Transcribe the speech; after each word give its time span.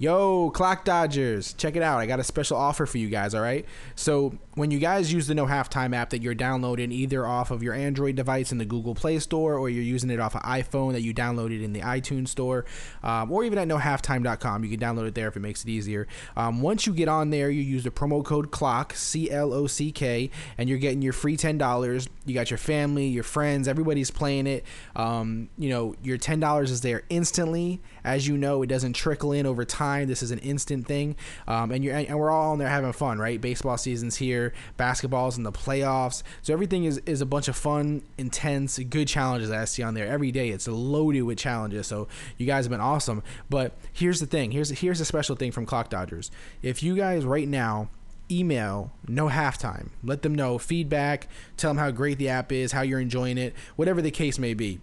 Yo, 0.00 0.50
Clock 0.50 0.84
Dodgers, 0.84 1.54
check 1.54 1.74
it 1.74 1.82
out. 1.82 1.98
I 1.98 2.06
got 2.06 2.20
a 2.20 2.24
special 2.24 2.56
offer 2.56 2.86
for 2.86 2.98
you 2.98 3.08
guys, 3.08 3.34
all 3.34 3.42
right? 3.42 3.66
So, 3.96 4.38
when 4.54 4.70
you 4.70 4.78
guys 4.78 5.12
use 5.12 5.26
the 5.26 5.34
No 5.34 5.46
Halftime 5.46 5.94
app 5.94 6.10
that 6.10 6.22
you're 6.22 6.34
downloading 6.34 6.92
either 6.92 7.26
off 7.26 7.50
of 7.50 7.64
your 7.64 7.74
Android 7.74 8.14
device 8.14 8.52
in 8.52 8.58
the 8.58 8.64
Google 8.64 8.94
Play 8.94 9.18
Store 9.18 9.56
or 9.56 9.68
you're 9.68 9.82
using 9.82 10.10
it 10.10 10.18
off 10.18 10.36
an 10.36 10.40
iPhone 10.42 10.92
that 10.92 11.02
you 11.02 11.12
downloaded 11.12 11.62
in 11.62 11.72
the 11.72 11.80
iTunes 11.80 12.28
Store 12.28 12.64
um, 13.02 13.30
or 13.30 13.44
even 13.44 13.58
at 13.58 13.66
nohalftime.com, 13.66 14.64
you 14.64 14.76
can 14.76 14.80
download 14.80 15.08
it 15.08 15.14
there 15.14 15.28
if 15.28 15.36
it 15.36 15.40
makes 15.40 15.62
it 15.62 15.68
easier. 15.68 16.06
Um, 16.36 16.60
once 16.60 16.86
you 16.86 16.92
get 16.92 17.08
on 17.08 17.30
there, 17.30 17.50
you 17.50 17.62
use 17.62 17.84
the 17.84 17.90
promo 17.90 18.24
code 18.24 18.52
CLOCK, 18.52 18.94
C 18.94 19.30
L 19.30 19.52
O 19.52 19.66
C 19.66 19.90
K, 19.90 20.30
and 20.56 20.68
you're 20.68 20.78
getting 20.78 21.02
your 21.02 21.12
free 21.12 21.36
$10. 21.36 22.08
You 22.24 22.34
got 22.34 22.50
your 22.50 22.58
family, 22.58 23.06
your 23.06 23.24
friends, 23.24 23.66
everybody's 23.66 24.10
playing 24.10 24.46
it. 24.46 24.64
Um, 24.94 25.48
you 25.58 25.70
know, 25.70 25.94
your 26.02 26.18
$10 26.18 26.62
is 26.64 26.82
there 26.82 27.02
instantly. 27.10 27.80
As 28.04 28.26
you 28.26 28.36
know, 28.36 28.62
it 28.62 28.68
doesn't 28.68 28.94
trickle 28.94 29.32
in 29.32 29.46
over 29.46 29.64
time 29.64 29.87
time. 29.88 30.08
This 30.08 30.22
is 30.22 30.30
an 30.30 30.38
instant 30.38 30.86
thing, 30.86 31.16
um, 31.46 31.70
and 31.70 31.84
you're 31.84 31.94
and 31.94 32.18
we're 32.18 32.30
all 32.30 32.52
in 32.52 32.58
there 32.58 32.68
having 32.68 32.92
fun, 32.92 33.18
right? 33.18 33.40
Baseball 33.40 33.76
season's 33.78 34.16
here, 34.16 34.52
basketball's 34.76 35.36
in 35.36 35.44
the 35.44 35.52
playoffs, 35.52 36.22
so 36.42 36.52
everything 36.52 36.84
is 36.84 36.98
is 37.06 37.20
a 37.20 37.26
bunch 37.26 37.48
of 37.48 37.56
fun, 37.56 38.02
intense, 38.16 38.78
good 38.78 39.08
challenges 39.08 39.50
that 39.50 39.60
I 39.60 39.64
see 39.64 39.82
on 39.82 39.94
there 39.94 40.06
every 40.06 40.30
day. 40.32 40.50
It's 40.50 40.68
loaded 40.68 41.22
with 41.22 41.38
challenges. 41.38 41.86
So 41.86 42.08
you 42.36 42.46
guys 42.46 42.64
have 42.64 42.70
been 42.70 42.80
awesome. 42.80 43.22
But 43.50 43.72
here's 43.92 44.20
the 44.20 44.26
thing. 44.26 44.50
Here's 44.50 44.70
here's 44.70 45.00
a 45.00 45.04
special 45.04 45.36
thing 45.36 45.52
from 45.52 45.66
Clock 45.66 45.90
Dodgers. 45.90 46.30
If 46.62 46.82
you 46.82 46.96
guys 46.96 47.24
right 47.24 47.48
now 47.48 47.90
email 48.30 48.92
no 49.08 49.28
halftime 49.28 49.88
let 50.04 50.20
them 50.20 50.34
know 50.34 50.58
feedback 50.58 51.28
tell 51.56 51.70
them 51.70 51.78
how 51.78 51.90
great 51.90 52.18
the 52.18 52.28
app 52.28 52.52
is 52.52 52.72
how 52.72 52.82
you're 52.82 53.00
enjoying 53.00 53.38
it 53.38 53.54
whatever 53.76 54.02
the 54.02 54.10
case 54.10 54.38
may 54.38 54.52
be 54.52 54.78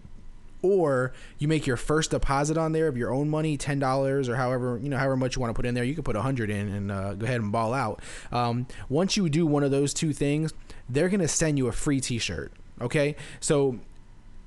or 0.66 1.14
you 1.38 1.48
make 1.48 1.66
your 1.68 1.78
first 1.78 2.12
deposit 2.12 2.58
on 2.58 2.72
there 2.72 2.88
of 2.88 2.98
your 2.98 3.14
own 3.14 3.30
money, 3.30 3.58
ten 3.58 3.80
dollars 3.80 4.28
or 4.28 4.36
however 4.36 4.80
you 4.82 4.90
know 4.90 4.98
however 4.98 5.16
much 5.18 5.36
you 5.36 5.42
want 5.42 5.50
to 5.50 5.56
put 5.56 5.66
in 5.66 5.74
there. 5.74 5.84
You 5.84 5.94
can 5.94 6.04
put 6.04 6.16
a 6.16 6.22
hundred 6.22 6.50
in 6.50 6.68
and 6.68 6.92
uh, 6.92 7.14
go 7.14 7.26
ahead 7.26 7.42
and 7.42 7.52
ball 7.52 7.74
out. 7.74 8.02
Um, 8.32 8.68
once 8.90 9.16
you 9.18 9.30
do 9.30 9.46
one 9.46 9.64
of 9.64 9.72
those 9.72 9.94
two 9.94 10.14
things, 10.14 10.54
they're 10.90 11.10
gonna 11.10 11.28
send 11.28 11.58
you 11.58 11.68
a 11.68 11.72
free 11.72 12.00
T-shirt. 12.02 12.52
Okay, 12.82 13.16
so 13.40 13.80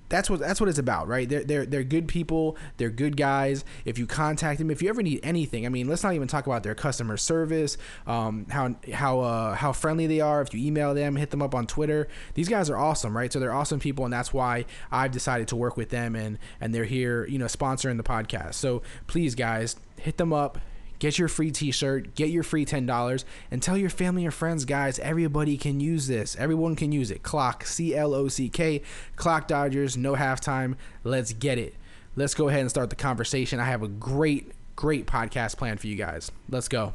that's 0.09 0.31
what 0.31 0.41
that's 0.41 0.61
what 0.61 0.69
it's 0.69 0.78
about, 0.78 1.09
right? 1.09 1.28
They're 1.28 1.45
they're 1.45 1.67
they're 1.67 1.84
good 1.84 2.09
people. 2.09 2.56
They're 2.77 2.91
good 2.91 3.17
guys. 3.17 3.64
If 3.84 3.98
you 3.98 4.06
contact 4.06 4.59
them, 4.59 4.70
if 4.70 4.83
you 4.83 4.89
ever 4.89 5.03
need 5.03 5.20
anything, 5.23 5.67
I 5.67 5.69
mean, 5.69 5.89
let's 5.89 6.03
not 6.03 6.14
even 6.14 6.28
talk 6.28 6.47
about 6.47 6.62
their 6.62 6.75
customer 6.75 7.17
service, 7.17 7.77
um, 8.06 8.47
how 8.51 8.77
how 8.92 9.20
uh, 9.20 9.55
how 9.55 9.73
friendly 9.73 10.06
they 10.06 10.20
are. 10.20 10.41
If 10.41 10.55
you 10.55 10.67
email 10.67 10.95
them, 10.95 11.17
hit 11.17 11.31
them 11.31 11.42
up 11.42 11.55
on 11.55 11.67
Twitter. 11.67 12.09
These 12.34 12.48
guys 12.48 12.70
are 12.70 12.77
awesome, 12.77 13.17
right? 13.17 13.33
So 13.33 13.39
they're 13.39 13.53
awesome 13.53 13.81
people, 13.81 14.05
and 14.05 14.12
that's 14.12 14.33
why 14.33 14.64
I've 14.91 15.12
decided 15.12 15.48
to 15.48 15.56
work 15.56 15.77
with 15.77 15.91
them, 15.91 16.14
and 16.14 16.39
and 16.61 16.75
they're 16.75 16.84
here, 16.84 17.27
you 17.27 17.39
know, 17.39 17.47
sponsoring 17.47 17.97
the 17.97 18.03
podcast. 18.03 18.55
So 18.55 18.83
please, 19.06 19.34
guys, 19.34 19.77
hit 19.97 20.17
them 20.17 20.33
up 20.33 20.59
Get 20.98 21.18
your 21.18 21.28
free 21.28 21.50
t-shirt, 21.50 22.14
get 22.14 22.30
your 22.30 22.42
free 22.42 22.64
$10 22.64 23.24
and 23.50 23.62
tell 23.62 23.77
your 23.77 23.91
family 23.91 24.24
and 24.24 24.34
friends, 24.34 24.64
guys, 24.64 24.98
everybody 24.98 25.56
can 25.56 25.80
use 25.80 26.06
this. 26.06 26.36
Everyone 26.36 26.74
can 26.74 26.90
use 26.92 27.10
it. 27.10 27.22
Clock, 27.22 27.64
C 27.64 27.94
L 27.94 28.14
O 28.14 28.28
C 28.28 28.48
K, 28.48 28.82
Clock 29.16 29.46
Dodgers, 29.46 29.96
no 29.96 30.14
halftime. 30.14 30.74
Let's 31.05 31.32
get 31.32 31.58
it. 31.58 31.74
Let's 32.16 32.34
go 32.34 32.48
ahead 32.48 32.60
and 32.62 32.70
start 32.70 32.90
the 32.90 32.96
conversation. 32.96 33.60
I 33.60 33.64
have 33.64 33.82
a 33.82 33.88
great 33.88 34.52
great 34.74 35.06
podcast 35.06 35.56
planned 35.56 35.80
for 35.80 35.86
you 35.88 35.96
guys. 35.96 36.30
Let's 36.48 36.68
go. 36.68 36.94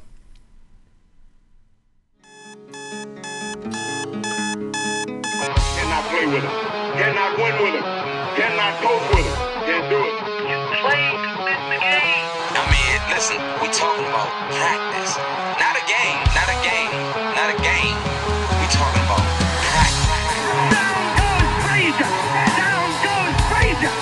Cannot 5.76 6.04
play 6.10 6.26
with 6.28 6.44
him. 6.44 6.52
Cannot 6.94 7.38
win 7.38 7.64
with 7.64 7.84
him. 7.84 8.03
Listen, 13.24 13.40
we 13.62 13.68
talking 13.72 14.04
about 14.04 14.28
practice. 14.52 15.16
Not 15.56 15.80
a 15.80 15.84
game, 15.88 16.20
not 16.36 16.50
a 16.52 16.58
game, 16.60 16.92
not 17.40 17.48
a 17.48 17.58
game. 17.64 17.96
We 18.60 18.68
talking 18.68 19.00
about 19.08 19.24
practice. 19.72 20.12
Down 20.76 21.00
goes 21.16 21.48
Frazier. 21.64 22.12
Down 22.60 22.90
goes 23.08 23.36
Frazier. 23.48 23.96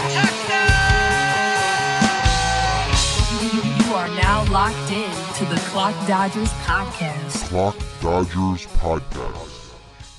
You 3.85 3.93
are 3.93 4.09
now 4.17 4.43
locked 4.51 4.91
in 4.91 5.13
to 5.35 5.45
the 5.53 5.61
Clock 5.69 5.93
Dodgers 6.07 6.49
podcast. 6.65 7.47
Clock 7.49 7.77
Dodgers 8.01 8.65
Podcast. 8.77 9.60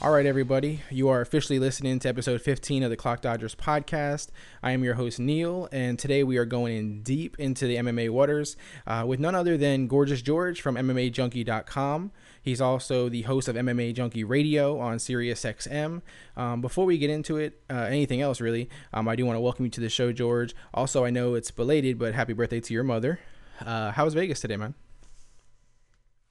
All 0.03 0.11
right, 0.11 0.27
everybody, 0.27 0.81
you 0.91 1.09
are 1.11 1.21
officially 1.21 1.61
listening 1.61 2.01
to 2.01 2.09
episode 2.09 2.43
15 2.43 2.83
of 2.83 2.91
the 2.91 2.97
Clock 2.97 3.21
Dodgers 3.21 3.55
podcast. 3.55 4.31
I 4.61 4.73
am 4.73 4.83
your 4.83 4.95
host, 4.95 5.21
Neil, 5.21 5.69
and 5.71 5.97
today 5.97 6.25
we 6.25 6.39
are 6.39 6.45
going 6.45 6.77
in 6.77 7.03
deep 7.05 7.39
into 7.39 7.69
the 7.69 7.77
MMA 7.77 8.11
waters 8.11 8.57
uh, 8.85 9.05
with 9.07 9.21
none 9.21 9.37
other 9.37 9.57
than 9.57 9.87
Gorgeous 9.87 10.21
George 10.21 10.61
from 10.61 10.75
MMAJunkie.com. 10.75 12.11
He's 12.43 12.61
also 12.61 13.09
the 13.09 13.23
host 13.23 13.47
of 13.47 13.55
MMA 13.55 13.95
Junkie 13.95 14.25
Radio 14.25 14.77
on 14.81 14.97
SiriusXM. 14.97 16.03
Um, 16.37 16.61
before 16.61 16.85
we 16.85 16.99
get 16.99 17.09
into 17.09 17.37
it, 17.37 17.63
uh, 17.71 17.75
anything 17.75 18.21
else 18.21 18.41
really, 18.41 18.69
um, 18.93 19.07
I 19.07 19.15
do 19.15 19.25
want 19.25 19.37
to 19.37 19.41
welcome 19.41 19.67
you 19.67 19.71
to 19.71 19.81
the 19.81 19.89
show, 19.89 20.11
George. 20.11 20.53
Also, 20.75 21.05
I 21.05 21.11
know 21.11 21.35
it's 21.35 21.53
belated, 21.53 22.01
but 22.01 22.13
happy 22.13 22.33
birthday 22.33 22.59
to 22.59 22.75
your 22.75 22.83
mother. 22.83 23.21
Uh, 23.65 23.93
how 23.93 24.05
was 24.05 24.15
Vegas 24.15 24.41
today, 24.41 24.57
man? 24.57 24.75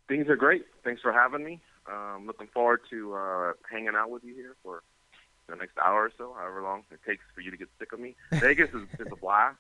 Things 0.10 0.28
are 0.28 0.36
great. 0.36 0.66
Thanks 0.84 1.02
for 1.02 1.14
having 1.14 1.46
me. 1.46 1.62
Um, 1.92 2.26
looking 2.26 2.48
forward 2.48 2.82
to 2.90 3.16
uh, 3.16 3.54
hanging 3.70 3.96
out 3.96 4.10
with 4.10 4.24
you 4.24 4.34
here 4.34 4.56
for 4.64 4.82
the 5.50 5.56
next 5.56 5.78
hour 5.78 6.06
or 6.06 6.12
so, 6.18 6.34
however 6.38 6.62
long 6.62 6.84
it 6.92 7.00
takes 7.06 7.24
for 7.36 7.42
you 7.42 7.52
to 7.52 7.58
get 7.58 7.68
sick 7.80 7.92
of 7.92 8.00
me. 8.00 8.16
Vegas 8.32 8.70
is, 8.70 8.88
is 9.00 9.12
a 9.12 9.16
blast, 9.16 9.58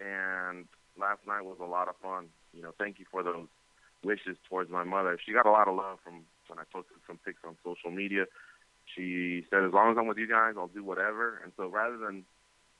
and 0.00 0.66
last 0.98 1.20
night 1.26 1.44
was 1.44 1.58
a 1.60 1.64
lot 1.64 1.88
of 1.88 1.96
fun. 1.96 2.26
You 2.52 2.62
know, 2.62 2.72
thank 2.78 2.98
you 2.98 3.06
for 3.10 3.22
those 3.22 3.48
wishes 4.04 4.36
towards 4.48 4.70
my 4.70 4.84
mother. 4.84 5.18
She 5.24 5.32
got 5.32 5.46
a 5.46 5.50
lot 5.50 5.66
of 5.66 5.74
love 5.74 5.98
from 6.04 6.22
when 6.46 6.58
I 6.58 6.62
posted 6.72 6.96
some 7.06 7.18
pics 7.24 7.40
on 7.44 7.56
social 7.64 7.90
media. 7.90 8.26
She 8.94 9.44
said, 9.50 9.64
as 9.64 9.72
long 9.72 9.90
as 9.90 9.98
I'm 9.98 10.06
with 10.06 10.18
you 10.18 10.28
guys, 10.28 10.54
I'll 10.56 10.68
do 10.68 10.84
whatever. 10.84 11.40
And 11.42 11.52
so 11.56 11.66
rather 11.66 11.96
than 11.96 12.24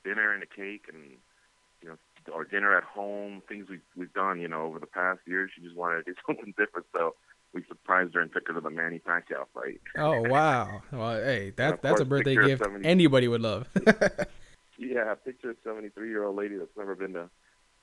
dinner 0.03 0.31
and 0.31 0.43
a 0.43 0.45
cake 0.45 0.85
and 0.87 1.17
you 1.81 1.89
know, 1.89 1.97
or 2.33 2.43
dinner 2.43 2.75
at 2.77 2.83
home, 2.83 3.41
things 3.47 3.67
we've 3.69 3.81
we've 3.95 4.13
done, 4.13 4.39
you 4.39 4.47
know, 4.47 4.63
over 4.63 4.79
the 4.79 4.87
past 4.87 5.19
year, 5.25 5.49
she 5.53 5.61
just 5.61 5.75
wanted 5.75 6.05
to 6.05 6.11
do 6.11 6.17
something 6.27 6.53
different. 6.57 6.87
So 6.93 7.15
we 7.55 7.63
surprised 7.67 8.13
her 8.13 8.21
and 8.21 8.31
took 8.31 8.47
her 8.47 8.53
to 8.53 8.61
the 8.61 8.69
Manny 8.69 8.99
Pacquiao 8.99 9.45
fight. 9.53 9.81
Oh 9.97 10.21
wow! 10.29 10.81
Well, 10.91 11.15
hey, 11.23 11.53
that 11.55 11.81
that's 11.81 12.01
a 12.01 12.05
birthday 12.05 12.35
gift 12.35 12.63
70 12.63 12.87
anybody 12.87 13.27
would 13.27 13.41
love. 13.41 13.67
Yeah, 14.77 15.13
picture 15.15 15.51
a 15.51 15.55
73 15.63 16.09
year 16.09 16.25
old 16.25 16.35
lady 16.35 16.57
that's 16.57 16.75
never 16.77 16.95
been 16.95 17.13
to 17.13 17.29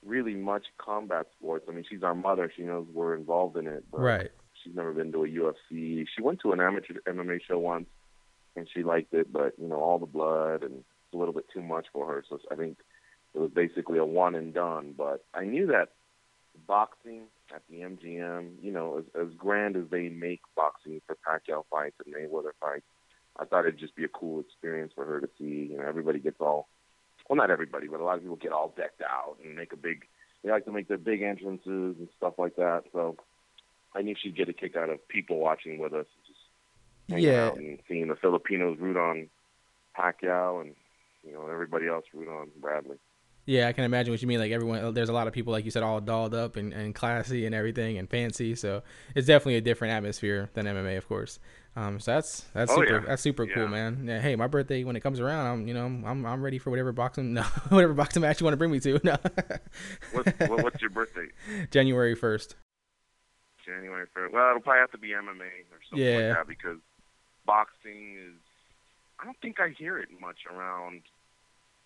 really 0.05 0.35
much 0.35 0.65
combat 0.77 1.27
sports. 1.37 1.65
I 1.67 1.71
mean, 1.71 1.85
she's 1.89 2.03
our 2.03 2.15
mother. 2.15 2.51
She 2.55 2.63
knows 2.63 2.87
we're 2.93 3.15
involved 3.15 3.57
in 3.57 3.67
it. 3.67 3.83
But 3.91 4.01
right. 4.01 4.31
She's 4.63 4.75
never 4.75 4.93
been 4.93 5.11
to 5.11 5.23
a 5.23 5.27
UFC. 5.27 6.05
She 6.15 6.21
went 6.21 6.39
to 6.41 6.51
an 6.51 6.61
amateur 6.61 6.93
MMA 7.07 7.39
show 7.47 7.59
once, 7.59 7.87
and 8.55 8.67
she 8.73 8.83
liked 8.83 9.13
it, 9.13 9.33
but 9.33 9.53
you 9.59 9.67
know, 9.67 9.81
all 9.81 9.99
the 9.99 10.05
blood 10.05 10.63
and 10.63 10.75
it's 10.75 11.13
a 11.13 11.17
little 11.17 11.33
bit 11.33 11.45
too 11.53 11.61
much 11.61 11.87
for 11.91 12.07
her. 12.07 12.23
So 12.29 12.39
I 12.51 12.55
think 12.55 12.77
it 13.33 13.39
was 13.39 13.51
basically 13.51 13.97
a 13.97 14.05
one 14.05 14.35
and 14.35 14.53
done. 14.53 14.93
But 14.97 15.25
I 15.33 15.45
knew 15.45 15.67
that 15.67 15.89
boxing 16.67 17.23
at 17.53 17.61
the 17.69 17.77
MGM, 17.81 18.55
you 18.61 18.71
know, 18.71 18.99
as, 18.99 19.05
as 19.27 19.33
grand 19.35 19.75
as 19.75 19.83
they 19.89 20.09
make 20.09 20.41
boxing 20.55 21.01
for 21.05 21.15
Pacquiao 21.15 21.63
fights 21.69 21.95
and 22.05 22.13
Mayweather 22.13 22.51
fights, 22.59 22.85
I 23.37 23.45
thought 23.45 23.65
it'd 23.65 23.79
just 23.79 23.95
be 23.95 24.03
a 24.03 24.09
cool 24.09 24.39
experience 24.39 24.93
for 24.95 25.05
her 25.05 25.19
to 25.19 25.29
see. 25.37 25.69
You 25.71 25.77
know, 25.77 25.85
everybody 25.87 26.19
gets 26.19 26.39
all, 26.39 26.67
well, 27.29 27.37
not 27.37 27.49
everybody, 27.51 27.87
but 27.87 27.99
a 27.99 28.03
lot 28.03 28.15
of 28.17 28.21
people 28.21 28.35
get 28.35 28.51
all 28.51 28.73
decked 28.75 29.01
out 29.01 29.37
and 29.43 29.55
make 29.55 29.73
a 29.73 29.77
big, 29.77 30.05
they 30.43 30.51
like 30.51 30.65
to 30.65 30.71
make 30.71 30.87
their 30.87 30.97
big 30.97 31.21
entrances 31.21 31.95
and 31.97 32.07
stuff 32.17 32.33
like 32.37 32.55
that. 32.57 32.83
So 32.91 33.17
I 33.95 34.01
knew 34.01 34.15
she'd 34.21 34.35
get 34.35 34.49
a 34.49 34.53
kick 34.53 34.75
out 34.75 34.89
of 34.89 35.07
people 35.07 35.37
watching 35.39 35.79
with 35.79 35.93
us, 35.93 36.05
and 36.15 36.25
just 36.25 36.39
hanging 37.09 37.25
Yeah. 37.25 37.47
out 37.47 37.57
and 37.57 37.79
seeing 37.87 38.07
the 38.07 38.15
Filipinos 38.15 38.77
root 38.79 38.97
on 38.97 39.29
Pacquiao 39.97 40.61
and 40.61 40.75
you 41.25 41.33
know 41.33 41.47
everybody 41.47 41.87
else 41.87 42.05
root 42.13 42.27
on 42.27 42.49
Bradley. 42.59 42.97
Yeah, 43.45 43.67
I 43.67 43.73
can 43.73 43.83
imagine 43.83 44.13
what 44.13 44.21
you 44.21 44.27
mean. 44.27 44.39
Like 44.39 44.51
everyone, 44.53 44.93
there's 44.93 45.09
a 45.09 45.13
lot 45.13 45.27
of 45.27 45.33
people, 45.33 45.51
like 45.51 45.65
you 45.65 45.71
said, 45.71 45.83
all 45.83 45.99
dolled 45.99 46.33
up 46.33 46.55
and, 46.55 46.71
and 46.71 46.95
classy 46.95 47.45
and 47.45 47.53
everything 47.53 47.97
and 47.97 48.09
fancy. 48.09 48.55
So 48.55 48.83
it's 49.15 49.27
definitely 49.27 49.55
a 49.57 49.61
different 49.61 49.93
atmosphere 49.93 50.49
than 50.53 50.65
MMA, 50.65 50.97
of 50.97 51.07
course. 51.09 51.39
Um, 51.75 51.99
so 51.99 52.13
that's 52.13 52.41
that's 52.53 52.71
Oh, 52.71 52.75
super 52.75 52.93
yeah. 52.93 52.99
that's 53.05 53.21
super 53.21 53.47
cool, 53.47 53.67
man. 53.67 54.05
Yeah, 54.07 54.21
hey, 54.21 54.35
my 54.35 54.47
birthday 54.47 54.83
when 54.83 54.95
it 54.95 54.99
comes 55.01 55.19
around, 55.19 55.47
I'm 55.47 55.67
you 55.67 55.73
know 55.73 55.85
I'm 55.85 56.25
I'm 56.25 56.41
ready 56.43 56.57
for 56.59 56.69
whatever 56.69 56.91
boxing 56.91 57.33
no 57.33 57.41
whatever 57.69 57.93
boxing 57.93 58.21
match 58.21 58.39
you 58.39 58.45
want 58.45 58.53
to 58.53 58.57
bring 58.57 58.71
me 58.71 58.79
to. 58.81 58.99
No, 59.03 59.17
What's, 60.11 60.31
what, 60.39 60.63
what's 60.63 60.81
your 60.81 60.91
birthday? 60.91 61.27
January 61.71 62.15
first. 62.15 62.55
January 63.65 64.05
first. 64.13 64.33
Well, 64.33 64.49
it'll 64.49 64.61
probably 64.61 64.81
have 64.81 64.91
to 64.91 64.97
be 64.97 65.09
MMA 65.09 65.41
or 65.71 65.79
something 65.89 66.05
Yeah. 66.05 66.27
like 66.27 66.37
that 66.37 66.47
because 66.47 66.77
boxing 67.45 68.17
is. 68.19 68.39
I 69.19 69.25
don't 69.25 69.37
think 69.41 69.59
I 69.59 69.69
hear 69.69 69.97
it 69.97 70.09
much 70.19 70.39
around 70.51 71.01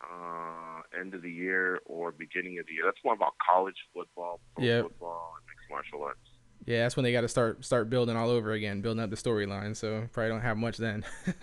uh, 0.01 0.81
end 0.99 1.13
of 1.13 1.21
the 1.21 1.31
year 1.31 1.79
or 1.85 2.11
beginning 2.11 2.59
of 2.59 2.65
the 2.67 2.73
year. 2.73 2.83
That's 2.85 2.97
more 3.03 3.13
about 3.13 3.33
college 3.49 3.75
football, 3.93 4.39
pro 4.55 4.63
Yep. 4.65 4.83
football, 4.83 5.33
and 5.37 5.45
mixed 5.47 5.69
martial 5.69 6.03
arts. 6.03 6.19
Yeah, 6.65 6.83
that's 6.83 6.95
when 6.97 7.03
they 7.03 7.11
got 7.11 7.21
to 7.21 7.27
start 7.27 7.63
start 7.63 7.89
building 7.89 8.15
all 8.17 8.29
over 8.29 8.51
again, 8.51 8.81
building 8.81 9.01
up 9.03 9.09
the 9.09 9.15
storyline. 9.15 9.75
So 9.75 10.07
probably 10.11 10.29
don't 10.31 10.41
have 10.41 10.57
much 10.57 10.77
then. 10.77 11.05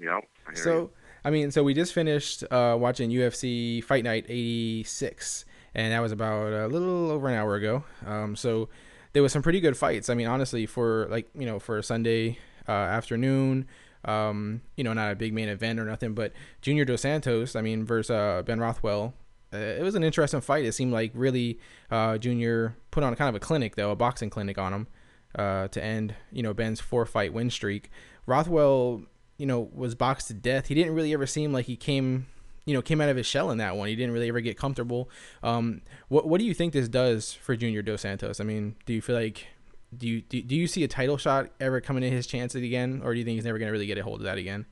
Yep. 0.00 0.24
I 0.48 0.54
So 0.54 0.74
you. 0.74 0.90
I 1.24 1.30
mean, 1.30 1.50
so 1.50 1.62
we 1.62 1.72
just 1.72 1.94
finished 1.94 2.42
uh, 2.50 2.76
watching 2.78 3.10
UFC 3.10 3.82
Fight 3.82 4.04
Night 4.04 4.26
'86, 4.28 5.44
and 5.74 5.92
that 5.92 6.00
was 6.00 6.12
about 6.12 6.52
a 6.52 6.66
little 6.66 7.10
over 7.10 7.28
an 7.28 7.34
hour 7.34 7.54
ago. 7.54 7.84
Um, 8.04 8.36
so 8.36 8.68
there 9.12 9.22
was 9.22 9.32
some 9.32 9.42
pretty 9.42 9.60
good 9.60 9.76
fights. 9.76 10.10
I 10.10 10.14
mean, 10.14 10.26
honestly, 10.26 10.66
for 10.66 11.06
like 11.10 11.28
you 11.34 11.46
know 11.46 11.58
for 11.58 11.78
a 11.78 11.82
Sunday 11.82 12.38
uh, 12.68 12.72
afternoon, 12.72 13.68
um, 14.04 14.62
you 14.76 14.84
know, 14.84 14.92
not 14.92 15.12
a 15.12 15.14
big 15.14 15.32
main 15.32 15.48
event 15.48 15.78
or 15.78 15.84
nothing, 15.84 16.14
but 16.14 16.32
Junior 16.62 16.84
Dos 16.84 17.02
Santos, 17.02 17.56
I 17.56 17.62
mean, 17.62 17.84
versus 17.84 18.10
uh, 18.10 18.42
Ben 18.44 18.60
Rothwell. 18.60 19.14
Uh, 19.52 19.58
it 19.58 19.82
was 19.82 19.94
an 19.94 20.02
interesting 20.02 20.40
fight. 20.40 20.64
It 20.64 20.72
seemed 20.72 20.92
like 20.92 21.12
really 21.14 21.58
uh, 21.90 22.18
Junior 22.18 22.76
put 22.90 23.04
on 23.04 23.14
kind 23.14 23.28
of 23.28 23.34
a 23.34 23.40
clinic 23.40 23.76
though, 23.76 23.90
a 23.90 23.96
boxing 23.96 24.30
clinic 24.30 24.58
on 24.58 24.72
him 24.72 24.86
uh, 25.36 25.68
to 25.68 25.82
end 25.82 26.14
you 26.32 26.42
know 26.42 26.52
Ben's 26.52 26.80
four 26.80 27.06
fight 27.06 27.32
win 27.32 27.50
streak. 27.50 27.90
Rothwell, 28.26 29.02
you 29.38 29.46
know, 29.46 29.70
was 29.72 29.94
boxed 29.94 30.28
to 30.28 30.34
death. 30.34 30.66
He 30.68 30.74
didn't 30.74 30.94
really 30.94 31.12
ever 31.12 31.26
seem 31.26 31.52
like 31.52 31.66
he 31.66 31.76
came 31.76 32.26
you 32.64 32.74
know 32.74 32.82
came 32.82 33.00
out 33.00 33.08
of 33.08 33.16
his 33.16 33.26
shell 33.26 33.50
in 33.50 33.58
that 33.58 33.76
one. 33.76 33.88
He 33.88 33.96
didn't 33.96 34.12
really 34.12 34.28
ever 34.28 34.40
get 34.40 34.58
comfortable. 34.58 35.08
Um, 35.42 35.82
what 36.08 36.26
what 36.26 36.38
do 36.40 36.44
you 36.44 36.54
think 36.54 36.72
this 36.72 36.88
does 36.88 37.32
for 37.32 37.56
Junior 37.56 37.82
Dos 37.82 38.00
Santos? 38.02 38.40
I 38.40 38.44
mean, 38.44 38.76
do 38.86 38.92
you 38.92 39.02
feel 39.02 39.16
like 39.16 39.46
do 39.98 40.06
you 40.06 40.20
do, 40.22 40.42
do 40.42 40.54
you 40.54 40.66
see 40.66 40.84
a 40.84 40.88
title 40.88 41.16
shot 41.16 41.50
ever 41.60 41.80
coming 41.80 42.02
in 42.02 42.12
his 42.12 42.26
chances 42.26 42.62
again, 42.62 43.00
or 43.04 43.12
do 43.12 43.18
you 43.18 43.24
think 43.24 43.36
he's 43.36 43.44
never 43.44 43.58
going 43.58 43.68
to 43.68 43.72
really 43.72 43.86
get 43.86 43.98
a 43.98 44.02
hold 44.02 44.20
of 44.20 44.24
that 44.24 44.38
again? 44.38 44.66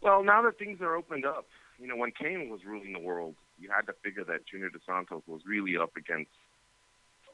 Well, 0.00 0.24
now 0.24 0.42
that 0.42 0.58
things 0.58 0.80
are 0.80 0.96
opened 0.96 1.26
up, 1.26 1.46
you 1.78 1.86
know, 1.86 1.96
when 1.96 2.10
Cain 2.10 2.48
was 2.48 2.64
ruling 2.64 2.92
the 2.92 2.98
world, 2.98 3.34
you 3.58 3.70
had 3.74 3.86
to 3.86 3.92
figure 4.02 4.24
that 4.24 4.46
Junior 4.46 4.70
Dos 4.70 4.82
Santos 4.86 5.22
was 5.26 5.42
really 5.46 5.76
up 5.76 5.96
against, 5.96 6.30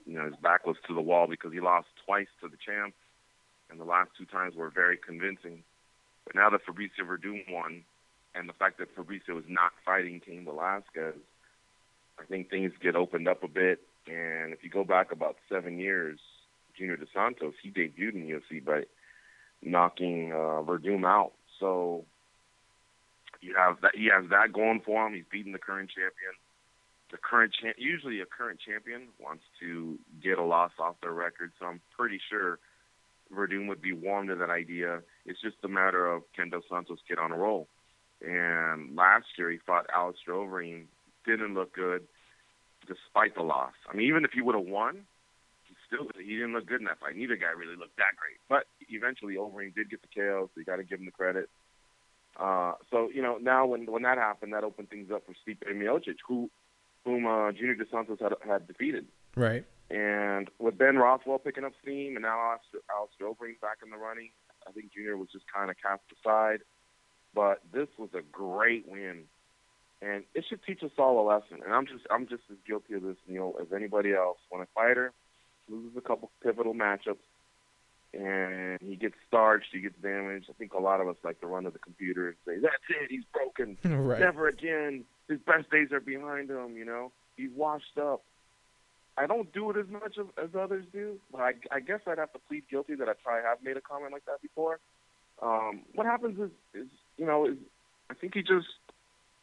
you 0.05 0.19
know, 0.19 0.25
his 0.25 0.37
back 0.37 0.67
was 0.67 0.77
to 0.89 0.95
the 0.95 1.01
wall 1.01 1.27
because 1.29 1.53
he 1.53 1.61
lost 1.61 1.87
twice 2.05 2.29
to 2.43 2.49
the 2.49 2.57
champ, 2.57 2.95
and 3.71 3.81
the 3.81 3.85
last 3.85 4.11
two 4.19 4.25
times 4.25 4.55
were 4.57 4.71
very 4.71 4.97
convincing. 4.97 5.63
But 6.25 6.35
now 6.35 6.51
that 6.51 6.67
Fabricio 6.67 7.07
Werdum 7.07 7.45
won, 7.53 7.85
and 8.35 8.49
the 8.49 8.53
fact 8.53 8.79
that 8.79 8.95
Fabricio 8.97 9.39
is 9.39 9.45
not 9.49 9.73
fighting 9.85 10.21
Cain 10.21 10.45
Velasquez, 10.45 11.15
I 12.19 12.25
think 12.25 12.51
things 12.51 12.73
get 12.83 12.97
opened 12.97 13.29
up 13.29 13.43
a 13.45 13.49
bit. 13.49 13.81
And 14.07 14.53
if 14.53 14.63
you 14.63 14.71
go 14.71 14.85
back 14.85 15.13
about 15.13 15.37
seven 15.49 15.79
years, 15.79 16.19
Junior 16.77 16.97
Dos 16.97 17.09
Santos, 17.13 17.55
he 17.63 17.71
debuted 17.71 18.15
in 18.15 18.27
UFC 18.27 18.65
by 18.65 18.83
knocking 19.63 20.33
uh, 20.33 20.63
Werdum 20.63 21.05
out. 21.05 21.33
So 21.59 22.05
you 23.41 23.55
have 23.57 23.81
that. 23.83 23.93
He 23.95 24.07
has 24.07 24.29
that 24.31 24.53
going 24.53 24.81
for 24.85 25.07
him. 25.07 25.15
He's 25.15 25.25
beating 25.31 25.53
the 25.53 25.59
current 25.59 25.91
champion. 25.91 26.35
The 27.11 27.19
current 27.19 27.55
champ, 27.61 27.77
usually 27.79 28.21
a 28.21 28.27
current 28.27 28.59
champion 28.65 29.09
wants 29.21 29.45
to 29.61 29.99
get 30.23 30.39
a 30.39 30.43
loss 30.43 30.73
off 30.79 30.97
their 31.01 31.13
record. 31.13 31.53
So 31.59 31.67
I'm 31.67 31.81
pretty 31.97 32.21
sure 32.31 32.59
Werdum 33.35 33.69
would 33.69 33.83
be 33.83 33.93
warm 33.93 34.29
to 34.29 34.35
that 34.37 34.51
idea. 34.51 35.03
It's 35.25 35.41
just 35.41 35.57
a 35.65 35.69
matter 35.69 36.07
of 36.07 36.23
can 36.35 36.51
Dos 36.51 36.65
Santos 36.69 36.99
get 37.09 37.19
on 37.19 37.33
a 37.33 37.37
roll. 37.37 37.69
And 38.21 38.97
last 38.97 39.27
year 39.39 39.51
he 39.51 39.59
fought 39.59 39.87
Alistair 39.95 40.35
Overeem, 40.35 40.85
didn't 41.25 41.55
look 41.55 41.75
good 41.75 42.03
despite 42.87 43.35
the 43.35 43.43
loss. 43.43 43.75
I 43.89 43.97
mean, 43.97 44.07
even 44.07 44.25
if 44.25 44.33
he 44.33 44.41
would 44.41 44.55
have 44.55 44.67
won, 44.67 45.07
he 45.65 45.75
still 45.87 46.09
he 46.19 46.35
didn't 46.35 46.53
look 46.53 46.67
good 46.67 46.81
in 46.81 46.87
that 46.87 47.01
fight. 47.01 47.17
Neither 47.17 47.37
guy 47.37 47.51
really 47.57 47.77
looked 47.77 47.97
that 47.97 48.17
great. 48.17 48.39
But 48.49 48.67
eventually 48.89 49.35
Overeem 49.37 49.75
did 49.75 49.91
get 49.91 50.03
the 50.03 50.09
KO, 50.15 50.51
so 50.53 50.61
you 50.61 50.65
got 50.65 50.77
to 50.77 50.85
give 50.85 51.01
him 51.01 51.07
the 51.07 51.13
credit. 51.13 51.49
Uh, 52.39 52.73
so 52.91 53.11
you 53.13 53.23
know 53.23 53.39
now 53.39 53.67
when 53.67 53.87
when 53.87 54.03
that 54.03 54.19
happened, 54.19 54.53
that 54.53 54.65
opened 54.65 54.91
things 54.91 55.11
up 55.11 55.23
for 55.27 55.33
Stipe 55.33 55.67
Miocic, 55.73 56.17
who 56.27 56.51
whom 57.05 57.27
uh, 57.27 57.53
Junior 57.53 57.75
Dos 57.75 57.89
Santos 57.91 58.19
had 58.21 58.35
had 58.47 58.67
defeated. 58.67 59.07
Right. 59.37 59.65
And 59.91 60.51
with 60.59 60.77
Ben 60.77 60.97
Rothwell 60.97 61.39
picking 61.39 61.65
up 61.65 61.73
steam 61.81 62.17
and 62.17 62.23
now 62.23 62.39
Alistair, 62.41 62.81
Alistair 62.91 63.29
Overeem 63.29 63.61
back 63.61 63.79
in 63.85 63.91
the 63.91 63.97
running, 63.97 64.31
I 64.67 64.73
think 64.73 64.93
Junior 64.93 65.17
was 65.17 65.29
just 65.31 65.45
kind 65.53 65.71
of 65.71 65.77
cast 65.81 66.03
aside. 66.21 66.61
But 67.35 67.61
this 67.73 67.89
was 67.99 68.11
a 68.15 68.23
great 68.23 68.89
win, 68.89 69.25
and 70.03 70.25
it 70.35 70.45
should 70.49 70.63
teach 70.65 70.83
us 70.83 70.91
all 70.99 71.21
a 71.21 71.27
lesson. 71.27 71.63
And 71.65 71.73
I'm 71.73 71.87
just 71.87 72.07
I'm 72.11 72.27
just 72.27 72.43
as 72.51 72.57
guilty 72.67 72.95
of 72.95 73.03
this, 73.03 73.17
Neil, 73.29 73.55
as 73.61 73.69
anybody 73.75 74.13
else. 74.13 74.39
When 74.51 74.63
a 74.63 74.67
fighter 74.75 75.13
loses 75.69 75.97
a 75.97 76.01
couple 76.01 76.31
pivotal 76.43 76.75
matchups, 76.75 77.17
and 78.13 78.79
he 78.81 78.97
gets 78.97 79.15
starched, 79.29 79.69
he 79.73 79.81
gets 79.81 79.97
damaged. 80.03 80.47
I 80.51 80.53
think 80.55 80.75
a 80.75 80.79
lot 80.81 81.01
of 81.01 81.09
us 81.09 81.17
like 81.25 81.41
to 81.41 81.47
run 81.47 81.65
to 81.65 81.71
the 81.71 81.79
computer 81.79 82.29
and 82.29 82.37
say, 82.47 82.61
"That's 82.61 82.75
it, 82.89 83.11
he's 83.11 83.25
broken, 83.33 83.77
right. 83.85 84.21
never 84.21 84.49
again. 84.49 85.05
His 85.29 85.41
best 85.41 85.71
days 85.71 85.93
are 85.93 86.01
behind 86.01 86.51
him." 86.51 86.77
You 86.77 86.85
know, 86.85 87.13
he's 87.37 87.51
washed 87.55 87.99
up. 87.99 88.23
I 89.19 89.27
don't 89.27 89.51
do 89.53 89.71
it 89.71 89.79
as 89.79 89.89
much 89.89 90.19
as, 90.19 90.27
as 90.37 90.51
others 90.55 90.85
do, 90.93 91.19
but 91.33 91.41
I, 91.41 91.55
I 91.73 91.81
guess 91.81 92.01
I'd 92.07 92.19
have 92.19 92.35
to 92.35 92.39
plead 92.49 92.65
guilty 92.71 92.95
that 92.97 93.09
I 93.09 93.15
probably 93.15 93.45
have 93.45 93.63
made 93.63 93.79
a 93.79 93.81
comment 93.81 94.13
like 94.13 94.27
that 94.27 94.43
before. 94.43 94.79
Um, 95.41 95.83
what 95.95 96.07
happens 96.07 96.39
is, 96.39 96.51
is 96.75 96.89
you 97.17 97.25
know, 97.25 97.47
is 97.47 97.57
I 98.11 98.15
think 98.15 98.35
he 98.35 98.43
just 98.43 98.67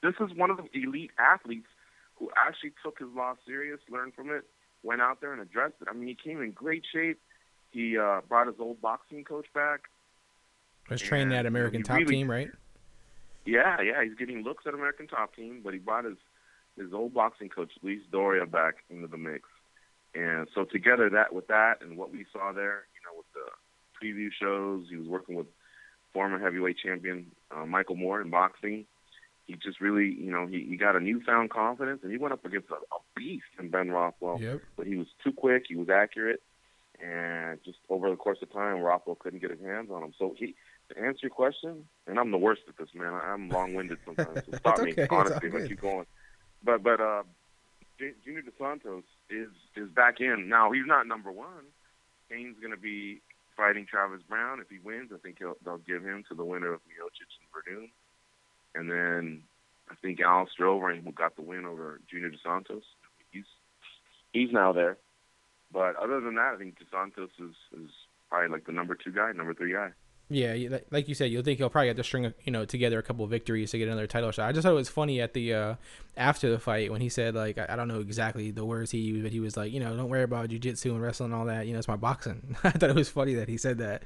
this 0.03 0.13
is 0.19 0.35
one 0.38 0.51
of 0.51 0.57
the 0.57 0.69
elite 0.79 1.11
athletes 1.17 1.65
who 2.19 2.29
actually 2.38 2.73
took 2.83 3.00
his 3.00 3.07
loss 3.15 3.38
serious, 3.47 3.79
learned 3.89 4.13
from 4.13 4.29
it, 4.29 4.44
went 4.83 5.01
out 5.01 5.19
there 5.21 5.33
and 5.33 5.41
addressed 5.41 5.75
it. 5.81 5.88
I 5.89 5.94
mean, 5.94 6.07
he 6.07 6.15
came 6.15 6.41
in 6.41 6.51
great 6.51 6.83
shape. 6.94 7.19
He 7.71 7.97
uh, 7.97 8.21
brought 8.29 8.45
his 8.47 8.57
old 8.59 8.79
boxing 8.81 9.23
coach 9.23 9.47
back. 9.55 9.89
Was 10.89 11.01
trained 11.01 11.23
And, 11.23 11.31
that 11.31 11.45
American 11.47 11.81
top 11.81 11.97
really- 11.97 12.15
team, 12.17 12.29
right? 12.29 12.51
Yeah, 13.45 13.81
yeah, 13.81 14.01
he's 14.03 14.13
getting 14.15 14.44
looks 14.44 14.63
at 14.65 14.73
American 14.73 15.05
Top 15.07 15.35
Team, 15.35 15.59
but 15.63 15.73
he 15.73 15.79
brought 15.79 16.05
his 16.05 16.15
his 16.77 16.94
old 16.94 17.13
boxing 17.13 17.50
coach 17.50 17.71
Luiz 17.81 18.00
Dórea 18.09 18.50
back 18.50 18.75
into 18.89 19.05
the 19.07 19.17
mix. 19.17 19.50
And 20.15 20.47
so 20.55 20.63
together 20.63 21.09
that 21.09 21.33
with 21.33 21.47
that 21.47 21.81
and 21.81 21.97
what 21.97 22.09
we 22.11 22.25
saw 22.31 22.53
there, 22.53 22.85
you 22.95 23.01
know, 23.05 23.17
with 23.17 23.25
the 23.33 23.51
preview 24.00 24.29
shows, 24.31 24.85
he 24.89 24.95
was 24.95 25.07
working 25.09 25.35
with 25.35 25.47
former 26.13 26.39
heavyweight 26.39 26.77
champion 26.77 27.31
uh, 27.53 27.65
Michael 27.65 27.95
Moorer 27.97 28.21
in 28.21 28.29
boxing. 28.29 28.85
He 29.45 29.56
just 29.56 29.81
really, 29.81 30.06
you 30.06 30.31
know, 30.31 30.48
he, 30.48 30.66
he 30.69 30.78
got 30.78 30.95
a 30.95 31.00
newfound 31.00 31.50
confidence, 31.50 32.00
and 32.04 32.12
he 32.12 32.18
went 32.18 32.34
up 32.34 32.45
against 32.45 32.69
a, 32.69 32.75
a 32.75 33.00
beast 33.16 33.44
in 33.60 33.69
Ben 33.69 33.92
Rothwell. 33.92 34.40
Yep. 34.40 34.62
But 34.78 34.88
he 34.88 34.95
was 34.95 35.07
too 35.24 35.34
quick, 35.34 35.66
he 35.68 35.75
was 35.75 35.90
accurate, 35.90 36.42
and 37.04 37.60
just 37.66 37.80
over 37.90 38.10
the 38.10 38.16
course 38.16 38.38
of 38.42 38.51
time, 38.54 38.80
Rothwell 38.80 39.16
couldn't 39.16 39.40
get 39.42 39.51
his 39.51 39.60
hands 39.62 39.90
on 39.92 40.04
him. 40.04 40.13
So 40.18 40.34
he, 40.38 40.56
to 40.90 40.98
answer 40.98 41.19
your 41.24 41.31
question, 41.31 41.86
and 42.07 42.19
I'm 42.19 42.31
the 42.31 42.38
worst 42.38 42.62
at 42.69 42.78
this, 42.78 42.90
man. 42.94 43.13
I- 43.13 43.31
I'm 43.34 43.50
long-winded 43.50 43.98
sometimes. 44.06 44.42
So 44.50 44.57
stop 44.60 44.80
me, 44.81 44.92
okay, 44.92 45.07
all 45.10 45.19
honestly, 45.19 45.50
I 45.54 45.68
keep 45.68 45.81
going. 45.81 46.06
But 46.63 46.81
but 46.84 47.01
uh, 47.01 47.24
J- 48.00 48.13
Junior 48.24 48.42
Dos 48.44 48.54
Santos 48.57 49.04
is 49.30 49.50
is 49.75 49.89
back 49.89 50.22
in 50.22 50.48
now. 50.48 50.72
He's 50.72 50.86
not 50.86 51.07
number 51.07 51.31
one. 51.31 51.66
Cain's 52.30 52.57
going 52.60 52.72
to 52.72 52.80
be 52.80 53.22
fighting 53.57 53.86
Travis 53.86 54.22
Browne. 54.28 54.60
If 54.62 54.69
he 54.69 54.80
wins, 54.80 55.12
I 55.13 55.18
think 55.18 55.38
he'll, 55.39 55.57
they'll 55.66 55.78
give 55.78 56.04
him 56.04 56.24
to 56.30 56.36
the 56.36 56.46
winner 56.46 56.74
of 56.74 56.80
Miocic 56.81 57.28
and 57.38 57.48
Werdum. 57.51 57.89
And 58.75 58.90
then 58.90 59.44
I 59.90 59.96
think 60.02 60.20
Alistair 60.22 60.68
Overeem, 60.68 61.14
got 61.16 61.36
the 61.36 61.42
win 61.42 61.66
over 61.66 62.00
Junior 62.10 62.30
Dos 62.30 62.40
Santos, 62.44 62.84
he's 63.31 63.46
he's 64.31 64.52
now 64.52 64.74
there. 64.74 64.98
But 65.72 65.96
other 65.96 66.20
than 66.22 66.36
that, 66.36 66.53
I 66.56 66.58
think 66.58 66.77
Dos 66.80 66.88
Santos 66.92 67.30
is 67.39 67.56
is 67.84 67.89
probably 68.30 68.50
like 68.50 68.65
the 68.65 68.72
number 68.72 68.96
two 68.96 69.12
guy, 69.12 69.32
number 69.32 69.53
three 69.53 69.74
guy. 69.74 69.92
Yeah, 70.30 70.80
like- 70.89 71.08
you 71.08 71.13
said, 71.13 71.32
you'll 71.32 71.44
think 71.44 71.60
he'll 71.60 71.70
probably 71.70 71.89
have 71.89 71.98
to 71.98 72.03
string, 72.03 72.34
you 72.44 72.51
know, 72.51 72.65
together 72.65 72.98
a 72.98 73.03
couple 73.03 73.25
of 73.25 73.30
victories 73.30 73.70
to 73.72 73.77
get 73.77 73.88
another 73.88 74.08
title 74.08 74.32
shot. 74.32 74.48
I 74.48 74.51
just 74.51 74.63
thought 74.63 74.72
it 74.72 74.75
was 74.75 74.89
funny 74.89 75.22
at 75.22 75.34
the 75.34 75.53
uh, 75.53 75.75
after 76.18 76.50
the 76.50 76.58
fight 76.58 76.92
when 76.92 77.01
he 77.01 77.10
said 77.10 77.36
like 77.36 77.58
I, 77.58 77.68
I 77.70 77.75
don't 77.75 77.88
know 77.88 78.00
exactly 78.00 78.50
the 78.50 78.65
words 78.65 78.89
he 78.92 79.00
used, 79.00 79.24
but 79.24 79.32
he 79.32 79.39
was 79.39 79.58
like, 79.58 79.72
you 79.72 79.80
know, 79.80 79.96
don't 79.96 80.10
worry 80.10 80.24
about 80.24 80.50
jujitsu 80.50 80.92
and 80.92 81.01
wrestling 81.01 81.32
and 81.32 81.39
all 81.39 81.46
that. 81.46 81.68
You 81.68 81.74
know, 81.74 81.80
it's 81.80 81.88
my 81.88 81.98
boxing. 81.98 82.56
I 82.63 82.72
thought 82.72 82.89
it 82.89 82.96
was 82.96 83.10
funny 83.10 83.36
that 83.36 83.50
he 83.50 83.58
said 83.58 83.77
that 83.80 84.03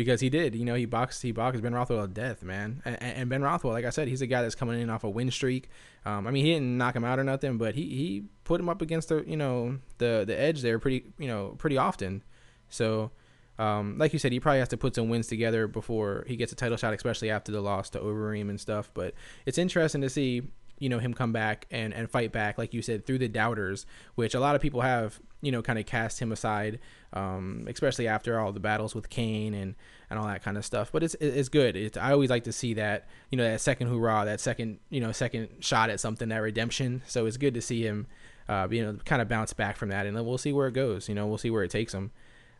because 0.00 0.22
he 0.22 0.30
did. 0.30 0.54
You 0.54 0.64
know, 0.64 0.74
he 0.74 0.86
boxed 0.86 1.20
he 1.20 1.30
boxed 1.30 1.60
Ben 1.60 1.74
Rothwell 1.74 2.08
to 2.08 2.08
death, 2.08 2.42
man. 2.42 2.80
And, 2.86 3.02
and 3.02 3.28
Ben 3.28 3.42
Rothwell, 3.42 3.74
like 3.74 3.84
I 3.84 3.90
said, 3.90 4.08
he's 4.08 4.22
a 4.22 4.26
guy 4.26 4.40
that's 4.40 4.54
coming 4.54 4.80
in 4.80 4.88
off 4.88 5.04
a 5.04 5.10
win 5.10 5.30
streak. 5.30 5.68
Um, 6.06 6.26
I 6.26 6.30
mean, 6.30 6.42
he 6.42 6.54
didn't 6.54 6.78
knock 6.78 6.96
him 6.96 7.04
out 7.04 7.18
or 7.18 7.24
nothing, 7.24 7.58
but 7.58 7.74
he 7.74 7.82
he 7.82 8.24
put 8.44 8.62
him 8.62 8.70
up 8.70 8.80
against 8.80 9.10
the 9.10 9.22
you 9.26 9.36
know 9.36 9.76
the 9.98 10.24
the 10.26 10.40
edge 10.40 10.62
there 10.62 10.78
pretty 10.78 11.04
you 11.18 11.28
know 11.28 11.54
pretty 11.58 11.76
often. 11.76 12.22
So 12.70 13.10
um, 13.58 13.98
like 13.98 14.14
you 14.14 14.18
said, 14.18 14.32
he 14.32 14.40
probably 14.40 14.60
has 14.60 14.68
to 14.68 14.78
put 14.78 14.94
some 14.94 15.10
wins 15.10 15.26
together 15.26 15.68
before 15.68 16.24
he 16.26 16.36
gets 16.36 16.50
a 16.50 16.56
title 16.56 16.78
shot, 16.78 16.94
especially 16.94 17.28
after 17.28 17.52
the 17.52 17.60
loss 17.60 17.90
to 17.90 17.98
Overeem 17.98 18.48
and 18.48 18.58
stuff. 18.58 18.90
But 18.94 19.12
it's 19.44 19.58
interesting 19.58 20.00
to 20.00 20.08
see, 20.08 20.44
you 20.80 20.88
know, 20.88 20.98
him 20.98 21.14
come 21.14 21.32
back 21.32 21.66
and, 21.70 21.94
and 21.94 22.10
fight 22.10 22.32
back, 22.32 22.58
like 22.58 22.74
you 22.74 22.82
said, 22.82 23.06
through 23.06 23.18
the 23.18 23.28
doubters, 23.28 23.86
which 24.16 24.34
a 24.34 24.40
lot 24.40 24.56
of 24.56 24.60
people 24.60 24.80
have, 24.80 25.20
you 25.42 25.52
know, 25.52 25.62
kind 25.62 25.78
of 25.78 25.86
cast 25.86 26.20
him 26.20 26.32
aside, 26.32 26.80
um, 27.12 27.64
especially 27.68 28.08
after 28.08 28.40
all 28.40 28.50
the 28.50 28.58
battles 28.60 28.94
with 28.94 29.08
Cain 29.08 29.54
and, 29.54 29.76
and 30.10 30.18
all 30.18 30.26
that 30.26 30.42
kind 30.42 30.56
of 30.56 30.64
stuff. 30.64 30.90
But 30.90 31.02
it's 31.04 31.14
it's 31.20 31.48
good. 31.48 31.76
It's, 31.76 31.96
I 31.96 32.10
always 32.12 32.30
like 32.30 32.44
to 32.44 32.52
see 32.52 32.74
that, 32.74 33.06
you 33.30 33.38
know, 33.38 33.44
that 33.44 33.60
second 33.60 33.86
hoorah, 33.86 34.24
that 34.24 34.40
second, 34.40 34.80
you 34.88 35.00
know, 35.00 35.12
second 35.12 35.48
shot 35.60 35.90
at 35.90 36.00
something, 36.00 36.28
that 36.30 36.38
redemption. 36.38 37.02
So 37.06 37.26
it's 37.26 37.36
good 37.36 37.54
to 37.54 37.60
see 37.60 37.82
him, 37.82 38.06
uh, 38.48 38.66
you 38.70 38.82
know, 38.84 38.98
kind 39.04 39.22
of 39.22 39.28
bounce 39.28 39.52
back 39.52 39.76
from 39.76 39.90
that, 39.90 40.06
and 40.06 40.16
then 40.16 40.24
we'll 40.26 40.38
see 40.38 40.52
where 40.52 40.66
it 40.66 40.72
goes. 40.74 41.08
You 41.08 41.14
know, 41.14 41.26
we'll 41.26 41.38
see 41.38 41.50
where 41.50 41.62
it 41.62 41.70
takes 41.70 41.94
him. 41.94 42.10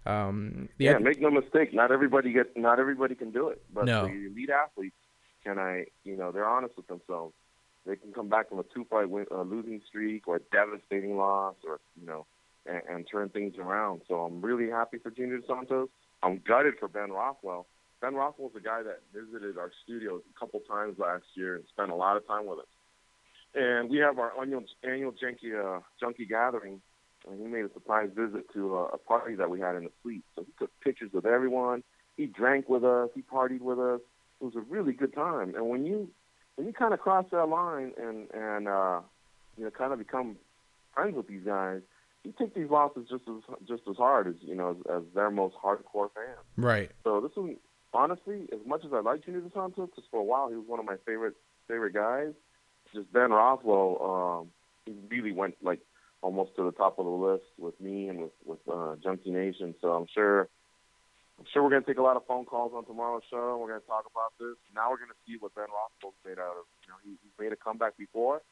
Um, 0.06 0.68
yeah, 0.78 0.92
other- 0.92 1.00
make 1.00 1.20
no 1.20 1.30
mistake. 1.30 1.74
Not 1.74 1.90
everybody 1.92 2.32
get. 2.32 2.56
Not 2.56 2.78
everybody 2.80 3.14
can 3.14 3.30
do 3.30 3.48
it. 3.48 3.62
But 3.72 3.84
No. 3.86 4.06
the 4.06 4.26
elite 4.26 4.50
athletes 4.50 4.96
can. 5.44 5.58
I. 5.58 5.86
You 6.04 6.16
know, 6.16 6.32
they're 6.32 6.48
honest 6.48 6.76
with 6.76 6.86
themselves. 6.86 7.34
They 7.86 7.96
can 7.96 8.12
come 8.12 8.28
back 8.28 8.48
from 8.48 8.58
a 8.60 8.64
two-fight 8.74 9.08
win, 9.10 9.26
uh, 9.30 9.42
losing 9.42 9.80
streak 9.88 10.28
or 10.28 10.36
a 10.36 10.40
devastating 10.52 11.16
loss, 11.16 11.56
or 11.66 11.80
you 12.00 12.06
know, 12.06 12.26
and, 12.66 12.82
and 12.88 13.06
turn 13.10 13.30
things 13.30 13.54
around. 13.58 14.02
So 14.08 14.16
I'm 14.16 14.40
really 14.42 14.70
happy 14.70 14.98
for 14.98 15.10
Junior 15.10 15.40
Santos. 15.46 15.88
I'm 16.22 16.40
gutted 16.46 16.74
for 16.78 16.88
Ben 16.88 17.10
Rothwell. 17.10 17.66
Ben 18.02 18.14
Rothwell's 18.14 18.52
a 18.56 18.60
guy 18.60 18.82
that 18.82 19.00
visited 19.14 19.58
our 19.58 19.70
studio 19.84 20.16
a 20.16 20.38
couple 20.38 20.60
times 20.60 20.98
last 20.98 21.24
year 21.34 21.56
and 21.56 21.64
spent 21.72 21.90
a 21.90 21.94
lot 21.94 22.16
of 22.16 22.26
time 22.26 22.46
with 22.46 22.58
us. 22.60 22.66
and 23.54 23.90
we 23.90 23.98
have 23.98 24.18
our 24.18 24.32
annual 24.40 24.62
annual 24.84 25.12
junkie 25.12 25.54
uh, 25.54 25.80
junkie 25.98 26.26
gathering. 26.26 26.80
And 27.28 27.38
he 27.40 27.46
made 27.46 27.64
a 27.66 27.72
surprise 27.74 28.08
visit 28.16 28.50
to 28.54 28.76
a, 28.76 28.84
a 28.94 28.98
party 28.98 29.34
that 29.34 29.50
we 29.50 29.60
had 29.60 29.76
in 29.76 29.84
the 29.84 29.90
suite. 30.02 30.24
So 30.34 30.44
he 30.44 30.52
took 30.58 30.70
pictures 30.80 31.10
with 31.12 31.26
everyone. 31.26 31.82
He 32.16 32.26
drank 32.26 32.68
with 32.68 32.82
us. 32.84 33.10
He 33.14 33.22
partied 33.22 33.60
with 33.60 33.78
us. 33.78 34.00
It 34.40 34.44
was 34.44 34.56
a 34.56 34.60
really 34.60 34.94
good 34.94 35.14
time. 35.14 35.54
And 35.54 35.68
when 35.68 35.84
you 35.84 36.08
when 36.60 36.66
you 36.66 36.74
kind 36.74 36.92
of 36.92 37.00
cross 37.00 37.24
that 37.32 37.48
line 37.48 37.92
and 37.96 38.28
and 38.34 38.68
uh, 38.68 39.00
you 39.56 39.64
know 39.64 39.70
kind 39.70 39.94
of 39.94 39.98
become 39.98 40.36
friends 40.94 41.16
with 41.16 41.26
these 41.26 41.40
guys, 41.42 41.80
you 42.22 42.34
take 42.38 42.54
these 42.54 42.68
losses 42.68 43.06
just 43.08 43.22
as 43.26 43.56
just 43.66 43.82
as 43.88 43.96
hard 43.96 44.28
as 44.28 44.34
you 44.42 44.54
know 44.54 44.72
as, 44.72 44.76
as 44.94 45.02
their 45.14 45.30
most 45.30 45.54
hardcore 45.56 46.10
fans. 46.14 46.44
Right. 46.58 46.90
So 47.02 47.22
this 47.22 47.30
was 47.34 47.56
honestly, 47.94 48.46
as 48.52 48.58
much 48.66 48.84
as 48.84 48.92
I 48.92 49.00
like 49.00 49.24
Junior 49.24 49.40
DeSanto, 49.40 49.86
because 49.86 50.04
for 50.10 50.20
a 50.20 50.22
while 50.22 50.50
he 50.50 50.54
was 50.54 50.66
one 50.66 50.78
of 50.78 50.84
my 50.84 50.96
favorite 51.06 51.34
favorite 51.66 51.94
guys. 51.94 52.34
Just 52.94 53.10
Ben 53.10 53.30
Rothwell, 53.30 54.42
um, 54.42 54.48
he 54.84 54.94
really 55.08 55.32
went 55.32 55.54
like 55.62 55.80
almost 56.20 56.56
to 56.56 56.64
the 56.64 56.72
top 56.72 56.98
of 56.98 57.06
the 57.06 57.10
list 57.10 57.44
with 57.56 57.80
me 57.80 58.08
and 58.08 58.20
with 58.20 58.32
with 58.44 58.58
uh, 58.70 58.96
Junkie 59.02 59.30
Nation. 59.30 59.74
So 59.80 59.92
I'm 59.92 60.06
sure. 60.12 60.50
I'm 61.40 61.46
sure 61.54 61.62
we're 61.62 61.70
going 61.70 61.82
to 61.82 61.88
take 61.88 61.98
a 61.98 62.02
lot 62.02 62.18
of 62.18 62.26
phone 62.26 62.44
calls 62.44 62.72
on 62.76 62.84
tomorrow's 62.84 63.22
show. 63.30 63.56
We're 63.58 63.68
going 63.68 63.80
to 63.80 63.86
talk 63.86 64.04
about 64.04 64.36
this. 64.38 64.56
Now 64.74 64.90
we're 64.90 64.98
going 64.98 65.08
to 65.08 65.16
see 65.26 65.38
what 65.40 65.54
Ben 65.54 65.64
Rothwell's 65.64 66.14
made 66.24 66.38
out 66.38 66.52
of. 66.52 66.68
You 66.84 66.90
know, 66.90 66.96
he, 67.02 67.10
he's 67.22 67.32
made 67.40 67.50
a 67.50 67.56
comeback 67.56 67.96
before, 67.96 68.42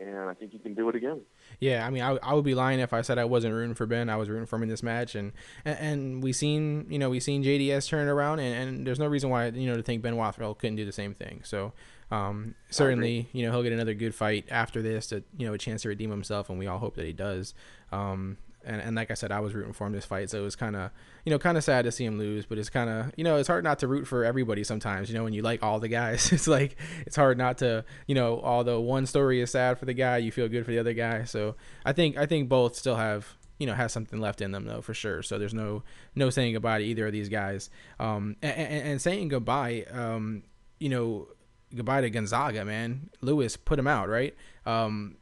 and 0.00 0.30
I 0.30 0.34
think 0.34 0.52
he 0.52 0.60
can 0.60 0.74
do 0.74 0.88
it 0.88 0.94
again. 0.94 1.22
Yeah, 1.58 1.84
I 1.84 1.90
mean, 1.90 2.04
I, 2.04 2.16
I 2.22 2.34
would 2.34 2.44
be 2.44 2.54
lying 2.54 2.78
if 2.78 2.92
I 2.92 3.02
said 3.02 3.18
I 3.18 3.24
wasn't 3.24 3.54
rooting 3.54 3.74
for 3.74 3.86
Ben. 3.86 4.08
I 4.08 4.14
was 4.14 4.28
rooting 4.28 4.46
for 4.46 4.54
him 4.54 4.62
in 4.62 4.68
this 4.68 4.84
match, 4.84 5.16
and 5.16 5.32
and, 5.64 5.78
and 5.80 6.22
we 6.22 6.32
seen 6.32 6.86
you 6.88 7.00
know 7.00 7.10
we 7.10 7.18
seen 7.18 7.42
JDS 7.42 7.88
turn 7.88 8.06
it 8.06 8.10
around, 8.10 8.38
and, 8.38 8.68
and 8.68 8.86
there's 8.86 9.00
no 9.00 9.08
reason 9.08 9.30
why 9.30 9.48
you 9.48 9.66
know 9.66 9.76
to 9.76 9.82
think 9.82 10.02
Ben 10.02 10.16
Rothwell 10.16 10.54
couldn't 10.54 10.76
do 10.76 10.84
the 10.84 10.92
same 10.92 11.14
thing. 11.14 11.40
So 11.42 11.72
um, 12.12 12.54
certainly 12.70 13.28
you 13.32 13.44
know 13.44 13.50
he'll 13.50 13.64
get 13.64 13.72
another 13.72 13.94
good 13.94 14.14
fight 14.14 14.46
after 14.48 14.80
this, 14.80 15.08
to 15.08 15.24
you 15.36 15.44
know 15.44 15.54
a 15.54 15.58
chance 15.58 15.82
to 15.82 15.88
redeem 15.88 16.10
himself, 16.10 16.50
and 16.50 16.58
we 16.58 16.68
all 16.68 16.78
hope 16.78 16.94
that 16.94 17.04
he 17.04 17.12
does. 17.12 17.52
Um, 17.90 18.36
and, 18.64 18.80
and 18.80 18.96
like 18.96 19.10
I 19.10 19.14
said, 19.14 19.32
I 19.32 19.40
was 19.40 19.54
rooting 19.54 19.72
for 19.72 19.86
him 19.86 19.92
this 19.92 20.04
fight, 20.04 20.30
so 20.30 20.38
it 20.38 20.42
was 20.42 20.56
kind 20.56 20.76
of, 20.76 20.90
you 21.24 21.30
know, 21.30 21.38
kind 21.38 21.56
of 21.56 21.64
sad 21.64 21.84
to 21.84 21.92
see 21.92 22.04
him 22.04 22.18
lose. 22.18 22.46
But 22.46 22.58
it's 22.58 22.70
kind 22.70 22.90
of, 22.90 23.12
you 23.16 23.24
know, 23.24 23.36
it's 23.36 23.48
hard 23.48 23.64
not 23.64 23.78
to 23.80 23.88
root 23.88 24.06
for 24.06 24.24
everybody 24.24 24.64
sometimes. 24.64 25.08
You 25.08 25.16
know, 25.16 25.24
when 25.24 25.32
you 25.32 25.42
like 25.42 25.62
all 25.62 25.80
the 25.80 25.88
guys, 25.88 26.32
it's 26.32 26.46
like 26.46 26.76
it's 27.06 27.16
hard 27.16 27.38
not 27.38 27.58
to, 27.58 27.84
you 28.06 28.14
know, 28.14 28.40
although 28.42 28.80
one 28.80 29.06
story 29.06 29.40
is 29.40 29.52
sad 29.52 29.78
for 29.78 29.84
the 29.84 29.94
guy, 29.94 30.18
you 30.18 30.32
feel 30.32 30.48
good 30.48 30.64
for 30.64 30.70
the 30.70 30.78
other 30.78 30.94
guy. 30.94 31.24
So 31.24 31.56
I 31.84 31.92
think 31.92 32.16
I 32.16 32.26
think 32.26 32.48
both 32.48 32.74
still 32.74 32.96
have, 32.96 33.36
you 33.58 33.66
know, 33.66 33.74
has 33.74 33.92
something 33.92 34.20
left 34.20 34.40
in 34.40 34.52
them 34.52 34.64
though 34.64 34.80
for 34.80 34.94
sure. 34.94 35.22
So 35.22 35.38
there's 35.38 35.54
no 35.54 35.82
no 36.14 36.30
saying 36.30 36.52
goodbye 36.52 36.78
to 36.78 36.84
either 36.84 37.06
of 37.06 37.12
these 37.12 37.28
guys. 37.28 37.70
Um, 37.98 38.36
and, 38.42 38.56
and, 38.56 38.88
and 38.88 39.02
saying 39.02 39.28
goodbye, 39.28 39.86
um, 39.90 40.42
you 40.78 40.88
know, 40.88 41.28
goodbye 41.74 42.00
to 42.00 42.10
Gonzaga, 42.10 42.64
man. 42.64 43.10
Lewis 43.20 43.56
put 43.56 43.78
him 43.78 43.86
out, 43.86 44.08
right? 44.08 44.34
Um, 44.66 45.16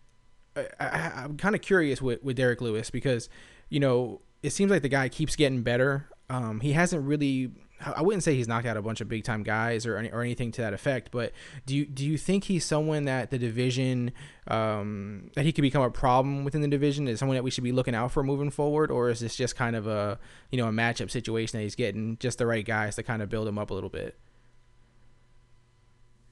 I, 0.57 1.25
am 1.25 1.37
kind 1.37 1.55
of 1.55 1.61
curious 1.61 2.01
with, 2.01 2.23
with 2.23 2.37
Derrick 2.37 2.61
Lewis 2.61 2.91
because, 2.91 3.29
you 3.69 3.81
know, 3.81 4.21
it 4.43 4.51
seems 4.51 4.71
like 4.71 4.83
the 4.83 4.89
guy 4.89 5.09
keeps 5.09 5.37
getting 5.37 5.63
better. 5.63 6.09
Um, 6.31 6.61
he 6.61 6.73
hasn't 6.73 7.07
really. 7.07 7.51
I 7.85 8.01
wouldn't 8.01 8.23
say 8.23 8.35
he's 8.35 8.49
knocked 8.49 8.67
out 8.67 8.79
a 8.79 8.83
bunch 8.83 9.03
of 9.03 9.09
big 9.09 9.23
time 9.23 9.43
guys 9.43 9.85
or 9.85 9.99
any, 9.99 10.11
or 10.11 10.23
anything 10.23 10.51
to 10.53 10.63
that 10.63 10.73
effect, 10.73 11.11
but 11.11 11.33
do 11.67 11.77
you 11.77 11.85
do 11.85 12.07
you 12.07 12.17
think 12.17 12.45
he's 12.45 12.65
someone 12.65 13.05
that 13.05 13.31
the 13.31 13.37
division 13.37 14.13
um, 14.49 15.31
that 15.35 15.45
he 15.45 15.53
could 15.53 15.61
become 15.61 15.83
a 15.83 15.91
problem 15.91 16.43
within 16.43 16.63
the 16.63 16.69
division? 16.69 17.07
Is 17.07 17.19
someone 17.19 17.35
that 17.37 17.43
we 17.43 17.51
should 17.51 17.65
be 17.65 17.73
looking 17.73 17.95
out 17.95 18.13
for 18.13 18.23
moving 18.23 18.51
forward, 18.51 18.91
or 18.91 19.11
is 19.11 19.21
this 19.21 19.37
just 19.37 19.57
kind 19.57 19.77
of 19.77 19.87
a 19.87 20.19
you 20.51 20.57
know 20.57 20.69
a 20.69 20.73
matchup 20.73 21.11
situation 21.11 21.59
that 21.59 21.65
he's 21.65 21.75
getting 21.75 22.17
just 22.17 22.39
the 22.39 22.47
right 22.47 22.65
guys 22.65 22.97
to 22.97 23.03
kind 23.03 23.21
of 23.21 23.29
build 23.29 23.47
him 23.47 23.59
up 23.59 23.71
a 23.71 23.75
little 23.75 23.91
bit? 23.91 24.17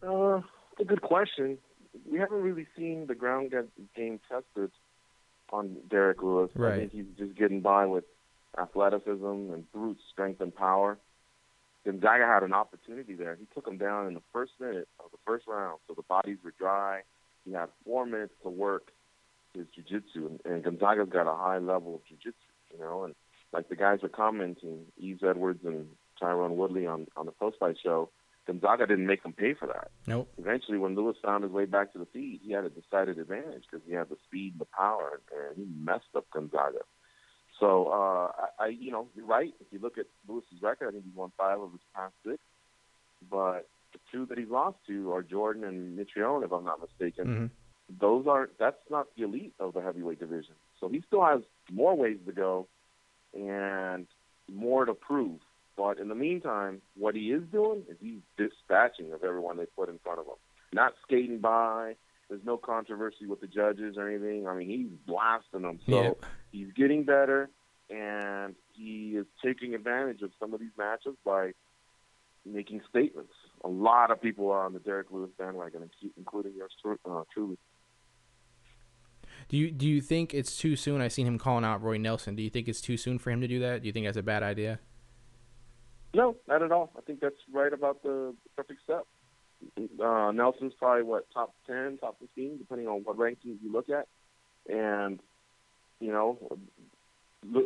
Uh, 0.02 0.40
a 0.80 0.84
good 0.86 1.02
question 1.02 1.58
we 2.10 2.18
haven't 2.18 2.42
really 2.42 2.66
seen 2.76 3.06
the 3.06 3.14
ground 3.14 3.52
game 3.96 4.20
tested 4.28 4.70
on 5.50 5.76
Derrick 5.88 6.22
Lewis. 6.22 6.50
Right. 6.54 6.74
I 6.74 6.78
think 6.80 6.92
he's 6.92 7.04
just 7.18 7.36
getting 7.36 7.60
by 7.60 7.86
with 7.86 8.04
athleticism 8.58 9.24
and 9.24 9.70
brute 9.72 9.98
strength 10.12 10.40
and 10.40 10.54
power. 10.54 10.98
Gonzaga 11.84 12.26
had 12.26 12.42
an 12.42 12.54
opportunity 12.54 13.14
there. 13.14 13.36
He 13.38 13.46
took 13.54 13.68
him 13.68 13.76
down 13.76 14.06
in 14.06 14.14
the 14.14 14.22
first 14.32 14.52
minute 14.58 14.88
of 15.00 15.10
the 15.10 15.18
first 15.26 15.46
round, 15.46 15.80
so 15.86 15.94
the 15.94 16.02
bodies 16.02 16.38
were 16.42 16.54
dry. 16.58 17.02
He 17.44 17.52
had 17.52 17.68
four 17.84 18.06
minutes 18.06 18.32
to 18.42 18.48
work 18.48 18.90
his 19.54 19.66
jiu-jitsu, 19.74 20.26
and, 20.26 20.40
and 20.44 20.64
Gonzaga's 20.64 21.10
got 21.10 21.30
a 21.30 21.36
high 21.36 21.58
level 21.58 21.96
of 21.96 22.00
jiu-jitsu, 22.08 22.38
you 22.72 22.78
know, 22.80 23.04
and 23.04 23.14
like 23.52 23.68
the 23.68 23.76
guys 23.76 24.00
were 24.02 24.08
commenting, 24.08 24.86
Yves 24.98 25.22
Edwards 25.22 25.64
and 25.64 25.86
Tyron 26.20 26.56
Woodley 26.56 26.86
on, 26.86 27.06
on 27.16 27.26
the 27.26 27.32
post-fight 27.32 27.76
show, 27.80 28.08
Gonzaga 28.46 28.86
didn't 28.86 29.06
make 29.06 29.24
him 29.24 29.32
pay 29.32 29.54
for 29.54 29.66
that. 29.66 29.90
Nope. 30.06 30.28
Eventually, 30.38 30.78
when 30.78 30.94
Lewis 30.94 31.16
found 31.22 31.44
his 31.44 31.52
way 31.52 31.64
back 31.64 31.92
to 31.92 31.98
the 31.98 32.06
feed, 32.06 32.40
he 32.42 32.52
had 32.52 32.64
a 32.64 32.70
decided 32.70 33.18
advantage 33.18 33.64
because 33.70 33.84
he 33.86 33.94
had 33.94 34.08
the 34.08 34.18
speed 34.26 34.52
and 34.52 34.60
the 34.60 34.66
power, 34.66 35.20
and 35.48 35.56
he 35.56 35.66
messed 35.82 36.14
up 36.14 36.26
Gonzaga. 36.30 36.80
So, 37.58 37.86
uh, 37.86 38.32
I, 38.58 38.64
I, 38.64 38.66
you 38.68 38.90
know, 38.90 39.08
you're 39.14 39.26
right. 39.26 39.54
If 39.60 39.66
you 39.70 39.78
look 39.78 39.96
at 39.96 40.06
Lewis's 40.28 40.60
record, 40.60 40.88
I 40.88 40.90
think 40.92 41.04
he's 41.04 41.14
won 41.14 41.32
five 41.38 41.60
of 41.60 41.72
his 41.72 41.80
past 41.94 42.12
six. 42.26 42.38
But 43.30 43.68
the 43.92 44.00
two 44.12 44.26
that 44.26 44.36
he's 44.36 44.50
lost 44.50 44.76
to 44.88 45.12
are 45.12 45.22
Jordan 45.22 45.64
and 45.64 45.98
Mitrione, 45.98 46.44
if 46.44 46.52
I'm 46.52 46.64
not 46.64 46.80
mistaken. 46.80 47.26
Mm-hmm. 47.26 47.46
Those 48.00 48.26
are 48.26 48.50
that's 48.58 48.76
not 48.90 49.06
the 49.16 49.24
elite 49.24 49.54
of 49.60 49.74
the 49.74 49.80
heavyweight 49.80 50.18
division. 50.18 50.54
So 50.80 50.88
he 50.88 51.02
still 51.06 51.24
has 51.24 51.40
more 51.70 51.96
ways 51.96 52.18
to 52.26 52.32
go 52.32 52.66
and 53.34 54.06
more 54.50 54.84
to 54.84 54.94
prove. 54.94 55.38
But 55.76 55.98
in 55.98 56.08
the 56.08 56.14
meantime, 56.14 56.82
what 56.96 57.14
he 57.14 57.32
is 57.32 57.42
doing 57.50 57.82
is 57.88 57.96
he's 58.00 58.20
dispatching 58.36 59.12
of 59.12 59.24
everyone 59.24 59.56
they 59.56 59.66
put 59.66 59.88
in 59.88 59.98
front 59.98 60.20
of 60.20 60.26
him. 60.26 60.34
Not 60.72 60.94
skating 61.02 61.40
by. 61.40 61.96
There's 62.28 62.44
no 62.44 62.56
controversy 62.56 63.26
with 63.26 63.40
the 63.40 63.46
judges 63.46 63.96
or 63.96 64.08
anything. 64.08 64.46
I 64.46 64.54
mean, 64.54 64.68
he's 64.68 64.98
blasting 65.06 65.62
them. 65.62 65.80
So 65.88 66.02
Yeah. 66.02 66.12
he's 66.52 66.72
getting 66.72 67.04
better, 67.04 67.50
and 67.90 68.54
he 68.72 69.16
is 69.16 69.26
taking 69.44 69.74
advantage 69.74 70.22
of 70.22 70.30
some 70.40 70.54
of 70.54 70.60
these 70.60 70.76
matches 70.78 71.16
by 71.24 71.52
making 72.46 72.80
statements. 72.88 73.32
A 73.64 73.68
lot 73.68 74.10
of 74.10 74.20
people 74.20 74.50
are 74.50 74.64
on 74.64 74.72
the 74.72 74.78
Derrick 74.78 75.10
Lewis 75.10 75.30
bandwagon, 75.38 75.90
including 76.16 76.54
yours 76.54 76.72
uh, 77.04 77.22
truly. 77.32 77.58
Do 79.48 79.56
you 79.56 79.70
do 79.70 79.86
you 79.86 80.00
think 80.00 80.32
it's 80.32 80.56
too 80.56 80.76
soon? 80.76 81.00
I've 81.00 81.12
seen 81.12 81.26
him 81.26 81.38
calling 81.38 81.64
out 81.64 81.82
Roy 81.82 81.98
Nelson. 81.98 82.34
Do 82.36 82.42
you 82.42 82.50
think 82.50 82.68
it's 82.68 82.80
too 82.80 82.96
soon 82.96 83.18
for 83.18 83.30
him 83.30 83.40
to 83.40 83.48
do 83.48 83.58
that? 83.60 83.82
Do 83.82 83.86
you 83.86 83.92
think 83.92 84.06
that's 84.06 84.16
a 84.16 84.22
bad 84.22 84.42
idea? 84.42 84.78
No, 86.14 86.36
not 86.46 86.62
at 86.62 86.72
all. 86.72 86.90
I 86.96 87.00
think 87.00 87.20
that's 87.20 87.34
right 87.52 87.72
about 87.72 88.02
the 88.02 88.34
perfect 88.56 88.80
step. 88.84 89.06
Uh, 90.00 90.30
Nelson's 90.32 90.74
probably 90.78 91.02
what 91.02 91.26
top 91.32 91.54
ten, 91.66 91.98
top 91.98 92.18
fifteen, 92.20 92.58
depending 92.58 92.86
on 92.86 93.02
what 93.02 93.16
rankings 93.16 93.58
you 93.62 93.72
look 93.72 93.88
at, 93.88 94.06
and 94.68 95.20
you 96.00 96.12
know, 96.12 96.38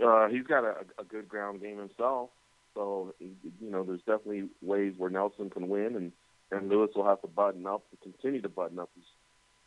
uh, 0.05 0.29
he's 0.29 0.47
got 0.47 0.65
a, 0.65 0.85
a 0.99 1.05
good 1.05 1.29
ground 1.29 1.61
game 1.61 1.79
himself. 1.79 2.31
So 2.75 3.15
you 3.19 3.71
know, 3.71 3.85
there's 3.85 4.01
definitely 4.01 4.49
ways 4.63 4.95
where 4.97 5.11
Nelson 5.11 5.51
can 5.51 5.69
win, 5.69 5.97
and 5.97 6.13
and 6.51 6.69
Lewis 6.69 6.91
will 6.95 7.07
have 7.07 7.21
to 7.23 7.29
button 7.29 7.67
up 7.67 7.83
to 7.91 7.97
continue 7.97 8.41
to 8.43 8.49
button 8.49 8.79
up 8.79 8.91
his, 8.95 9.05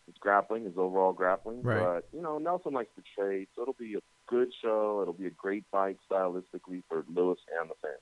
his 0.07 0.15
grappling, 0.19 0.65
his 0.65 0.77
overall 0.77 1.13
grappling. 1.13 1.61
Right. 1.61 1.79
But 1.79 2.07
you 2.13 2.21
know, 2.21 2.37
Nelson 2.37 2.73
likes 2.73 2.91
to 2.95 3.03
trade, 3.15 3.47
so 3.55 3.63
it'll 3.63 3.75
be 3.77 3.95
a 3.95 3.99
good 4.27 4.51
show. 4.61 4.99
It'll 5.01 5.13
be 5.13 5.27
a 5.27 5.31
great 5.31 5.65
fight 5.71 5.97
stylistically 6.09 6.83
for 6.87 7.03
Lewis 7.13 7.39
and 7.59 7.69
the 7.69 7.75
fans. 7.81 7.99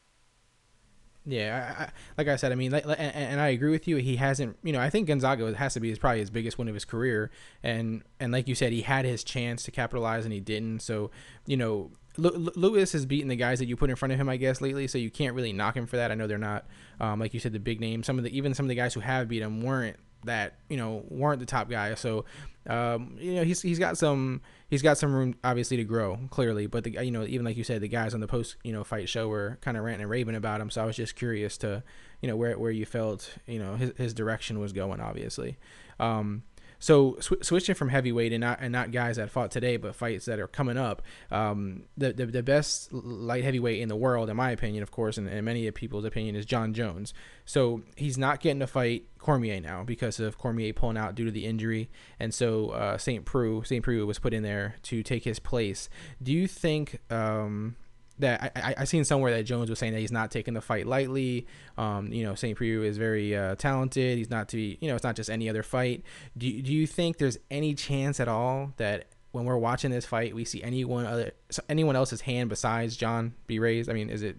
Yeah, 1.26 1.76
I, 1.78 1.84
I, 1.84 1.90
like 2.18 2.28
I 2.28 2.36
said, 2.38 2.52
I 2.52 2.56
mean, 2.56 2.72
like, 2.72 2.86
and, 2.86 3.00
and 3.00 3.42
I 3.42 3.50
agree 3.50 3.70
with 3.70 3.88
you. 3.88 3.98
He 3.98 4.16
hasn't, 4.16 4.58
you 4.64 4.74
know, 4.74 4.80
I 4.80 4.90
think 4.90 5.08
Gonzaga 5.08 5.54
has 5.56 5.74
to 5.76 5.80
be 5.80 5.90
his 5.90 6.00
probably 6.00 6.22
his 6.22 6.30
biggest 6.30 6.58
win 6.58 6.68
of 6.68 6.74
his 6.74 6.86
career, 6.86 7.30
and 7.62 8.04
and 8.20 8.32
like 8.32 8.48
you 8.48 8.56
said, 8.56 8.72
he 8.72 8.82
had 8.82 9.06
his 9.06 9.24
chance 9.24 9.64
to 9.64 9.72
capitalize 9.72 10.24
and 10.26 10.34
he 10.34 10.40
didn't. 10.40 10.82
So, 10.82 11.12
you 11.46 11.58
know, 11.58 11.92
Lu- 12.18 12.52
Lewis 12.56 12.94
has 12.94 13.06
beaten 13.06 13.28
the 13.28 13.36
guys 13.36 13.60
that 13.60 13.66
you 13.66 13.76
put 13.76 13.90
in 13.90 13.96
front 13.96 14.12
of 14.14 14.20
him, 14.20 14.30
I 14.30 14.38
guess, 14.38 14.62
lately. 14.62 14.88
So 14.88 14.98
you 14.98 15.12
can't 15.12 15.36
really 15.36 15.54
knock 15.54 15.76
him 15.76 15.86
for 15.86 15.98
that. 15.98 16.12
I 16.12 16.16
know 16.16 16.26
they're 16.26 16.38
not, 16.38 16.66
um, 17.00 17.20
like 17.20 17.34
you 17.34 17.40
said, 17.40 17.54
the 17.54 17.60
big 17.60 17.80
names. 17.80 18.08
Some 18.08 18.18
of 18.18 18.24
the 18.24 18.36
even 18.36 18.54
some 18.54 18.66
of 18.66 18.70
the 18.70 18.76
guys 18.76 18.94
who 18.94 19.02
have 19.02 19.28
beat 19.28 19.42
him 19.42 19.62
weren't 19.62 19.98
that 20.26 20.56
you 20.70 20.78
know 20.78 21.04
weren't 21.10 21.40
the 21.40 21.46
top 21.46 21.70
guys. 21.70 22.00
So, 22.00 22.26
um, 22.68 23.18
you 23.20 23.36
know, 23.36 23.44
he's 23.44 23.62
he's 23.62 23.80
got 23.80 23.98
some 23.98 24.42
he's 24.70 24.82
got 24.82 24.98
some 24.98 25.14
room 25.14 25.36
obviously 25.44 25.78
to 25.78 25.84
grow 25.84 26.20
clearly. 26.30 26.68
But 26.68 26.84
the 26.84 26.92
you 27.04 27.12
know 27.12 27.24
even 27.24 27.46
like 27.46 27.58
you 27.58 27.64
said, 27.64 27.82
the 27.82 27.88
guys 27.88 28.14
on 28.14 28.20
the 28.20 28.28
post 28.28 28.58
you 28.64 28.74
know 28.74 28.84
fight 28.84 29.10
show 29.10 29.28
were 29.28 29.58
kind 29.62 29.78
of 29.78 29.84
ranting 29.84 30.02
and 30.02 30.10
raving 30.10 30.36
about 30.36 30.62
him. 30.62 30.70
So 30.70 30.82
I 30.82 30.86
was 30.86 30.96
just 30.96 31.16
curious 31.16 31.58
to 31.60 31.84
you 32.22 32.28
know 32.28 32.36
where 32.36 32.58
where 32.58 32.72
you 32.72 32.86
felt 32.86 33.38
you 33.48 33.60
know 33.60 33.76
his 33.76 33.92
his 33.98 34.14
direction 34.14 34.60
was 34.60 34.74
going. 34.74 35.00
Obviously. 35.00 35.58
Um, 36.00 36.44
so 36.80 37.18
sw- 37.20 37.34
switching 37.42 37.76
from 37.76 37.90
heavyweight 37.90 38.32
and 38.32 38.42
not 38.42 38.60
and 38.62 38.72
not 38.72 38.92
guys 38.92 39.18
that 39.18 39.30
fought 39.30 39.52
today, 39.52 39.78
but 39.78 39.96
fights 39.96 40.26
that 40.26 40.40
are 40.40 40.48
coming 40.48 40.78
up. 40.78 41.02
Um, 41.30 41.84
the, 41.98 42.14
the 42.14 42.26
the 42.26 42.44
best 42.44 42.92
light 42.92 43.44
heavyweight 43.44 43.80
in 43.80 43.90
the 43.90 43.96
world, 43.96 44.30
in 44.30 44.38
my 44.38 44.52
opinion, 44.52 44.82
of 44.82 44.92
course, 44.92 45.18
and, 45.18 45.28
and 45.28 45.46
many 45.46 45.68
of 45.68 45.76
people's 45.76 46.06
opinion, 46.06 46.36
is 46.36 46.46
Jon 46.46 46.74
Jones. 46.74 47.14
So 47.46 47.84
he's 47.96 48.18
not 48.18 48.40
getting 48.40 48.60
to 48.60 48.68
fight 48.68 49.06
Cormier 49.20 49.60
now 49.60 49.84
because 49.84 50.20
of 50.20 50.38
Cormier 50.38 50.74
pulling 50.74 50.98
out 50.98 51.16
due 51.16 51.26
to 51.26 51.32
the 51.32 51.46
injury, 51.46 51.90
and 52.20 52.34
so 52.34 52.70
uh, 52.70 52.98
Saint 52.98 53.26
Preux 53.26 53.64
Saint 53.64 53.84
Preux 53.84 54.06
was 54.06 54.20
put 54.20 54.34
in 54.34 54.44
there 54.44 54.76
to 54.84 55.04
take 55.04 55.26
his 55.26 55.40
place. 55.40 55.90
Do 56.24 56.32
you 56.32 56.48
think? 56.48 57.00
Um, 57.12 57.76
that 58.20 58.52
I, 58.56 58.62
I 58.72 58.76
I 58.80 58.84
seen 58.84 59.04
somewhere 59.04 59.32
that 59.36 59.44
Jones 59.44 59.70
was 59.70 59.80
saying 59.80 59.94
that 59.94 60.00
he's 60.00 60.12
not 60.12 60.30
taking 60.32 60.54
the 60.54 60.62
fight 60.62 60.86
lightly. 60.88 61.48
Um, 61.78 62.12
you 62.14 62.24
know, 62.24 62.36
St. 62.36 62.56
Preux 62.58 62.84
is 62.84 62.98
very 62.98 63.36
uh, 63.36 63.56
talented. 63.56 64.18
He's 64.18 64.30
not 64.30 64.50
to 64.50 64.58
be, 64.58 64.78
you 64.82 64.88
know, 64.90 64.96
it's 64.96 65.04
not 65.04 65.16
just 65.16 65.30
any 65.30 65.50
other 65.50 65.64
fight. 65.64 66.04
Do 66.38 66.48
you- 66.48 66.62
do 66.62 66.74
you 66.74 66.86
think 66.88 67.18
there's 67.18 67.38
any 67.50 67.74
chance 67.74 68.20
at 68.20 68.28
all 68.28 68.74
that 68.78 69.06
when 69.32 69.46
we're 69.46 69.58
watching 69.58 69.92
this 69.92 70.06
fight, 70.06 70.34
we 70.34 70.44
see 70.44 70.62
anyone 70.64 71.06
other 71.06 71.32
anyone 71.70 71.96
else's 71.96 72.22
hand 72.22 72.50
besides 72.50 72.96
Jon 72.98 73.34
be 73.48 73.60
raised? 73.60 73.90
I 73.90 73.94
mean, 73.94 74.10
is 74.10 74.24
it, 74.24 74.38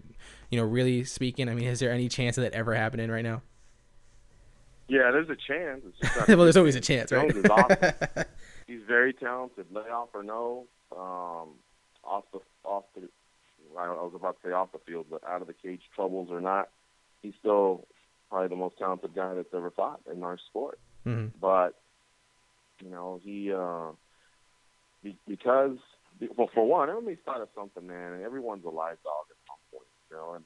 you 0.51 0.59
know, 0.59 0.65
really 0.67 1.05
speaking? 1.05 1.49
I 1.49 1.55
mean, 1.55 1.67
is 1.67 1.79
there 1.81 1.93
any 1.93 2.09
chance 2.09 2.37
of 2.39 2.43
that 2.45 2.53
ever 2.55 2.75
happening 2.75 3.11
right 3.11 3.23
now? 3.25 3.43
Yeah, 4.89 5.13
there's 5.13 5.29
a 5.31 5.37
chance. 5.37 5.83
It's 5.87 5.99
just 6.01 6.17
not 6.29 6.29
well, 6.29 6.39
there's 6.45 6.57
always 6.57 6.75
a 6.75 6.81
chance, 6.81 7.13
right? 7.13 7.31
Jones 7.31 7.45
is 7.45 7.51
awesome. 7.51 8.25
He's 8.67 8.81
very 8.87 9.13
talented, 9.13 9.67
layoff 9.73 10.09
or 10.15 10.23
no. 10.25 10.67
Um, 10.93 11.51
off 12.03 12.25
the 12.33 12.41
off 12.65 12.85
the, 12.97 13.09
I 13.89 14.03
was 14.03 14.13
about 14.15 14.37
to 14.43 14.49
say 14.49 14.53
off 14.53 14.73
the 14.73 14.79
field, 14.87 15.07
but 15.11 15.23
out 15.25 15.41
of 15.41 15.47
the 15.47 15.55
cage 15.55 15.83
troubles 15.95 16.29
or 16.31 16.41
not, 16.41 16.69
he's 17.23 17.35
still 17.39 17.87
probably 18.29 18.49
the 18.49 18.57
most 18.57 18.79
talented 18.79 19.15
guy 19.15 19.35
that's 19.35 19.53
ever 19.55 19.71
fought 19.71 20.01
in 20.13 20.23
our 20.23 20.39
sport. 20.49 20.79
hmm 21.05 21.27
But 21.41 21.75
you 22.83 22.91
know, 22.91 23.21
he 23.23 23.53
uh, 23.53 23.93
because 25.27 25.77
well, 26.37 26.51
for 26.55 26.67
one, 26.67 26.89
everybody's 26.91 27.19
thought 27.25 27.41
of 27.41 27.49
something, 27.55 27.87
man, 27.87 28.13
and 28.15 28.23
everyone's 28.23 28.65
a 28.65 28.69
live 28.71 28.99
dog 29.03 29.25
at 29.31 29.37
some 29.47 29.59
point, 29.73 29.87
you 30.11 30.17
know, 30.17 30.35
and 30.35 30.45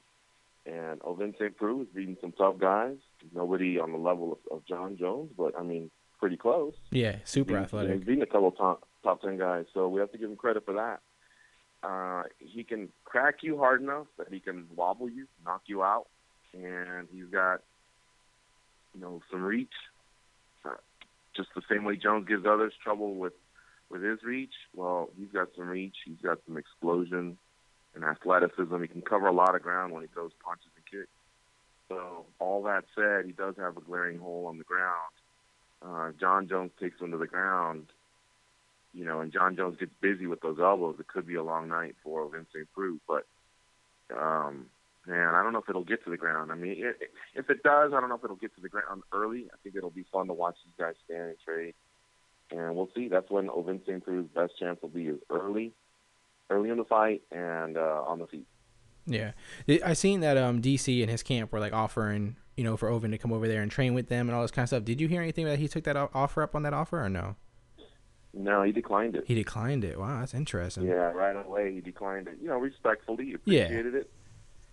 and 0.67 0.99
Ovin 1.01 1.33
St. 1.37 1.55
Preux 1.55 1.81
is 1.81 1.87
beating 1.93 2.17
some 2.21 2.31
tough 2.31 2.57
guys. 2.57 2.95
Nobody 3.33 3.79
on 3.79 3.91
the 3.91 3.97
level 3.97 4.31
of, 4.31 4.57
of 4.57 4.65
Jon 4.65 4.97
Jones, 4.97 5.29
but 5.37 5.53
I 5.59 5.63
mean, 5.63 5.91
pretty 6.19 6.37
close. 6.37 6.73
Yeah, 6.91 7.17
super 7.23 7.53
He's- 7.53 7.65
athletic. 7.65 7.97
He's 7.97 8.03
beaten 8.05 8.23
a 8.23 8.25
couple 8.25 8.47
of 8.47 8.57
top 8.57 8.87
top 9.03 9.21
ten 9.21 9.37
guys, 9.37 9.65
so 9.73 9.87
we 9.89 9.99
have 9.99 10.11
to 10.11 10.17
give 10.17 10.29
him 10.29 10.35
credit 10.37 10.65
for 10.65 10.73
that. 10.73 11.01
Uh, 11.85 12.23
he 12.39 12.63
can 12.63 12.89
crack 13.03 13.35
you 13.41 13.57
hard 13.57 13.81
enough 13.81 14.07
that 14.17 14.27
he 14.31 14.39
can 14.39 14.65
wobble 14.75 15.09
you, 15.09 15.27
knock 15.45 15.61
you 15.65 15.83
out, 15.83 16.07
and 16.53 17.07
he's 17.13 17.25
got 17.25 17.61
you 18.93 19.01
know 19.01 19.21
some 19.31 19.43
reach. 19.43 19.73
Uh, 20.63 20.71
just 21.35 21.49
the 21.55 21.61
same 21.69 21.83
way 21.83 21.95
Jones 21.95 22.27
gives 22.27 22.45
others 22.45 22.73
trouble 22.83 23.15
with 23.15 23.33
with 23.91 24.01
his 24.01 24.23
reach. 24.23 24.53
Well, 24.73 25.09
he's 25.17 25.31
got 25.31 25.49
some 25.55 25.67
reach. 25.67 25.95
He's 26.05 26.21
got 26.23 26.39
some 26.47 26.57
explosion 26.57 27.37
and 27.93 28.03
athleticism. 28.03 28.81
He 28.81 28.87
can 28.87 29.01
cover 29.01 29.27
a 29.27 29.33
lot 29.33 29.55
of 29.55 29.61
ground 29.61 29.93
when 29.93 30.01
he 30.01 30.07
throws 30.07 30.31
punches 30.43 30.71
and 30.75 30.85
kicks. 30.85 31.11
So 31.89 32.25
all 32.39 32.63
that 32.63 32.85
said, 32.95 33.25
he 33.25 33.31
does 33.31 33.55
have 33.57 33.77
a 33.77 33.81
glaring 33.81 34.17
hole 34.17 34.47
on 34.47 34.57
the 34.57 34.63
ground 34.63 35.13
uh, 35.85 36.11
Jon 36.19 36.47
Jones 36.47 36.71
takes 36.79 36.99
him 36.99 37.11
to 37.11 37.17
the 37.17 37.27
ground, 37.27 37.87
you 38.95 39.05
know, 39.05 39.19
and 39.19 39.31
Jon 39.31 39.55
Jones 39.55 39.77
gets 39.77 39.91
busy 40.01 40.25
with 40.25 40.41
those 40.41 40.57
elbows, 40.59 40.95
it 40.99 41.07
could 41.07 41.27
be 41.27 41.35
a 41.35 41.43
long 41.43 41.67
night 41.67 41.95
for 42.03 42.27
Vince 42.29 42.47
St. 42.53 42.67
Preux. 42.73 42.97
But, 43.07 43.25
um, 44.15 44.67
man, 45.05 45.35
I 45.35 45.43
don't 45.43 45.53
know 45.53 45.59
if 45.59 45.69
it'll 45.69 45.83
get 45.83 46.03
to 46.05 46.09
the 46.09 46.17
ground. 46.17 46.51
I 46.51 46.55
mean, 46.55 46.75
it, 46.77 47.11
if 47.35 47.49
it 47.49 47.61
does, 47.63 47.91
I 47.93 47.99
don't 47.99 48.09
know 48.09 48.15
if 48.15 48.23
it'll 48.23 48.35
get 48.37 48.55
to 48.55 48.61
the 48.61 48.69
ground 48.69 49.03
early. 49.11 49.47
I 49.53 49.57
think 49.63 49.75
it'll 49.75 49.89
be 49.89 50.05
fun 50.11 50.27
to 50.27 50.33
watch 50.33 50.55
these 50.63 50.73
guys 50.77 50.95
stand 51.05 51.29
and 51.29 51.37
trade. 51.45 51.73
And 52.51 52.75
we'll 52.75 52.89
see. 52.95 53.07
That's 53.09 53.29
when 53.29 53.47
Ovin 53.49 53.85
St. 53.85 54.03
Preux's 54.03 54.29
best 54.33 54.57
chance 54.57 54.81
will 54.81 54.89
be 54.89 55.07
is 55.07 55.19
early, 55.29 55.73
early 56.49 56.69
in 56.69 56.77
the 56.77 56.85
fight 56.85 57.21
and 57.31 57.75
uh, 57.77 58.03
on 58.07 58.19
the 58.19 58.27
feet. 58.27 58.45
Yeah, 59.07 59.31
I- 59.67 59.81
I 59.85 59.93
seen 59.93 60.21
that 60.21 60.35
um 60.37 60.61
DC 60.61 61.01
and 61.01 61.11
his 61.11 61.21
camp 61.21 61.51
were 61.51 61.59
like 61.59 61.73
offering 61.73 62.37
you 62.57 62.63
know 62.63 62.75
for 62.75 62.89
Ovin 62.89 63.11
to 63.11 63.19
come 63.19 63.31
over 63.31 63.47
there 63.47 63.61
and 63.61 63.69
train 63.69 63.93
with 63.93 64.09
them 64.09 64.27
and 64.27 64.35
all 64.35 64.41
this 64.41 64.49
kind 64.51 64.63
of 64.63 64.69
stuff. 64.69 64.83
Did 64.83 64.99
you 64.99 65.07
hear 65.07 65.21
anything 65.21 65.45
that 65.45 65.59
he 65.59 65.67
took 65.67 65.83
that 65.83 65.95
offer 65.95 66.41
up 66.41 66.55
on 66.55 66.63
that 66.63 66.73
offer 66.73 67.03
or 67.03 67.09
no? 67.09 67.35
No, 68.35 68.63
he 68.63 68.71
declined 68.73 69.15
it. 69.15 69.23
He 69.25 69.33
declined 69.33 69.83
it. 69.85 69.97
Wow, 69.99 70.19
that's 70.19 70.33
interesting. 70.33 70.85
Yeah, 70.85 71.11
right 71.11 71.35
away 71.35 71.73
he 71.73 71.79
declined 71.81 72.27
it. 72.27 72.37
You 72.41 72.49
know, 72.49 72.57
respectfully, 72.57 73.25
he 73.25 73.29
Yeah. 73.31 73.35
appreciated 73.63 73.95
it. 73.95 74.09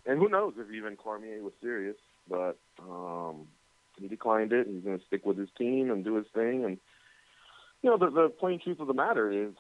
And 0.04 0.19
who 0.19 0.28
knows 0.28 0.54
if 0.59 0.71
even 0.73 0.97
Cormier 0.97 1.42
was 1.42 1.52
serious, 1.62 1.97
but 2.28 2.59
um 2.81 3.47
he 3.99 4.09
declined 4.09 4.52
it. 4.52 4.66
He's 4.66 4.83
going 4.83 4.99
to 4.99 5.04
stick 5.04 5.25
with 5.26 5.37
his 5.38 5.50
team 5.57 5.90
and 5.90 6.02
do 6.02 6.14
his 6.16 6.26
thing. 6.35 6.64
And 6.64 6.78
you 7.83 7.90
know, 7.90 7.97
the 7.99 8.11
the 8.11 8.28
plain 8.31 8.59
truth 8.59 8.81
of 8.81 8.87
the 8.88 8.95
matter 8.95 9.31
is, 9.31 9.52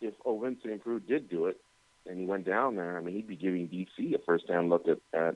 if 0.00 0.14
Ovin 0.24 0.56
and 0.64 0.80
Preux 0.82 1.00
did 1.00 1.28
do 1.28 1.46
it, 1.46 1.60
and 2.06 2.18
he 2.20 2.26
went 2.26 2.44
down 2.46 2.76
there, 2.76 2.96
I 2.96 3.00
mean, 3.00 3.14
he'd 3.14 3.26
be 3.26 3.36
giving 3.36 3.68
DC 3.68 4.14
a 4.14 4.18
first-hand 4.24 4.68
look 4.68 4.86
at 4.86 4.98
at 5.12 5.34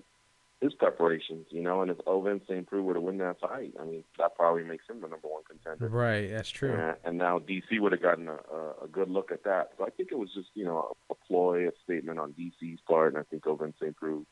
his 0.60 0.74
preparations. 0.74 1.46
You 1.50 1.62
know, 1.62 1.82
and 1.82 1.90
if 1.90 1.98
Ovin 2.06 2.40
St. 2.46 2.66
Preux 2.66 2.82
were 2.82 2.94
to 2.94 3.00
win 3.00 3.18
that 3.18 3.40
fight, 3.40 3.74
I 3.80 3.84
mean, 3.84 4.04
that 4.18 4.34
probably 4.36 4.64
makes 4.64 4.88
him 4.88 5.00
the 5.00 5.08
number 5.08 5.28
one 5.28 5.42
contender. 5.48 5.88
Right, 5.88 6.30
that's 6.30 6.50
true. 6.50 6.72
And, 6.72 6.96
and 7.04 7.18
now 7.18 7.38
DC 7.38 7.80
would 7.80 7.92
have 7.92 8.02
gotten 8.02 8.28
a, 8.28 8.38
a, 8.84 8.88
good 8.90 9.10
look 9.10 9.30
at 9.32 9.44
that. 9.44 9.72
So 9.78 9.86
I 9.86 9.90
think 9.90 10.10
it 10.12 10.18
was 10.18 10.32
just, 10.34 10.48
you 10.54 10.64
know, 10.64 10.94
a, 11.10 11.12
a 11.12 11.16
ploy, 11.26 11.68
a 11.68 11.72
statement 11.84 12.18
on 12.18 12.32
DC's 12.32 12.80
part, 12.88 13.14
and 13.14 13.20
I 13.20 13.24
think 13.24 13.44
Ovin 13.44 13.74
St. 13.80 13.96
Preux 13.96 14.24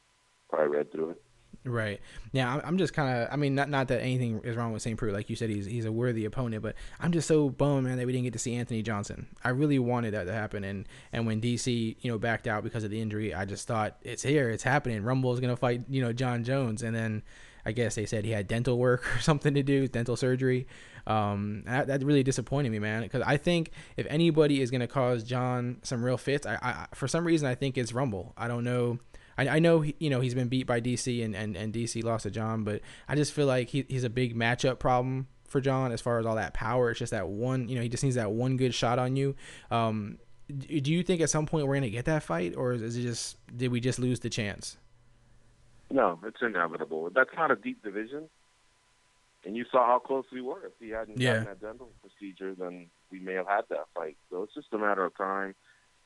probably 0.48 0.76
read 0.76 0.92
through 0.92 1.10
it. 1.10 1.22
Right. 1.64 2.00
Yeah, 2.32 2.50
I'm- 2.50 2.60
I'm 2.64 2.76
just 2.78 2.92
kind 2.92 3.22
of. 3.22 3.28
I 3.30 3.36
mean, 3.36 3.54
not 3.54 3.68
not 3.68 3.86
that 3.88 4.00
anything 4.02 4.40
is 4.42 4.56
wrong 4.56 4.72
with 4.72 4.82
St. 4.82 4.98
Preux. 4.98 5.12
Like 5.12 5.30
you 5.30 5.36
said, 5.36 5.48
he's 5.48 5.64
he's 5.64 5.84
a 5.84 5.92
worthy 5.92 6.24
opponent, 6.24 6.60
but 6.62 6.74
I'm 6.98 7.12
just 7.12 7.28
so 7.28 7.50
bummed, 7.50 7.86
man, 7.86 7.98
that 7.98 8.06
we 8.06 8.12
didn't 8.12 8.24
get 8.24 8.32
to 8.32 8.38
see 8.40 8.56
Anthony 8.56 8.82
Johnson. 8.82 9.28
I 9.44 9.50
really 9.50 9.78
wanted 9.78 10.12
that 10.14 10.24
to 10.24 10.32
happen, 10.32 10.64
and 10.64 10.88
and 11.12 11.24
when 11.24 11.40
DC, 11.40 11.96
you 12.00 12.10
know, 12.10 12.18
backed 12.18 12.48
out 12.48 12.64
because 12.64 12.82
of 12.82 12.90
the 12.90 13.00
injury, 13.00 13.32
I 13.32 13.44
just 13.44 13.68
thought 13.68 13.96
it's 14.02 14.24
here, 14.24 14.50
it's 14.50 14.64
happening. 14.64 15.04
Rumble 15.04 15.32
is 15.32 15.38
gonna 15.38 15.56
fight, 15.56 15.82
you 15.88 16.02
know, 16.02 16.12
Jon 16.12 16.42
Jones, 16.42 16.82
and 16.82 16.96
then 16.96 17.22
I 17.64 17.70
guess 17.70 17.94
they 17.94 18.06
said 18.06 18.24
he 18.24 18.32
had 18.32 18.48
dental 18.48 18.76
work 18.76 19.04
or 19.16 19.20
something 19.20 19.54
to 19.54 19.62
do, 19.62 19.86
dental 19.86 20.16
surgery. 20.16 20.66
Um, 21.06 21.62
that, 21.66 21.86
that 21.88 22.04
really 22.04 22.22
disappointed 22.22 22.70
me, 22.70 22.78
man, 22.78 23.02
because 23.02 23.22
I 23.22 23.36
think 23.36 23.70
if 23.96 24.06
anybody 24.08 24.60
is 24.62 24.70
gonna 24.72 24.88
cause 24.88 25.22
Jon 25.22 25.78
some 25.82 26.04
real 26.04 26.16
fits, 26.16 26.44
I, 26.44 26.54
I 26.60 26.86
for 26.94 27.06
some 27.06 27.24
reason 27.24 27.46
I 27.48 27.54
think 27.54 27.78
it's 27.78 27.92
Rumble. 27.92 28.32
I 28.36 28.48
don't 28.48 28.64
know. 28.64 28.98
I, 29.48 29.56
I 29.56 29.58
know 29.58 29.80
he, 29.80 29.94
you 29.98 30.10
know 30.10 30.20
he's 30.20 30.34
been 30.34 30.48
beat 30.48 30.66
by 30.66 30.80
DC 30.80 31.24
and, 31.24 31.34
and, 31.36 31.56
and 31.56 31.72
DC 31.72 32.02
lost 32.02 32.24
to 32.24 32.30
Jon, 32.30 32.64
but 32.64 32.80
I 33.08 33.14
just 33.14 33.32
feel 33.32 33.46
like 33.46 33.68
he, 33.70 33.84
he's 33.88 34.04
a 34.04 34.10
big 34.10 34.34
matchup 34.36 34.78
problem 34.78 35.26
for 35.46 35.60
Jon 35.60 35.92
as 35.92 36.00
far 36.00 36.18
as 36.18 36.26
all 36.26 36.36
that 36.36 36.54
power. 36.54 36.90
It's 36.90 36.98
just 36.98 37.10
that 37.12 37.28
one, 37.28 37.68
you 37.68 37.76
know, 37.76 37.82
he 37.82 37.88
just 37.88 38.02
needs 38.02 38.16
that 38.16 38.30
one 38.32 38.56
good 38.56 38.74
shot 38.74 38.98
on 38.98 39.16
you. 39.16 39.34
Um, 39.70 40.18
do 40.48 40.92
you 40.92 41.02
think 41.02 41.20
at 41.20 41.30
some 41.30 41.46
point 41.46 41.66
we're 41.66 41.74
gonna 41.74 41.90
get 41.90 42.04
that 42.06 42.22
fight, 42.22 42.54
or 42.56 42.72
is 42.72 42.96
it 42.96 43.02
just 43.02 43.36
did 43.56 43.70
we 43.70 43.80
just 43.80 43.98
lose 43.98 44.20
the 44.20 44.30
chance? 44.30 44.76
No, 45.90 46.18
it's 46.24 46.40
inevitable. 46.40 47.10
That's 47.14 47.30
not 47.36 47.50
a 47.50 47.56
deep 47.56 47.82
division. 47.82 48.28
And 49.44 49.56
you 49.56 49.64
saw 49.70 49.86
how 49.86 49.98
close 49.98 50.24
we 50.32 50.40
were. 50.40 50.66
If 50.66 50.72
he 50.78 50.90
hadn't 50.90 51.20
Yeah. 51.20 51.32
gotten 51.32 51.44
that 51.46 51.60
dental 51.60 51.90
procedure, 52.00 52.54
then 52.54 52.88
we 53.10 53.18
may 53.18 53.34
have 53.34 53.48
had 53.48 53.62
that 53.70 53.86
fight. 53.94 54.16
So 54.30 54.42
it's 54.44 54.54
just 54.54 54.72
a 54.72 54.78
matter 54.78 55.04
of 55.04 55.16
time. 55.16 55.54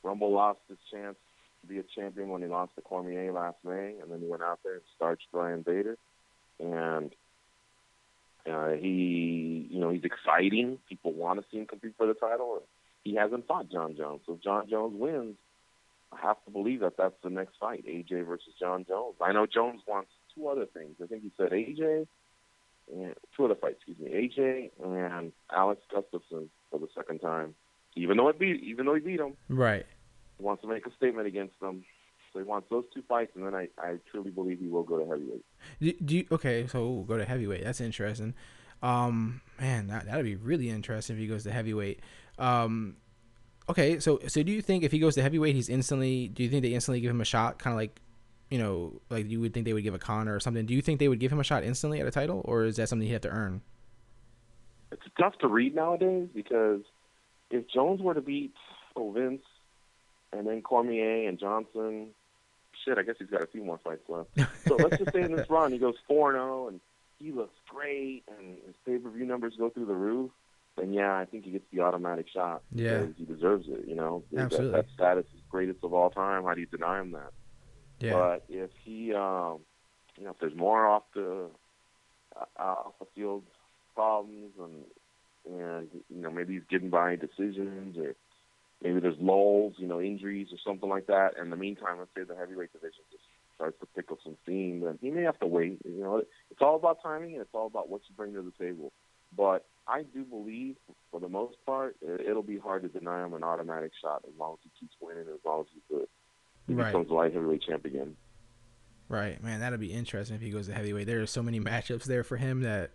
Rumble 0.03 0.31
lost 0.31 0.59
his 0.67 0.77
chance 0.91 1.17
be 1.65 1.79
a 1.79 1.83
champion 1.83 2.29
when 2.29 2.41
he 2.41 2.47
lost 2.47 2.75
to 2.75 2.81
Cormier 2.81 3.31
last 3.31 3.57
May, 3.63 3.95
and 4.01 4.11
then 4.11 4.19
he 4.19 4.27
went 4.27 4.43
out 4.43 4.59
there 4.63 4.75
and 4.75 4.83
starched 4.95 5.27
Ryan 5.31 5.61
Bader. 5.61 5.97
And 6.59 7.11
uh, 8.49 8.71
he, 8.71 9.67
you 9.69 9.79
know, 9.79 9.89
he's 9.89 10.03
exciting. 10.03 10.79
People 10.87 11.13
want 11.13 11.39
to 11.39 11.45
see 11.51 11.57
him 11.57 11.65
compete 11.65 11.93
for 11.97 12.07
the 12.07 12.13
title. 12.13 12.63
He 13.03 13.15
hasn't 13.15 13.47
fought 13.47 13.69
Jon 13.69 13.95
Jones. 13.95 14.21
So 14.25 14.33
if 14.33 14.41
Jon 14.41 14.69
Jones 14.69 14.93
wins, 14.97 15.35
I 16.11 16.25
have 16.25 16.37
to 16.45 16.51
believe 16.51 16.81
that 16.81 16.97
that's 16.97 17.15
the 17.23 17.29
next 17.29 17.55
fight, 17.59 17.85
AJ 17.85 18.25
versus 18.25 18.53
Jon 18.59 18.85
Jones. 18.87 19.15
I 19.21 19.33
know 19.33 19.45
Jones 19.45 19.81
wants 19.87 20.11
two 20.35 20.47
other 20.47 20.65
things. 20.65 20.95
I 21.03 21.07
think 21.07 21.23
he 21.23 21.31
said 21.37 21.51
AJ 21.51 22.07
and 22.93 23.13
two 23.35 23.45
other 23.45 23.55
fights, 23.55 23.77
excuse 23.85 23.99
me, 23.99 24.11
AJ 24.11 24.71
and 24.83 25.31
Alex 25.51 25.81
Gustafsson 25.93 26.47
for 26.71 26.79
the 26.79 26.87
second 26.95 27.19
time. 27.19 27.55
Even 27.95 28.17
though 28.17 28.29
it 28.29 28.39
beat, 28.39 28.63
even 28.63 28.85
though 28.85 28.93
he 28.93 29.01
beat 29.01 29.19
him, 29.19 29.33
Right. 29.49 29.85
Wants 30.39 30.61
to 30.61 30.67
make 30.67 30.85
a 30.85 30.91
statement 30.95 31.27
against 31.27 31.59
them. 31.59 31.83
So 32.31 32.39
he 32.39 32.45
wants 32.45 32.67
those 32.69 32.83
two 32.93 33.01
fights, 33.07 33.31
and 33.35 33.45
then 33.45 33.55
I, 33.55 33.69
I 33.79 33.95
truly 34.11 34.29
believe 34.29 34.59
he 34.59 34.67
will 34.67 34.83
go 34.83 34.99
to 34.99 35.09
heavyweight. 35.09 35.45
Do, 35.81 35.93
do 35.93 36.17
you, 36.17 36.25
okay, 36.31 36.67
so 36.67 36.83
ooh, 36.83 37.05
go 37.07 37.17
to 37.17 37.25
heavyweight. 37.25 37.63
That's 37.63 37.81
interesting. 37.81 38.35
Um, 38.83 39.41
man, 39.59 39.87
that 39.87 40.05
that'd 40.05 40.25
be 40.25 40.35
really 40.35 40.69
interesting 40.69 41.15
if 41.15 41.19
he 41.19 41.27
goes 41.27 41.43
to 41.43 41.51
heavyweight. 41.51 42.01
Um, 42.37 42.97
okay, 43.67 43.99
so 43.99 44.19
so 44.27 44.43
do 44.43 44.51
you 44.51 44.61
think 44.61 44.83
if 44.83 44.91
he 44.91 44.99
goes 44.99 45.15
to 45.15 45.23
heavyweight, 45.23 45.55
he's 45.55 45.69
instantly? 45.69 46.27
Do 46.27 46.43
you 46.43 46.49
think 46.49 46.63
they 46.63 46.73
instantly 46.73 47.01
give 47.01 47.09
him 47.09 47.21
a 47.21 47.25
shot, 47.25 47.57
kind 47.57 47.73
of 47.73 47.77
like, 47.77 47.99
you 48.49 48.59
know, 48.59 49.01
like 49.09 49.27
you 49.29 49.39
would 49.39 49.53
think 49.53 49.65
they 49.65 49.73
would 49.73 49.83
give 49.83 49.95
a 49.95 49.99
Conor 49.99 50.35
or 50.35 50.39
something? 50.39 50.65
Do 50.65 50.75
you 50.75 50.81
think 50.81 50.99
they 50.99 51.07
would 51.07 51.19
give 51.19 51.31
him 51.31 51.39
a 51.39 51.43
shot 51.43 51.63
instantly 51.63 51.99
at 51.99 52.05
a 52.05 52.11
title, 52.11 52.41
or 52.45 52.65
is 52.65 52.75
that 52.75 52.89
something 52.89 53.07
he 53.07 53.13
have 53.13 53.21
to 53.21 53.29
earn? 53.29 53.61
It's 54.91 55.01
tough 55.19 55.37
to 55.39 55.47
read 55.47 55.75
nowadays 55.75 56.29
because 56.33 56.81
if 57.49 57.67
Jones 57.67 58.01
were 58.01 58.13
to 58.13 58.21
beat 58.21 58.53
oh, 58.95 59.11
Vince 59.11 59.41
and 60.33 60.45
then 60.47 60.61
Cormier 60.61 61.27
and 61.27 61.39
Johnson, 61.39 62.09
shit, 62.85 62.97
I 62.97 63.03
guess 63.03 63.15
he's 63.19 63.29
got 63.29 63.41
a 63.41 63.47
few 63.47 63.63
more 63.63 63.79
fights 63.83 64.07
left. 64.07 64.29
So 64.67 64.75
let's 64.75 64.97
just 64.97 65.13
say 65.13 65.21
in 65.21 65.33
this 65.35 65.49
run 65.49 65.71
he 65.71 65.77
goes 65.77 65.95
4 66.07 66.33
0 66.33 66.67
and 66.67 66.81
he 67.19 67.31
looks 67.31 67.55
great 67.67 68.23
and 68.27 68.57
his 68.65 68.75
pay 68.85 68.97
per 68.97 69.09
view 69.09 69.25
numbers 69.25 69.53
go 69.57 69.69
through 69.69 69.85
the 69.85 69.95
roof, 69.95 70.31
And 70.77 70.93
yeah, 70.93 71.15
I 71.15 71.25
think 71.25 71.45
he 71.45 71.51
gets 71.51 71.65
the 71.71 71.81
automatic 71.81 72.27
shot. 72.33 72.61
Yeah. 72.71 73.05
He 73.17 73.25
deserves 73.25 73.67
it, 73.69 73.87
you 73.87 73.95
know. 73.95 74.23
That- 74.31 74.45
Absolutely. 74.45 74.71
That, 74.81 74.85
status 74.93 75.25
is 75.33 75.41
greatest 75.49 75.83
of 75.83 75.93
all 75.93 76.09
time. 76.09 76.43
How 76.43 76.53
do 76.53 76.59
you 76.59 76.67
deny 76.67 76.99
him 76.99 77.11
that? 77.13 77.31
Yeah. 77.99 78.13
But 78.13 78.45
if 78.49 78.69
he, 78.83 79.13
um, 79.13 79.59
you 80.17 80.25
know, 80.25 80.31
if 80.31 80.39
there's 80.39 80.55
more 80.55 80.87
off 80.87 81.03
the 81.15 81.49
uh, 82.35 82.61
off 82.61 82.93
the 82.99 83.07
field 83.15 83.43
problems 83.95 84.51
and 84.59 84.83
and 85.49 85.87
you 86.09 86.21
know 86.21 86.29
maybe 86.29 86.53
he's 86.53 86.63
getting 86.69 86.89
by 86.89 87.15
decisions 87.15 87.97
or 87.97 88.15
maybe 88.83 88.99
there's 88.99 89.17
lulls, 89.19 89.73
you 89.77 89.87
know, 89.87 90.01
injuries 90.01 90.47
or 90.51 90.57
something 90.65 90.89
like 90.89 91.07
that. 91.07 91.37
In 91.41 91.49
the 91.49 91.55
meantime, 91.55 91.99
let's 91.99 92.11
say 92.15 92.23
the 92.23 92.35
heavyweight 92.35 92.73
division 92.73 93.03
just 93.11 93.23
starts 93.55 93.79
to 93.79 93.87
pick 93.87 94.11
up 94.11 94.19
some 94.23 94.37
steam, 94.43 94.81
then 94.81 94.99
he 95.01 95.09
may 95.09 95.23
have 95.23 95.39
to 95.39 95.47
wait. 95.47 95.79
You 95.83 96.01
know, 96.01 96.17
it's 96.17 96.61
all 96.61 96.75
about 96.75 97.01
timing 97.01 97.33
and 97.33 97.41
it's 97.41 97.53
all 97.53 97.67
about 97.67 97.89
what 97.89 98.01
you 98.07 98.15
bring 98.15 98.33
to 98.33 98.41
the 98.41 98.63
table. 98.63 98.91
But 99.35 99.65
I 99.87 100.03
do 100.03 100.23
believe, 100.23 100.75
for 101.11 101.19
the 101.19 101.29
most 101.29 101.57
part, 101.65 101.95
it- 102.01 102.21
it'll 102.21 102.43
be 102.43 102.57
hard 102.57 102.83
to 102.83 102.89
deny 102.89 103.25
him 103.25 103.33
an 103.33 103.43
automatic 103.43 103.91
shot 103.99 104.23
as 104.27 104.33
long 104.37 104.53
as 104.53 104.59
he 104.63 104.69
keeps 104.79 104.95
winning, 105.01 105.27
as 105.27 105.43
long 105.43 105.61
as 105.61 105.67
he's 105.73 105.83
good. 105.89 106.07
He 106.67 106.73
Right. 106.73 106.87
becomes 106.87 107.09
light 107.09 107.33
heavyweight 107.33 107.63
champ 107.63 107.85
again. 107.85 108.15
Right, 109.09 109.41
man, 109.41 109.61
that'd 109.61 109.79
be 109.79 109.93
interesting 109.93 110.35
if 110.35 110.41
he 110.41 110.51
goes 110.51 110.67
to 110.67 110.73
heavyweight. 110.73 111.07
There 111.07 111.21
are 111.21 111.25
so 111.25 111.41
many 111.41 111.59
matchups 111.59 112.03
there 112.03 112.23
for 112.23 112.35
him 112.35 112.61
that, 112.61 112.91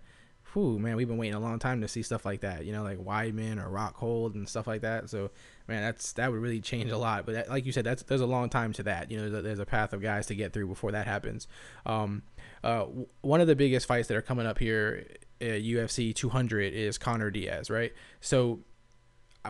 whew, 0.52 0.78
man, 0.78 0.96
we've 0.96 1.08
been 1.08 1.16
waiting 1.16 1.34
a 1.34 1.40
long 1.40 1.58
time 1.58 1.80
to 1.80 1.88
see 1.88 2.02
stuff 2.02 2.24
like 2.24 2.40
that. 2.40 2.64
You 2.64 2.72
know, 2.72 2.82
like 2.82 2.98
Weidman 2.98 3.62
or 3.62 3.70
Rockhold 3.70 4.34
and 4.34 4.48
stuff 4.48 4.66
like 4.66 4.82
that. 4.82 5.08
So, 5.08 5.30
man, 5.68 5.82
that's 5.82 6.12
that 6.14 6.30
would 6.30 6.40
really 6.40 6.60
change 6.60 6.90
a 6.90 6.98
lot. 6.98 7.26
But 7.26 7.34
that, 7.34 7.50
like 7.50 7.66
you 7.66 7.72
said, 7.72 7.84
that's 7.84 8.02
there's 8.02 8.20
a 8.20 8.26
long 8.26 8.48
time 8.48 8.72
to 8.74 8.82
that. 8.84 9.10
You 9.10 9.18
know, 9.18 9.30
there's 9.30 9.38
a, 9.38 9.42
there's 9.42 9.58
a 9.58 9.66
path 9.66 9.92
of 9.92 10.02
guys 10.02 10.26
to 10.26 10.34
get 10.34 10.52
through 10.52 10.66
before 10.66 10.92
that 10.92 11.06
happens. 11.06 11.48
Um, 11.86 12.22
uh, 12.62 12.86
one 13.22 13.40
of 13.40 13.46
the 13.46 13.56
biggest 13.56 13.86
fights 13.86 14.08
that 14.08 14.16
are 14.16 14.22
coming 14.22 14.46
up 14.46 14.58
here, 14.58 15.06
uh, 15.40 15.44
UFC 15.44 16.14
200, 16.14 16.72
is 16.74 16.98
Conor 16.98 17.30
Diaz, 17.30 17.70
right? 17.70 17.92
So, 18.20 18.60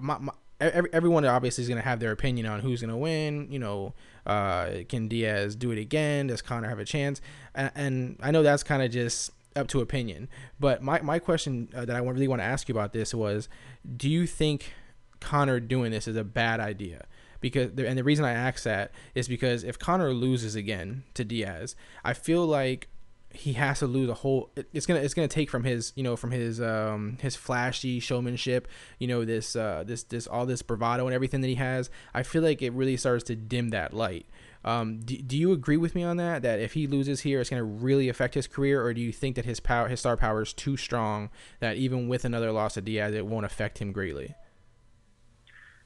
my, 0.00 0.18
my 0.18 0.32
every, 0.60 0.90
everyone 0.92 1.24
obviously 1.24 1.62
is 1.62 1.68
going 1.68 1.80
to 1.80 1.86
have 1.86 2.00
their 2.00 2.12
opinion 2.12 2.46
on 2.46 2.60
who's 2.60 2.80
going 2.80 2.90
to 2.90 2.96
win. 2.96 3.48
You 3.50 3.58
know, 3.58 3.94
uh, 4.26 4.70
can 4.88 5.08
Diaz 5.08 5.56
do 5.56 5.70
it 5.72 5.78
again? 5.78 6.28
Does 6.28 6.42
Conor 6.42 6.68
have 6.68 6.78
a 6.78 6.84
chance? 6.84 7.20
And, 7.54 7.72
and 7.74 8.16
I 8.20 8.30
know 8.30 8.42
that's 8.42 8.62
kind 8.62 8.82
of 8.82 8.90
just 8.90 9.32
up 9.56 9.68
to 9.68 9.80
opinion. 9.80 10.28
But 10.58 10.82
my, 10.82 11.00
my 11.02 11.18
question 11.18 11.68
uh, 11.74 11.84
that 11.84 11.96
I 11.96 12.00
really 12.00 12.28
want 12.28 12.40
to 12.40 12.46
ask 12.46 12.68
you 12.68 12.74
about 12.74 12.92
this 12.92 13.14
was, 13.14 13.48
do 13.96 14.08
you 14.08 14.26
think 14.26 14.72
Conor 15.20 15.60
doing 15.60 15.90
this 15.90 16.08
is 16.08 16.16
a 16.16 16.24
bad 16.24 16.60
idea? 16.60 17.06
Because 17.40 17.70
and 17.76 17.98
the 17.98 18.04
reason 18.04 18.24
I 18.24 18.32
ask 18.32 18.62
that 18.62 18.92
is 19.14 19.26
because 19.26 19.64
if 19.64 19.78
Conor 19.78 20.12
loses 20.12 20.54
again 20.54 21.02
to 21.14 21.24
Diaz, 21.24 21.74
I 22.04 22.12
feel 22.12 22.46
like 22.46 22.88
he 23.34 23.54
has 23.54 23.78
to 23.80 23.86
lose 23.86 24.08
a 24.08 24.14
whole 24.14 24.50
it's 24.72 24.86
gonna 24.86 25.00
it's 25.00 25.14
gonna 25.14 25.28
take 25.28 25.50
from 25.50 25.64
his 25.64 25.92
you 25.96 26.02
know 26.02 26.16
from 26.16 26.30
his 26.30 26.60
um 26.60 27.16
his 27.20 27.36
flashy 27.36 28.00
showmanship 28.00 28.68
you 28.98 29.06
know 29.06 29.24
this 29.24 29.56
uh 29.56 29.82
this 29.86 30.02
this 30.04 30.26
all 30.26 30.46
this 30.46 30.62
bravado 30.62 31.06
and 31.06 31.14
everything 31.14 31.40
that 31.40 31.48
he 31.48 31.56
has. 31.56 31.90
I 32.14 32.22
feel 32.22 32.42
like 32.42 32.62
it 32.62 32.72
really 32.72 32.96
starts 32.96 33.24
to 33.24 33.36
dim 33.36 33.70
that 33.70 33.92
light. 33.94 34.26
Um 34.64 35.00
do, 35.00 35.16
do 35.16 35.36
you 35.36 35.52
agree 35.52 35.76
with 35.76 35.94
me 35.94 36.02
on 36.02 36.16
that? 36.18 36.42
That 36.42 36.60
if 36.60 36.74
he 36.74 36.86
loses 36.86 37.20
here 37.20 37.40
it's 37.40 37.50
gonna 37.50 37.64
really 37.64 38.08
affect 38.08 38.34
his 38.34 38.46
career 38.46 38.82
or 38.84 38.94
do 38.94 39.00
you 39.00 39.12
think 39.12 39.36
that 39.36 39.44
his 39.44 39.60
power 39.60 39.88
his 39.88 40.00
star 40.00 40.16
power 40.16 40.42
is 40.42 40.52
too 40.52 40.76
strong 40.76 41.30
that 41.60 41.76
even 41.76 42.08
with 42.08 42.24
another 42.24 42.52
loss 42.52 42.74
to 42.74 42.80
diaz 42.80 43.14
it 43.14 43.26
won't 43.26 43.46
affect 43.46 43.78
him 43.78 43.92
greatly? 43.92 44.34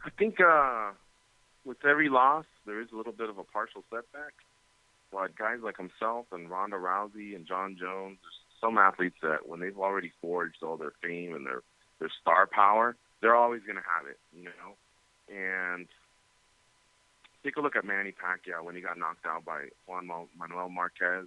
I 0.06 0.10
think 0.10 0.40
uh, 0.40 0.92
with 1.64 1.84
every 1.84 2.08
loss, 2.08 2.44
there 2.64 2.80
is 2.80 2.88
a 2.92 2.96
little 2.96 3.12
bit 3.12 3.28
of 3.28 3.38
a 3.38 3.44
partial 3.44 3.82
setback. 3.90 4.32
But 5.12 5.36
guys 5.36 5.58
like 5.62 5.76
himself 5.76 6.26
and 6.32 6.50
Ronda 6.50 6.76
Rousey 6.76 7.34
and 7.34 7.46
John 7.46 7.76
Jones, 7.78 8.18
some 8.60 8.78
athletes 8.78 9.16
that 9.22 9.48
when 9.48 9.60
they've 9.60 9.78
already 9.78 10.12
forged 10.20 10.62
all 10.62 10.76
their 10.76 10.92
fame 11.02 11.34
and 11.34 11.46
their 11.46 11.62
their 11.98 12.10
star 12.20 12.46
power, 12.46 12.96
they're 13.20 13.36
always 13.36 13.62
going 13.62 13.76
to 13.76 13.82
have 13.82 14.06
it, 14.06 14.18
you 14.34 14.44
know. 14.44 15.34
And 15.34 15.86
take 17.42 17.56
a 17.56 17.60
look 17.60 17.76
at 17.76 17.84
Manny 17.84 18.12
Pacquiao 18.12 18.64
when 18.64 18.74
he 18.74 18.82
got 18.82 18.98
knocked 18.98 19.24
out 19.24 19.44
by 19.44 19.68
Juan 19.86 20.08
Manuel 20.38 20.68
Marquez. 20.68 21.26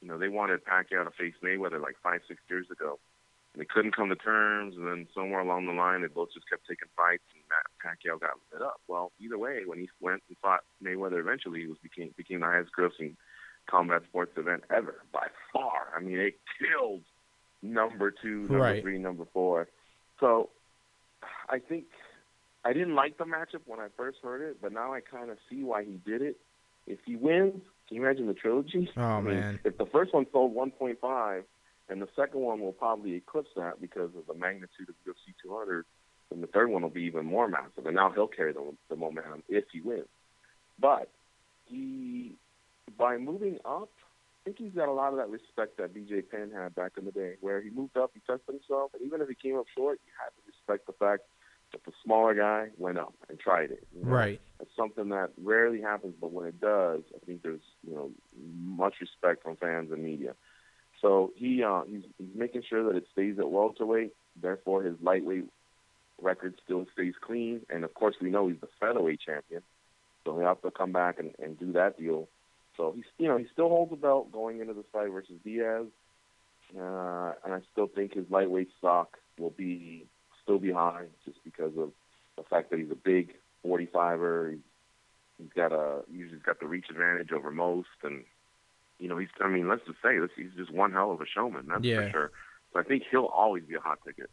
You 0.00 0.08
know, 0.08 0.18
they 0.18 0.28
wanted 0.28 0.64
Pacquiao 0.64 1.04
to 1.04 1.10
face 1.10 1.34
Mayweather 1.44 1.80
like 1.80 1.96
five, 2.02 2.22
six 2.26 2.40
years 2.48 2.66
ago. 2.70 2.98
And 3.52 3.60
they 3.60 3.66
couldn't 3.66 3.94
come 3.94 4.08
to 4.08 4.16
terms, 4.16 4.76
and 4.76 4.86
then 4.86 5.06
somewhere 5.14 5.40
along 5.40 5.66
the 5.66 5.72
line, 5.72 6.02
they 6.02 6.08
both 6.08 6.32
just 6.32 6.48
kept 6.48 6.66
taking 6.66 6.88
fights, 6.96 7.24
and 7.34 7.39
Pacquiao 7.84 8.20
got 8.20 8.32
lit 8.52 8.62
up. 8.62 8.80
Well, 8.88 9.12
either 9.20 9.38
way, 9.38 9.62
when 9.66 9.78
he 9.78 9.88
went 10.00 10.22
and 10.28 10.36
fought 10.38 10.60
Mayweather, 10.82 11.20
eventually, 11.20 11.62
it 11.62 11.68
was 11.68 11.78
became 11.82 12.14
became 12.16 12.40
the 12.40 12.46
highest 12.46 12.70
grossing 12.78 13.16
combat 13.68 14.02
sports 14.08 14.32
event 14.36 14.64
ever 14.74 15.02
by 15.12 15.26
far. 15.52 15.88
I 15.96 16.00
mean, 16.00 16.18
it 16.18 16.34
killed 16.58 17.02
number 17.62 18.10
two, 18.10 18.40
number 18.42 18.58
Right. 18.58 18.82
three, 18.82 18.98
number 18.98 19.24
four. 19.32 19.68
So, 20.18 20.50
I 21.48 21.58
think 21.58 21.84
I 22.64 22.72
didn't 22.72 22.94
like 22.94 23.18
the 23.18 23.24
matchup 23.24 23.62
when 23.66 23.80
I 23.80 23.88
first 23.96 24.18
heard 24.22 24.42
it, 24.42 24.58
but 24.60 24.72
now 24.72 24.92
I 24.92 25.00
kind 25.00 25.30
of 25.30 25.38
see 25.48 25.62
why 25.62 25.84
he 25.84 25.98
did 26.04 26.22
it. 26.22 26.36
If 26.86 26.98
he 27.04 27.16
wins, 27.16 27.62
can 27.88 27.96
you 27.96 28.04
imagine 28.04 28.26
the 28.26 28.34
trilogy? 28.34 28.90
Oh, 28.96 29.00
I 29.02 29.20
mean, 29.20 29.40
man. 29.40 29.60
If 29.64 29.78
the 29.78 29.86
first 29.86 30.12
one 30.14 30.26
sold 30.32 30.54
1.5, 30.54 31.42
and 31.88 32.00
the 32.00 32.08
second 32.14 32.40
one 32.40 32.60
will 32.60 32.72
probably 32.72 33.14
eclipse 33.14 33.50
that 33.56 33.80
because 33.80 34.10
of 34.16 34.26
the 34.28 34.34
magnitude 34.34 34.88
of 34.88 34.94
UFC 35.06 35.34
200, 35.42 35.84
then 36.30 36.40
the 36.40 36.46
third 36.46 36.70
one 36.70 36.82
will 36.82 36.90
be 36.90 37.02
even 37.02 37.26
more 37.26 37.48
massive. 37.48 37.86
And 37.86 37.96
now 37.96 38.10
he'll 38.10 38.28
carry 38.28 38.52
the, 38.52 38.74
the 38.88 38.96
momentum 38.96 39.42
if 39.48 39.64
he 39.72 39.80
wins. 39.80 40.06
But 40.78 41.10
he, 41.66 42.36
by 42.96 43.18
moving 43.18 43.58
up, 43.64 43.90
I 44.40 44.44
think 44.44 44.58
he's 44.58 44.72
got 44.72 44.88
a 44.88 44.92
lot 44.92 45.12
of 45.12 45.18
that 45.18 45.28
respect 45.28 45.76
that 45.76 45.94
BJ 45.94 46.22
Penn 46.30 46.50
had 46.54 46.74
back 46.74 46.92
in 46.96 47.04
the 47.04 47.12
day, 47.12 47.34
where 47.40 47.60
he 47.60 47.68
moved 47.68 47.96
up, 47.96 48.12
he 48.14 48.20
tested 48.20 48.54
himself, 48.54 48.92
and 48.94 49.02
even 49.02 49.20
if 49.20 49.28
he 49.28 49.34
came 49.34 49.58
up 49.58 49.66
short, 49.76 49.98
you 50.06 50.12
had 50.18 50.30
to 50.30 50.42
respect 50.46 50.86
the 50.86 50.94
fact 50.94 51.24
that 51.72 51.84
the 51.84 51.92
smaller 52.04 52.34
guy 52.34 52.68
went 52.78 52.98
up 52.98 53.14
and 53.28 53.38
tried 53.38 53.70
it. 53.70 53.86
you 53.94 54.04
know? 54.04 54.10
right 54.10 54.40
It's 54.60 54.74
something 54.76 55.10
that 55.10 55.30
rarely 55.42 55.80
happens, 55.80 56.14
but 56.20 56.32
when 56.32 56.46
it 56.46 56.60
does, 56.60 57.02
I 57.14 57.24
think 57.24 57.42
there's 57.42 57.60
you 57.86 57.94
know 57.94 58.10
much 58.64 58.94
respect 59.00 59.42
from 59.42 59.56
fans 59.56 59.92
and 59.92 60.02
media. 60.02 60.34
So 61.00 61.32
he 61.36 61.62
uh, 61.62 61.82
he's 61.88 62.02
he's 62.18 62.34
making 62.34 62.62
sure 62.68 62.84
that 62.84 62.96
it 62.96 63.06
stays 63.12 63.38
at 63.38 63.50
welterweight. 63.50 64.14
Therefore, 64.40 64.82
his 64.82 64.96
lightweight 65.00 65.46
record 66.22 66.54
still 66.64 66.86
stays 66.92 67.14
clean, 67.20 67.60
and 67.70 67.84
of 67.84 67.94
course, 67.94 68.16
we 68.20 68.30
know 68.30 68.48
he's 68.48 68.60
the 68.60 68.68
featherweight 68.78 69.20
champion. 69.20 69.62
So 70.24 70.36
he'll 70.36 70.46
have 70.46 70.62
to 70.62 70.70
come 70.70 70.92
back 70.92 71.18
and, 71.18 71.34
and 71.42 71.58
do 71.58 71.72
that 71.72 71.98
deal. 71.98 72.28
So 72.76 72.92
he's 72.94 73.04
you 73.18 73.28
know 73.28 73.36
he 73.36 73.46
still 73.52 73.68
holds 73.68 73.90
the 73.90 73.96
belt 73.96 74.30
going 74.32 74.60
into 74.60 74.74
this 74.74 74.84
fight 74.92 75.10
versus 75.10 75.36
Diaz, 75.44 75.86
uh, 76.78 77.32
and 77.44 77.54
I 77.54 77.60
still 77.72 77.86
think 77.88 78.14
his 78.14 78.26
lightweight 78.30 78.68
stock 78.78 79.18
will 79.38 79.50
be 79.50 80.06
still 80.42 80.58
be 80.58 80.72
high 80.72 81.06
just 81.24 81.38
because 81.44 81.72
of 81.78 81.90
the 82.36 82.42
fact 82.48 82.70
that 82.70 82.78
he's 82.78 82.90
a 82.90 82.94
big 82.94 83.34
45er. 83.66 84.52
He's, 84.52 84.60
he's 85.38 85.52
got 85.54 85.72
a 85.72 86.02
usually 86.10 86.36
he's 86.36 86.44
got 86.44 86.60
the 86.60 86.66
reach 86.66 86.86
advantage 86.90 87.32
over 87.32 87.50
most, 87.50 87.88
and 88.02 88.24
you 88.98 89.08
know 89.08 89.16
he's. 89.18 89.28
I 89.40 89.48
mean, 89.48 89.68
let's 89.68 89.84
just 89.86 89.98
say 90.02 90.18
this: 90.18 90.30
he's 90.36 90.52
just 90.56 90.72
one 90.72 90.92
hell 90.92 91.10
of 91.12 91.20
a 91.20 91.26
showman. 91.26 91.66
That's 91.68 91.84
Yeah. 91.84 92.04
for 92.04 92.10
sure. 92.10 92.30
So 92.72 92.80
I 92.80 92.82
think 92.84 93.02
he'll 93.10 93.24
always 93.24 93.64
be 93.64 93.74
a 93.74 93.80
hot 93.80 93.98
ticket. 94.06 94.30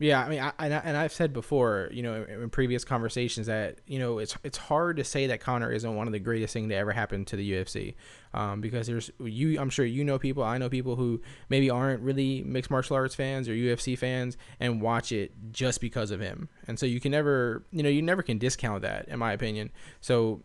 Yeah, 0.00 0.24
I 0.24 0.28
mean, 0.28 0.40
I, 0.40 0.52
and, 0.58 0.74
I, 0.74 1.04
I've 1.04 1.12
said 1.12 1.32
before, 1.32 1.88
you 1.92 2.02
know, 2.02 2.24
in, 2.24 2.42
in 2.42 2.50
previous 2.50 2.84
conversations 2.84 3.46
that 3.46 3.78
you 3.86 4.00
know 4.00 4.18
it's 4.18 4.36
it's 4.42 4.58
hard 4.58 4.96
to 4.96 5.04
say 5.04 5.28
that 5.28 5.40
Conor 5.40 5.70
isn't 5.70 5.94
one 5.94 6.08
of 6.08 6.12
the 6.12 6.18
greatest 6.18 6.52
thing 6.52 6.68
to 6.68 6.74
ever 6.74 6.90
happen 6.90 7.24
to 7.26 7.36
the 7.36 7.52
UFC, 7.52 7.94
um, 8.32 8.60
because 8.60 8.88
there's 8.88 9.12
you. 9.20 9.58
I'm 9.60 9.70
sure 9.70 9.84
you 9.84 10.02
know 10.02 10.18
people. 10.18 10.42
I 10.42 10.58
know 10.58 10.68
people 10.68 10.96
who 10.96 11.22
maybe 11.48 11.70
aren't 11.70 12.02
really 12.02 12.42
mixed 12.42 12.72
martial 12.72 12.96
arts 12.96 13.14
fans 13.14 13.48
or 13.48 13.52
UFC 13.52 13.96
fans 13.96 14.36
and 14.58 14.82
watch 14.82 15.12
it 15.12 15.32
just 15.52 15.80
because 15.80 16.10
of 16.10 16.18
him, 16.18 16.48
and 16.66 16.76
so 16.76 16.86
you 16.86 16.98
can 16.98 17.12
never, 17.12 17.64
you 17.70 17.84
know, 17.84 17.88
you 17.88 18.02
never 18.02 18.22
can 18.22 18.38
discount 18.38 18.82
that, 18.82 19.06
in 19.06 19.20
my 19.20 19.32
opinion. 19.32 19.70
So 20.00 20.42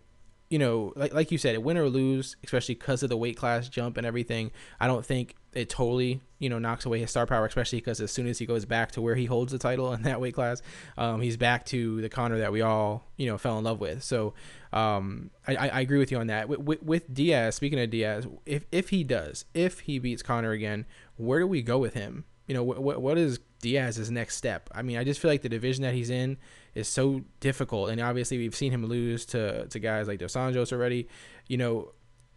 you 0.49 0.57
know, 0.57 0.93
like 0.95 1.13
like 1.13 1.31
you 1.31 1.38
said, 1.38 1.57
win 1.59 1.77
or 1.77 1.89
lose, 1.89 2.35
especially 2.43 2.75
because 2.75 3.03
of 3.03 3.09
the 3.09 3.17
weight 3.17 3.38
class 3.38 3.69
jump 3.69 3.97
and 3.97 4.05
everything, 4.05 4.51
I 4.79 4.88
don't 4.88 5.05
think 5.05 5.35
it 5.53 5.69
totally, 5.69 6.21
you 6.39 6.49
know, 6.49 6.59
knocks 6.59 6.85
away 6.85 6.99
his 6.99 7.09
star 7.12 7.25
power, 7.25 7.45
especially 7.45 7.79
because 7.79 7.99
as 8.01 8.12
soon 8.12 8.27
as 8.27 8.39
he 8.39 8.45
goes 8.45 8.65
back 8.65 8.91
to 8.91 9.01
where 9.01 9.15
he 9.15 9.25
holds 9.25 9.51
the 9.51 9.57
title 9.59 9.93
in 9.93 10.01
that 10.03 10.19
weight 10.19 10.33
class, 10.33 10.62
um, 10.97 11.21
he's 11.21 11.38
back 11.38 11.65
to 11.65 12.01
the 12.01 12.09
Conor 12.09 12.39
that 12.39 12.51
we 12.51 12.62
all, 12.62 13.07
you 13.17 13.27
know, 13.27 13.38
fell 13.38 13.57
in 13.57 13.63
love 13.63 13.79
with. 13.79 14.03
So 14.03 14.33
um, 14.73 15.29
I, 15.47 15.55
I 15.55 15.81
agree 15.81 15.99
with 15.99 16.12
you 16.12 16.17
on 16.17 16.27
that. 16.27 16.49
With, 16.49 16.59
with, 16.59 16.83
with 16.83 17.13
Diaz, 17.13 17.55
speaking 17.55 17.79
of 17.79 17.89
Diaz, 17.89 18.27
if, 18.45 18.65
if 18.71 18.89
he 18.89 19.03
does, 19.03 19.45
if 19.53 19.81
he 19.81 19.99
beats 19.99 20.23
Conor 20.23 20.51
again, 20.51 20.85
where 21.17 21.39
do 21.39 21.47
we 21.47 21.62
go 21.62 21.77
with 21.77 21.93
him? 21.93 22.25
You 22.47 22.55
know, 22.55 22.63
what, 22.63 23.01
what 23.01 23.17
is 23.17 23.39
Diaz's 23.62 24.09
next 24.09 24.35
step? 24.35 24.69
I 24.73 24.81
mean, 24.81 24.97
I 24.97 25.03
just 25.03 25.19
feel 25.19 25.29
like 25.29 25.43
the 25.43 25.49
division 25.49 25.83
that 25.83 25.93
he's 25.93 26.09
in 26.09 26.38
is 26.75 26.88
so 26.88 27.21
difficult, 27.39 27.89
and 27.89 27.99
obviously 28.01 28.38
we've 28.38 28.55
seen 28.55 28.71
him 28.71 28.86
lose 28.86 29.25
to, 29.27 29.67
to 29.67 29.79
guys 29.79 30.08
like 30.08 30.19
Dos 30.19 30.34
Anjos 30.34 30.71
already. 30.71 31.08
You 31.47 31.58
know, 31.58 31.91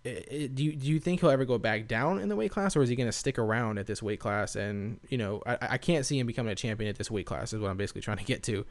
i- 0.05 0.25
i- 0.31 0.47
do 0.53 0.65
you, 0.65 0.73
do 0.75 0.87
you 0.89 0.99
think 1.01 1.21
he'll 1.21 1.31
ever 1.31 1.45
go 1.45 1.59
back 1.59 1.87
down 1.87 2.19
in 2.19 2.29
the 2.29 2.37
weight 2.37 2.51
class, 2.51 2.75
or 2.77 2.83
is 2.83 2.89
he 2.89 2.97
going 2.97 3.09
to 3.09 3.13
stick 3.13 3.39
around 3.39 3.79
at 3.79 3.87
this 3.87 4.03
weight 4.03 4.21
class? 4.21 4.57
And 4.57 4.99
you 5.09 5.19
know, 5.19 5.43
I, 5.47 5.59
I 5.73 5.79
can't 5.79 6.05
see 6.07 6.19
him 6.19 6.27
becoming 6.27 6.53
a 6.53 6.57
champion 6.57 6.89
at 6.89 6.97
this 6.97 7.11
weight 7.11 7.27
class. 7.27 7.53
Is 7.53 7.61
what 7.61 7.71
I'm 7.71 7.77
basically 7.77 8.03
trying 8.03 8.19
to 8.19 8.25
get 8.25 8.43
to. 8.45 8.65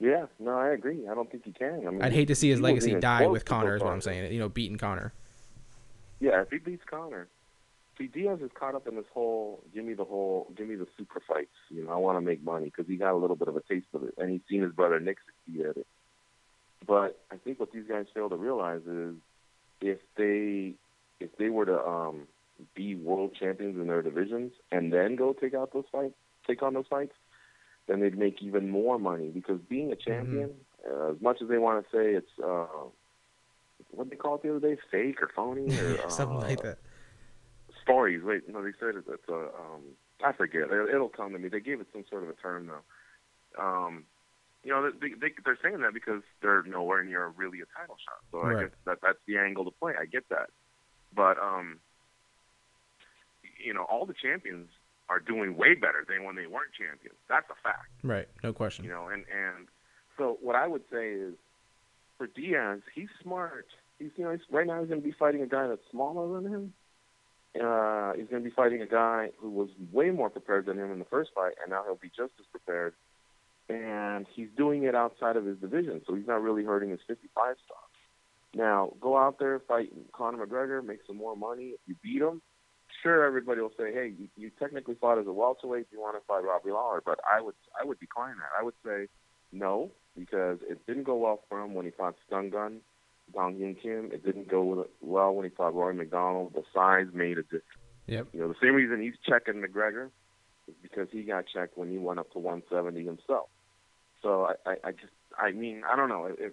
Yeah, 0.00 0.26
no, 0.38 0.52
I 0.56 0.68
agree. 0.68 1.08
I 1.10 1.14
don't 1.14 1.28
think 1.30 1.44
he 1.44 1.52
can. 1.52 1.84
I 1.86 1.90
mean, 1.90 2.02
I'd 2.02 2.12
hate 2.12 2.28
to 2.28 2.34
see 2.36 2.48
his 2.50 2.60
legacy 2.60 2.94
die 3.00 3.26
with 3.26 3.44
Conor. 3.44 3.74
Is 3.76 3.82
what 3.82 3.92
I'm 3.92 4.00
saying. 4.00 4.32
You 4.32 4.38
know, 4.38 4.48
beating 4.48 4.78
Conor. 4.78 5.12
Yeah, 6.20 6.42
if 6.42 6.50
he 6.50 6.58
beats 6.58 6.82
Conor. 6.88 7.28
See, 7.98 8.06
Diaz 8.06 8.38
is 8.40 8.50
caught 8.54 8.76
up 8.76 8.86
in 8.86 8.94
this 8.94 9.04
whole 9.12 9.60
give 9.74 9.84
me 9.84 9.94
the 9.94 10.04
whole 10.04 10.52
give 10.56 10.68
me 10.68 10.76
the 10.76 10.86
super 10.96 11.20
fights. 11.26 11.50
You 11.68 11.84
know, 11.84 11.90
I 11.90 11.96
want 11.96 12.16
to 12.16 12.20
make 12.20 12.42
money 12.44 12.66
because 12.66 12.86
he 12.86 12.96
got 12.96 13.12
a 13.12 13.16
little 13.16 13.36
bit 13.36 13.48
of 13.48 13.56
a 13.56 13.60
taste 13.60 13.88
of 13.92 14.04
it, 14.04 14.14
and 14.18 14.30
he's 14.30 14.40
seen 14.48 14.62
his 14.62 14.72
brother 14.72 15.00
Nick 15.00 15.18
succeed 15.26 15.66
at 15.66 15.76
it. 15.76 15.86
But 16.86 17.20
I 17.32 17.36
think 17.36 17.58
what 17.58 17.72
these 17.72 17.86
guys 17.88 18.06
fail 18.14 18.28
to 18.28 18.36
realize 18.36 18.82
is 18.86 19.16
if 19.80 19.98
they 20.16 20.74
if 21.18 21.36
they 21.38 21.48
were 21.48 21.66
to 21.66 21.84
um, 21.84 22.28
be 22.74 22.94
world 22.94 23.36
champions 23.38 23.76
in 23.76 23.88
their 23.88 24.02
divisions 24.02 24.52
and 24.70 24.92
then 24.92 25.16
go 25.16 25.32
take 25.32 25.54
out 25.54 25.72
those 25.72 25.84
fights, 25.90 26.14
take 26.46 26.62
on 26.62 26.74
those 26.74 26.86
fights, 26.88 27.14
then 27.88 28.00
they'd 28.00 28.16
make 28.16 28.42
even 28.42 28.68
more 28.68 28.98
money 28.98 29.28
because 29.28 29.60
being 29.68 29.90
a 29.90 29.96
champion, 29.96 30.50
Uh, 30.88 31.10
as 31.10 31.20
much 31.20 31.42
as 31.42 31.48
they 31.48 31.58
want 31.58 31.84
to 31.84 31.96
say 31.96 32.14
it's 32.14 32.38
uh, 32.38 32.86
what 33.90 34.08
they 34.08 34.16
call 34.16 34.36
it 34.36 34.42
the 34.42 34.50
other 34.54 34.60
day, 34.60 34.80
fake 34.92 35.20
or 35.20 35.28
phony 35.34 35.76
or 35.76 35.98
Something 36.10 36.36
uh, 36.36 36.40
like 36.40 36.62
that. 36.62 36.78
Stories. 37.88 38.22
Wait, 38.22 38.48
no, 38.48 38.62
they 38.62 38.72
said 38.78 38.96
it. 38.96 39.04
It's 39.08 39.28
a 39.28 39.34
um, 39.34 39.82
I 40.24 40.32
forget. 40.32 40.62
It, 40.70 40.94
it'll 40.94 41.08
come 41.08 41.32
to 41.32 41.38
me. 41.38 41.48
They 41.48 41.60
gave 41.60 41.80
it 41.80 41.86
some 41.92 42.04
sort 42.08 42.22
of 42.22 42.28
a 42.28 42.34
term 42.34 42.68
though. 42.68 43.62
Um, 43.62 44.04
you 44.64 44.72
know, 44.72 44.90
they, 44.90 45.08
they 45.08 45.32
they're 45.44 45.58
saying 45.62 45.80
that 45.80 45.94
because 45.94 46.22
they're 46.42 46.62
nowhere 46.64 47.02
near 47.04 47.28
really 47.28 47.60
a 47.60 47.78
title 47.78 47.96
shot. 48.04 48.18
So 48.30 48.42
I 48.42 48.62
guess 48.64 48.72
that 48.84 48.98
that's 49.02 49.18
the 49.26 49.38
angle 49.38 49.64
to 49.64 49.70
play. 49.70 49.94
I 49.98 50.04
get 50.04 50.28
that, 50.30 50.50
but 51.14 51.38
um, 51.38 51.78
you 53.64 53.72
know, 53.72 53.84
all 53.84 54.06
the 54.06 54.14
champions 54.14 54.68
are 55.08 55.20
doing 55.20 55.56
way 55.56 55.74
better 55.74 56.04
than 56.06 56.24
when 56.24 56.36
they 56.36 56.46
weren't 56.46 56.72
champions. 56.78 57.16
That's 57.28 57.46
a 57.50 57.54
fact. 57.62 57.88
Right. 58.02 58.28
No 58.42 58.52
question. 58.52 58.84
You 58.84 58.90
know, 58.90 59.08
and 59.08 59.24
and 59.32 59.68
so 60.16 60.38
what 60.42 60.56
I 60.56 60.66
would 60.66 60.82
say 60.92 61.12
is 61.12 61.34
for 62.18 62.26
Diaz, 62.26 62.80
he's 62.94 63.08
smart. 63.22 63.66
He's 63.98 64.10
you 64.16 64.24
know 64.24 64.32
he's, 64.32 64.40
right 64.50 64.66
now 64.66 64.80
he's 64.80 64.88
going 64.88 65.00
to 65.00 65.06
be 65.06 65.14
fighting 65.18 65.42
a 65.42 65.46
guy 65.46 65.68
that's 65.68 65.80
smaller 65.90 66.40
than 66.40 66.52
him. 66.52 66.72
Uh, 67.60 68.12
he's 68.14 68.28
going 68.28 68.42
to 68.42 68.48
be 68.48 68.54
fighting 68.54 68.82
a 68.82 68.86
guy 68.86 69.30
who 69.38 69.50
was 69.50 69.68
way 69.92 70.10
more 70.10 70.30
prepared 70.30 70.66
than 70.66 70.78
him 70.78 70.92
in 70.92 70.98
the 70.98 71.04
first 71.04 71.30
fight, 71.34 71.54
and 71.62 71.70
now 71.70 71.82
he'll 71.84 71.96
be 71.96 72.10
just 72.14 72.32
as 72.38 72.46
prepared. 72.50 72.94
And 73.68 74.26
he's 74.34 74.48
doing 74.56 74.84
it 74.84 74.94
outside 74.94 75.36
of 75.36 75.44
his 75.44 75.58
division, 75.58 76.00
so 76.06 76.14
he's 76.14 76.26
not 76.26 76.42
really 76.42 76.64
hurting 76.64 76.90
his 76.90 77.00
55 77.06 77.56
stock. 77.64 77.90
Now, 78.54 78.92
go 79.00 79.16
out 79.16 79.38
there, 79.38 79.60
fight 79.60 79.92
Conor 80.12 80.46
McGregor, 80.46 80.84
make 80.84 81.00
some 81.06 81.16
more 81.16 81.36
money. 81.36 81.74
If 81.74 81.80
you 81.86 81.96
beat 82.02 82.22
him, 82.22 82.40
sure, 83.02 83.24
everybody 83.24 83.60
will 83.60 83.72
say, 83.78 83.92
"Hey, 83.92 84.14
you, 84.18 84.28
you 84.36 84.50
technically 84.58 84.94
fought 84.94 85.18
as 85.18 85.26
a 85.26 85.32
welterweight. 85.32 85.90
Do 85.90 85.96
you 85.96 86.00
want 86.00 86.16
to 86.16 86.26
fight 86.26 86.44
Robbie 86.44 86.70
Lawler?" 86.70 87.02
But 87.04 87.20
I 87.30 87.42
would, 87.42 87.54
I 87.78 87.84
would 87.84 88.00
decline 88.00 88.36
that. 88.38 88.58
I 88.58 88.62
would 88.62 88.74
say 88.84 89.08
no 89.52 89.90
because 90.16 90.58
it 90.68 90.84
didn't 90.86 91.04
go 91.04 91.16
well 91.16 91.42
for 91.48 91.60
him 91.62 91.74
when 91.74 91.84
he 91.84 91.92
fought 91.92 92.16
Stun 92.26 92.50
Gun, 92.50 92.80
Dong 93.34 93.54
Hyun 93.56 93.80
Kim. 93.80 94.10
It 94.12 94.24
didn't 94.24 94.48
go 94.48 94.86
well 95.00 95.34
when 95.34 95.44
he 95.44 95.50
fought 95.54 95.74
Rory 95.74 95.94
MacDonald. 95.94 96.52
The 96.54 96.62
size 96.74 97.06
made 97.12 97.38
a 97.38 97.42
difference. 97.42 97.64
Yep. 98.06 98.28
You 98.32 98.40
know, 98.40 98.48
the 98.48 98.54
same 98.62 98.74
reason 98.74 99.00
he's 99.02 99.14
checking 99.28 99.62
McGregor 99.62 100.10
is 100.66 100.74
because 100.82 101.08
he 101.10 101.22
got 101.22 101.44
checked 101.52 101.76
when 101.76 101.90
he 101.90 101.98
went 101.98 102.18
up 102.18 102.30
to 102.32 102.38
170 102.38 103.04
himself. 103.04 103.48
So 104.22 104.46
I, 104.66 104.70
I, 104.70 104.76
I 104.84 104.90
just, 104.92 105.12
I 105.38 105.52
mean, 105.52 105.82
I 105.90 105.96
don't 105.96 106.08
know 106.08 106.26
if. 106.38 106.52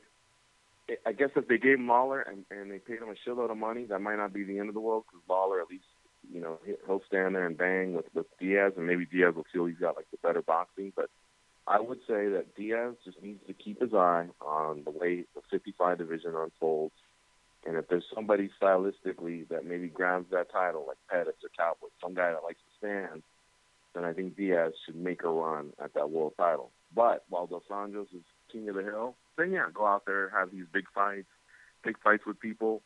I 1.03 1.13
guess 1.13 1.29
if 1.35 1.47
they 1.47 1.57
gave 1.57 1.79
Lawler 1.79 2.21
and, 2.21 2.45
and 2.51 2.69
they 2.69 2.77
paid 2.77 2.99
him 2.99 3.09
a 3.09 3.15
shitload 3.27 3.49
of 3.49 3.57
money, 3.57 3.85
that 3.85 3.97
might 4.01 4.17
not 4.17 4.31
be 4.33 4.43
the 4.43 4.59
end 4.59 4.69
of 4.69 4.75
the 4.75 4.79
world 4.81 5.05
because 5.07 5.23
Lawler 5.27 5.59
at 5.59 5.67
least, 5.67 5.85
you 6.31 6.39
know, 6.39 6.59
he- 6.63 6.75
he'll 6.85 7.01
stand 7.07 7.33
there 7.35 7.47
and 7.47 7.57
bang 7.57 7.95
with, 7.95 8.05
with 8.13 8.27
Diaz, 8.39 8.73
and 8.77 8.85
maybe 8.85 9.07
Diaz 9.07 9.33
will 9.35 9.47
feel 9.51 9.65
he's 9.65 9.79
got 9.79 9.95
like 9.95 10.05
the 10.11 10.17
better 10.21 10.43
boxing. 10.43 10.93
But 10.95 11.09
I 11.67 11.79
would 11.79 11.99
say 12.07 12.29
that 12.29 12.55
Diaz 12.55 12.95
just 13.03 13.21
needs 13.23 13.39
to 13.47 13.53
keep 13.53 13.81
his 13.81 13.93
eye 13.93 14.27
on 14.39 14.83
the 14.83 14.91
way 14.91 15.25
the 15.33 15.41
55 15.49 15.97
division 15.97 16.35
unfolds. 16.35 16.93
And 17.65 17.75
if 17.77 17.87
there's 17.87 18.03
somebody 18.13 18.51
stylistically 18.61 19.47
that 19.49 19.65
maybe 19.65 19.87
grabs 19.87 20.29
that 20.31 20.51
title, 20.51 20.85
like 20.87 20.97
Pettis 21.09 21.33
or 21.43 21.49
Cowboy, 21.57 21.87
some 22.01 22.13
guy 22.13 22.31
that 22.31 22.43
likes 22.43 22.59
to 22.59 22.77
stand, 22.77 23.23
then 23.95 24.05
I 24.05 24.13
think 24.13 24.37
Diaz 24.37 24.73
should 24.85 24.95
make 24.95 25.23
a 25.23 25.29
run 25.29 25.73
at 25.83 25.95
that 25.95 26.11
world 26.11 26.33
title. 26.37 26.69
But 26.93 27.23
while 27.29 27.47
Dos 27.47 27.63
Anjos 27.71 28.13
is 28.13 28.21
king 28.51 28.69
of 28.69 28.75
the 28.75 28.83
hill, 28.83 29.15
then 29.37 29.51
yeah, 29.51 29.65
go 29.73 29.87
out 29.87 30.05
there, 30.05 30.29
have 30.29 30.51
these 30.51 30.65
big 30.71 30.85
fights, 30.93 31.27
big 31.83 31.97
fights 32.03 32.25
with 32.27 32.39
people, 32.39 32.83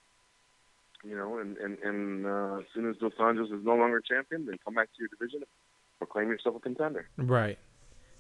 you 1.04 1.18
know, 1.18 1.38
and 1.40 1.58
and 1.58 1.78
and 1.80 2.26
uh, 2.26 2.58
as 2.60 2.66
soon 2.74 2.90
as 2.90 2.96
Dos 2.98 3.14
Anjos 3.20 3.54
is 3.54 3.66
no 3.66 3.76
longer 3.76 4.02
champion, 4.02 4.46
then 4.46 4.58
come 4.64 4.76
back 4.76 4.88
to 4.88 5.00
your 5.00 5.10
division, 5.10 5.42
and 5.42 5.50
proclaim 5.98 6.30
yourself 6.30 6.56
a 6.56 6.60
contender. 6.60 7.08
Right. 7.18 7.58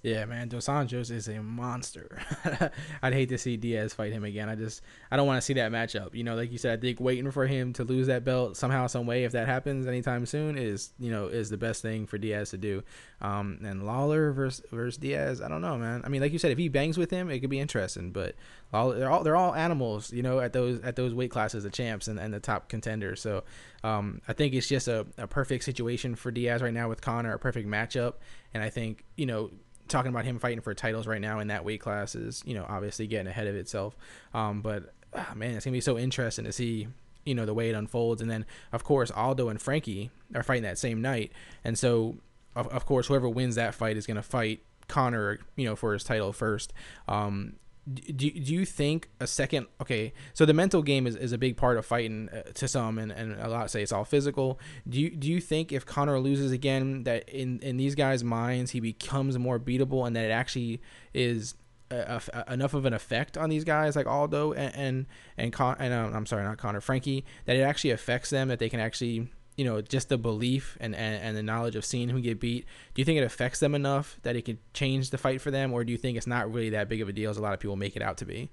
Yeah, 0.01 0.23
man. 0.25 0.47
Dos 0.47 0.67
Anjos 0.67 1.11
is 1.11 1.27
a 1.27 1.41
monster. 1.41 2.21
I'd 3.01 3.13
hate 3.13 3.29
to 3.29 3.37
see 3.37 3.57
Diaz 3.57 3.93
fight 3.93 4.13
him 4.13 4.23
again. 4.23 4.47
I 4.47 4.55
just 4.55 4.81
I 5.11 5.17
don't 5.17 5.27
want 5.27 5.37
to 5.39 5.41
see 5.41 5.53
that 5.55 5.73
matchup. 5.73 6.15
You 6.15 6.23
know, 6.23 6.35
like 6.35 6.53
you 6.53 6.57
said, 6.57 6.79
I 6.79 6.81
think 6.81 7.01
waiting 7.01 7.29
for 7.31 7.45
him 7.45 7.73
to 7.73 7.83
lose 7.83 8.07
that 8.07 8.23
belt 8.23 8.55
somehow, 8.55 8.87
some 8.87 9.05
way, 9.05 9.25
if 9.25 9.33
that 9.33 9.47
happens 9.47 9.87
anytime 9.87 10.25
soon, 10.25 10.57
is 10.57 10.93
you 10.99 11.11
know 11.11 11.27
is 11.27 11.49
the 11.49 11.57
best 11.57 11.81
thing 11.81 12.07
for 12.07 12.17
Diaz 12.17 12.51
to 12.51 12.57
do. 12.57 12.81
Um, 13.21 13.59
and 13.65 13.85
Lawler 13.85 14.31
versus 14.31 14.65
versus 14.71 14.97
Diaz, 14.97 15.41
I 15.41 15.49
don't 15.49 15.61
know, 15.61 15.77
man. 15.77 16.01
I 16.05 16.09
mean, 16.09 16.21
like 16.21 16.31
you 16.31 16.39
said, 16.39 16.51
if 16.51 16.57
he 16.57 16.69
bangs 16.69 16.97
with 16.97 17.11
him, 17.11 17.29
it 17.29 17.39
could 17.39 17.49
be 17.49 17.59
interesting. 17.59 18.11
But 18.11 18.35
Lawler, 18.71 18.97
they're 18.97 19.11
all 19.11 19.23
they're 19.23 19.35
all 19.35 19.53
animals, 19.53 20.13
you 20.13 20.23
know, 20.23 20.39
at 20.39 20.53
those 20.53 20.79
at 20.79 20.95
those 20.95 21.13
weight 21.13 21.31
classes, 21.31 21.63
the 21.65 21.69
champs 21.69 22.07
and, 22.07 22.17
and 22.17 22.33
the 22.33 22.39
top 22.39 22.69
contenders. 22.69 23.21
So 23.21 23.43
um, 23.83 24.21
I 24.29 24.33
think 24.33 24.53
it's 24.53 24.69
just 24.69 24.87
a, 24.87 25.05
a 25.17 25.27
perfect 25.27 25.65
situation 25.65 26.15
for 26.15 26.31
Diaz 26.31 26.61
right 26.61 26.73
now 26.73 26.87
with 26.87 27.01
Conor, 27.01 27.33
a 27.33 27.39
perfect 27.39 27.67
matchup. 27.67 28.13
And 28.53 28.63
I 28.63 28.69
think 28.69 29.03
you 29.17 29.25
know 29.25 29.51
talking 29.89 30.09
about 30.09 30.25
him 30.25 30.39
fighting 30.39 30.61
for 30.61 30.73
titles 30.73 31.07
right 31.07 31.21
now 31.21 31.39
in 31.39 31.47
that 31.47 31.65
weight 31.65 31.81
class 31.81 32.15
is, 32.15 32.41
you 32.45 32.53
know, 32.53 32.65
obviously 32.67 33.07
getting 33.07 33.27
ahead 33.27 33.47
of 33.47 33.55
itself. 33.55 33.97
Um, 34.33 34.61
but 34.61 34.93
ah, 35.13 35.33
man, 35.35 35.55
it's 35.55 35.65
gonna 35.65 35.75
be 35.75 35.81
so 35.81 35.97
interesting 35.97 36.45
to 36.45 36.51
see, 36.51 36.87
you 37.25 37.35
know, 37.35 37.45
the 37.45 37.53
way 37.53 37.69
it 37.69 37.75
unfolds. 37.75 38.21
And 38.21 38.29
then 38.29 38.45
of 38.71 38.83
course 38.83 39.11
Aldo 39.11 39.49
and 39.49 39.61
Frankie 39.61 40.11
are 40.33 40.43
fighting 40.43 40.63
that 40.63 40.77
same 40.77 41.01
night, 41.01 41.31
and 41.63 41.77
so 41.77 42.17
of, 42.55 42.67
of 42.67 42.85
course 42.85 43.07
whoever 43.07 43.27
wins 43.27 43.55
that 43.55 43.75
fight 43.75 43.97
is 43.97 44.07
gonna 44.07 44.23
fight 44.23 44.61
Conor, 44.87 45.39
you 45.55 45.65
know, 45.65 45.75
for 45.75 45.93
his 45.93 46.03
title 46.03 46.33
first. 46.33 46.73
Um, 47.07 47.57
do, 47.93 48.29
do 48.29 48.53
you 48.53 48.65
think 48.65 49.09
a 49.19 49.25
second 49.27 49.67
okay 49.81 50.13
so 50.33 50.45
the 50.45 50.53
mental 50.53 50.81
game 50.83 51.07
is, 51.07 51.15
is 51.15 51.31
a 51.31 51.37
big 51.37 51.57
part 51.57 51.77
of 51.77 51.85
fighting 51.85 52.29
uh, 52.29 52.41
to 52.53 52.67
some 52.67 52.97
and, 52.99 53.11
and 53.11 53.39
a 53.39 53.47
lot 53.49 53.69
say 53.71 53.81
it's 53.81 53.91
all 53.91 54.05
physical. 54.05 54.59
Do 54.87 54.99
you 54.99 55.09
do 55.09 55.27
you 55.27 55.41
think 55.41 55.71
if 55.71 55.85
Conor 55.85 56.19
loses 56.19 56.51
again 56.51 57.03
that 57.03 57.27
in 57.29 57.59
in 57.59 57.77
these 57.77 57.95
guys 57.95 58.23
minds 58.23 58.71
he 58.71 58.79
becomes 58.79 59.37
more 59.39 59.59
beatable 59.59 60.05
and 60.05 60.15
that 60.15 60.25
it 60.25 60.31
actually 60.31 60.81
is 61.13 61.55
a, 61.91 62.21
a- 62.33 62.53
enough 62.53 62.73
of 62.73 62.85
an 62.85 62.93
effect 62.93 63.37
on 63.37 63.49
these 63.49 63.63
guys 63.63 63.95
like 63.95 64.05
Aldo 64.05 64.53
and 64.53 64.75
and 64.75 65.05
and, 65.37 65.53
Con- 65.53 65.77
and 65.79 65.93
um, 65.93 66.13
I'm 66.15 66.25
sorry 66.25 66.43
not 66.43 66.57
Conor 66.57 66.81
Frankie 66.81 67.25
that 67.45 67.55
it 67.55 67.61
actually 67.61 67.91
affects 67.91 68.29
them 68.29 68.49
that 68.49 68.59
they 68.59 68.69
can 68.69 68.79
actually 68.79 69.29
you 69.59 69.65
know 69.65 69.81
just 69.81 70.07
the 70.07 70.17
belief 70.17 70.77
and, 70.79 70.95
and 70.95 71.21
and 71.21 71.35
the 71.35 71.43
knowledge 71.43 71.75
of 71.75 71.83
seeing 71.83 72.07
him 72.07 72.21
get 72.21 72.39
beat 72.39 72.65
do 72.93 73.01
you 73.01 73.05
think 73.05 73.17
it 73.17 73.25
affects 73.25 73.59
them 73.59 73.75
enough 73.75 74.17
that 74.23 74.37
it 74.37 74.43
could 74.43 74.57
change 74.73 75.09
the 75.09 75.17
fight 75.17 75.41
for 75.41 75.51
them 75.51 75.73
or 75.73 75.83
do 75.83 75.91
you 75.91 75.97
think 75.97 76.17
it's 76.17 76.25
not 76.25 76.51
really 76.51 76.69
that 76.69 76.87
big 76.87 77.01
of 77.01 77.09
a 77.09 77.11
deal 77.11 77.29
as 77.29 77.37
a 77.37 77.41
lot 77.41 77.53
of 77.53 77.59
people 77.59 77.75
make 77.75 77.97
it 77.97 78.01
out 78.01 78.17
to 78.17 78.25
be 78.25 78.49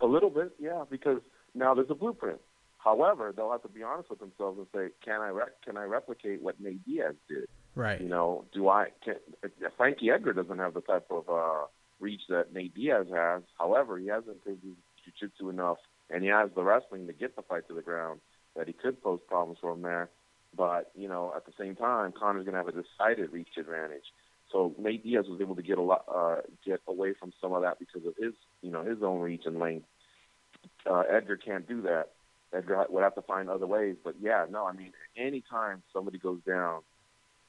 A 0.00 0.06
little 0.06 0.30
bit, 0.30 0.52
yeah, 0.60 0.84
because 0.88 1.20
now 1.54 1.74
there's 1.74 1.90
a 1.90 1.94
blueprint. 1.94 2.40
However, 2.78 3.32
they'll 3.34 3.50
have 3.50 3.62
to 3.62 3.68
be 3.68 3.82
honest 3.82 4.10
with 4.10 4.20
themselves 4.20 4.58
and 4.58 4.66
say, 4.74 4.92
can 5.04 5.20
I 5.20 5.28
re- 5.28 5.56
can 5.64 5.76
I 5.76 5.84
replicate 5.84 6.42
what 6.42 6.60
Nate 6.60 6.84
Diaz 6.84 7.14
did? 7.28 7.48
right 7.74 8.00
You 8.00 8.08
know, 8.08 8.44
do 8.52 8.68
I? 8.68 8.88
Can, 9.02 9.16
Frankie 9.76 10.10
Edgar 10.10 10.32
doesn't 10.34 10.58
have 10.58 10.74
the 10.74 10.82
type 10.82 11.06
of 11.10 11.28
uh, 11.28 11.66
reach 11.98 12.22
that 12.28 12.52
Nate 12.52 12.74
Diaz 12.74 13.06
has. 13.12 13.42
However, 13.58 13.98
he 13.98 14.08
hasn't 14.08 14.36
improved 14.36 14.62
his 14.62 14.76
jiu-jitsu 15.04 15.48
enough, 15.48 15.78
and 16.10 16.22
he 16.22 16.28
has 16.28 16.50
the 16.54 16.62
wrestling 16.62 17.06
to 17.06 17.12
get 17.12 17.34
the 17.34 17.42
fight 17.42 17.66
to 17.68 17.74
the 17.74 17.82
ground 17.82 18.20
that 18.56 18.66
he 18.66 18.72
could 18.72 19.02
pose 19.02 19.20
problems 19.26 19.58
for 19.60 19.72
him 19.72 19.82
there. 19.82 20.10
But 20.56 20.90
you 20.94 21.08
know, 21.08 21.32
at 21.36 21.46
the 21.46 21.52
same 21.58 21.76
time, 21.76 22.12
Conor's 22.12 22.44
going 22.44 22.54
to 22.54 22.64
have 22.64 22.68
a 22.68 22.72
decided 22.72 23.32
reach 23.32 23.48
advantage. 23.58 24.04
So 24.52 24.74
Nate 24.78 25.02
Diaz 25.02 25.26
was 25.28 25.40
able 25.40 25.56
to 25.56 25.62
get 25.62 25.78
a 25.78 25.82
lot, 25.82 26.04
uh, 26.12 26.36
get 26.64 26.80
away 26.86 27.14
from 27.18 27.32
some 27.40 27.52
of 27.52 27.62
that 27.62 27.78
because 27.78 28.06
of 28.06 28.14
his, 28.16 28.34
you 28.62 28.70
know, 28.70 28.84
his 28.84 29.02
own 29.02 29.20
reach 29.20 29.42
and 29.46 29.58
length. 29.58 29.86
Uh, 30.88 31.02
Edgar 31.10 31.36
can't 31.36 31.66
do 31.66 31.82
that. 31.82 32.10
Edgar 32.52 32.86
would 32.88 33.02
have 33.02 33.16
to 33.16 33.22
find 33.22 33.50
other 33.50 33.66
ways. 33.66 33.96
But 34.04 34.14
yeah, 34.20 34.46
no, 34.48 34.64
I 34.64 34.72
mean, 34.72 34.92
anytime 35.16 35.82
somebody 35.92 36.18
goes 36.18 36.38
down, 36.46 36.82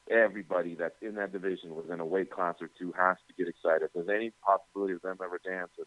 everybody 0.09 0.75
that's 0.75 0.95
in 1.01 1.15
that 1.15 1.31
division 1.31 1.75
within 1.75 1.99
a 1.99 2.05
weight 2.05 2.31
class 2.31 2.55
or 2.61 2.69
two 2.79 2.91
has 2.97 3.17
to 3.27 3.33
get 3.37 3.47
excited. 3.47 3.83
If 3.83 3.93
there's 3.93 4.09
any 4.09 4.31
possibility 4.43 4.93
of 4.93 5.01
them 5.01 5.17
ever 5.23 5.39
dancing, 5.43 5.85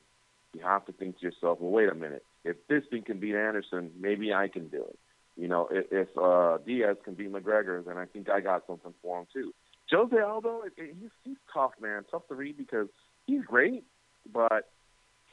you 0.55 0.61
have 0.61 0.87
to 0.87 0.93
think 0.93 1.19
to 1.19 1.27
yourself, 1.27 1.61
well, 1.61 1.71
wait 1.71 1.89
a 1.89 1.95
minute. 1.95 2.25
If 2.45 2.57
this 2.69 2.85
thing 2.91 3.03
can 3.03 3.19
beat 3.19 3.35
Anderson, 3.35 3.91
maybe 3.99 4.33
I 4.33 4.49
can 4.49 4.69
do 4.69 4.85
it. 4.85 4.99
You 5.39 5.47
know, 5.47 5.69
if, 5.71 5.87
if 5.93 6.09
uh, 6.19 6.59
Diaz 6.67 6.97
can 7.05 7.15
beat 7.15 7.33
McGregor, 7.33 7.85
then 7.85 7.97
I 7.97 8.07
think 8.07 8.29
I 8.29 8.41
got 8.41 8.67
something 8.67 8.93
for 9.01 9.21
him 9.21 9.27
too. 9.33 9.55
Jose 9.91 10.19
Aldo, 10.19 10.63
it, 10.63 10.73
it, 10.77 10.97
he's 11.01 11.11
he's 11.23 11.37
tough, 11.55 11.71
man. 11.81 12.05
Tough 12.11 12.27
to 12.29 12.35
read 12.35 12.59
because 12.59 12.89
he's 13.27 13.43
great, 13.45 13.85
but 14.31 14.69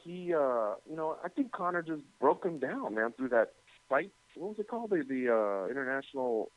he, 0.04 0.32
uh, 0.32 0.74
you 0.88 0.96
know, 0.96 1.16
I 1.24 1.28
think 1.28 1.50
Conor 1.50 1.82
just 1.82 2.02
broke 2.20 2.44
him 2.44 2.58
down, 2.58 2.94
man, 2.94 3.12
through 3.16 3.30
that 3.30 3.54
fight. 3.88 4.12
What 4.36 4.50
was 4.50 4.58
it 4.60 4.68
called? 4.68 4.90
The 4.90 5.02
the 5.06 5.34
uh, 5.34 5.70
international 5.70 6.52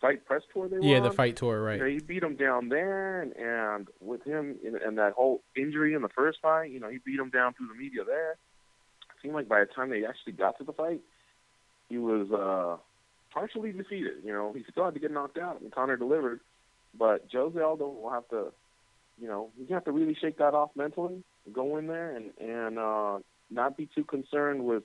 fight 0.00 0.24
press 0.24 0.42
tour 0.52 0.68
they 0.68 0.76
were 0.76 0.84
yeah 0.84 1.00
the 1.00 1.10
fight 1.10 1.36
tour 1.36 1.62
right 1.62 1.74
You 1.74 1.80
know, 1.80 1.90
he 1.90 1.98
beat 1.98 2.22
him 2.22 2.36
down 2.36 2.68
there, 2.68 3.22
and, 3.22 3.32
and 3.36 3.88
with 4.00 4.22
him 4.24 4.56
in, 4.62 4.76
and 4.76 4.98
that 4.98 5.14
whole 5.14 5.42
injury 5.56 5.94
in 5.94 6.02
the 6.02 6.08
first 6.10 6.38
fight, 6.42 6.70
you 6.70 6.80
know, 6.80 6.90
he 6.90 6.98
beat 6.98 7.18
him 7.18 7.30
down 7.30 7.54
through 7.54 7.68
the 7.68 7.74
media 7.74 8.04
there. 8.04 8.32
It 8.32 9.22
seemed 9.22 9.34
like 9.34 9.48
by 9.48 9.60
the 9.60 9.66
time 9.66 9.88
they 9.90 10.04
actually 10.04 10.34
got 10.34 10.58
to 10.58 10.64
the 10.64 10.72
fight, 10.72 11.00
he 11.88 11.98
was 11.98 12.30
uh, 12.30 12.76
partially 13.32 13.72
defeated. 13.72 14.18
You 14.24 14.32
know, 14.32 14.52
he 14.52 14.64
still 14.70 14.84
had 14.84 14.94
to 14.94 15.00
get 15.00 15.10
knocked 15.10 15.38
out, 15.38 15.60
and 15.60 15.72
Conor 15.72 15.96
delivered. 15.96 16.40
But 16.96 17.26
Jose 17.32 17.58
Aldo 17.58 17.86
will 17.86 18.10
have 18.10 18.28
to, 18.30 18.52
you 19.20 19.28
know, 19.28 19.50
he's 19.56 19.68
gonna 19.68 19.76
have 19.76 19.84
to 19.84 19.92
really 19.92 20.16
shake 20.20 20.38
that 20.38 20.54
off 20.54 20.70
mentally, 20.74 21.22
go 21.52 21.76
in 21.76 21.86
there, 21.86 22.16
and 22.16 22.30
and 22.40 22.78
uh, 22.78 23.18
not 23.50 23.76
be 23.76 23.88
too 23.94 24.04
concerned 24.04 24.64
with 24.64 24.82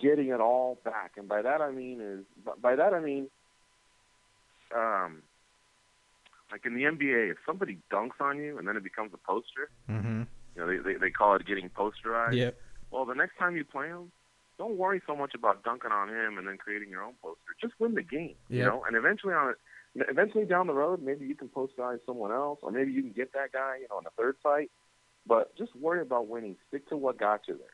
getting 0.00 0.28
it 0.28 0.40
all 0.40 0.78
back. 0.84 1.12
And 1.16 1.28
by 1.28 1.42
that 1.42 1.60
I 1.60 1.70
mean 1.70 2.00
is 2.00 2.24
by 2.60 2.76
that 2.76 2.94
I 2.94 3.00
mean 3.00 3.28
um, 4.74 5.22
like 6.50 6.66
in 6.66 6.74
the 6.74 6.82
NBA, 6.82 7.30
if 7.30 7.36
somebody 7.46 7.78
dunks 7.90 8.20
on 8.20 8.38
you 8.38 8.58
and 8.58 8.66
then 8.66 8.76
it 8.76 8.82
becomes 8.82 9.12
a 9.14 9.18
poster, 9.18 9.70
mm-hmm. 9.88 10.22
You 10.54 10.60
know, 10.60 10.66
they, 10.66 10.76
they 10.78 10.98
they 10.98 11.10
call 11.10 11.34
it 11.36 11.46
getting 11.46 11.70
posterized. 11.70 12.34
Yep. 12.34 12.56
Well, 12.90 13.04
the 13.06 13.14
next 13.14 13.38
time 13.38 13.56
you 13.56 13.64
play 13.64 13.88
him, 13.88 14.12
don't 14.62 14.78
worry 14.78 15.02
so 15.08 15.16
much 15.16 15.34
about 15.34 15.64
dunking 15.64 15.90
on 15.90 16.08
him 16.08 16.38
and 16.38 16.46
then 16.46 16.56
creating 16.56 16.88
your 16.88 17.02
own 17.02 17.14
poster. 17.20 17.50
Just 17.60 17.74
win 17.80 17.94
the 17.94 18.02
game, 18.02 18.36
you 18.48 18.64
know. 18.64 18.84
And 18.86 18.96
eventually 18.96 19.34
on 19.34 19.54
eventually 19.96 20.44
down 20.44 20.68
the 20.68 20.72
road, 20.72 21.02
maybe 21.02 21.26
you 21.26 21.34
can 21.34 21.48
posterize 21.48 21.98
someone 22.06 22.30
else, 22.30 22.60
or 22.62 22.70
maybe 22.70 22.92
you 22.92 23.02
can 23.02 23.10
get 23.10 23.32
that 23.32 23.50
guy, 23.52 23.78
you 23.80 23.88
know, 23.90 23.98
in 23.98 24.04
the 24.04 24.10
third 24.16 24.36
fight. 24.40 24.70
But 25.26 25.56
just 25.56 25.74
worry 25.74 26.00
about 26.00 26.28
winning. 26.28 26.56
Stick 26.68 26.88
to 26.90 26.96
what 26.96 27.18
got 27.18 27.40
you 27.48 27.54
there. 27.54 27.66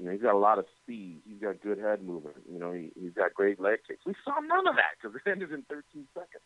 You 0.00 0.06
know, 0.06 0.12
he's 0.12 0.22
got 0.22 0.34
a 0.34 0.38
lot 0.38 0.58
of 0.58 0.64
speed. 0.82 1.20
He's 1.24 1.40
got 1.40 1.62
good 1.62 1.78
head 1.78 2.02
movement. 2.02 2.36
You 2.52 2.58
know, 2.58 2.72
he, 2.72 2.90
he's 3.00 3.14
got 3.14 3.32
great 3.32 3.60
leg 3.60 3.78
kicks. 3.86 4.00
We 4.04 4.14
saw 4.24 4.40
none 4.40 4.66
of 4.66 4.74
that 4.74 4.98
because 5.00 5.14
it 5.14 5.28
ended 5.30 5.52
in 5.52 5.62
13 5.62 5.84
seconds. 6.14 6.42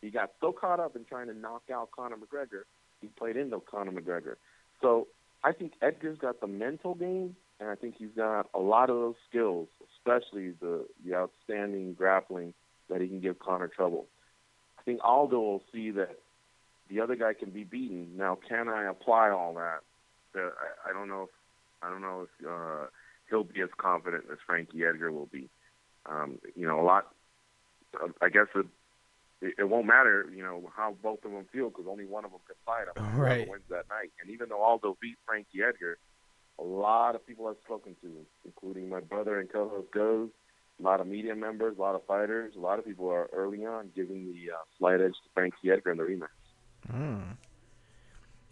He 0.00 0.10
got 0.10 0.30
so 0.40 0.52
caught 0.52 0.78
up 0.78 0.94
in 0.94 1.04
trying 1.04 1.26
to 1.26 1.34
knock 1.34 1.62
out 1.72 1.90
Conor 1.90 2.16
McGregor, 2.16 2.62
he 3.00 3.08
played 3.08 3.36
into 3.36 3.60
Conor 3.60 3.90
McGregor. 3.90 4.36
So 4.80 5.08
I 5.42 5.52
think 5.52 5.72
Edgar's 5.82 6.18
got 6.18 6.40
the 6.40 6.46
mental 6.46 6.94
game, 6.94 7.34
and 7.60 7.68
I 7.68 7.74
think 7.74 7.94
he's 7.98 8.10
got 8.16 8.48
a 8.54 8.58
lot 8.58 8.90
of 8.90 8.96
those 8.96 9.14
skills, 9.28 9.68
especially 9.96 10.50
the 10.60 10.86
the 11.04 11.14
outstanding 11.14 11.94
grappling 11.94 12.54
that 12.88 13.00
he 13.00 13.08
can 13.08 13.20
give 13.20 13.38
Conor 13.38 13.68
trouble. 13.68 14.06
I 14.78 14.82
think 14.82 15.00
Aldo 15.02 15.38
will 15.38 15.62
see 15.72 15.90
that 15.92 16.18
the 16.90 17.00
other 17.00 17.16
guy 17.16 17.34
can 17.34 17.50
be 17.50 17.64
beaten. 17.64 18.16
Now, 18.16 18.38
can 18.48 18.68
I 18.68 18.84
apply 18.84 19.30
all 19.30 19.54
that? 19.54 19.80
Uh, 20.34 20.48
I, 20.48 20.90
I 20.90 20.92
don't 20.92 21.08
know 21.08 21.24
if 21.24 21.30
I 21.82 21.90
don't 21.90 22.02
know 22.02 22.26
if 22.26 22.46
uh, 22.46 22.86
he'll 23.28 23.44
be 23.44 23.60
as 23.60 23.70
confident 23.76 24.24
as 24.30 24.38
Frankie 24.46 24.84
Edgar 24.84 25.10
will 25.10 25.26
be. 25.26 25.48
Um, 26.06 26.38
you 26.56 26.66
know, 26.66 26.80
a 26.80 26.84
lot. 26.84 27.08
I 28.22 28.28
guess 28.30 28.46
it, 28.54 29.54
it, 29.58 29.68
won't 29.68 29.86
matter. 29.86 30.26
You 30.34 30.42
know 30.42 30.70
how 30.74 30.96
both 31.02 31.24
of 31.24 31.30
them 31.30 31.46
feel 31.52 31.68
because 31.68 31.84
only 31.88 32.06
one 32.06 32.24
of 32.24 32.30
them 32.30 32.40
can 32.46 32.56
fight 32.64 32.86
him. 32.88 33.20
Right. 33.20 33.48
Wins 33.48 33.62
that 33.68 33.88
night, 33.88 34.10
and 34.20 34.30
even 34.30 34.48
though 34.48 34.62
Aldo 34.62 34.96
beat 35.00 35.16
Frankie 35.26 35.62
Edgar, 35.62 35.98
a 36.58 36.62
lot 36.62 37.14
of 37.14 37.26
people 37.26 37.46
I've 37.46 37.56
spoken 37.64 37.96
to, 38.02 38.10
including 38.44 38.88
my 38.88 39.00
brother 39.00 39.40
and 39.40 39.50
co-host 39.50 39.88
Goze, 39.92 40.30
a 40.80 40.82
lot 40.82 41.00
of 41.00 41.06
media 41.06 41.34
members, 41.34 41.76
a 41.78 41.80
lot 41.80 41.94
of 41.94 42.04
fighters, 42.06 42.54
a 42.56 42.60
lot 42.60 42.78
of 42.78 42.84
people 42.84 43.08
are 43.08 43.28
early 43.32 43.64
on 43.64 43.90
giving 43.94 44.32
the 44.32 44.52
uh, 44.52 44.58
slight 44.78 45.00
edge 45.00 45.12
to 45.12 45.30
Frankie 45.34 45.70
Edgar 45.70 45.92
in 45.92 45.98
the 45.98 46.04
rematch. 46.04 46.28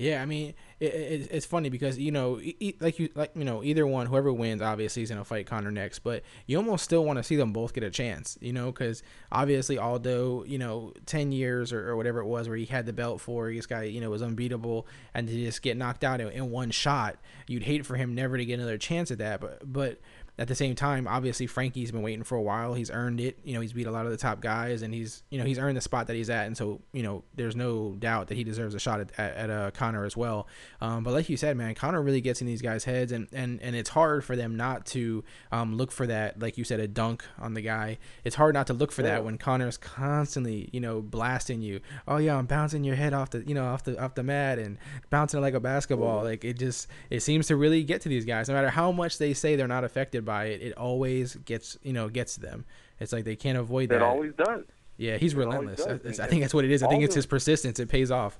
Yeah, 0.00 0.22
I 0.22 0.24
mean, 0.24 0.54
it, 0.80 0.94
it, 0.94 1.28
it's 1.30 1.44
funny 1.44 1.68
because 1.68 1.98
you 1.98 2.10
know, 2.10 2.40
like 2.80 2.98
you 2.98 3.10
like 3.14 3.32
you 3.34 3.44
know, 3.44 3.62
either 3.62 3.86
one, 3.86 4.06
whoever 4.06 4.32
wins, 4.32 4.62
obviously 4.62 5.02
is 5.02 5.10
gonna 5.10 5.26
fight 5.26 5.46
Conor 5.46 5.70
next. 5.70 5.98
But 5.98 6.22
you 6.46 6.56
almost 6.56 6.84
still 6.84 7.04
want 7.04 7.18
to 7.18 7.22
see 7.22 7.36
them 7.36 7.52
both 7.52 7.74
get 7.74 7.84
a 7.84 7.90
chance, 7.90 8.38
you 8.40 8.54
know, 8.54 8.72
because 8.72 9.02
obviously 9.30 9.76
Aldo, 9.76 10.44
you 10.44 10.56
know, 10.56 10.94
ten 11.04 11.32
years 11.32 11.70
or, 11.70 11.86
or 11.86 11.96
whatever 11.96 12.20
it 12.20 12.24
was 12.24 12.48
where 12.48 12.56
he 12.56 12.64
had 12.64 12.86
the 12.86 12.94
belt 12.94 13.20
for, 13.20 13.52
this 13.52 13.66
guy, 13.66 13.82
you 13.82 14.00
know, 14.00 14.08
was 14.08 14.22
unbeatable, 14.22 14.86
and 15.12 15.28
to 15.28 15.34
just 15.34 15.60
get 15.60 15.76
knocked 15.76 16.02
out 16.02 16.18
in, 16.18 16.28
in 16.28 16.50
one 16.50 16.70
shot, 16.70 17.18
you'd 17.46 17.64
hate 17.64 17.84
for 17.84 17.96
him 17.96 18.14
never 18.14 18.38
to 18.38 18.44
get 18.46 18.54
another 18.54 18.78
chance 18.78 19.10
at 19.10 19.18
that. 19.18 19.42
But 19.42 19.70
but 19.70 19.98
at 20.40 20.48
the 20.48 20.55
same 20.55 20.74
time, 20.74 21.07
obviously 21.07 21.46
Frankie's 21.46 21.92
been 21.92 22.00
waiting 22.00 22.24
for 22.24 22.35
a 22.35 22.40
while. 22.40 22.72
He's 22.72 22.90
earned 22.90 23.20
it. 23.20 23.38
You 23.44 23.53
know, 23.53 23.61
he's 23.61 23.74
beat 23.74 23.87
a 23.87 23.90
lot 23.90 24.07
of 24.07 24.11
the 24.11 24.16
top 24.16 24.40
guys, 24.40 24.81
and 24.81 24.94
he's 24.94 25.22
you 25.29 25.38
know 25.38 25.44
he's 25.44 25.59
earned 25.59 25.76
the 25.76 25.83
spot 25.83 26.07
that 26.07 26.16
he's 26.16 26.31
at. 26.31 26.46
And 26.46 26.57
so 26.57 26.81
you 26.94 27.03
know, 27.03 27.24
there's 27.35 27.55
no 27.55 27.94
doubt 27.98 28.29
that 28.29 28.37
he 28.37 28.42
deserves 28.42 28.74
a 28.74 28.81
shot 28.81 29.00
at 29.00 29.12
at, 29.18 29.37
at 29.37 29.50
uh, 29.50 29.70
Conor 29.72 30.07
as 30.07 30.16
well. 30.16 30.48
Um, 30.81 31.05
but 31.05 31.12
like 31.12 31.29
you 31.29 31.37
said, 31.37 31.59
man, 31.59 31.74
Conor 31.74 32.00
really 32.00 32.22
gets 32.22 32.40
in 32.40 32.46
these 32.46 32.62
guys' 32.62 32.85
heads, 32.85 33.12
and 33.12 33.29
and 33.35 33.61
and 33.61 33.76
it's 33.76 33.90
hard 33.90 34.24
for 34.24 34.35
them 34.35 34.57
not 34.57 34.87
to 34.87 35.22
um, 35.53 35.76
look 35.76 35.92
for 35.92 36.07
that. 36.07 36.40
Like 36.40 36.57
you 36.57 36.64
said, 36.64 36.81
a 36.81 36.88
dunk 36.88 37.22
on 37.38 37.53
the 37.53 37.61
guy. 37.61 37.98
It's 38.24 38.37
hard 38.37 38.55
not 38.55 38.66
to 38.68 38.72
look 38.72 38.92
for 38.92 39.03
that 39.03 39.22
when 39.22 39.37
Conor's 39.37 39.76
constantly 39.76 40.70
you 40.72 40.81
know 40.81 41.03
blasting 41.03 41.61
you. 41.61 41.81
Oh 42.09 42.16
yeah, 42.16 42.37
I'm 42.37 42.46
bouncing 42.46 42.83
your 42.83 42.96
head 42.96 43.12
off 43.12 43.29
the 43.29 43.46
you 43.46 43.55
know 43.55 43.66
off 43.66 43.85
the 43.85 44.03
off 44.03 44.14
the 44.14 44.22
mat 44.22 44.59
and 44.59 44.79
bouncing 45.11 45.37
it 45.37 45.42
like 45.42 45.53
a 45.53 45.61
basketball. 45.61 46.24
Like 46.24 46.46
it 46.46 46.59
just 46.59 46.87
it 47.11 47.20
seems 47.20 47.46
to 47.48 47.57
really 47.57 47.85
get 47.85 48.00
to 48.03 48.09
these 48.09 48.24
guys. 48.24 48.48
No 48.48 48.55
matter 48.55 48.70
how 48.70 48.90
much 48.90 49.18
they 49.18 49.35
say 49.35 49.55
they're 49.55 49.68
not 49.68 49.85
affected 49.85 50.24
by 50.30 50.44
it, 50.54 50.60
it 50.68 50.72
always 50.76 51.34
gets 51.52 51.76
you 51.82 51.92
know 51.92 52.08
gets 52.08 52.36
them. 52.36 52.64
It's 53.00 53.12
like 53.12 53.24
they 53.24 53.36
can't 53.36 53.58
avoid 53.58 53.88
that. 53.90 53.96
It 53.96 54.02
always 54.02 54.32
does. 54.46 54.64
yeah, 54.96 55.16
he's 55.22 55.34
always 55.34 55.46
relentless. 55.46 55.84
That's- 55.84 56.20
I 56.20 56.26
think 56.28 56.40
that's 56.42 56.54
what 56.54 56.64
it 56.64 56.70
is. 56.70 56.82
I 56.82 56.88
think 56.88 57.02
it's 57.04 57.14
his 57.14 57.26
persistence. 57.26 57.80
It 57.80 57.88
pays 57.88 58.10
off. 58.10 58.38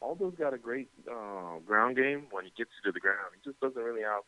Aldo's 0.00 0.34
got 0.38 0.52
a 0.52 0.58
great 0.58 0.88
uh, 1.10 1.58
ground 1.66 1.96
game 1.96 2.20
when 2.30 2.44
he 2.44 2.52
gets 2.56 2.70
you 2.76 2.82
to 2.90 2.92
the 2.92 3.00
ground. 3.00 3.30
He 3.36 3.50
just 3.50 3.60
doesn't 3.60 3.80
really 3.82 4.02
have 4.02 4.22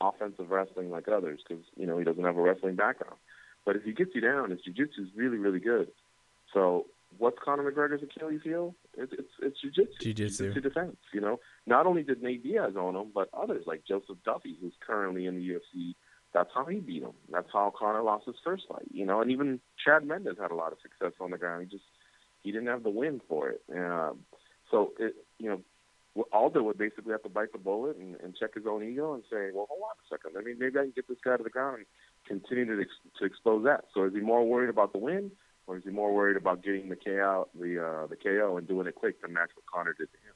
offensive 0.00 0.50
wrestling 0.50 0.90
like 0.90 1.08
others 1.08 1.40
because 1.46 1.64
you 1.76 1.86
know 1.86 1.98
he 1.98 2.04
doesn't 2.04 2.24
have 2.24 2.36
a 2.36 2.40
wrestling 2.42 2.76
background. 2.76 3.16
But 3.64 3.76
if 3.76 3.82
he 3.84 3.92
gets 3.92 4.10
you 4.14 4.20
down, 4.22 4.50
his 4.50 4.60
jiu-jitsu 4.62 5.02
is 5.02 5.08
really, 5.14 5.36
really 5.36 5.60
good. 5.60 5.88
So 6.54 6.86
what's 7.18 7.36
Conor 7.44 7.70
McGregor's 7.70 8.02
Achilles 8.02 8.40
heel? 8.42 8.74
It's 8.96 9.12
it's, 9.12 9.28
it's 9.42 9.60
jiu-jitsu. 9.60 9.98
Jiu-jitsu. 10.00 10.44
Jiu-jitsu 10.44 10.60
defense. 10.68 10.96
You 11.12 11.20
know, 11.20 11.40
not 11.68 11.86
only 11.86 12.02
did 12.02 12.22
Nate 12.22 12.42
Diaz 12.42 12.74
own 12.76 12.96
him, 12.96 13.08
but 13.14 13.28
others 13.32 13.64
like 13.66 13.84
Joseph 13.86 14.18
Duffy, 14.24 14.56
who's 14.60 14.72
currently 14.84 15.26
in 15.26 15.36
the 15.36 15.48
UFC. 15.48 15.94
That's 16.34 16.50
how 16.54 16.64
he 16.66 16.80
beat 16.80 17.02
him. 17.02 17.12
That's 17.30 17.48
how 17.52 17.72
Conor 17.76 18.02
lost 18.02 18.26
his 18.26 18.36
first 18.44 18.64
fight. 18.68 18.86
You 18.92 19.06
know, 19.06 19.20
and 19.20 19.30
even 19.30 19.60
Chad 19.82 20.04
Mendes 20.06 20.36
had 20.40 20.50
a 20.50 20.54
lot 20.54 20.72
of 20.72 20.78
success 20.82 21.12
on 21.20 21.30
the 21.30 21.38
ground. 21.38 21.62
He 21.62 21.76
just 21.76 21.88
he 22.42 22.52
didn't 22.52 22.68
have 22.68 22.82
the 22.82 22.90
win 22.90 23.20
for 23.28 23.50
it. 23.50 23.62
Um, 23.74 24.20
so 24.70 24.92
it, 24.98 25.14
you 25.38 25.48
know, 25.48 26.24
Aldo 26.32 26.62
would 26.62 26.78
basically 26.78 27.12
have 27.12 27.22
to 27.22 27.28
bite 27.28 27.52
the 27.52 27.58
bullet 27.58 27.96
and, 27.96 28.16
and 28.16 28.36
check 28.36 28.54
his 28.54 28.64
own 28.66 28.82
ego 28.82 29.14
and 29.14 29.22
say, 29.30 29.50
well, 29.54 29.66
hold 29.68 29.82
on 29.82 29.96
a 30.04 30.08
second. 30.08 30.36
I 30.38 30.42
mean, 30.42 30.58
maybe 30.58 30.78
I 30.78 30.82
can 30.82 30.92
get 30.94 31.08
this 31.08 31.18
guy 31.24 31.36
to 31.36 31.42
the 31.42 31.50
ground 31.50 31.78
and 31.78 31.86
continue 32.26 32.64
to 32.76 32.82
ex- 32.82 33.18
to 33.18 33.24
expose 33.24 33.64
that. 33.64 33.84
So 33.94 34.04
is 34.04 34.12
he 34.14 34.20
more 34.20 34.46
worried 34.46 34.70
about 34.70 34.92
the 34.92 34.98
win, 34.98 35.30
or 35.66 35.76
is 35.76 35.84
he 35.84 35.90
more 35.90 36.12
worried 36.12 36.36
about 36.36 36.62
getting 36.62 36.88
the 36.88 36.96
KO, 36.96 37.48
the 37.54 37.84
uh, 37.84 38.06
the 38.06 38.16
KO, 38.16 38.56
and 38.56 38.66
doing 38.66 38.86
it 38.86 38.94
quick 38.94 39.20
to 39.22 39.28
match 39.28 39.50
what 39.54 39.66
Conor 39.66 39.94
did 39.98 40.10
to 40.12 40.18
him? 40.18 40.34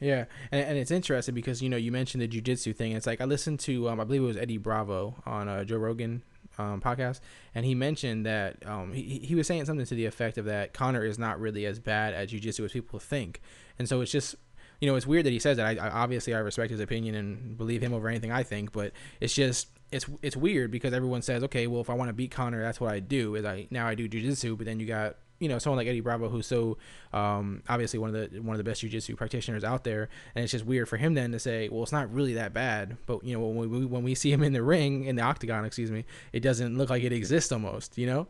Yeah, 0.00 0.26
and, 0.52 0.64
and 0.64 0.78
it's 0.78 0.90
interesting 0.90 1.34
because 1.34 1.62
you 1.62 1.68
know 1.68 1.76
you 1.76 1.90
mentioned 1.90 2.22
the 2.22 2.28
jujitsu 2.28 2.74
thing. 2.74 2.92
It's 2.92 3.06
like 3.06 3.20
I 3.20 3.24
listened 3.24 3.60
to 3.60 3.88
um, 3.88 4.00
I 4.00 4.04
believe 4.04 4.22
it 4.22 4.26
was 4.26 4.36
Eddie 4.36 4.58
Bravo 4.58 5.16
on 5.26 5.48
uh, 5.48 5.64
Joe 5.64 5.78
Rogan 5.78 6.22
um, 6.58 6.80
podcast, 6.80 7.20
and 7.54 7.64
he 7.64 7.74
mentioned 7.74 8.26
that 8.26 8.64
um, 8.66 8.92
he 8.92 9.18
he 9.18 9.34
was 9.34 9.46
saying 9.46 9.64
something 9.64 9.86
to 9.86 9.94
the 9.94 10.06
effect 10.06 10.38
of 10.38 10.44
that 10.44 10.72
Conor 10.72 11.04
is 11.04 11.18
not 11.18 11.40
really 11.40 11.66
as 11.66 11.78
bad 11.78 12.14
at 12.14 12.28
jujitsu 12.28 12.64
as 12.64 12.72
people 12.72 12.98
think, 12.98 13.40
and 13.78 13.88
so 13.88 14.00
it's 14.00 14.12
just 14.12 14.36
you 14.80 14.88
know 14.88 14.94
it's 14.94 15.06
weird 15.06 15.26
that 15.26 15.32
he 15.32 15.38
says 15.38 15.56
that. 15.56 15.66
I, 15.66 15.88
I 15.88 15.90
obviously 15.90 16.34
I 16.34 16.38
respect 16.38 16.70
his 16.70 16.80
opinion 16.80 17.14
and 17.14 17.56
believe 17.56 17.82
him 17.82 17.92
over 17.92 18.08
anything 18.08 18.30
I 18.30 18.44
think, 18.44 18.72
but 18.72 18.92
it's 19.20 19.34
just 19.34 19.68
it's 19.90 20.06
it's 20.22 20.36
weird 20.36 20.70
because 20.70 20.92
everyone 20.92 21.22
says 21.22 21.42
okay, 21.44 21.66
well 21.66 21.80
if 21.80 21.90
I 21.90 21.94
want 21.94 22.08
to 22.08 22.14
beat 22.14 22.30
Conor, 22.30 22.62
that's 22.62 22.80
what 22.80 22.92
I 22.92 23.00
do. 23.00 23.34
Is 23.34 23.44
I 23.44 23.66
now 23.70 23.88
I 23.88 23.94
do 23.96 24.08
jujitsu, 24.08 24.56
but 24.56 24.66
then 24.66 24.78
you 24.78 24.86
got 24.86 25.16
you 25.38 25.48
know 25.48 25.58
someone 25.58 25.76
like 25.78 25.86
Eddie 25.86 26.00
Bravo 26.00 26.28
who's 26.28 26.46
so 26.46 26.78
um, 27.12 27.62
obviously 27.68 27.98
one 27.98 28.14
of 28.14 28.30
the 28.32 28.40
one 28.40 28.54
of 28.54 28.58
the 28.58 28.64
best 28.64 28.82
jujitsu 28.82 29.16
practitioners 29.16 29.64
out 29.64 29.84
there, 29.84 30.08
and 30.34 30.42
it's 30.42 30.52
just 30.52 30.64
weird 30.66 30.88
for 30.88 30.96
him 30.96 31.14
then 31.14 31.32
to 31.32 31.38
say, 31.38 31.68
well, 31.68 31.82
it's 31.82 31.92
not 31.92 32.12
really 32.12 32.34
that 32.34 32.52
bad. 32.52 32.96
But 33.06 33.24
you 33.24 33.34
know 33.38 33.46
when 33.46 33.70
we 33.70 33.86
when 33.86 34.02
we 34.02 34.14
see 34.14 34.32
him 34.32 34.42
in 34.42 34.52
the 34.52 34.62
ring 34.62 35.04
in 35.04 35.16
the 35.16 35.22
octagon, 35.22 35.64
excuse 35.64 35.90
me, 35.90 36.04
it 36.32 36.40
doesn't 36.40 36.76
look 36.76 36.90
like 36.90 37.02
it 37.02 37.12
exists 37.12 37.52
almost. 37.52 37.96
You 37.98 38.06
know, 38.06 38.26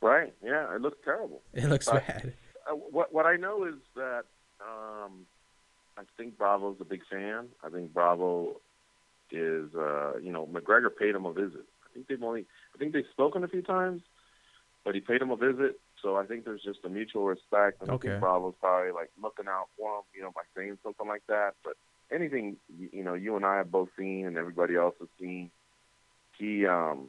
Right? 0.00 0.32
Yeah, 0.44 0.74
it 0.74 0.80
looks 0.80 0.98
terrible. 1.04 1.42
it 1.52 1.64
looks 1.68 1.86
But- 1.86 2.06
bad. 2.06 2.32
Uh, 2.70 2.74
what 2.74 3.12
what 3.14 3.24
I 3.26 3.36
know 3.36 3.64
is 3.64 3.74
that 3.96 4.24
um, 4.60 5.26
I 5.96 6.02
think 6.16 6.36
Bravo's 6.36 6.76
a 6.80 6.84
big 6.84 7.00
fan. 7.10 7.48
I 7.64 7.70
think 7.70 7.92
Bravo 7.94 8.60
is 9.30 9.74
uh, 9.74 10.18
you 10.22 10.30
know 10.32 10.46
McGregor 10.46 10.90
paid 10.96 11.14
him 11.14 11.24
a 11.26 11.32
visit. 11.32 11.64
I 11.84 11.94
think 11.94 12.06
they've 12.08 12.22
only 12.22 12.44
I 12.74 12.78
think 12.78 12.92
they've 12.92 13.04
spoken 13.10 13.42
a 13.42 13.48
few 13.48 13.62
times, 13.62 14.02
but 14.84 14.94
he 14.94 15.00
paid 15.00 15.22
him 15.22 15.30
a 15.30 15.36
visit. 15.36 15.80
So 16.02 16.16
I 16.16 16.26
think 16.26 16.44
there's 16.44 16.62
just 16.62 16.84
a 16.84 16.88
mutual 16.88 17.26
respect. 17.26 17.82
And 17.82 17.90
I 17.90 17.94
Okay. 17.94 18.08
think 18.08 18.18
Bravo's 18.18 18.54
probably 18.60 18.92
like 18.92 19.10
looking 19.20 19.48
out 19.48 19.68
for 19.76 19.98
him, 19.98 20.02
you 20.14 20.22
know, 20.22 20.32
by 20.34 20.42
saying 20.56 20.78
something 20.82 21.06
like 21.08 21.22
that. 21.28 21.52
But 21.64 21.74
anything 22.12 22.56
you 22.68 22.88
you 22.92 23.04
know 23.04 23.14
you 23.14 23.36
and 23.36 23.44
I 23.44 23.56
have 23.58 23.70
both 23.70 23.88
seen 23.98 24.26
and 24.26 24.36
everybody 24.36 24.76
else 24.76 24.94
has 25.00 25.08
seen, 25.20 25.50
he 26.38 26.66
um 26.66 27.08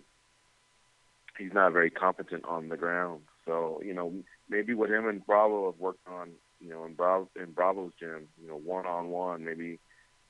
he's 1.37 1.53
not 1.53 1.73
very 1.73 1.89
competent 1.89 2.45
on 2.45 2.69
the 2.69 2.77
ground. 2.77 3.21
So 3.45 3.81
you 3.83 3.93
know 3.93 4.13
maybe 4.49 4.73
what 4.73 4.89
him 4.89 5.07
and 5.07 5.25
Bravo 5.25 5.71
have 5.71 5.79
worked 5.79 6.07
on, 6.07 6.31
you 6.59 6.69
know, 6.69 6.85
in 6.85 6.93
Bravo 6.95 7.29
in 7.35 7.51
Bravo's 7.51 7.93
gym, 7.99 8.27
you 8.41 8.47
know, 8.47 8.57
one 8.57 8.85
on 8.85 9.09
one, 9.09 9.43
maybe 9.45 9.79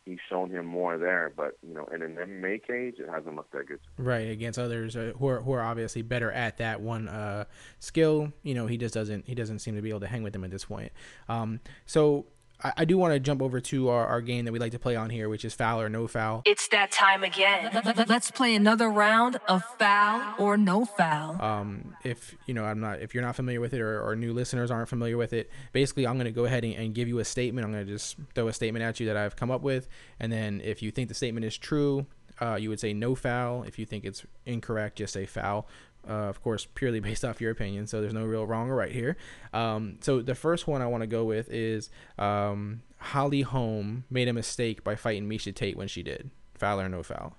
he's 0.06 0.20
shown 0.30 0.50
him 0.50 0.66
more 0.66 0.98
there. 0.98 1.32
But 1.36 1.58
you 1.66 1.74
know, 1.74 1.86
in 1.94 2.02
an 2.02 2.16
MMA 2.16 2.66
cage, 2.66 2.96
it 3.00 3.10
hasn't 3.10 3.36
looked 3.36 3.52
that 3.54 3.68
good. 3.68 3.80
Right 3.98 4.30
against 4.30 4.60
others 4.60 4.96
uh, 4.96 5.14
who 5.18 5.28
are 5.28 5.42
who 5.42 5.52
are 5.54 5.62
obviously 5.62 6.02
better 6.02 6.32
at 6.32 6.58
that 6.58 6.82
one 6.82 7.08
uh, 7.08 7.46
skill. 7.80 8.32
You 8.44 8.56
know, 8.56 8.68
he 8.68 8.78
just 8.78 8.94
doesn't 8.94 9.28
he 9.28 9.36
doesn't 9.36 9.60
seem 9.60 9.76
to 9.76 9.82
be 9.82 9.90
able 9.90 10.02
to 10.02 10.08
hang 10.08 10.24
with 10.24 10.34
them 10.34 10.44
at 10.44 10.52
this 10.52 10.66
point. 10.66 10.92
Um, 11.28 11.60
so 11.86 12.26
I, 12.64 12.74
I 12.78 12.86
do 12.86 12.98
want 12.98 13.14
to 13.14 13.20
jump 13.20 13.42
over 13.42 13.60
to 13.62 13.90
our, 13.90 14.06
our 14.06 14.22
game 14.22 14.46
that 14.46 14.52
we 14.52 14.60
like 14.60 14.72
to 14.74 14.80
play 14.80 14.96
on 14.96 15.10
here, 15.10 15.30
which 15.30 15.46
is 15.46 15.54
foul 15.54 15.82
or 15.82 15.90
no 15.90 16.08
foul. 16.08 16.42
It's 16.46 16.68
that 16.70 16.92
time 16.92 17.24
again. 17.24 17.72
Let's 18.08 18.32
play 18.32 18.56
another 18.56 18.90
round 18.90 19.40
of 19.48 19.64
foul 19.78 20.36
or 20.38 20.58
no 20.58 20.86
foul. 20.86 21.42
um, 21.42 21.96
if 22.04 22.36
you 22.46 22.54
know 22.54 22.64
i'm 22.64 22.80
not 22.80 23.02
if 23.02 23.14
you're 23.14 23.24
not 23.24 23.36
familiar 23.36 23.60
with 23.60 23.74
it 23.74 23.82
or, 23.82 24.02
or 24.02 24.16
new 24.16 24.34
listeners 24.34 24.72
aren't 24.72 24.88
familiar 24.88 25.18
with 25.18 25.34
it 25.34 25.50
basically 25.74 26.08
i'm 26.08 26.16
going 26.16 26.26
to 26.26 26.32
go 26.32 26.46
ahead 26.46 26.64
and, 26.64 26.74
and 26.76 26.94
give 26.96 27.08
you 27.08 27.20
a 27.20 27.26
statement 27.26 27.66
i'm 27.66 27.72
going 27.72 27.86
to 27.86 27.92
just 27.92 28.16
throw 28.36 28.48
a 28.48 28.54
statement 28.54 28.84
at 28.84 29.00
you 29.00 29.06
that 29.06 29.18
i've 29.18 29.36
come 29.36 29.52
up 29.52 29.62
with 29.62 29.88
and 30.20 30.32
then 30.32 30.62
if 30.64 30.82
you 30.82 30.92
think 30.92 31.10
the 31.10 31.14
statement 31.16 31.46
is 31.46 31.58
true 31.58 32.06
uh, 32.42 32.56
you 32.56 32.70
would 32.70 32.80
say 32.80 32.94
no 32.94 33.16
foul 33.16 33.64
if 33.64 33.78
you 33.78 33.86
think 33.86 34.06
it's 34.06 34.26
incorrect 34.46 34.98
just 34.98 35.14
say 35.14 35.26
foul 35.26 35.68
uh, 36.08 36.14
of 36.14 36.42
course 36.42 36.66
purely 36.76 37.00
based 37.10 37.26
off 37.26 37.42
your 37.42 37.52
opinion 37.52 37.88
so 37.88 38.02
there's 38.02 38.14
no 38.14 38.26
real 38.26 38.46
wrong 38.46 38.70
or 38.70 38.76
right 38.76 38.92
here 38.92 39.18
um, 39.54 39.98
so 40.02 40.22
the 40.22 40.36
first 40.36 40.68
one 40.68 40.82
i 40.82 40.88
want 40.88 41.02
to 41.02 41.08
go 41.08 41.24
with 41.24 41.50
is 41.52 41.90
um, 42.18 42.82
Holly 43.00 43.42
Holm 43.42 44.04
made 44.10 44.28
a 44.28 44.34
mistake 44.34 44.84
by 44.84 44.96
fighting 44.96 45.28
Miesha 45.28 45.56
Tate 45.56 45.78
when 45.78 45.88
she 45.88 46.04
did? 46.04 46.30
Foul 46.54 46.82
or 46.82 46.90
no 46.90 47.02
foul? 47.02 47.36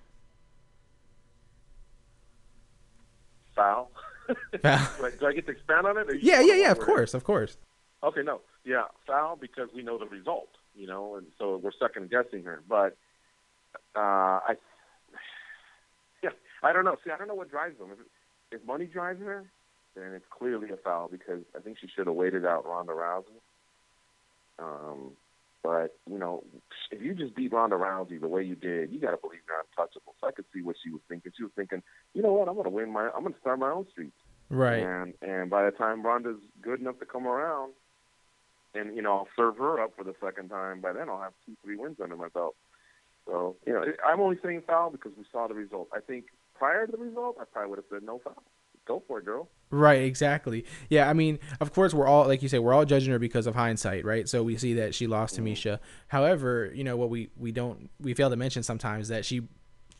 Foul. 3.55 3.91
Foul. 4.63 4.89
do, 4.99 5.05
I, 5.05 5.11
do 5.19 5.27
I 5.27 5.33
get 5.35 5.47
to 5.47 5.53
expand 5.53 5.87
on 5.87 5.99
it? 5.99 6.07
Yeah, 6.23 6.41
yeah, 6.41 6.55
yeah. 6.55 6.71
Of 6.71 6.79
it? 6.79 6.85
course, 6.85 7.15
of 7.15 7.25
course. 7.25 7.59
Okay, 8.03 8.23
no, 8.23 8.41
yeah, 8.65 8.85
foul 9.07 9.37
because 9.37 9.69
we 9.75 9.83
know 9.83 9.99
the 9.99 10.07
result, 10.07 10.49
you 10.75 10.87
know, 10.87 11.17
and 11.17 11.27
so 11.39 11.59
we're 11.59 11.73
second 11.79 12.11
guessing 12.11 12.45
her. 12.45 12.63
But 12.67 12.97
uh, 13.95 14.41
I, 14.49 14.55
yeah, 16.23 16.31
I 16.63 16.73
don't 16.73 16.87
know. 16.87 16.97
See, 17.05 17.11
I 17.11 17.19
don't 17.19 17.29
know 17.29 17.35
what 17.35 17.51
drives 17.51 17.79
them. 17.79 17.89
If, 17.93 17.99
if 18.53 18.65
money 18.65 18.87
drives 18.87 19.21
her, 19.21 19.45
then 19.95 20.13
it's 20.15 20.25
clearly 20.31 20.71
a 20.71 20.77
foul 20.77 21.09
because 21.11 21.43
I 21.57 21.61
think 21.61 21.79
she 21.81 21.89
should 21.89 22.07
have 22.07 22.17
waited 22.17 22.45
out 22.45 22.67
Ronda 22.67 22.93
Rousey. 22.93 23.41
Um, 24.59 25.13
but 25.63 25.97
you 26.11 26.19
know, 26.19 26.45
if 26.91 27.03
you 27.03 27.15
just 27.15 27.35
beat 27.35 27.53
Ronda 27.53 27.77
Rousey 27.77 28.21
the 28.21 28.29
way 28.29 28.43
you 28.43 28.55
did, 28.55 28.91
you 28.93 28.99
got 28.99 29.11
to 29.11 29.17
believe 29.17 29.41
you're 29.47 29.59
untouchable. 29.61 30.15
So 30.21 30.29
I 30.29 30.33
could 30.33 30.47
see 30.55 30.63
what 30.63 30.77
she 30.83 30.91
was 30.91 31.01
thinking. 31.09 31.33
She 31.37 31.43
was 31.43 31.53
thinking, 31.55 31.83
you 32.15 32.23
know 32.23 32.33
what, 32.33 32.49
I'm 32.49 32.55
going 32.55 32.65
to 32.65 32.71
win 32.71 32.93
my, 32.93 33.11
I'm 33.17 33.25
to 33.25 33.39
start 33.41 33.59
my 33.59 33.71
own 33.71 33.87
streak. 33.91 34.13
Right. 34.49 34.83
And 34.83 35.15
and 35.23 35.49
by 35.51 35.65
the 35.65 35.71
time 35.71 36.03
Ronda's 36.03 36.41
good 36.61 36.81
enough 36.81 36.99
to 36.99 37.07
come 37.07 37.27
around, 37.27 37.73
and 38.75 38.97
you 38.97 39.03
know 39.03 39.13
I'll 39.13 39.29
serve 39.37 39.57
her 39.59 39.81
up 39.81 39.93
for 39.97 40.05
the 40.05 40.15
second 40.23 40.49
time. 40.49 40.81
By 40.81 40.93
then 40.93 41.09
I'll 41.09 41.21
have 41.21 41.33
two, 41.47 41.57
three 41.63 41.77
wins 41.77 41.99
under 42.03 42.17
my 42.17 42.29
belt. 42.29 42.57
So 43.27 43.57
you 43.67 43.73
know 43.73 43.85
I'm 44.05 44.21
only 44.21 44.39
saying 44.43 44.63
foul 44.67 44.91
because 44.91 45.13
we 45.17 45.25
saw 45.31 45.47
the 45.47 45.55
result. 45.55 45.89
I 45.95 46.01
think 46.01 46.27
prior 46.61 46.87
to 46.87 46.93
the 46.93 46.99
result, 46.99 47.39
I 47.41 47.45
probably 47.51 47.71
would 47.71 47.79
have 47.79 47.87
said 47.91 48.03
no 48.05 48.21
foul. 48.23 48.43
Go 48.87 49.03
for 49.09 49.19
it, 49.19 49.25
girl. 49.25 49.49
Right, 49.71 50.03
exactly. 50.03 50.65
Yeah, 50.89 51.09
I 51.09 51.13
mean, 51.13 51.39
of 51.61 51.73
course, 51.73 51.95
we're 51.95 52.07
all 52.07 52.27
like 52.27 52.43
you 52.43 52.49
say, 52.49 52.59
we're 52.59 52.73
all 52.73 52.85
judging 52.85 53.13
her 53.13 53.19
because 53.19 53.47
of 53.47 53.55
hindsight, 53.55 54.05
right? 54.05 54.29
So 54.29 54.43
we 54.43 54.57
see 54.57 54.75
that 54.75 54.95
she 54.95 55.07
lost 55.07 55.37
to 55.37 55.41
mm-hmm. 55.41 55.53
Miesha. 55.53 55.79
However, 56.09 56.71
you 56.75 56.85
know 56.85 56.97
what 56.97 57.09
we 57.09 57.31
we 57.37 57.51
don't 57.51 57.89
we 58.01 58.15
fail 58.15 58.31
to 58.31 58.37
mention 58.37 58.63
sometimes 58.63 59.09
that 59.09 59.25
she 59.25 59.43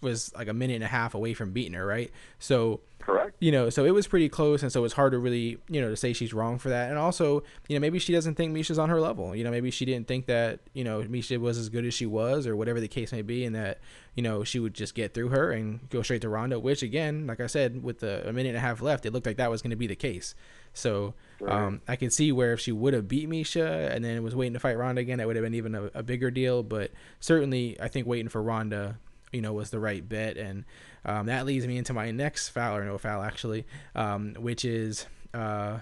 was 0.01 0.33
like 0.35 0.49
a 0.49 0.55
minute 0.55 0.75
and 0.75 0.85
a 0.85 0.89
half 0.89 1.15
away 1.15 1.35
from 1.35 1.53
beating 1.53 1.75
her, 1.75 1.87
right? 1.87 2.11
So 2.39 2.81
Correct. 3.01 3.35
you 3.41 3.51
know, 3.51 3.71
so 3.71 3.85
it 3.85 3.93
was 3.93 4.07
pretty 4.07 4.29
close, 4.29 4.63
and 4.63 4.71
so 4.71 4.85
it's 4.85 4.95
hard 4.95 5.13
to 5.13 5.19
really, 5.19 5.59
you 5.69 5.81
know, 5.81 5.89
to 5.89 5.97
say 5.97 6.13
she's 6.13 6.35
wrong 6.35 6.59
for 6.59 6.69
that. 6.69 6.91
And 6.91 6.99
also, 6.99 7.43
you 7.69 7.77
know, 7.77 7.81
maybe 7.81 7.99
she 7.99 8.13
doesn't 8.13 8.35
think 8.35 8.55
Miesha's 8.55 8.79
on 8.79 8.91
her 8.91 9.01
level. 9.01 9.35
You 9.35 9.43
know, 9.43 9.51
maybe 9.51 9.71
she 9.71 9.85
didn't 9.85 10.07
think 10.07 10.27
that, 10.27 10.61
you 10.75 10.85
know, 10.85 11.03
Miesha 11.03 11.39
was 11.39 11.57
as 11.57 11.69
good 11.69 11.87
as 11.87 11.95
she 11.95 12.07
was, 12.07 12.47
or 12.47 12.57
whatever 12.57 12.79
the 12.81 12.89
case 12.89 13.13
may 13.13 13.23
be, 13.23 13.45
and 13.45 13.55
that, 13.57 13.79
you 14.15 14.23
know, 14.23 14.45
she 14.45 14.59
would 14.59 14.75
just 14.75 14.95
get 14.95 15.15
through 15.15 15.31
her 15.31 15.51
and 15.51 15.89
go 15.89 16.03
straight 16.03 16.21
to 16.23 16.29
Ronda. 16.29 16.61
Which, 16.61 16.83
again, 16.83 17.27
like 17.27 17.41
I 17.41 17.47
said, 17.47 17.83
with 17.83 18.01
the 18.01 18.29
a 18.29 18.33
minute 18.33 18.51
and 18.51 18.59
a 18.59 18.61
half 18.61 18.83
left, 18.83 19.07
it 19.07 19.13
looked 19.13 19.27
like 19.27 19.39
that 19.39 19.51
was 19.51 19.63
going 19.63 19.71
to 19.71 19.77
be 19.77 19.87
the 19.87 19.97
case. 19.97 20.35
So 20.73 21.15
um, 21.49 21.81
I 21.89 21.97
could 21.97 22.13
see 22.13 22.31
where 22.33 22.53
if 22.53 22.61
she 22.61 22.71
would 22.71 22.95
have 22.95 23.09
beat 23.09 23.29
Miesha 23.29 23.91
and 23.91 24.05
then 24.05 24.23
was 24.23 24.37
waiting 24.37 24.53
to 24.53 24.61
fight 24.61 24.79
Ronda 24.79 25.01
again, 25.01 25.19
that 25.19 25.27
would 25.27 25.37
have 25.37 25.45
been 25.45 25.55
even 25.55 25.75
a, 25.75 25.85
a 25.95 26.03
bigger 26.03 26.31
deal. 26.31 26.63
But 26.63 26.93
certainly, 27.19 27.81
I 27.81 27.89
think 27.89 28.07
waiting 28.07 28.29
for 28.29 28.43
Ronda, 28.43 28.99
you 29.33 29.41
know, 29.41 29.53
was 29.53 29.71
the 29.71 29.81
right 29.81 30.07
bet. 30.07 30.37
And 30.37 30.65
um, 31.05 31.27
that 31.27 31.47
leads 31.47 31.67
me 31.67 31.79
into 31.79 31.93
my 31.93 32.11
next 32.11 32.49
foul 32.51 32.77
or 32.77 32.85
no 32.85 32.99
foul, 32.99 33.23
actually, 33.23 33.67
um, 33.95 34.35
which 34.39 34.65
is 34.65 35.07
uh, 35.35 35.79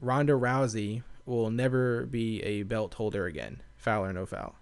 Ronda 0.00 0.34
Rousey 0.34 1.02
will 1.26 1.50
never 1.50 2.06
be 2.06 2.42
a 2.42 2.62
belt 2.62 2.94
holder 2.94 3.26
again. 3.26 3.62
Foul 3.76 4.04
or 4.04 4.12
no 4.12 4.26
foul? 4.26 4.54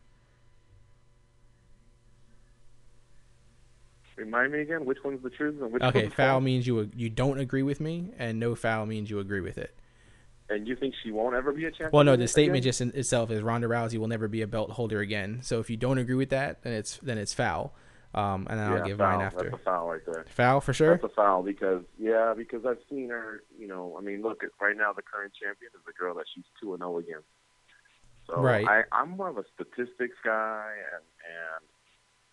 Remind 4.17 4.53
me 4.53 4.61
again, 4.61 4.85
which 4.85 4.99
one's 5.03 5.23
the 5.23 5.31
truth 5.31 5.61
and 5.63 5.73
which 5.73 5.83
Okay, 5.83 6.09
foul 6.11 6.43
means 6.43 6.67
you 6.67 6.91
you 6.95 7.09
don't 7.09 7.39
agree 7.39 7.63
with 7.63 7.81
me, 7.81 8.13
and 8.19 8.39
no 8.39 8.55
foul 8.55 8.85
means 8.85 9.09
you 9.09 9.19
agree 9.19 9.41
with 9.41 9.57
it. 9.57 9.75
And 10.51 10.69
you 10.69 10.77
think 10.77 10.95
she 11.03 11.11
won't 11.11 11.35
ever 11.35 11.53
be 11.53 11.65
a 11.65 11.71
champion? 11.71 11.91
Well, 11.93 12.05
no, 12.05 12.13
the 12.13 12.25
again? 12.25 12.29
statement 12.29 12.65
just 12.65 12.83
in 12.83 12.91
itself 12.95 13.31
is 13.31 13.43
Ronda 13.43 13.67
Rousey 13.67 13.97
will 13.99 14.09
never 14.09 14.29
be 14.29 14.43
a 14.43 14.47
belt 14.47 14.73
holder 14.73 15.01
again. 15.01 15.39
So 15.43 15.59
if 15.61 15.71
you 15.71 15.79
don't 15.79 15.97
agree 15.97 16.17
with 16.17 16.29
that, 16.31 16.63
then 16.63 16.75
it's 16.75 16.99
then 16.99 17.17
it's 17.17 17.33
foul. 17.33 17.75
Um, 18.13 18.47
and 18.51 18.59
then 18.59 18.71
yeah, 18.71 18.79
I'll 18.79 18.87
give 18.87 18.99
foul. 18.99 19.17
mine 19.17 19.27
after. 19.27 19.51
That's 19.51 19.55
a 19.55 19.65
foul 19.65 19.89
right 19.89 20.01
there. 20.05 20.25
Foul 20.31 20.61
for 20.61 20.73
sure. 20.73 20.91
That's 20.97 21.05
a 21.13 21.15
foul 21.15 21.43
because 21.43 21.85
yeah, 21.99 22.35
because 22.37 22.67
I've 22.67 22.81
seen 22.89 23.11
her. 23.11 23.43
You 23.59 23.69
know, 23.69 23.97
I 23.99 24.03
mean, 24.03 24.23
look, 24.23 24.43
right 24.61 24.77
now 24.77 24.93
the 24.93 25.03
current 25.03 25.33
champion 25.41 25.71
is 25.75 25.81
the 25.87 25.93
girl 25.93 26.15
that 26.17 26.25
she's 26.35 26.45
two 26.61 26.73
and 26.73 26.81
zero 26.81 26.99
against. 26.99 27.27
So 28.27 28.41
Right. 28.41 28.67
I, 28.67 28.83
I'm 28.93 29.11
more 29.11 29.29
of 29.29 29.39
a 29.39 29.45
statistics 29.55 30.17
guy, 30.25 30.73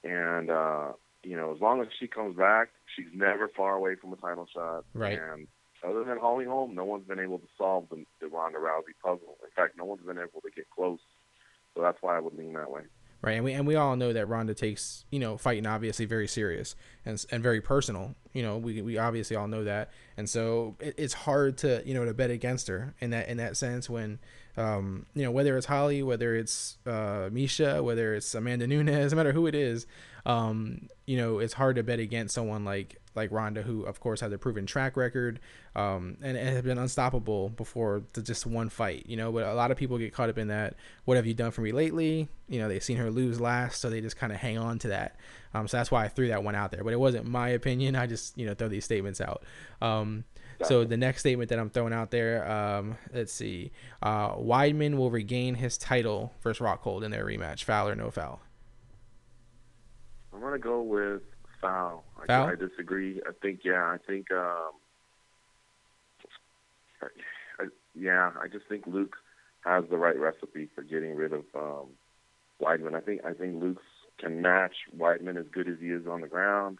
and 0.03 0.11
and 0.11 0.17
and 0.17 0.49
uh, 0.49 0.93
you 1.23 1.37
know, 1.37 1.53
as 1.53 1.61
long 1.61 1.81
as 1.81 1.87
she 1.99 2.07
comes 2.07 2.35
back, 2.35 2.69
she's 2.95 3.07
never 3.13 3.47
far 3.47 3.75
away 3.75 3.95
from 3.95 4.13
a 4.13 4.15
title 4.15 4.47
shot. 4.51 4.85
Right. 4.93 5.19
And 5.19 5.47
other 5.83 6.03
than 6.03 6.17
Holly 6.17 6.45
Holm, 6.45 6.73
no 6.73 6.85
one's 6.85 7.07
been 7.07 7.19
able 7.19 7.37
to 7.39 7.47
solve 7.57 7.87
the, 7.89 8.03
the 8.19 8.27
Ronda 8.27 8.57
Rousey 8.57 8.95
puzzle. 9.03 9.37
In 9.43 9.49
fact, 9.55 9.77
no 9.77 9.85
one's 9.85 10.05
been 10.05 10.17
able 10.17 10.41
to 10.41 10.49
get 10.55 10.69
close. 10.71 10.99
So 11.75 11.81
that's 11.81 11.97
why 12.01 12.17
I 12.17 12.19
would 12.19 12.33
lean 12.33 12.53
that 12.53 12.71
way. 12.71 12.81
Right, 13.21 13.33
and 13.33 13.43
we 13.43 13.53
and 13.53 13.65
we 13.65 13.75
all 13.75 13.95
know 13.95 14.13
that 14.13 14.27
Ronda 14.27 14.53
takes 14.53 15.03
you 15.09 15.19
know 15.19 15.37
fighting 15.37 15.65
obviously 15.65 16.05
very 16.05 16.27
serious 16.27 16.75
and 17.03 17.23
and 17.31 17.41
very 17.41 17.61
personal. 17.61 18.13
You 18.33 18.43
know, 18.43 18.57
we 18.57 18.81
we 18.83 18.97
obviously 18.99 19.35
all 19.35 19.47
know 19.47 19.63
that, 19.63 19.89
and 20.17 20.29
so 20.29 20.75
it, 20.79 20.93
it's 20.97 21.13
hard 21.13 21.57
to 21.59 21.81
you 21.83 21.95
know 21.95 22.05
to 22.05 22.13
bet 22.13 22.29
against 22.29 22.67
her 22.67 22.93
in 22.99 23.09
that 23.11 23.27
in 23.27 23.37
that 23.37 23.57
sense 23.57 23.89
when. 23.89 24.19
Um, 24.59 25.05
you 25.13 25.21
know 25.21 25.29
whether 25.29 25.55
it's 25.55 25.67
Holly, 25.67 26.01
whether 26.01 26.35
it's 26.35 26.79
uh, 26.87 27.29
Miesha, 27.31 27.83
whether 27.83 28.15
it's 28.15 28.33
Amanda 28.33 28.65
Nunes, 28.65 29.11
no 29.11 29.15
matter 29.15 29.31
who 29.31 29.45
it 29.45 29.53
is, 29.53 29.85
um, 30.25 30.87
you 31.05 31.15
know 31.15 31.37
it's 31.37 31.53
hard 31.53 31.75
to 31.75 31.83
bet 31.83 31.99
against 31.99 32.33
someone 32.33 32.65
like 32.65 32.99
like 33.17 33.31
Ronda, 33.31 33.61
who 33.61 33.83
of 33.83 33.99
course 33.99 34.21
has 34.21 34.31
a 34.31 34.37
proven 34.37 34.65
track 34.65 34.95
record, 34.95 35.41
um, 35.75 36.17
and, 36.21 36.37
and 36.37 36.49
has 36.49 36.61
been 36.61 36.77
unstoppable 36.77 37.49
before 37.49 38.03
the, 38.13 38.21
just 38.21 38.45
one 38.45 38.69
fight. 38.69 39.05
You 39.07 39.17
know, 39.17 39.31
but 39.33 39.45
a 39.45 39.53
lot 39.53 39.71
of 39.71 39.77
people 39.77 39.97
get 39.97 40.13
caught 40.13 40.29
up 40.29 40.37
in 40.37 40.47
that. 40.47 40.75
What 41.03 41.17
have 41.17 41.27
you 41.27 41.33
done 41.33 41.51
for 41.51 41.61
me 41.61 41.73
lately? 41.73 42.29
You 42.47 42.59
know, 42.59 42.69
they've 42.69 42.83
seen 42.83 42.97
her 42.97 43.11
lose 43.11 43.41
last, 43.41 43.81
so 43.81 43.89
they 43.89 43.99
just 43.99 44.15
kind 44.15 44.31
of 44.31 44.39
hang 44.39 44.57
on 44.57 44.79
to 44.79 44.87
that. 44.87 45.17
Um, 45.53 45.67
so 45.67 45.75
that's 45.75 45.91
why 45.91 46.05
I 46.05 46.07
threw 46.07 46.29
that 46.29 46.43
one 46.43 46.55
out 46.55 46.71
there. 46.71 46.83
But 46.83 46.93
it 46.93 46.99
wasn't 46.99 47.25
my 47.25 47.49
opinion. 47.49 47.95
I 47.95 48.07
just 48.07 48.37
you 48.37 48.45
know 48.45 48.53
throw 48.53 48.69
these 48.69 48.85
statements 48.85 49.19
out. 49.19 49.43
Um, 49.81 50.23
so 50.63 50.83
the 50.83 50.97
next 50.97 51.19
statement 51.19 51.49
that 51.49 51.59
I'm 51.59 51.69
throwing 51.69 51.93
out 51.93 52.09
there, 52.09 52.49
um, 52.49 52.97
let's 53.13 53.31
see, 53.31 53.71
uh, 54.01 54.33
Weidman 54.35 54.97
will 54.97 55.11
regain 55.11 55.55
his 55.55 55.77
title 55.77 56.33
versus 56.41 56.65
Rockhold 56.65 57.03
in 57.03 57.11
their 57.11 57.25
rematch. 57.25 57.63
Foul 57.63 57.89
or 57.89 57.95
no 57.95 58.09
foul? 58.09 58.41
I'm 60.33 60.41
gonna 60.41 60.59
go 60.59 60.81
with 60.81 61.21
foul. 61.61 62.03
I, 62.21 62.25
Foul? 62.27 62.47
I 62.47 62.55
disagree. 62.55 63.21
I 63.27 63.31
think 63.41 63.61
yeah. 63.63 63.83
I 63.83 63.97
think 64.05 64.31
um, 64.31 64.71
I, 67.01 67.65
yeah. 67.95 68.31
I 68.41 68.47
just 68.47 68.65
think 68.67 68.85
Luke 68.87 69.15
has 69.63 69.83
the 69.89 69.97
right 69.97 70.17
recipe 70.17 70.69
for 70.73 70.81
getting 70.83 71.15
rid 71.15 71.33
of 71.33 71.43
um, 71.55 71.87
Weidman. 72.61 72.95
I 72.95 73.01
think 73.01 73.21
I 73.25 73.33
think 73.33 73.61
Luke 73.61 73.81
can 74.19 74.41
match 74.41 74.75
Weidman 74.97 75.37
as 75.37 75.45
good 75.51 75.67
as 75.67 75.75
he 75.79 75.87
is 75.87 76.07
on 76.07 76.21
the 76.21 76.27
ground, 76.27 76.79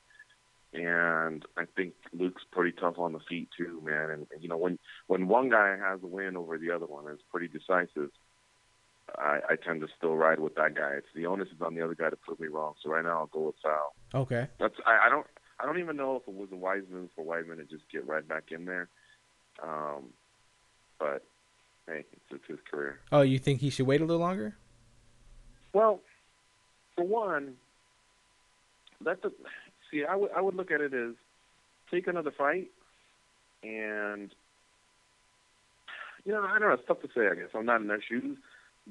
and 0.74 1.44
I 1.58 1.66
think 1.76 1.94
Luke's 2.14 2.44
pretty 2.52 2.76
tough 2.80 2.98
on 2.98 3.14
the 3.14 3.20
feet 3.30 3.50
too, 3.58 3.82
man. 3.84 4.10
And, 4.10 4.28
and 4.32 4.42
you 4.42 4.50
know 4.50 4.58
when 4.58 4.80
when 5.08 5.28
one 5.28 5.50
guy 5.50 5.78
has 5.78 6.00
a 6.04 6.08
win 6.08 6.38
over 6.38 6.58
the 6.58 6.72
other 6.72 6.86
one, 6.86 7.06
it's 7.12 7.24
pretty 7.32 7.48
decisive. 7.48 8.12
I, 9.18 9.40
I 9.50 9.56
tend 9.56 9.82
to 9.82 9.88
still 9.98 10.16
ride 10.16 10.40
with 10.40 10.56
that 10.56 10.76
guy. 10.76 10.92
It's 10.98 11.08
the 11.16 11.26
onus 11.26 11.48
is 11.50 11.62
on 11.62 11.76
the 11.76 11.82
other 11.82 11.96
guy 11.96 12.10
to 12.10 12.16
prove 12.16 12.40
me 12.40 12.48
wrong. 12.48 12.74
So 12.84 12.90
right 12.90 13.04
now 13.04 13.20
I'll 13.20 13.28
go 13.28 13.48
with 13.48 13.56
foul. 13.64 13.96
Okay. 14.14 14.48
That's 14.60 14.76
I, 14.86 15.08
I 15.08 15.10
don't 15.10 15.26
I 15.60 15.66
don't 15.66 15.80
even 15.80 15.96
know 15.96 16.18
if 16.18 16.28
it 16.28 16.34
was 16.34 16.50
a 16.52 16.56
wise 16.56 16.84
move 16.92 17.10
for 17.16 17.26
Weidman 17.26 17.58
to 17.58 17.64
just 17.64 17.90
get 17.92 18.08
right 18.08 18.28
back 18.28 18.52
in 18.52 18.66
there. 18.66 18.90
Um, 19.64 20.10
but 21.00 21.24
hey, 21.88 22.06
it's, 22.12 22.22
it's 22.32 22.44
his 22.48 22.60
career. 22.70 23.00
Oh, 23.12 23.22
you 23.22 23.40
think 23.40 23.62
he 23.62 23.70
should 23.70 23.88
wait 23.88 24.02
a 24.02 24.06
little 24.06 24.22
longer? 24.22 24.58
Well, 25.74 26.02
for 26.96 27.06
one, 27.06 27.56
let 29.04 29.22
the 29.22 29.32
see. 29.92 30.04
I 30.06 30.16
would 30.16 30.32
I 30.36 30.42
would 30.42 30.56
look 30.56 30.72
at 30.72 30.82
it 30.82 30.94
as 30.94 31.14
take 31.90 32.08
another 32.08 32.32
fight, 32.32 32.70
and 33.64 34.32
you 36.26 36.34
know 36.34 36.44
I 36.44 36.60
don't 36.60 36.70
know. 36.70 36.74
It's 36.74 36.84
tough 36.88 37.02
to 37.02 37.10
say. 37.16 37.28
I 37.32 37.36
guess 37.36 37.50
I'm 37.56 37.66
not 37.66 37.82
in 37.82 37.88
their 37.88 38.02
shoes, 38.02 38.38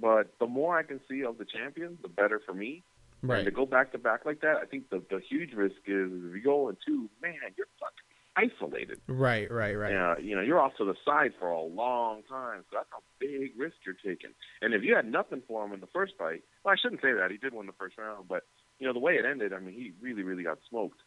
but 0.01 0.39
the 0.39 0.47
more 0.47 0.79
I 0.79 0.83
can 0.83 1.01
see 1.09 1.25
of 1.25 1.39
the 1.39 1.45
champion, 1.45 1.99
the 2.03 2.09
better 2.09 2.41
for 2.45 2.55
me. 2.55 2.83
Right. 3.23 3.39
And 3.39 3.47
to 3.47 3.51
go 3.51 3.67
back 3.67 3.93
to 3.93 3.99
back 3.99 4.25
like 4.25 4.41
that, 4.43 4.57
I 4.57 4.67
think 4.67 4.91
the 4.91 5.03
the 5.11 5.21
huge 5.29 5.53
risk 5.55 5.77
is 5.87 6.11
if 6.13 6.35
you 6.35 6.43
go 6.45 6.69
in 6.69 6.77
two, 6.87 7.09
man, 7.23 7.35
you're 7.57 7.67
fucking 7.81 8.07
isolated. 8.37 9.01
Right. 9.09 9.51
Right. 9.51 9.75
Right. 9.75 9.93
Yeah, 9.93 10.19
you 10.19 10.37
know, 10.37 10.43
you're 10.43 10.61
off 10.61 10.77
to 10.77 10.85
the 10.85 10.95
side 11.05 11.33
for 11.41 11.49
a 11.49 11.63
long 11.63 12.23
time, 12.29 12.65
so 12.71 12.77
that's 12.77 12.89
a 12.93 13.03
big 13.19 13.53
risk 13.59 13.77
you're 13.85 13.95
taking. 13.95 14.31
And 14.61 14.75
if 14.75 14.83
you 14.83 14.95
had 14.95 15.11
nothing 15.11 15.43
for 15.49 15.65
him 15.65 15.73
in 15.73 15.81
the 15.81 15.89
first 15.89 16.13
fight, 16.19 16.43
well, 16.63 16.75
I 16.75 16.77
shouldn't 16.81 17.01
say 17.01 17.13
that. 17.15 17.31
He 17.31 17.39
did 17.39 17.55
win 17.55 17.67
the 17.67 17.73
first 17.73 17.97
round, 17.99 18.29
but 18.29 18.45
you 18.79 18.87
know 18.87 18.93
the 18.93 19.01
way 19.01 19.15
it 19.15 19.25
ended, 19.25 19.53
I 19.53 19.59
mean, 19.59 19.75
he 19.75 19.93
really, 20.01 20.23
really 20.23 20.43
got 20.43 20.59
smoked. 20.69 21.01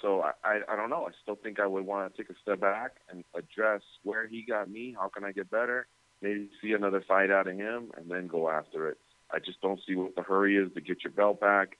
So 0.00 0.22
I, 0.22 0.32
I, 0.44 0.60
I 0.68 0.76
don't 0.76 0.88
know. 0.88 1.06
I 1.06 1.10
still 1.22 1.36
think 1.36 1.60
I 1.60 1.66
would 1.66 1.84
want 1.84 2.14
to 2.14 2.22
take 2.22 2.30
a 2.30 2.38
step 2.40 2.60
back 2.60 2.92
and 3.10 3.24
address 3.34 3.82
where 4.02 4.26
he 4.26 4.44
got 4.48 4.70
me. 4.70 4.94
How 4.98 5.08
can 5.08 5.24
I 5.24 5.32
get 5.32 5.50
better? 5.50 5.86
Maybe 6.22 6.50
see 6.60 6.72
another 6.72 7.02
fight 7.06 7.30
out 7.30 7.46
of 7.46 7.56
him, 7.56 7.92
and 7.96 8.10
then 8.10 8.26
go 8.26 8.50
after 8.50 8.88
it. 8.88 8.98
I 9.32 9.38
just 9.38 9.60
don't 9.60 9.80
see 9.86 9.94
what 9.94 10.14
the 10.16 10.22
hurry 10.22 10.56
is 10.56 10.72
to 10.74 10.80
get 10.80 11.02
your 11.04 11.12
belt 11.12 11.40
back. 11.40 11.78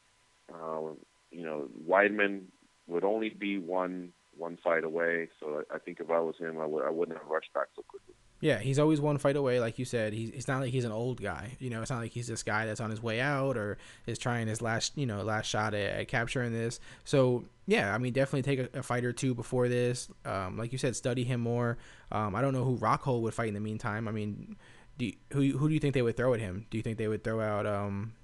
Um, 0.52 0.96
you 1.30 1.44
know, 1.44 1.68
Weidman 1.88 2.44
would 2.86 3.04
only 3.04 3.30
be 3.30 3.58
one 3.58 4.12
one 4.36 4.58
fight 4.62 4.84
away. 4.84 5.28
So 5.38 5.62
I, 5.70 5.76
I 5.76 5.78
think 5.78 6.00
if 6.00 6.10
I 6.10 6.20
was 6.20 6.36
him, 6.38 6.58
I 6.58 6.66
would 6.66 6.84
I 6.84 6.90
wouldn't 6.90 7.18
have 7.18 7.28
rushed 7.28 7.52
back 7.52 7.66
so 7.76 7.82
quickly. 7.82 8.14
Yeah, 8.40 8.58
he's 8.58 8.78
always 8.78 9.00
one 9.02 9.18
fight 9.18 9.36
away, 9.36 9.60
like 9.60 9.78
you 9.78 9.84
said. 9.84 10.14
He's 10.14 10.30
it's 10.30 10.48
not 10.48 10.60
like 10.62 10.70
he's 10.70 10.84
an 10.86 10.92
old 10.92 11.20
guy. 11.20 11.56
You 11.58 11.68
know, 11.68 11.82
it's 11.82 11.90
not 11.90 12.00
like 12.00 12.12
he's 12.12 12.26
this 12.26 12.42
guy 12.42 12.64
that's 12.64 12.80
on 12.80 12.88
his 12.90 13.02
way 13.02 13.20
out 13.20 13.56
or 13.58 13.76
is 14.06 14.18
trying 14.18 14.48
his 14.48 14.62
last, 14.62 14.96
you 14.96 15.04
know, 15.04 15.22
last 15.22 15.46
shot 15.46 15.74
at, 15.74 16.00
at 16.00 16.08
capturing 16.08 16.52
this. 16.52 16.80
So 17.04 17.44
yeah, 17.66 17.94
I 17.94 17.98
mean, 17.98 18.12
definitely 18.14 18.42
take 18.42 18.74
a, 18.74 18.78
a 18.78 18.82
fight 18.82 19.04
or 19.04 19.12
two 19.12 19.34
before 19.34 19.68
this. 19.68 20.08
Um, 20.24 20.56
like 20.56 20.72
you 20.72 20.78
said, 20.78 20.96
study 20.96 21.22
him 21.22 21.40
more. 21.40 21.76
Um, 22.10 22.34
I 22.34 22.40
don't 22.40 22.54
know 22.54 22.64
who 22.64 22.78
Rockhold 22.78 23.20
would 23.22 23.34
fight 23.34 23.48
in 23.48 23.54
the 23.54 23.60
meantime. 23.60 24.08
I 24.08 24.10
mean, 24.12 24.56
do 24.96 25.04
you, 25.06 25.12
who 25.32 25.58
who 25.58 25.68
do 25.68 25.74
you 25.74 25.80
think 25.80 25.92
they 25.94 26.02
would 26.02 26.16
throw 26.16 26.32
at 26.32 26.40
him? 26.40 26.66
Do 26.70 26.78
you 26.78 26.82
think 26.82 26.96
they 26.96 27.08
would 27.08 27.22
throw 27.22 27.40
out? 27.42 27.66
Um, 27.66 28.14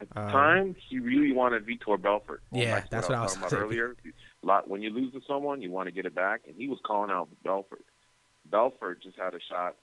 At 0.00 0.08
the 0.10 0.20
Um, 0.22 0.30
time, 0.30 0.76
he 0.88 0.98
really 0.98 1.32
wanted 1.32 1.64
Vitor 1.66 2.00
Belfort. 2.02 2.42
Yeah, 2.50 2.74
back 2.74 2.84
to 2.84 2.90
that's 2.90 3.08
what 3.08 3.16
I 3.16 3.22
was 3.22 3.34
talking 3.34 3.58
about 3.58 3.64
earlier. 3.64 3.96
A 4.42 4.46
lot 4.46 4.68
when 4.68 4.82
you 4.82 4.90
lose 4.90 5.12
to 5.12 5.20
someone, 5.26 5.62
you 5.62 5.70
want 5.70 5.86
to 5.86 5.92
get 5.92 6.04
it 6.04 6.14
back, 6.16 6.42
and 6.48 6.56
he 6.56 6.68
was 6.68 6.78
calling 6.84 7.10
out 7.12 7.28
Belfort. 7.44 7.84
Belfort 8.50 9.02
just 9.02 9.16
had 9.18 9.34
a 9.34 9.40
shot 9.48 9.76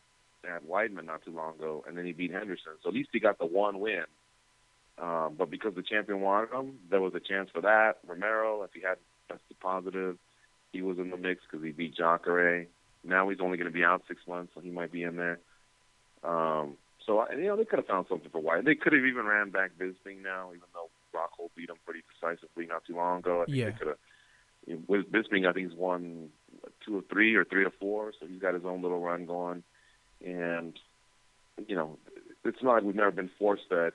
at 0.46 0.68
Weidman 0.68 1.06
not 1.06 1.24
too 1.24 1.32
long 1.32 1.56
ago, 1.56 1.84
and 1.88 1.98
then 1.98 2.06
he 2.06 2.12
beat 2.12 2.32
Henderson. 2.32 2.74
So 2.82 2.90
at 2.90 2.96
least 2.96 3.10
he 3.14 3.20
got 3.20 3.40
the 3.40 3.46
one 3.46 3.80
win. 3.80 4.04
Um, 5.02 5.36
but 5.38 5.50
because 5.50 5.74
the 5.74 5.82
champion 5.82 6.22
wanted 6.22 6.52
him, 6.52 6.80
there 6.90 7.02
was 7.02 7.14
a 7.16 7.20
chance 7.20 7.50
for 7.52 7.62
that. 7.62 7.98
Romero, 8.06 8.62
if 8.64 8.72
he 8.74 8.82
had 8.82 8.98
tested 9.28 9.60
positive, 9.60 10.18
he 10.72 10.82
was 10.82 10.98
in 11.00 11.10
the 11.10 11.18
mix 11.18 11.42
because 11.50 11.66
he 11.66 11.72
beat 11.72 11.96
Jacare. 11.96 12.68
Now 13.04 13.30
he's 13.30 13.40
only 13.42 13.58
going 13.58 13.70
to 13.70 13.74
be 13.74 13.84
out 13.84 14.04
six 14.08 14.22
months, 14.28 14.52
so 14.54 14.62
he 14.62 14.70
might 14.70 14.92
be 14.92 15.04
in 15.04 15.16
there. 15.16 15.40
Um, 16.24 16.78
so 17.06 17.26
you 17.32 17.48
know 17.48 17.58
they 17.58 17.66
could 17.66 17.80
have 17.80 17.88
found 17.88 18.06
something 18.08 18.30
for 18.30 18.40
White. 18.40 18.64
They 18.66 18.76
could 18.76 18.94
have 18.94 19.04
even 19.04 19.26
ran 19.26 19.50
back 19.50 19.72
Bisping 19.78 20.24
now, 20.24 20.50
even 20.50 20.68
though 20.74 20.90
Rockhold 21.14 21.50
beat 21.56 21.70
him 21.70 21.76
pretty 21.86 22.02
decisively 22.14 22.66
not 22.66 22.86
too 22.86 22.96
long 22.96 23.20
ago. 23.20 23.42
I 23.42 23.46
think 23.46 23.58
Yeah. 23.58 23.66
they 23.66 23.78
could 23.78 23.88
have. 23.88 23.98
You 24.66 24.76
know, 24.76 24.82
with 24.88 25.12
Bisping, 25.12 25.48
I 25.48 25.52
think 25.52 25.70
he's 25.70 25.78
won 25.78 26.30
two 26.86 26.98
or 26.98 27.02
three 27.10 27.36
or 27.36 27.46
three 27.46 27.66
or 27.66 27.72
four, 27.80 28.14
so 28.20 28.26
he's 28.28 28.42
got 28.42 28.54
his 28.54 28.66
own 28.66 28.82
little 28.82 29.02
run 29.02 29.26
going. 29.26 29.64
And 30.26 30.78
you 31.68 31.76
know, 31.76 31.98
it's 32.44 32.62
not 32.62 32.76
like 32.76 32.84
we've 32.84 32.96
never 32.96 33.12
been 33.12 33.30
forced 33.38 33.72
at 33.72 33.94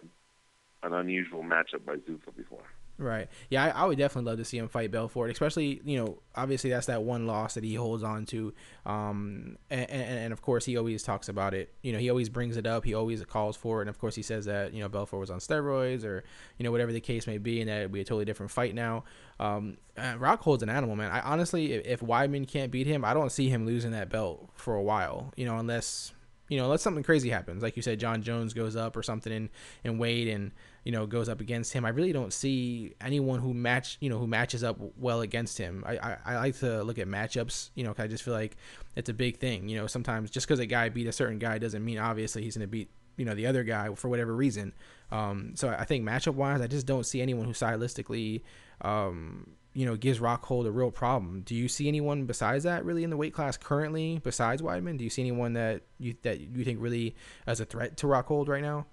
an 0.83 0.93
unusual 0.93 1.43
matchup 1.43 1.85
by 1.85 1.97
Zuffa 1.97 2.35
before. 2.37 2.65
Right. 2.99 3.29
Yeah, 3.49 3.65
I, 3.65 3.83
I 3.83 3.85
would 3.85 3.97
definitely 3.97 4.29
love 4.29 4.39
to 4.39 4.45
see 4.45 4.59
him 4.59 4.67
fight 4.67 4.91
Belfort, 4.91 5.31
especially 5.31 5.81
you 5.85 5.99
know, 5.99 6.19
obviously 6.35 6.71
that's 6.71 6.87
that 6.87 7.05
one 7.05 7.29
loss 7.29 7.55
that 7.55 7.63
he 7.63 7.77
holds 7.77 8.03
on 8.03 8.27
to, 8.27 8.53
um, 8.87 9.57
and, 9.71 9.89
and, 9.89 10.19
and 10.19 10.33
of 10.33 10.43
course 10.43 10.65
he 10.65 10.77
always 10.77 11.05
talks 11.05 11.29
about 11.29 11.55
it. 11.55 11.73
You 11.83 11.93
know, 11.93 12.01
he 12.01 12.11
always 12.11 12.29
brings 12.29 12.57
it 12.57 12.67
up. 12.67 12.85
He 12.85 12.95
always 12.95 13.25
calls 13.25 13.57
for 13.57 13.79
it, 13.79 13.83
and 13.83 13.91
of 13.91 14.01
course 14.01 14.17
he 14.17 14.23
says 14.23 14.47
that 14.47 14.75
you 14.75 14.81
know 14.81 14.89
Belfort 14.89 15.21
was 15.21 15.31
on 15.31 15.39
steroids 15.39 16.05
or 16.05 16.25
you 16.59 16.65
know 16.65 16.73
whatever 16.73 16.93
the 16.93 17.01
case 17.01 17.29
may 17.29 17.39
be, 17.39 17.61
and 17.61 17.71
that 17.71 17.79
it'd 17.79 17.93
be 17.93 18.01
a 18.01 18.05
totally 18.05 18.25
different 18.25 18.51
fight 18.51 18.75
now. 18.75 19.05
Um, 19.39 19.77
uh, 19.97 20.17
Rockhold's 20.19 20.65
an 20.65 20.69
animal, 20.69 20.97
man. 20.97 21.13
I 21.13 21.21
honestly, 21.21 21.75
if, 21.75 21.87
if 21.87 22.01
Weidman 22.01 22.49
can't 22.49 22.73
beat 22.73 22.89
him, 22.89 23.05
I 23.05 23.15
don't 23.15 23.31
see 23.31 23.49
him 23.49 23.65
losing 23.65 23.93
that 23.93 24.09
belt 24.09 24.51
for 24.55 24.75
a 24.75 24.83
while. 24.83 25.33
You 25.37 25.47
know, 25.47 25.57
unless 25.59 26.15
you 26.49 26.59
know, 26.59 26.65
unless 26.65 26.83
something 26.83 27.03
crazy 27.03 27.31
happens, 27.31 27.63
like 27.63 27.77
you 27.77 27.83
said, 27.83 28.01
Jon 28.01 28.23
Jones 28.23 28.55
goes 28.55 28.77
up 28.77 28.97
or 28.97 29.03
something 29.03 29.33
and 29.33 29.49
in 29.85 29.99
weight 29.99 30.29
and 30.29 30.53
you 30.85 30.93
know 30.93 31.07
goes 31.07 31.29
up 31.29 31.41
against 31.41 31.73
him. 31.73 31.85
I 31.85 31.91
really 31.91 32.13
don't 32.13 32.33
see 32.33 32.95
anyone 33.01 33.41
who 33.41 33.53
match 33.53 33.99
you 34.01 34.09
know 34.09 34.19
who 34.19 34.27
matches 34.27 34.65
up 34.65 34.79
well 34.97 35.21
against 35.21 35.59
him. 35.59 35.85
I, 35.87 35.99
I, 35.99 36.17
I 36.25 36.37
like 36.37 36.59
to 36.61 36.83
look 36.83 36.99
at 36.99 37.07
matchups. 37.07 37.71
You 37.75 37.85
know, 37.85 37.95
I 37.99 38.07
just 38.07 38.23
feel 38.23 38.35
like 38.35 38.57
it's 38.97 39.11
a 39.11 39.15
big 39.15 39.39
thing. 39.39 39.69
You 39.69 39.79
know, 39.79 39.87
sometimes 39.87 40.31
just 40.31 40.47
because 40.47 40.61
a 40.61 40.67
guy 40.67 40.89
beat 40.89 41.07
a 41.07 41.13
certain 41.13 41.39
guy 41.39 41.59
doesn't 41.59 41.85
mean 41.85 41.99
obviously 41.99 42.43
he's 42.43 42.57
going 42.57 42.67
to 42.67 42.71
beat 42.71 42.91
you 43.19 43.25
know 43.25 43.35
the 43.35 43.47
other 43.47 43.65
guy 43.65 43.95
for 43.95 44.09
whatever 44.09 44.35
reason. 44.35 44.73
Um, 45.11 45.53
so 45.55 45.69
I 45.69 45.85
think 45.85 46.05
matchup 46.05 46.35
wise, 46.35 46.61
I 46.61 46.67
just 46.67 46.87
don't 46.87 47.05
see 47.05 47.21
anyone 47.21 47.45
who 47.45 47.53
stylistically, 47.53 48.43
um, 48.81 49.51
you 49.79 49.87
know, 49.87 49.95
gives 49.95 50.19
Rockhold 50.19 50.67
a 50.67 50.73
real 50.73 50.91
problem. 50.91 51.43
Do 51.43 51.55
you 51.55 51.69
see 51.69 51.87
anyone 51.87 52.27
besides 52.27 52.65
that 52.65 52.85
really 52.85 53.05
in 53.05 53.11
the 53.11 53.17
weight 53.17 53.33
class 53.33 53.57
currently 53.57 54.21
besides 54.25 54.61
Weidman? 54.61 54.99
Do 54.99 55.05
you 55.05 55.11
see 55.11 55.23
anyone 55.23 55.53
that 55.53 55.83
you 56.01 56.17
that 56.23 56.41
you 56.41 56.65
think 56.65 56.81
really 56.83 57.15
as 57.47 57.61
a 57.61 57.65
threat 57.65 57.97
to 57.99 58.09
Rockhold 58.09 58.49
right 58.49 58.61
now? 58.61 58.87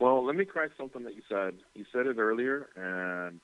Well, 0.00 0.22
let 0.26 0.36
me 0.36 0.44
correct 0.44 0.74
something 0.76 1.02
that 1.04 1.14
you 1.14 1.22
said. 1.30 1.54
You 1.72 1.86
said 1.94 2.06
it 2.06 2.18
earlier, 2.18 2.68
and 2.76 3.40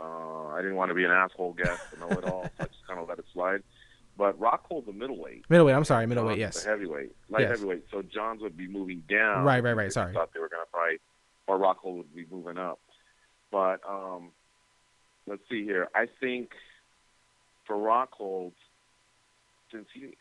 uh, 0.00 0.48
I 0.48 0.60
didn't 0.60 0.74
want 0.74 0.88
to 0.88 0.94
be 0.96 1.04
an 1.04 1.12
asshole 1.12 1.52
guest 1.52 1.82
to 1.94 2.00
know 2.00 2.18
it 2.18 2.24
all, 2.24 2.50
so 2.58 2.64
I 2.64 2.66
just 2.66 2.84
kind 2.88 2.98
of 2.98 3.08
let 3.08 3.20
it 3.20 3.24
slide. 3.32 3.62
But 4.18 4.40
Rockhold's 4.40 4.88
a 4.88 4.92
middleweight. 4.92 5.44
Middleweight. 5.48 5.76
I'm 5.76 5.84
sorry, 5.84 6.08
middleweight. 6.08 6.40
Jon's 6.40 6.56
Yes. 6.56 6.64
heavyweight, 6.64 7.12
light 7.30 7.42
Yes. 7.42 7.50
heavyweight. 7.50 7.84
So 7.92 8.02
Jones 8.02 8.42
would 8.42 8.56
be 8.56 8.66
moving 8.66 9.04
down. 9.08 9.44
Right, 9.44 9.62
right, 9.62 9.76
right, 9.76 9.92
sorry. 9.92 10.14
Thought 10.14 10.34
they 10.34 10.40
were 10.40 10.48
going 10.48 10.64
to 10.66 10.70
fight, 10.72 11.00
or 11.46 11.60
Rockhold 11.60 11.98
would 11.98 12.12
be 12.12 12.26
moving 12.28 12.58
up. 12.58 12.80
But 13.52 13.80
um, 13.88 14.32
let's 15.26 15.42
see 15.50 15.64
here. 15.64 15.88
I 15.94 16.06
think 16.20 16.50
for 17.66 17.76
Rockhold, 17.76 18.52
since 19.70 19.86
he, 19.94 20.16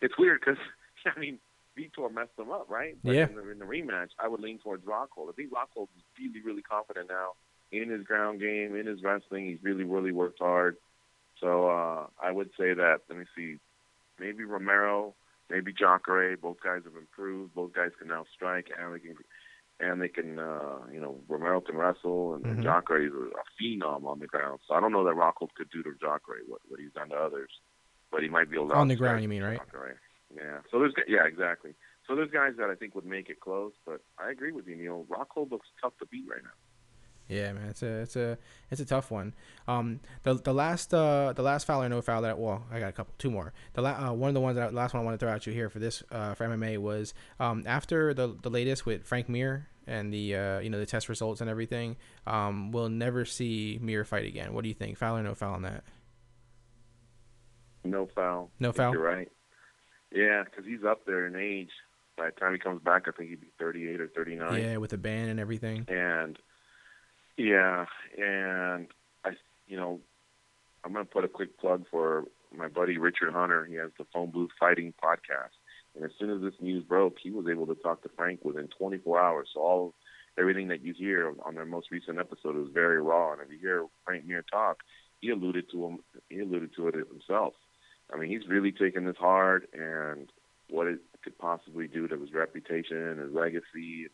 it's 0.00 0.14
weird 0.18 0.40
because 0.40 0.58
I 1.16 1.18
mean 1.18 1.38
Vitor 1.78 2.12
messed 2.12 2.38
him 2.38 2.50
up, 2.50 2.66
right? 2.68 2.96
But 3.02 3.14
Yeah. 3.14 3.28
In 3.28 3.36
the, 3.36 3.50
in 3.50 3.58
the 3.58 3.64
rematch, 3.64 4.10
I 4.18 4.28
would 4.28 4.40
lean 4.40 4.58
towards 4.58 4.84
Rockhold. 4.84 5.28
I 5.28 5.32
think 5.32 5.50
Rockhold 5.52 5.88
is 5.96 6.02
really, 6.18 6.40
really 6.44 6.62
confident 6.62 7.08
now 7.08 7.32
in 7.70 7.88
his 7.88 8.04
ground 8.04 8.40
game, 8.40 8.76
in 8.76 8.86
his 8.86 9.02
wrestling. 9.02 9.46
He's 9.46 9.62
really, 9.62 9.84
really 9.84 10.12
worked 10.12 10.38
hard. 10.38 10.76
So 11.40 11.68
uh, 11.68 12.06
I 12.22 12.30
would 12.30 12.50
say 12.58 12.74
that. 12.74 13.00
Let 13.08 13.18
me 13.18 13.24
see. 13.34 13.56
Maybe 14.20 14.44
Romero, 14.44 15.14
maybe 15.50 15.72
Jacare. 15.72 16.36
Both 16.36 16.58
guys 16.62 16.82
have 16.84 16.96
improved. 16.96 17.54
Both 17.54 17.72
guys 17.72 17.90
can 17.98 18.08
now 18.08 18.24
strike, 18.34 18.68
and 18.78 18.94
they 18.94 19.00
can, 19.00 19.16
and 19.82 20.00
they 20.00 20.08
can. 20.08 20.38
Uh, 20.38 20.78
you 20.92 21.00
know, 21.00 21.20
Romero 21.28 21.60
can 21.60 21.76
wrestle, 21.76 22.34
and, 22.34 22.44
Mhm. 22.44 22.50
and 22.52 22.62
Jacare 22.62 23.02
is 23.06 23.12
a, 23.12 23.28
phenom 23.60 24.04
on 24.06 24.18
the 24.20 24.26
ground. 24.26 24.60
So 24.66 24.74
I 24.74 24.80
don't 24.80 24.92
know 24.92 25.04
that 25.04 25.14
Rockhold 25.14 25.54
could 25.56 25.70
do 25.70 25.82
to 25.82 25.92
Jacare 26.00 26.40
what 26.46 26.60
what 26.68 26.80
he's 26.80 26.92
done 26.92 27.10
to 27.10 27.16
others, 27.16 27.50
but 28.10 28.22
he 28.22 28.28
might 28.28 28.48
be 28.50 28.56
able 28.56 28.68
to 28.68 28.74
On 28.74 28.88
the 28.88 28.96
ground, 28.96 29.22
you 29.22 29.28
mean, 29.28 29.42
right? 29.42 29.58
Jacare. 29.58 30.00
Yeah. 30.34 30.58
So 30.70 30.78
there's 30.78 30.94
yeah, 31.08 31.26
exactly. 31.26 31.74
So 32.06 32.16
there's 32.16 32.30
guys 32.30 32.54
that 32.58 32.70
I 32.70 32.74
think 32.74 32.94
would 32.94 33.04
make 33.04 33.28
it 33.28 33.40
close, 33.40 33.72
but 33.84 34.00
I 34.18 34.30
agree 34.30 34.52
with 34.52 34.66
you, 34.66 34.76
Neil. 34.76 35.06
Rockhold 35.10 35.50
looks 35.50 35.68
tough 35.82 35.92
to 35.98 36.06
beat 36.06 36.24
right 36.28 36.42
now. 36.42 36.50
Yeah, 37.28 37.52
man, 37.52 37.68
it's 37.68 37.82
a 37.82 37.86
it's 38.00 38.16
a 38.16 38.36
it's 38.70 38.80
a 38.80 38.84
tough 38.84 39.10
one. 39.10 39.32
Um, 39.68 40.00
the 40.24 40.34
the 40.34 40.52
last 40.52 40.92
uh 40.92 41.32
the 41.34 41.42
last 41.42 41.66
foul 41.66 41.82
or 41.82 41.88
no 41.88 42.02
foul 42.02 42.22
that 42.22 42.38
well 42.38 42.66
I 42.70 42.80
got 42.80 42.88
a 42.88 42.92
couple 42.92 43.14
two 43.18 43.30
more. 43.30 43.52
The 43.74 43.82
la- 43.82 44.08
uh, 44.08 44.12
one 44.12 44.28
of 44.28 44.34
the 44.34 44.40
ones 44.40 44.56
that 44.56 44.74
last 44.74 44.92
one 44.94 45.02
I 45.02 45.04
want 45.04 45.18
to 45.18 45.24
throw 45.24 45.32
at 45.32 45.46
you 45.46 45.52
here 45.52 45.70
for 45.70 45.78
this 45.78 46.02
uh 46.10 46.34
for 46.34 46.44
MMA 46.46 46.78
was 46.78 47.14
um 47.38 47.62
after 47.66 48.12
the 48.12 48.36
the 48.42 48.50
latest 48.50 48.84
with 48.84 49.04
Frank 49.04 49.28
Mir 49.28 49.68
and 49.86 50.12
the 50.12 50.36
uh 50.36 50.58
you 50.60 50.70
know 50.70 50.78
the 50.78 50.86
test 50.86 51.08
results 51.08 51.40
and 51.40 51.50
everything 51.50 51.96
um 52.26 52.70
we'll 52.72 52.88
never 52.88 53.24
see 53.24 53.78
Mir 53.82 54.04
fight 54.04 54.26
again. 54.26 54.54
What 54.54 54.62
do 54.62 54.68
you 54.68 54.74
think? 54.74 54.98
Foul 54.98 55.18
or 55.18 55.22
no 55.22 55.34
foul 55.34 55.54
on 55.54 55.62
that? 55.62 55.84
No 57.84 58.06
foul. 58.14 58.50
No 58.60 58.72
foul? 58.72 58.92
You're 58.92 59.02
right. 59.02 59.30
Yeah, 60.14 60.44
because 60.44 60.64
he's 60.64 60.84
up 60.84 61.04
there 61.06 61.26
in 61.26 61.36
age. 61.36 61.70
By 62.16 62.26
the 62.26 62.32
time 62.32 62.52
he 62.52 62.58
comes 62.58 62.82
back, 62.82 63.04
I 63.08 63.10
think 63.10 63.30
he'd 63.30 63.40
be 63.40 63.50
38 63.58 64.00
or 64.00 64.08
39. 64.08 64.62
Yeah, 64.62 64.76
with 64.76 64.92
a 64.92 64.98
ban 64.98 65.28
and 65.28 65.40
everything. 65.40 65.86
And 65.88 66.38
yeah, 67.36 67.86
and 68.18 68.86
I, 69.24 69.30
you 69.66 69.76
know, 69.76 70.00
I'm 70.84 70.92
gonna 70.92 71.04
put 71.04 71.24
a 71.24 71.28
quick 71.28 71.58
plug 71.58 71.86
for 71.90 72.24
my 72.56 72.68
buddy 72.68 72.98
Richard 72.98 73.32
Hunter. 73.32 73.64
He 73.64 73.74
has 73.76 73.90
the 73.98 74.04
Phone 74.12 74.30
Booth 74.30 74.50
Fighting 74.60 74.92
podcast, 75.02 75.56
and 75.94 76.04
as 76.04 76.10
soon 76.18 76.30
as 76.30 76.40
this 76.40 76.60
news 76.60 76.84
broke, 76.84 77.16
he 77.22 77.30
was 77.30 77.46
able 77.50 77.66
to 77.66 77.74
talk 77.74 78.02
to 78.02 78.10
Frank 78.16 78.44
within 78.44 78.68
24 78.78 79.20
hours. 79.20 79.48
So 79.52 79.60
all 79.60 79.94
everything 80.38 80.68
that 80.68 80.82
you 80.82 80.94
hear 80.94 81.32
on 81.44 81.54
their 81.54 81.66
most 81.66 81.90
recent 81.90 82.18
episode 82.18 82.56
is 82.62 82.72
very 82.72 83.00
raw. 83.00 83.32
And 83.32 83.42
if 83.42 83.50
you 83.50 83.58
hear 83.58 83.86
Frank 84.04 84.24
Mir 84.24 84.44
talk, 84.50 84.78
he 85.20 85.30
alluded 85.30 85.70
to 85.70 85.86
him. 85.86 85.98
He 86.28 86.40
alluded 86.40 86.74
to 86.76 86.88
it 86.88 86.94
himself. 86.94 87.54
I 88.12 88.18
mean, 88.18 88.30
he's 88.30 88.48
really 88.48 88.72
taking 88.72 89.04
this 89.04 89.16
hard, 89.16 89.66
and 89.72 90.28
what 90.68 90.86
it 90.86 91.00
could 91.22 91.38
possibly 91.38 91.86
do 91.86 92.08
to 92.08 92.18
his 92.18 92.32
reputation, 92.32 93.18
his 93.18 93.32
legacy. 93.32 94.08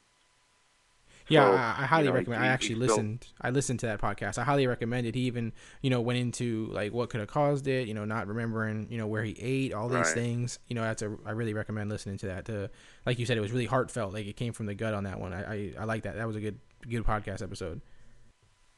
Yeah, 1.30 1.44
So, 1.50 1.52
I, 1.56 1.56
I 1.82 1.86
highly 1.86 2.04
you 2.04 2.10
know, 2.10 2.14
recommend. 2.16 2.42
he- 2.42 2.48
I 2.48 2.52
actually 2.52 2.74
still- 2.76 2.86
listened. 2.88 3.26
I 3.40 3.50
listened 3.50 3.80
to 3.80 3.86
that 3.86 4.00
podcast. 4.00 4.38
I 4.38 4.44
highly 4.44 4.66
recommend 4.66 5.06
it. 5.06 5.14
He 5.14 5.22
even, 5.22 5.52
you 5.82 5.90
know, 5.90 6.00
went 6.00 6.18
into 6.18 6.66
like 6.72 6.92
what 6.92 7.10
could 7.10 7.20
have 7.20 7.28
caused 7.28 7.66
it. 7.68 7.86
You 7.86 7.94
know, 7.94 8.04
not 8.04 8.26
remembering, 8.26 8.86
you 8.90 8.96
know, 8.98 9.06
where 9.06 9.22
he 9.22 9.36
ate, 9.38 9.72
all 9.74 9.88
these 9.88 9.96
Right. 9.98 10.06
things. 10.14 10.58
You 10.68 10.74
know, 10.74 10.82
that's 10.82 11.02
a. 11.02 11.16
I 11.26 11.32
really 11.32 11.52
recommend 11.54 11.90
listening 11.90 12.16
to 12.18 12.26
that. 12.28 12.44
To 12.46 12.70
like 13.04 13.18
you 13.18 13.26
said, 13.26 13.36
it 13.36 13.40
was 13.40 13.52
really 13.52 13.66
heartfelt. 13.66 14.12
Like 14.14 14.26
it 14.26 14.36
came 14.36 14.52
from 14.52 14.66
the 14.66 14.74
gut 14.74 14.94
on 14.94 15.04
that 15.04 15.20
one. 15.20 15.32
I 15.32 15.52
I, 15.52 15.72
I 15.80 15.84
like 15.84 16.04
that. 16.04 16.16
That 16.16 16.26
was 16.26 16.36
a 16.36 16.40
good 16.40 16.58
good 16.88 17.04
podcast 17.04 17.42
episode. 17.42 17.80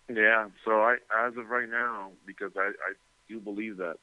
Yeah. 0.08 0.48
So 0.64 0.80
I, 0.82 0.96
as 1.26 1.36
of 1.36 1.48
right 1.50 1.68
now, 1.68 2.10
because 2.26 2.50
I, 2.56 2.68
I 2.70 2.92
do 3.28 3.38
believe 3.38 3.76
that 3.76 3.96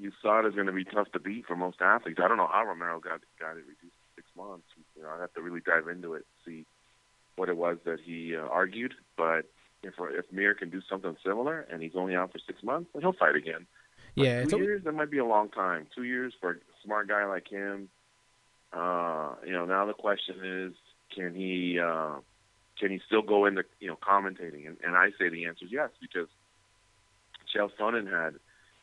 USADA 0.00 0.48
is 0.48 0.54
going 0.54 0.66
to 0.68 0.72
be 0.72 0.84
tough 0.84 1.10
to 1.12 1.18
beat 1.18 1.44
for 1.46 1.56
most 1.56 1.78
athletes. 1.80 2.20
I 2.22 2.28
don't 2.28 2.36
know 2.36 2.46
how 2.46 2.64
Romero 2.64 3.00
got 3.00 3.20
got 3.40 3.52
it 3.56 3.64
reduced 3.66 3.80
to 3.82 4.14
six 4.14 4.28
months. 4.36 4.66
You 4.96 5.02
know, 5.02 5.08
I 5.08 5.20
have 5.20 5.32
to 5.34 5.42
really 5.42 5.60
dive 5.60 5.88
into 5.88 6.14
it, 6.14 6.24
see 6.46 6.64
what 7.38 7.48
it 7.48 7.56
was 7.56 7.78
that 7.84 8.00
he 8.00 8.36
uh, 8.36 8.40
argued. 8.40 8.94
But 9.16 9.46
if 9.82 9.94
if 9.98 10.30
Mir 10.32 10.54
can 10.54 10.70
do 10.70 10.82
something 10.88 11.16
similar 11.24 11.60
and 11.70 11.82
he's 11.82 11.94
only 11.94 12.14
out 12.16 12.32
for 12.32 12.38
six 12.46 12.62
months, 12.62 12.90
then 12.92 13.02
he'll 13.02 13.12
fight 13.12 13.36
again. 13.36 13.66
But 14.16 14.24
Yeah, 14.24 14.44
two 14.44 14.58
years 14.58 14.84
that 14.84 14.92
might 14.92 15.10
be 15.10 15.18
a 15.18 15.24
long 15.24 15.48
time. 15.48 15.86
Two 15.94 16.04
years 16.04 16.34
for 16.40 16.52
a 16.52 16.56
smart 16.84 17.08
guy 17.08 17.24
like 17.24 17.48
him. 17.48 17.88
Uh, 18.72 19.34
you 19.46 19.52
know, 19.52 19.64
now 19.64 19.86
the 19.86 19.94
question 19.94 20.36
is, 20.42 20.72
can 21.14 21.34
he 21.34 21.78
uh, 21.78 22.16
can 22.78 22.90
he 22.90 23.00
still 23.06 23.22
go 23.22 23.46
into 23.46 23.64
you 23.80 23.88
know 23.88 23.96
commentating? 23.96 24.66
And, 24.66 24.76
and 24.84 24.96
I 24.96 25.10
say 25.18 25.28
the 25.28 25.46
answer 25.46 25.64
is 25.64 25.72
yes 25.72 25.90
because 26.00 26.28
Chael 27.54 27.70
Sonnen 27.78 28.10
had, 28.10 28.34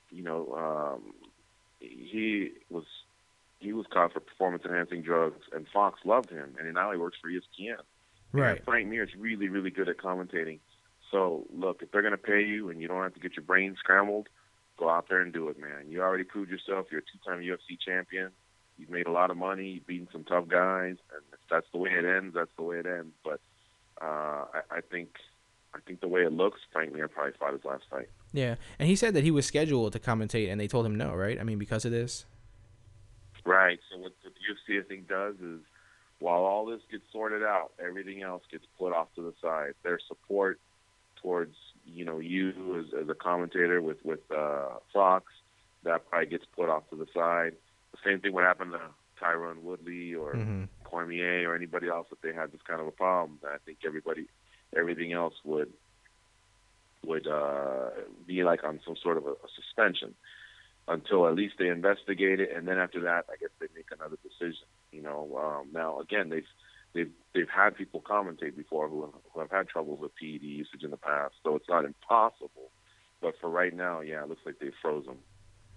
you 0.09 0.23
know, 0.23 0.55
um, 0.55 1.13
he 1.79 2.51
was 2.69 2.85
he 3.59 3.73
was 3.73 3.85
caught 3.91 4.13
for 4.13 4.19
performance 4.19 4.63
enhancing 4.65 5.01
drugs, 5.01 5.41
and 5.53 5.67
Fox 5.73 5.99
loved 6.05 6.29
him, 6.29 6.55
and 6.57 6.67
he 6.67 6.73
now 6.73 6.91
he 6.91 6.97
works 6.97 7.17
for 7.21 7.29
ESPN. 7.29 7.81
Right. 8.41 8.57
And 8.57 8.65
Frank 8.65 8.87
Mir 8.87 9.03
is 9.03 9.15
really, 9.17 9.49
really 9.49 9.71
good 9.71 9.89
at 9.89 9.97
commentating. 9.97 10.59
So 11.11 11.45
look, 11.53 11.81
if 11.81 11.91
they're 11.91 12.01
gonna 12.01 12.17
pay 12.17 12.43
you 12.43 12.69
and 12.69 12.81
you 12.81 12.87
don't 12.87 13.01
have 13.03 13.13
to 13.13 13.19
get 13.19 13.35
your 13.35 13.45
brain 13.45 13.75
scrambled, 13.79 14.27
go 14.77 14.89
out 14.89 15.07
there 15.09 15.21
and 15.21 15.31
do 15.33 15.49
it, 15.49 15.59
man. 15.59 15.85
You 15.89 16.01
already 16.01 16.23
proved 16.23 16.51
yourself. 16.51 16.87
You're 16.91 17.01
a 17.01 17.03
two-time 17.03 17.41
UFC 17.41 17.77
champion. 17.83 18.31
You've 18.77 18.89
made 18.89 19.07
a 19.07 19.11
lot 19.11 19.31
of 19.31 19.37
money. 19.37 19.69
You've 19.69 19.87
beaten 19.87 20.07
some 20.11 20.23
tough 20.23 20.47
guys, 20.47 20.97
and 21.13 21.21
if 21.31 21.39
that's 21.49 21.67
the 21.71 21.77
way 21.77 21.91
it 21.91 22.03
ends, 22.03 22.35
that's 22.35 22.51
the 22.57 22.63
way 22.63 22.79
it 22.79 22.85
ends. 22.85 23.13
But 23.23 23.39
uh, 24.01 24.45
I, 24.53 24.61
I 24.69 24.81
think, 24.81 25.15
I 25.73 25.79
think 25.87 26.01
the 26.01 26.09
way 26.09 26.23
it 26.23 26.33
looks, 26.33 26.59
Frank 26.73 26.93
Mir 26.93 27.07
probably 27.07 27.33
fought 27.39 27.53
his 27.53 27.63
last 27.63 27.83
fight. 27.89 28.09
Yeah, 28.33 28.55
and 28.77 28.89
he 28.89 28.97
said 28.97 29.13
that 29.13 29.23
he 29.23 29.31
was 29.31 29.45
scheduled 29.45 29.93
to 29.93 29.99
commentate, 29.99 30.51
and 30.51 30.59
they 30.59 30.67
told 30.67 30.85
him 30.85 30.95
no, 30.95 31.13
right? 31.13 31.39
I 31.39 31.43
mean, 31.43 31.57
because 31.57 31.85
of 31.85 31.91
this. 31.91 32.25
Right. 33.45 33.79
So 33.91 33.99
what 33.99 34.11
the 34.23 34.29
UFC 34.29 34.83
I 34.83 34.83
think 34.83 35.07
does 35.07 35.35
is, 35.35 35.61
while 36.19 36.43
all 36.45 36.65
this 36.65 36.81
gets 36.91 37.03
sorted 37.11 37.43
out, 37.43 37.71
everything 37.83 38.21
else 38.23 38.43
gets 38.51 38.65
put 38.79 38.93
off 38.93 39.07
to 39.15 39.21
the 39.21 39.33
side. 39.41 39.73
Their 39.83 39.99
support 40.07 40.59
towards 41.21 41.55
you 41.85 42.05
know 42.05 42.19
you 42.19 42.79
as, 42.79 42.93
as 43.03 43.09
a 43.09 43.15
commentator 43.15 43.81
with 43.81 44.03
with 44.05 44.19
uh, 44.31 44.69
Fox 44.93 45.25
that 45.83 46.09
probably 46.09 46.27
gets 46.27 46.45
put 46.55 46.69
off 46.69 46.89
to 46.89 46.95
the 46.95 47.07
side. 47.13 47.53
The 47.91 47.97
same 48.03 48.19
thing 48.19 48.33
would 48.33 48.43
happen 48.43 48.71
to 48.71 48.81
Tyron 49.21 49.61
Woodley 49.61 50.15
or 50.15 50.33
Mhm. 50.33 50.67
Cormier 50.83 51.49
or 51.49 51.55
anybody 51.55 51.87
else 51.89 52.07
if 52.11 52.21
they 52.21 52.33
had 52.33 52.51
this 52.51 52.61
kind 52.61 52.79
of 52.81 52.87
a 52.87 52.91
problem. 52.91 53.39
I 53.45 53.57
think 53.65 53.79
everybody, 53.85 54.27
everything 54.75 55.13
else 55.13 55.33
would 55.43 55.71
would 57.03 57.27
uh, 57.27 57.89
be 58.25 58.43
like 58.43 58.63
on 58.63 58.79
some 58.85 58.95
sort 58.95 59.17
of 59.17 59.25
a, 59.27 59.31
a 59.31 59.49
suspension 59.55 60.15
until 60.87 61.27
at 61.27 61.35
least 61.35 61.55
they 61.59 61.67
investigate 61.67 62.39
it, 62.39 62.51
and 62.55 62.67
then 62.67 62.77
after 62.77 63.01
that, 63.01 63.25
I 63.31 63.35
guess 63.39 63.49
they 63.59 63.67
make 63.75 63.87
another 63.91 64.17
decision. 64.23 64.65
You 64.95 65.01
know, 65.01 65.37
um, 65.37 65.67
now 65.73 65.99
again, 65.99 66.29
they've 66.29 66.47
they've 66.93 67.11
they've 67.33 67.49
had 67.49 67.75
people 67.75 68.01
commentate 68.01 68.55
before 68.55 68.87
who, 68.87 69.13
who 69.33 69.39
have 69.39 69.51
had 69.51 69.67
troubles 69.67 69.99
with 69.99 70.15
PED 70.15 70.41
usage 70.41 70.83
in 70.83 70.91
the 70.91 70.97
past, 70.97 71.35
so 71.43 71.55
it's 71.55 71.69
not 71.69 71.85
impossible. 71.85 72.71
But 73.21 73.35
for 73.41 73.49
right 73.49 73.75
now, 73.75 74.01
yeah, 74.01 74.23
it 74.23 74.29
looks 74.29 74.41
like 74.45 74.59
they 74.59 74.71
froze 74.81 75.05
them. 75.05 75.17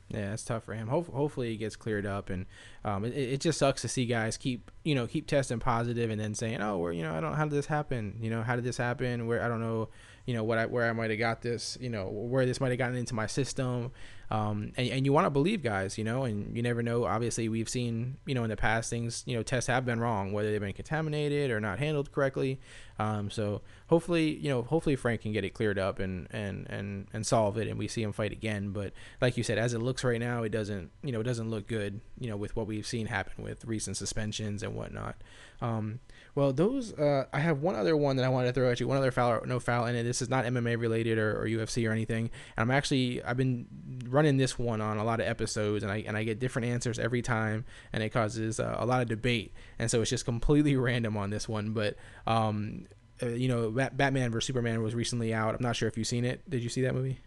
Yeah, 0.09 0.33
it's 0.33 0.45
tough 0.45 0.65
for 0.65 0.73
him. 0.73 0.89
Hope, 0.89 1.13
hopefully, 1.13 1.53
it 1.53 1.57
gets 1.59 1.77
cleared 1.77 2.07
up, 2.07 2.31
and 2.31 2.47
um, 2.83 3.05
it, 3.05 3.15
it 3.15 3.41
just 3.41 3.59
sucks 3.59 3.83
to 3.83 3.89
see 3.89 4.07
guys 4.07 4.39
keep 4.39 4.71
you 4.83 4.95
know 4.95 5.07
keep 5.07 5.27
testing 5.27 5.59
positive 5.59 6.11
and 6.11 6.21
then 6.21 6.35
saying, 6.35 6.63
oh, 6.63 6.79
where 6.79 6.93
you 6.93 7.03
know 7.03 7.15
I 7.15 7.21
don't 7.21 7.35
how 7.35 7.45
did 7.45 7.53
this 7.53 7.67
happen? 7.67 8.19
You 8.21 8.31
know 8.31 8.43
how 8.43 8.57
did 8.57 8.65
this 8.65 8.79
happen? 8.79 9.27
Where 9.27 9.43
I 9.43 9.49
don't 9.49 9.61
know, 9.61 9.91
you 10.29 10.35
know 10.35 10.45
what 10.45 10.59
I 10.59 10.67
where 10.67 10.87
I 10.87 10.93
might 10.93 11.09
have 11.09 11.19
got 11.19 11.41
this, 11.41 11.79
you 11.81 11.89
know 11.89 12.07
where 12.07 12.45
this 12.45 12.61
might 12.61 12.69
have 12.69 12.77
gotten 12.77 12.97
into 12.97 13.15
my 13.15 13.27
system, 13.27 13.93
um, 14.31 14.73
and 14.77 14.91
and 14.91 15.07
you 15.07 15.13
want 15.15 15.25
to 15.25 15.31
believe 15.31 15.63
guys, 15.63 15.97
you 15.97 16.05
know, 16.05 16.25
and 16.25 16.55
you 16.55 16.63
never 16.63 16.83
know. 16.83 17.07
Obviously, 17.07 17.49
we've 17.49 17.69
seen 17.69 18.19
you 18.27 18.35
know 18.35 18.45
in 18.45 18.51
the 18.51 18.57
past 18.57 18.91
things, 18.91 19.23
you 19.25 19.35
know, 19.35 19.43
tests 19.43 19.69
have 19.69 19.87
been 19.87 20.01
wrong, 20.01 20.33
whether 20.33 20.51
they've 20.51 20.61
been 20.61 20.75
contaminated 20.75 21.51
or 21.51 21.61
not 21.61 21.79
handled 21.79 22.13
correctly. 22.13 22.61
Um, 22.99 23.31
so 23.31 23.63
hopefully, 23.87 24.35
you 24.35 24.51
know, 24.51 24.61
hopefully 24.61 24.97
Frank 24.97 25.23
can 25.23 25.33
get 25.33 25.45
it 25.45 25.55
cleared 25.55 25.79
up 25.79 25.99
and 25.99 26.29
and 26.31 26.67
and 26.69 27.07
and 27.15 27.27
solve 27.27 27.57
it, 27.57 27.67
and 27.67 27.79
we 27.79 27.89
see 27.89 28.03
him 28.03 28.13
fight 28.13 28.33
again. 28.33 28.71
But 28.71 28.93
like 29.23 29.39
you 29.39 29.43
said, 29.43 29.57
as 29.57 29.73
it 29.73 29.79
looks 29.79 30.05
right 30.05 30.21
now, 30.21 30.43
it 30.43 30.51
doesn't, 30.51 30.91
you 31.03 31.13
know, 31.13 31.21
it 31.21 31.25
doesn't 31.25 31.49
look 31.49 31.67
good, 31.67 32.03
you 32.21 32.29
know, 32.29 32.37
with 32.37 32.55
what 32.55 32.67
we've 32.67 32.87
seen 32.87 33.07
happen 33.07 33.43
with 33.43 33.65
recent 33.65 33.97
suspensions 33.97 34.63
and 34.63 34.75
whatnot. 34.75 35.17
Um, 35.61 36.01
well, 36.35 36.53
those 36.53 36.93
uh, 36.93 37.25
I 37.33 37.41
have 37.41 37.63
one 37.63 37.75
other 37.75 37.97
one 37.97 38.17
that 38.17 38.25
I 38.25 38.29
wanted 38.29 38.49
to 38.49 38.53
throw 38.53 38.71
at 38.71 38.79
you. 38.79 38.87
One 38.87 38.97
other 38.97 39.11
foul, 39.11 39.41
no 39.47 39.59
foul, 39.59 39.87
and 39.87 39.97
this 40.19 40.27
is 40.27 40.31
not 40.31 40.45
MMA 40.45 40.81
related 40.81 41.19
or, 41.19 41.41
or 41.41 41.47
UFC 41.47 41.89
or 41.89 41.93
anything. 41.93 42.31
And 42.57 42.63
I'm 42.63 42.71
actually 42.71 43.23
I've 43.23 43.37
been 43.37 43.67
running 44.09 44.37
this 44.37 44.59
one 44.59 44.81
on 44.81 44.99
a 44.99 45.05
lot 45.05 45.21
of 45.21 45.27
episodes, 45.27 45.85
and 45.85 45.93
I 45.93 45.99
and 45.99 46.17
I 46.17 46.25
get 46.25 46.41
different 46.41 46.67
answers 46.69 46.99
every 46.99 47.23
time, 47.23 47.65
and 47.93 48.03
it 48.03 48.11
causes 48.11 48.59
uh, 48.59 48.77
a 48.79 48.87
lot 48.87 49.01
of 49.01 49.09
debate. 49.09 49.53
And 49.79 49.91
so 49.91 50.01
it's 50.01 50.11
just 50.11 50.25
completely 50.25 50.77
random 50.89 51.17
on 51.17 51.31
this 51.31 51.49
one. 51.49 51.73
But 51.73 51.97
um, 52.27 52.87
uh, 53.23 53.29
you 53.29 53.49
know, 53.49 53.71
Bat- 53.71 53.97
Batman 53.97 54.31
vs 54.31 54.47
Superman 54.47 54.83
was 54.83 54.95
recently 54.95 55.33
out. 55.33 55.55
I'm 55.55 55.63
not 55.63 55.77
sure 55.77 55.89
if 55.89 55.97
you've 55.97 56.07
seen 56.07 56.25
it. 56.25 56.49
Did 56.49 56.63
you 56.63 56.69
see 56.69 56.83
that 56.83 56.95
movie? 56.95 57.21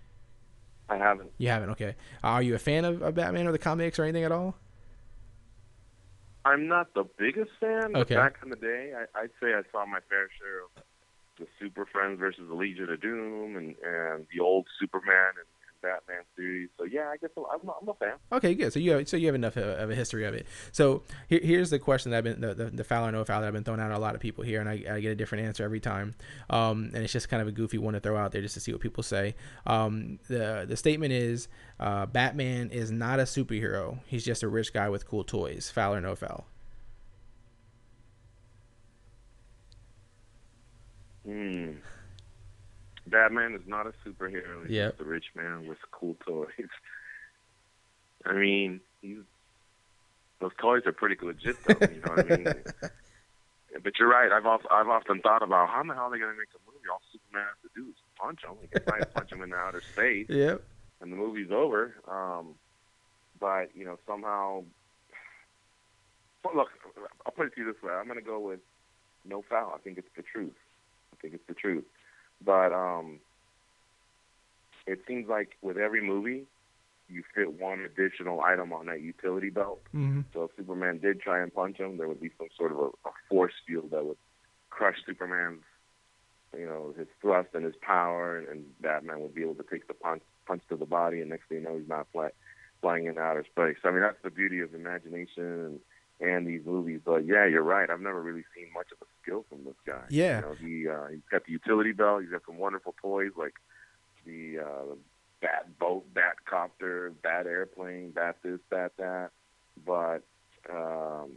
I 0.89 0.97
haven't. 0.97 1.31
You 1.37 1.47
haven't. 1.47 1.69
Okay. 1.71 1.95
Are 2.21 2.41
you 2.41 2.55
a 2.55 2.59
fan 2.59 2.83
of, 2.83 3.01
of 3.01 3.15
Batman 3.15 3.47
or 3.47 3.53
the 3.53 3.59
comics 3.59 3.97
or 3.97 4.03
anything 4.03 4.25
at 4.25 4.31
all? 4.33 4.55
I'm 6.43 6.67
not 6.67 6.93
the 6.93 7.05
biggest 7.17 7.51
fan. 7.59 7.95
Okay. 7.95 8.15
Back 8.15 8.39
in 8.43 8.49
the 8.49 8.55
day, 8.55 8.93
I, 8.97 9.19
I'd 9.19 9.29
say 9.41 9.53
I 9.53 9.61
saw 9.71 9.85
my 9.85 9.99
fair 10.09 10.27
share 10.39 10.63
of 10.63 10.83
the 11.41 11.47
Super 11.59 11.85
Friends 11.85 12.19
versus 12.19 12.47
the 12.47 12.55
Legion 12.55 12.89
of 12.89 13.01
Doom 13.01 13.57
and 13.57 13.75
and 13.83 14.25
the 14.33 14.39
old 14.39 14.67
Superman 14.79 15.33
and, 15.37 15.47
Batman 15.81 16.21
series. 16.35 16.69
So 16.77 16.85
yeah, 16.85 17.09
I 17.11 17.17
guess 17.17 17.31
I'm, 17.35 17.69
I'm, 17.81 17.89
a 17.89 17.93
fan. 17.95 18.13
Okay, 18.31 18.53
good. 18.53 18.71
So 18.71 18.79
you 18.79 18.91
have 18.91 19.09
so 19.09 19.17
you 19.17 19.25
have 19.27 19.35
enough 19.35 19.57
of, 19.57 19.89
a 19.89 19.95
history 19.95 20.25
of 20.25 20.33
it. 20.33 20.45
So 20.71 21.03
here, 21.27 21.39
here's 21.43 21.69
the 21.69 21.79
question 21.79 22.11
that 22.11 22.19
I've 22.19 22.23
been 22.23 22.39
the, 22.39 22.53
the, 22.53 22.65
the 22.65 22.83
foul 22.83 23.07
or 23.07 23.11
no 23.11 23.25
foul 23.25 23.41
that 23.41 23.47
I've 23.47 23.53
been 23.53 23.63
throwing 23.63 23.81
out 23.81 23.91
a 23.91 23.97
lot 23.97 24.15
of 24.15 24.21
people 24.21 24.43
here, 24.43 24.59
and 24.59 24.69
I, 24.69 24.83
I 24.89 24.99
get 24.99 25.11
a 25.11 25.15
different 25.15 25.45
answer 25.45 25.63
every 25.63 25.79
time. 25.79 26.15
Um, 26.49 26.91
and 26.93 27.03
it's 27.03 27.13
just 27.13 27.29
kind 27.29 27.41
of 27.41 27.47
a 27.47 27.51
goofy 27.51 27.77
one 27.77 27.93
to 27.93 27.99
throw 27.99 28.17
out 28.17 28.31
there 28.31 28.41
just 28.41 28.53
to 28.53 28.59
see 28.59 28.71
what 28.71 28.81
people 28.81 29.03
say. 29.03 29.35
Um, 29.65 30.19
the 30.27 30.65
the 30.67 30.77
statement 30.77 31.13
is 31.13 31.47
uh, 31.79 32.05
Batman 32.05 32.69
is 32.69 32.91
not 32.91 33.19
a 33.19 33.23
superhero. 33.23 33.99
He's 34.05 34.23
just 34.23 34.43
a 34.43 34.47
rich 34.47 34.73
guy 34.73 34.89
with 34.89 35.07
cool 35.07 35.23
toys. 35.23 35.71
Foul 35.73 35.95
or 35.95 36.01
no 36.01 36.15
foul? 36.15 36.45
Hmm. 41.25 41.71
Batman 43.07 43.55
is 43.55 43.61
not 43.67 43.87
a 43.87 43.93
superhero. 44.05 44.63
He's 44.63 44.71
Yep. 44.71 44.91
just 44.91 45.01
a 45.01 45.05
rich 45.05 45.25
man 45.35 45.67
with 45.67 45.77
cool 45.91 46.15
toys. 46.27 46.47
I 48.25 48.33
mean, 48.33 48.81
he's 49.01 49.17
those 50.39 50.51
toys 50.59 50.83
are 50.87 50.91
pretty 50.91 51.15
legit, 51.23 51.55
though. 51.67 51.77
You 51.91 52.01
know 52.01 52.09
what 52.09 52.19
I 52.31 52.37
mean? 52.37 52.47
But 53.83 53.93
you're 53.97 54.09
right. 54.09 54.29
I've 54.33 54.45
also, 54.45 54.67
I've 54.69 54.89
often 54.89 55.21
thought 55.21 55.41
about 55.41 55.69
how 55.69 55.79
in 55.79 55.87
the 55.87 55.93
hell 55.93 56.03
are 56.07 56.11
they 56.11 56.19
going 56.19 56.33
to 56.33 56.37
make 56.37 56.49
a 56.53 56.59
movie? 56.67 56.83
All 56.91 56.99
Superman 57.09 57.47
has 57.47 57.55
to 57.63 57.69
do 57.73 57.87
is 57.87 57.95
punch 58.19 58.41
him. 58.43 58.57
He 58.61 58.67
can 58.67 58.83
punch 59.15 59.31
him 59.31 59.41
into 59.41 59.55
outer 59.55 59.81
space, 59.93 60.27
Yep. 60.27 60.61
and 60.99 61.09
the 61.09 61.15
movie's 61.15 61.51
over. 61.51 61.95
Um, 62.05 62.55
but 63.39 63.73
you 63.73 63.85
know, 63.85 63.97
somehow, 64.05 64.65
look, 66.53 66.67
I'll 67.25 67.31
put 67.31 67.47
it 67.47 67.55
to 67.55 67.61
you 67.61 67.71
this 67.71 67.81
way: 67.81 67.93
I'm 67.93 68.07
going 68.07 68.19
to 68.19 68.25
go 68.25 68.41
with 68.41 68.59
no 69.23 69.41
foul. 69.49 69.71
I 69.73 69.79
think 69.79 69.97
it's 69.97 70.11
the 70.17 70.23
truth. 70.23 70.51
I 71.13 71.21
think 71.21 71.33
it's 71.33 71.47
the 71.47 71.53
truth. 71.53 71.85
But 72.43 72.73
um, 72.73 73.19
it 74.87 74.99
seems 75.07 75.27
like 75.29 75.57
with 75.61 75.77
every 75.77 76.01
movie, 76.01 76.45
you 77.09 77.23
fit 77.35 77.59
one 77.59 77.81
additional 77.81 78.41
item 78.41 78.73
on 78.73 78.85
that 78.87 79.01
utility 79.01 79.49
belt. 79.49 79.81
Mm-hmm. 79.93 80.21
So 80.33 80.43
if 80.43 80.51
Superman 80.57 80.99
did 80.99 81.21
try 81.21 81.41
and 81.41 81.53
punch 81.53 81.77
him, 81.77 81.97
there 81.97 82.07
would 82.07 82.21
be 82.21 82.31
some 82.37 82.47
sort 82.57 82.71
of 82.71 82.77
a, 82.77 82.85
a 82.85 83.11
force 83.29 83.53
field 83.67 83.91
that 83.91 84.05
would 84.05 84.17
crush 84.69 84.95
Superman's, 85.05 85.63
you 86.57 86.65
know, 86.65 86.93
his 86.97 87.07
thrust 87.21 87.49
and 87.53 87.65
his 87.65 87.75
power, 87.81 88.37
and, 88.37 88.47
and 88.47 88.81
Batman 88.81 89.19
would 89.21 89.35
be 89.35 89.41
able 89.41 89.55
to 89.55 89.65
take 89.69 89.87
the 89.87 89.93
punch 89.93 90.23
punch 90.47 90.63
to 90.69 90.75
the 90.75 90.85
body, 90.85 91.21
and 91.21 91.29
next 91.29 91.47
thing 91.47 91.59
you 91.59 91.63
know, 91.63 91.77
he's 91.77 91.87
not 91.87 92.07
fly, 92.11 92.29
flying 92.81 93.05
in 93.05 93.17
outer 93.17 93.45
space. 93.45 93.77
I 93.83 93.91
mean, 93.91 94.01
that's 94.01 94.21
the 94.23 94.31
beauty 94.31 94.59
of 94.61 94.73
imagination 94.73 95.43
and 95.43 95.79
and 96.19 96.47
these 96.47 96.65
movies. 96.65 97.01
But 97.03 97.25
yeah, 97.25 97.45
you're 97.45 97.63
right. 97.63 97.89
I've 97.89 98.01
never 98.01 98.21
really 98.21 98.45
seen 98.55 98.67
much 98.73 98.87
of 98.91 98.97
a 99.01 99.10
skill 99.21 99.45
from 99.49 99.63
this 99.65 99.75
guy. 99.85 100.03
Yeah. 100.09 100.37
you 100.37 100.41
know, 100.41 100.53
he 100.53 100.87
uh, 100.87 101.07
he's 101.11 101.27
got 101.31 101.45
the 101.45 101.51
utility 101.51 101.91
belt. 101.91 102.21
He's 102.21 102.31
got 102.31 102.41
some 102.45 102.57
wonderful 102.57 102.95
toys 103.01 103.31
like 103.37 103.55
the 104.25 104.59
uh, 104.59 104.95
bat 105.41 105.67
boat, 105.79 106.03
bat 106.13 106.35
copter, 106.45 107.11
bat 107.23 107.47
airplane, 107.47 108.11
bat 108.11 108.37
this, 108.43 108.59
bat 108.69 108.93
that. 108.97 109.31
But 109.85 110.23
um, 110.69 111.31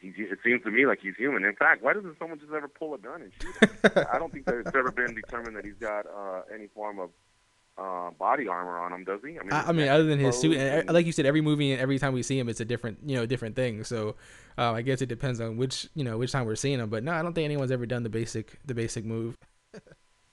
he, 0.00 0.08
it 0.08 0.38
seems 0.44 0.62
to 0.64 0.70
me 0.70 0.86
like 0.86 1.00
he's 1.00 1.16
human. 1.16 1.44
In 1.44 1.54
fact, 1.54 1.82
why 1.82 1.92
doesn't 1.92 2.18
someone 2.18 2.38
just 2.38 2.52
ever 2.52 2.68
pull 2.68 2.94
a 2.94 2.98
gun 2.98 3.22
and 3.22 3.32
shoot 3.40 3.56
him? 3.56 4.06
I 4.12 4.18
don't 4.18 4.32
think 4.32 4.46
there's 4.46 4.66
ever 4.68 4.90
been 4.90 5.14
determined 5.14 5.56
that 5.56 5.64
he's 5.64 5.74
got 5.80 6.06
uh, 6.06 6.42
any 6.52 6.68
form 6.68 6.98
of 6.98 7.10
uh, 7.78 8.10
body 8.18 8.48
armor 8.48 8.78
on 8.78 8.92
him, 8.92 9.04
does 9.04 9.20
he? 9.22 9.38
I 9.38 9.42
mean, 9.42 9.52
I, 9.52 9.68
I 9.68 9.72
mean, 9.72 9.88
other 9.88 10.04
than 10.04 10.18
his 10.18 10.38
suit, 10.38 10.56
and 10.56 10.90
like 10.90 11.06
you 11.06 11.12
said, 11.12 11.26
every 11.26 11.40
movie 11.40 11.72
and 11.72 11.80
every 11.80 11.98
time 11.98 12.12
we 12.12 12.22
see 12.22 12.38
him, 12.38 12.48
it's 12.48 12.60
a 12.60 12.64
different, 12.64 12.98
you 13.04 13.16
know, 13.16 13.26
different 13.26 13.56
thing. 13.56 13.84
So, 13.84 14.16
uh, 14.56 14.72
I 14.72 14.82
guess 14.82 15.02
it 15.02 15.08
depends 15.08 15.40
on 15.40 15.56
which, 15.56 15.88
you 15.94 16.04
know, 16.04 16.18
which 16.18 16.32
time 16.32 16.46
we're 16.46 16.56
seeing 16.56 16.78
him. 16.78 16.88
But 16.88 17.04
no, 17.04 17.12
I 17.12 17.22
don't 17.22 17.34
think 17.34 17.44
anyone's 17.44 17.70
ever 17.70 17.86
done 17.86 18.02
the 18.02 18.08
basic, 18.08 18.58
the 18.64 18.74
basic 18.74 19.04
move. 19.04 19.36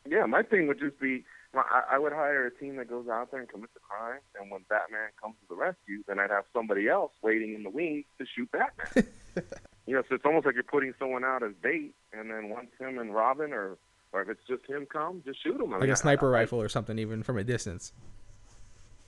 Yeah, 0.06 0.26
my 0.26 0.44
thing 0.44 0.68
would 0.68 0.80
just 0.80 1.00
be 1.00 1.24
I, 1.56 1.84
I 1.92 2.00
would 2.00 2.14
hire 2.14 2.48
a 2.48 2.52
team 2.52 2.78
that 2.78 2.90
goes 2.90 3.08
out 3.08 3.32
there 3.32 3.40
and 3.40 3.50
commits 3.50 3.74
a 3.76 3.80
crime, 3.80 4.20
and 4.40 4.50
when 4.50 4.62
Batman 4.70 5.10
comes 5.22 5.36
to 5.42 5.48
the 5.50 5.56
rescue, 5.56 6.04
then 6.08 6.20
I'd 6.20 6.32
have 6.32 6.46
somebody 6.54 6.88
else 6.88 7.12
waiting 7.22 7.54
in 7.54 7.64
the 7.64 7.70
wings 7.70 8.06
to 8.18 8.26
shoot 8.26 8.50
Batman. 8.52 9.08
you 9.86 9.94
know, 9.96 10.04
so 10.10 10.16
it's 10.16 10.26
almost 10.26 10.46
like 10.46 10.56
you're 10.56 10.64
putting 10.64 10.94
someone 10.98 11.24
out 11.24 11.44
as 11.44 11.54
bait, 11.62 11.94
and 12.12 12.32
then 12.32 12.50
once 12.50 12.70
him 12.80 12.98
and 12.98 13.14
Robin, 13.14 13.54
or 13.54 13.78
or 14.14 14.22
if 14.22 14.30
it's 14.30 14.42
just 14.48 14.66
him 14.68 14.86
come, 14.86 15.22
just 15.26 15.44
shoot 15.44 15.60
him. 15.60 15.70
I 15.72 15.78
like 15.78 15.82
mean, 15.82 15.90
a 15.90 15.94
I- 15.94 15.96
sniper 15.96 16.28
I- 16.36 16.40
rifle 16.42 16.62
or 16.62 16.70
something, 16.70 16.98
even 17.00 17.24
from 17.24 17.38
a 17.38 17.44
distance. 17.44 17.92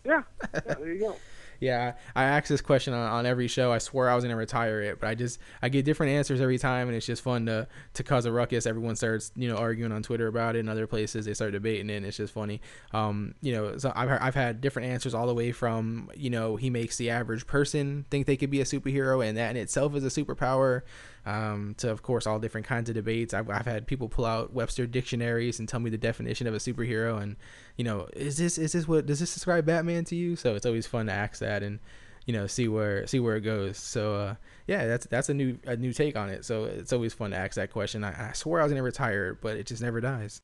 Yeah, 0.04 0.24
yeah, 0.54 0.60
there 0.76 0.94
you 0.94 1.00
go. 1.00 1.16
Yeah, 1.62 1.94
I 2.16 2.26
ask 2.26 2.50
this 2.50 2.60
question 2.60 2.94
on, 2.94 3.10
on 3.10 3.26
every 3.26 3.48
show. 3.48 3.72
I 3.72 3.78
swore 3.78 4.10
I 4.10 4.14
was 4.14 4.26
gonna 4.26 4.36
retire 4.36 4.82
it, 4.82 5.00
but 5.00 5.08
I 5.08 5.16
just 5.16 5.40
I 5.62 5.70
get 5.70 5.86
different 5.86 6.12
answers 6.12 6.42
every 6.42 6.58
time, 6.58 6.90
and 6.90 6.98
it's 6.98 7.06
just 7.06 7.22
fun 7.24 7.46
to 7.46 7.68
to 7.94 8.04
cause 8.04 8.26
a 8.26 8.32
ruckus. 8.32 8.66
Everyone 8.66 8.96
starts 8.98 9.32
you 9.38 9.48
know 9.48 9.56
arguing 9.56 9.94
on 9.94 10.04
Twitter 10.04 10.28
about 10.28 10.58
it, 10.58 10.60
and 10.60 10.70
other 10.70 10.86
places 10.86 11.26
they 11.26 11.34
start 11.34 11.54
debating 11.54 11.90
it. 11.90 11.96
and 11.96 12.06
It's 12.06 12.18
just 12.18 12.34
funny. 12.34 12.60
Um, 12.92 13.36
you 13.42 13.54
know, 13.54 13.78
so 13.78 13.92
I've 13.96 14.10
I've 14.22 14.36
had 14.36 14.60
different 14.60 14.90
answers 14.90 15.14
all 15.14 15.28
the 15.28 15.34
way 15.34 15.54
from 15.54 16.12
you 16.14 16.30
know 16.30 16.58
he 16.58 16.70
makes 16.70 16.98
the 16.98 17.10
average 17.10 17.48
person 17.48 18.06
think 18.12 18.28
they 18.28 18.36
could 18.38 18.52
be 18.52 18.60
a 18.60 18.66
superhero, 18.66 19.26
and 19.26 19.38
that 19.38 19.52
in 19.52 19.58
itself 19.58 19.96
is 19.96 20.04
a 20.04 20.10
superpower. 20.10 20.82
Um, 21.26 21.74
to 21.80 21.90
of 21.90 22.04
course 22.04 22.28
all 22.28 22.38
different 22.38 22.68
kinds 22.68 22.88
of 22.88 22.96
debates. 22.96 23.34
I've, 23.34 23.50
I've 23.50 23.66
had 23.66 23.88
people 23.88 24.08
pull 24.08 24.26
out 24.26 24.54
Webster 24.54 24.86
dictionaries 24.86 25.60
and 25.60 25.68
tell 25.68 25.80
me 25.80 25.90
the 25.90 25.98
definition 25.98 26.46
of 26.46 26.54
a 26.54 26.58
superhero, 26.58 27.22
and 27.22 27.36
you 27.78 27.84
know, 27.84 28.08
is 28.14 28.38
this 28.38 28.58
is 28.58 28.74
this 28.74 28.88
what 28.88 29.08
does 29.08 29.20
this 29.20 29.34
describe 29.34 29.66
Batman 29.66 30.04
to 30.06 30.16
you? 30.16 30.36
So 30.36 30.56
it's 30.56 30.66
always 30.66 30.86
fun 30.86 31.08
to 31.08 31.14
ask 31.14 31.40
that 31.40 31.64
and 31.64 31.80
you 32.28 32.34
know 32.34 32.46
see 32.46 32.68
where 32.68 33.08
see 33.08 33.20
where 33.20 33.38
it 33.38 33.42
goes. 33.42 33.78
So 33.78 34.16
uh, 34.16 34.36
yeah, 34.68 34.86
that's 34.86 35.08
that's 35.08 35.30
a 35.30 35.34
new 35.34 35.58
a 35.66 35.76
new 35.76 35.94
take 35.94 36.16
on 36.16 36.30
it. 36.30 36.46
So 36.46 36.66
it's 36.66 36.94
always 36.94 37.14
fun 37.14 37.32
to 37.32 37.38
ask 37.38 37.56
that 37.56 37.72
question. 37.72 38.04
I, 38.04 38.30
I 38.30 38.34
swore 38.34 38.60
I 38.60 38.64
was 38.64 38.72
gonna 38.72 38.84
retire, 38.84 39.38
but 39.42 39.58
it 39.58 39.66
just 39.66 39.82
never 39.82 40.02
dies. 40.02 40.42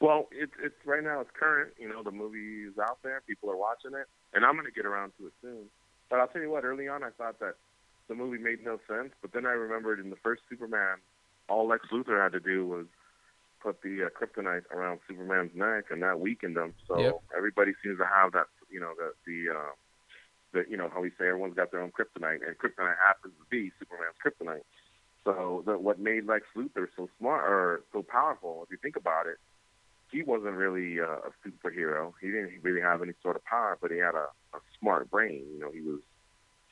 Well, 0.00 0.28
it's 0.32 0.52
it's 0.62 0.74
right 0.86 1.04
now. 1.04 1.20
It's 1.20 1.30
current. 1.38 1.74
You 1.78 1.88
know, 1.88 2.02
the 2.02 2.10
movie 2.10 2.64
is 2.64 2.78
out 2.78 2.98
there. 3.02 3.22
People 3.26 3.50
are 3.50 3.56
watching 3.56 3.92
it, 3.92 4.06
and 4.32 4.44
I'm 4.44 4.54
going 4.54 4.64
to 4.64 4.72
get 4.72 4.86
around 4.86 5.12
to 5.18 5.26
it 5.26 5.34
soon. 5.42 5.66
But 6.08 6.20
I'll 6.20 6.28
tell 6.28 6.40
you 6.40 6.50
what. 6.50 6.64
Early 6.64 6.88
on, 6.88 7.04
I 7.04 7.10
thought 7.10 7.38
that 7.40 7.56
the 8.10 8.16
movie 8.16 8.38
made 8.42 8.62
no 8.62 8.78
sense. 8.86 9.12
But 9.22 9.32
then 9.32 9.46
I 9.46 9.52
remembered 9.52 10.00
in 10.00 10.10
the 10.10 10.16
first 10.22 10.42
Superman, 10.50 10.98
all 11.48 11.66
Lex 11.68 11.86
Luthor 11.92 12.20
had 12.22 12.32
to 12.32 12.40
do 12.40 12.66
was 12.66 12.86
put 13.62 13.80
the 13.82 14.04
uh, 14.04 14.08
kryptonite 14.10 14.66
around 14.72 14.98
Superman's 15.08 15.52
neck, 15.54 15.84
and 15.90 16.02
that 16.02 16.18
weakened 16.20 16.56
him. 16.56 16.74
So 16.88 17.00
Yep. 17.00 17.20
everybody 17.34 17.72
seems 17.82 17.98
to 17.98 18.04
have 18.04 18.32
that. 18.32 18.46
You 18.68 18.80
know, 18.80 18.92
the 18.98 19.12
the 19.24 19.54
uh, 19.54 19.72
the 20.52 20.64
you 20.68 20.76
know 20.76 20.90
how 20.92 21.00
we 21.00 21.10
say 21.10 21.28
everyone's 21.28 21.54
got 21.54 21.70
their 21.70 21.80
own 21.80 21.92
kryptonite, 21.92 22.40
and 22.46 22.58
kryptonite 22.58 22.98
happens 22.98 23.34
to 23.38 23.46
be 23.48 23.70
Superman's 23.78 24.18
kryptonite. 24.18 24.66
So 25.24 25.62
the, 25.64 25.78
what 25.78 26.00
made 26.00 26.26
Lex 26.26 26.46
Luthor 26.56 26.88
so 26.96 27.08
smart 27.18 27.44
or 27.44 27.82
so 27.92 28.02
powerful, 28.02 28.62
if 28.64 28.70
you 28.72 28.78
think 28.82 28.96
about 28.96 29.26
it, 29.26 29.36
he 30.10 30.22
wasn't 30.22 30.54
really 30.54 30.98
uh, 30.98 31.28
a 31.28 31.30
superhero. 31.46 32.12
He 32.20 32.28
didn't 32.28 32.58
really 32.62 32.80
have 32.80 33.02
any 33.02 33.12
sort 33.22 33.36
of 33.36 33.44
power, 33.44 33.78
but 33.80 33.90
he 33.92 33.98
had 33.98 34.14
a, 34.14 34.26
a 34.56 34.60
smart 34.80 35.10
brain. 35.10 35.44
You 35.52 35.60
know, 35.60 35.70
he 35.70 35.82
was 35.82 36.00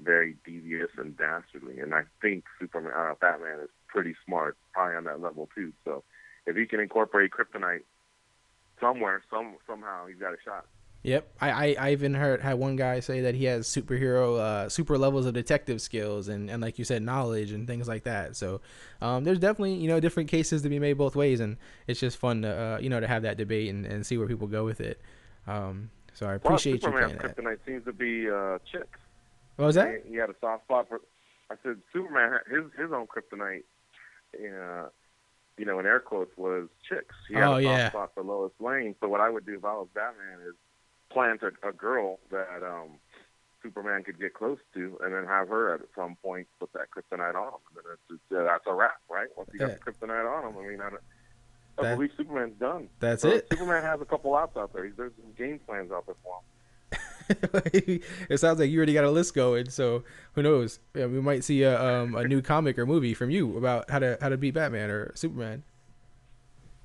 very 0.00 0.36
devious 0.44 0.90
and 0.96 1.16
dastardly. 1.16 1.80
And 1.80 1.94
I 1.94 2.02
think 2.22 2.44
Superman, 2.60 2.92
uh, 2.94 3.14
Batman 3.20 3.60
is 3.60 3.70
pretty 3.86 4.14
smart, 4.24 4.56
probably 4.72 4.96
on 4.96 5.04
that 5.04 5.20
level 5.20 5.48
too. 5.54 5.72
So 5.84 6.04
if 6.46 6.56
he 6.56 6.66
can 6.66 6.80
incorporate 6.80 7.30
kryptonite 7.30 7.82
somewhere, 8.80 9.22
some 9.30 9.56
somehow, 9.66 10.06
he's 10.06 10.18
got 10.18 10.32
a 10.32 10.36
shot. 10.44 10.66
Yep, 11.04 11.28
I, 11.40 11.50
I, 11.50 11.76
I 11.78 11.92
even 11.92 12.12
heard 12.14 12.40
had 12.40 12.58
one 12.58 12.74
guy 12.74 12.98
say 13.00 13.20
that 13.20 13.36
he 13.36 13.44
has 13.44 13.68
superhero, 13.68 14.38
uh, 14.38 14.68
super 14.68 14.98
levels 14.98 15.26
of 15.26 15.32
detective 15.34 15.80
skills 15.80 16.26
and, 16.26 16.50
and 16.50 16.60
like 16.60 16.76
you 16.76 16.84
said, 16.84 17.02
knowledge 17.02 17.52
and 17.52 17.68
things 17.68 17.86
like 17.86 18.02
that. 18.02 18.34
So, 18.36 18.60
um, 19.00 19.22
there's 19.22 19.38
definitely 19.38 19.74
you 19.74 19.86
know 19.86 20.00
different 20.00 20.28
cases 20.28 20.62
to 20.62 20.68
be 20.68 20.80
made 20.80 20.94
both 20.94 21.14
ways, 21.14 21.38
and 21.38 21.56
it's 21.86 22.00
just 22.00 22.18
fun 22.18 22.42
to 22.42 22.48
uh, 22.48 22.78
you 22.80 22.90
know 22.90 22.98
to 22.98 23.06
have 23.06 23.22
that 23.22 23.36
debate 23.36 23.70
and, 23.70 23.86
and 23.86 24.04
see 24.04 24.18
where 24.18 24.26
people 24.26 24.48
go 24.48 24.64
with 24.64 24.80
it. 24.80 25.00
Um, 25.46 25.90
so 26.14 26.26
I 26.26 26.30
Well, 26.30 26.36
appreciate 26.36 26.72
you 26.74 26.78
Superman's 26.80 27.12
playing 27.12 27.36
that. 27.36 27.36
kryptonite 27.36 27.58
seems 27.64 27.84
to 27.84 27.92
be 27.92 28.28
uh, 28.28 28.58
chicks. 28.70 28.98
What 29.58 29.66
was 29.66 29.74
that? 29.74 30.04
He, 30.08 30.14
had 30.16 30.30
a 30.30 30.34
soft 30.40 30.64
spot 30.64 30.88
for. 30.88 31.00
I 31.50 31.56
said 31.64 31.78
Superman 31.92 32.38
his 32.48 32.64
his 32.78 32.92
own 32.92 33.06
kryptonite. 33.08 33.64
Uh, 34.34 34.88
you 35.56 35.64
know, 35.64 35.80
in 35.80 35.86
air 35.86 35.98
quotes, 35.98 36.30
was 36.36 36.68
chicks. 36.88 37.14
He 37.28 37.34
had 37.34 37.42
Oh, 37.44 37.56
a 37.56 37.62
soft 37.62 37.64
yeah. 37.64 37.88
spot 37.90 38.10
for 38.14 38.22
Lois 38.22 38.52
Lane. 38.60 38.94
So 39.00 39.08
what 39.08 39.20
I 39.20 39.28
would 39.28 39.44
do 39.44 39.54
if 39.56 39.64
I 39.64 39.72
was 39.74 39.88
Batman 39.94 40.38
is 40.46 40.54
plant 41.10 41.42
a, 41.42 41.68
a 41.68 41.72
girl 41.72 42.20
that 42.30 42.62
um 42.62 42.98
Superman 43.62 44.04
could 44.04 44.20
get 44.20 44.34
close 44.34 44.58
to, 44.74 44.96
and 45.02 45.12
then 45.12 45.24
have 45.26 45.48
her 45.48 45.74
at 45.74 45.80
some 45.96 46.16
point 46.22 46.46
put 46.60 46.72
that 46.74 46.86
kryptonite 46.96 47.34
on 47.34 47.48
him, 47.48 47.60
and 47.74 47.76
then 47.76 47.84
it's 47.94 48.02
just, 48.08 48.38
uh, 48.40 48.44
that's 48.44 48.64
a 48.68 48.72
wrap, 48.72 48.98
right? 49.10 49.26
Once 49.36 49.48
he 49.50 49.58
got 49.58 49.70
Yeah. 49.70 49.74
the 49.74 49.80
kryptonite 49.92 50.24
on 50.44 50.52
him, 50.52 50.58
I 50.58 50.68
mean, 50.68 50.80
I, 50.80 50.90
don't- 50.90 51.02
I 51.78 51.82
That- 51.82 51.94
believe 51.96 52.12
Superman's 52.16 52.56
done. 52.60 52.88
That's 53.00 53.22
So 53.22 53.30
it. 53.30 53.48
Superman 53.50 53.82
has 53.82 54.00
a 54.00 54.04
couple 54.04 54.36
outs 54.36 54.56
out 54.56 54.72
there. 54.72 54.88
There's 54.96 55.10
some 55.20 55.32
game 55.36 55.58
plans 55.66 55.90
out 55.90 56.06
there 56.06 56.14
for 56.22 56.36
him. 56.36 56.44
it 58.28 58.38
sounds 58.38 58.58
like 58.58 58.70
you 58.70 58.78
already 58.78 58.94
got 58.94 59.04
a 59.04 59.10
list 59.10 59.34
going. 59.34 59.68
So 59.70 60.04
who 60.32 60.42
knows? 60.42 60.80
Yeah, 60.94 61.06
we 61.06 61.20
might 61.20 61.44
see 61.44 61.62
a 61.62 61.80
um, 61.80 62.14
a 62.14 62.26
new 62.26 62.42
comic 62.42 62.78
or 62.78 62.86
movie 62.86 63.14
from 63.14 63.30
you 63.30 63.56
about 63.56 63.90
how 63.90 63.98
to 63.98 64.18
how 64.20 64.28
to 64.28 64.36
beat 64.36 64.54
Batman 64.54 64.90
or 64.90 65.12
Superman. 65.14 65.62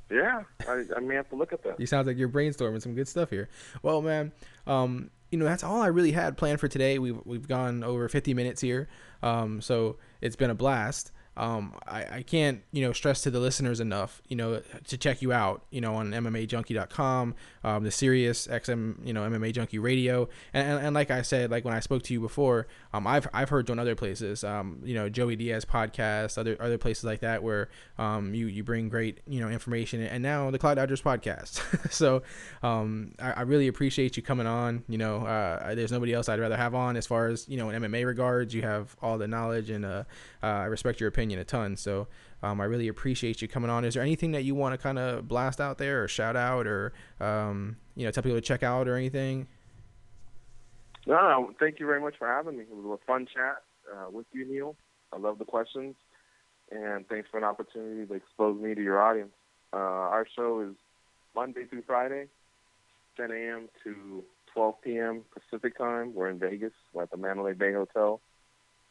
Yeah, 0.10 0.44
I, 0.68 0.84
I 0.96 1.00
may 1.00 1.16
have 1.16 1.30
to 1.30 1.36
look 1.36 1.54
at 1.54 1.64
that. 1.64 1.80
You 1.80 1.88
sounds 1.88 2.08
like 2.08 2.18
you're 2.18 2.30
brainstorming 2.30 2.82
some 2.82 2.94
good 2.94 3.08
stuff 3.08 3.30
here. 3.30 3.50
Well, 3.82 4.02
man, 4.02 4.32
um, 4.68 5.10
you 5.32 5.40
know 5.40 5.46
that's 5.46 5.64
all 5.64 5.82
I 5.82 5.88
really 5.88 6.12
had 6.12 6.38
planned 6.38 6.60
for 6.60 6.68
today. 6.68 7.00
We've 7.00 7.20
we've 7.26 7.48
gone 7.48 7.84
over 7.84 8.08
50 8.08 8.34
minutes 8.34 8.62
here, 8.62 8.90
um, 9.24 9.62
so 9.62 9.98
it's 10.22 10.36
been 10.36 10.50
a 10.50 10.56
blast. 10.56 11.12
Um, 11.36 11.74
I, 11.88 12.18
I 12.18 12.22
can't 12.22 12.62
you 12.72 12.86
know 12.86 12.94
stress 12.94 13.22
to 13.24 13.32
the 13.32 13.40
listeners 13.40 13.80
enough 13.80 14.22
you 14.28 14.36
know 14.36 14.62
to 14.88 14.98
check 14.98 15.22
you 15.22 15.34
out 15.34 15.64
you 15.72 15.82
know 15.82 15.96
on 15.96 16.12
MMAJunkie.com, 16.12 17.36
um, 17.64 17.84
the 17.84 17.92
Sirius 17.92 18.48
XM 18.48 19.06
you 19.06 19.14
know 19.14 19.22
MMA 19.22 19.54
Junkie 19.54 19.80
Radio, 19.80 20.30
and, 20.54 20.68
and, 20.68 20.86
and 20.88 20.94
like 20.94 21.10
I 21.10 21.24
said, 21.24 21.50
like 21.50 21.66
when 21.66 21.74
I 21.74 21.80
spoke 21.80 22.04
to 22.04 22.14
you 22.14 22.20
before, 22.20 22.68
um, 22.94 23.08
I've 23.08 23.28
I've 23.34 23.50
heard 23.50 23.68
you 23.68 23.74
on 23.74 23.80
other 23.80 23.96
places, 23.96 24.44
um, 24.44 24.80
you 24.84 24.94
know 24.94 25.10
Joey 25.10 25.36
Diaz 25.36 25.66
podcast, 25.66 26.38
other 26.38 26.56
other 26.60 26.78
places 26.78 27.04
like 27.04 27.22
that 27.22 27.42
where 27.42 27.70
um 27.98 28.36
you 28.36 28.46
you 28.46 28.64
bring 28.64 28.90
great 28.90 29.20
you 29.28 29.40
know 29.40 29.50
information, 29.50 30.02
and 30.04 30.22
now 30.22 30.52
the 30.52 30.60
Clock 30.60 30.76
Dodgers 30.76 31.02
podcast. 31.02 31.92
so 31.92 32.22
um 32.62 33.14
I, 33.20 33.32
I 33.32 33.42
really 33.42 33.68
appreciate 33.68 34.18
you 34.18 34.24
coming 34.24 34.46
on. 34.46 34.84
You 34.88 35.00
know, 35.00 35.26
uh, 35.26 35.74
there's 35.74 35.92
nobody 35.92 36.14
else 36.14 36.30
I'd 36.30 36.40
rather 36.40 36.58
have 36.58 36.76
on 36.76 36.96
as 36.96 37.08
far 37.08 37.28
as 37.28 37.50
you 37.50 37.58
know 37.58 37.72
in 37.72 37.82
MMA 37.82 38.06
regards. 38.06 38.54
You 38.54 38.62
have 38.62 38.96
all 39.02 39.18
the 39.18 39.28
knowledge, 39.28 39.72
and 39.72 39.84
uh, 39.84 40.04
uh, 40.44 40.46
I 40.46 40.66
respect 40.66 41.00
your 41.00 41.08
opinion 41.08 41.23
a 41.32 41.44
ton. 41.44 41.76
So 41.76 42.08
um, 42.42 42.60
I 42.60 42.66
really 42.66 42.88
appreciate 42.88 43.42
you 43.42 43.48
coming 43.48 43.70
on. 43.70 43.86
Is 43.86 43.94
there 43.94 44.04
anything 44.04 44.32
that 44.32 44.44
you 44.44 44.56
want 44.56 44.74
to 44.74 44.78
kind 44.78 45.00
of 45.00 45.28
blast 45.28 45.62
out 45.62 45.78
there, 45.78 46.04
or 46.04 46.08
shout 46.08 46.36
out, 46.36 46.68
or 46.68 46.94
um, 47.20 47.78
you 47.96 48.06
know 48.06 48.12
tell 48.12 48.24
people 48.24 48.38
to 48.38 48.42
check 48.42 48.64
out, 48.64 48.88
or 48.88 48.96
anything? 48.96 49.48
No, 51.06 51.16
no, 51.16 51.54
thank 51.60 51.80
you 51.80 51.86
very 51.86 52.00
much 52.00 52.16
for 52.18 52.28
having 52.28 52.58
me. 52.58 52.64
It 52.64 52.76
was 52.76 53.00
a 53.02 53.06
fun 53.06 53.28
chat 53.34 53.62
uh, 53.92 54.10
with 54.10 54.26
you, 54.32 54.46
Neil. 54.46 54.76
I 55.12 55.18
love 55.18 55.38
the 55.38 55.46
questions, 55.46 55.96
and 56.72 57.08
thanks 57.08 57.30
for 57.30 57.38
an 57.38 57.44
opportunity 57.44 58.06
to 58.06 58.14
expose 58.14 58.62
me 58.62 58.74
to 58.74 58.82
your 58.82 59.02
audience. 59.02 59.34
Uh, 59.74 59.78
our 59.78 60.26
show 60.36 60.62
is 60.62 60.76
Monday 61.36 61.66
through 61.66 61.84
Friday, 61.86 62.28
10 63.18 63.32
a.m. 63.32 63.70
to 63.84 64.24
12 64.54 64.82
p.m. 64.82 65.22
Pacific 65.34 65.78
time. 65.78 66.14
We're 66.14 66.30
in 66.30 66.40
Vegas. 66.40 66.74
We're 66.94 67.04
at 67.04 67.12
the 67.12 67.18
Mandalay 67.18 67.54
Bay 67.54 67.74
Hotel. 67.74 68.22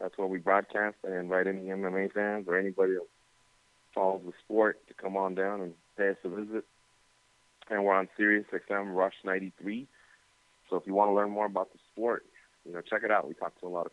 That's 0.02 0.18
where 0.18 0.26
we 0.26 0.38
broadcast. 0.38 0.96
I 1.08 1.16
invite 1.16 1.46
any 1.46 1.60
MMA 1.60 2.12
fans 2.12 2.48
or 2.48 2.58
anybody 2.58 2.94
that 2.94 3.06
follows 3.94 4.22
the 4.26 4.32
sport 4.44 4.80
to 4.88 4.94
come 4.94 5.16
on 5.16 5.36
down 5.36 5.60
and 5.60 5.74
pay 5.96 6.08
us 6.08 6.16
a 6.24 6.28
visit. 6.28 6.64
And 7.70 7.84
we're 7.84 7.94
on 7.94 8.08
Sirius 8.16 8.46
XM 8.52 8.94
Rush 8.96 9.14
93. 9.24 9.86
So 10.68 10.76
if 10.76 10.86
you 10.88 10.94
want 10.94 11.10
to 11.10 11.14
learn 11.14 11.30
more 11.30 11.46
about 11.46 11.72
the 11.72 11.78
sport, 11.92 12.26
you 12.66 12.72
know, 12.72 12.80
check 12.80 13.02
it 13.04 13.12
out. 13.12 13.28
We 13.28 13.34
talk 13.34 13.58
to 13.60 13.66
a 13.66 13.68
lot 13.68 13.86
of 13.86 13.92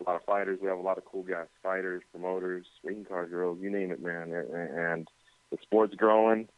a 0.00 0.10
lot 0.10 0.16
of 0.16 0.24
fighters. 0.24 0.58
We 0.62 0.68
have 0.68 0.78
a 0.78 0.82
lot 0.82 0.98
of 0.98 1.04
cool 1.04 1.22
guys, 1.22 1.46
fighters, 1.62 2.02
promoters, 2.10 2.66
ring 2.82 3.04
card 3.08 3.30
girls, 3.30 3.58
you 3.60 3.70
name 3.70 3.92
it, 3.92 4.02
man. 4.02 4.32
And, 4.32 4.50
and 4.52 5.08
the 5.50 5.58
sport's 5.62 5.94
growing. 5.94 6.48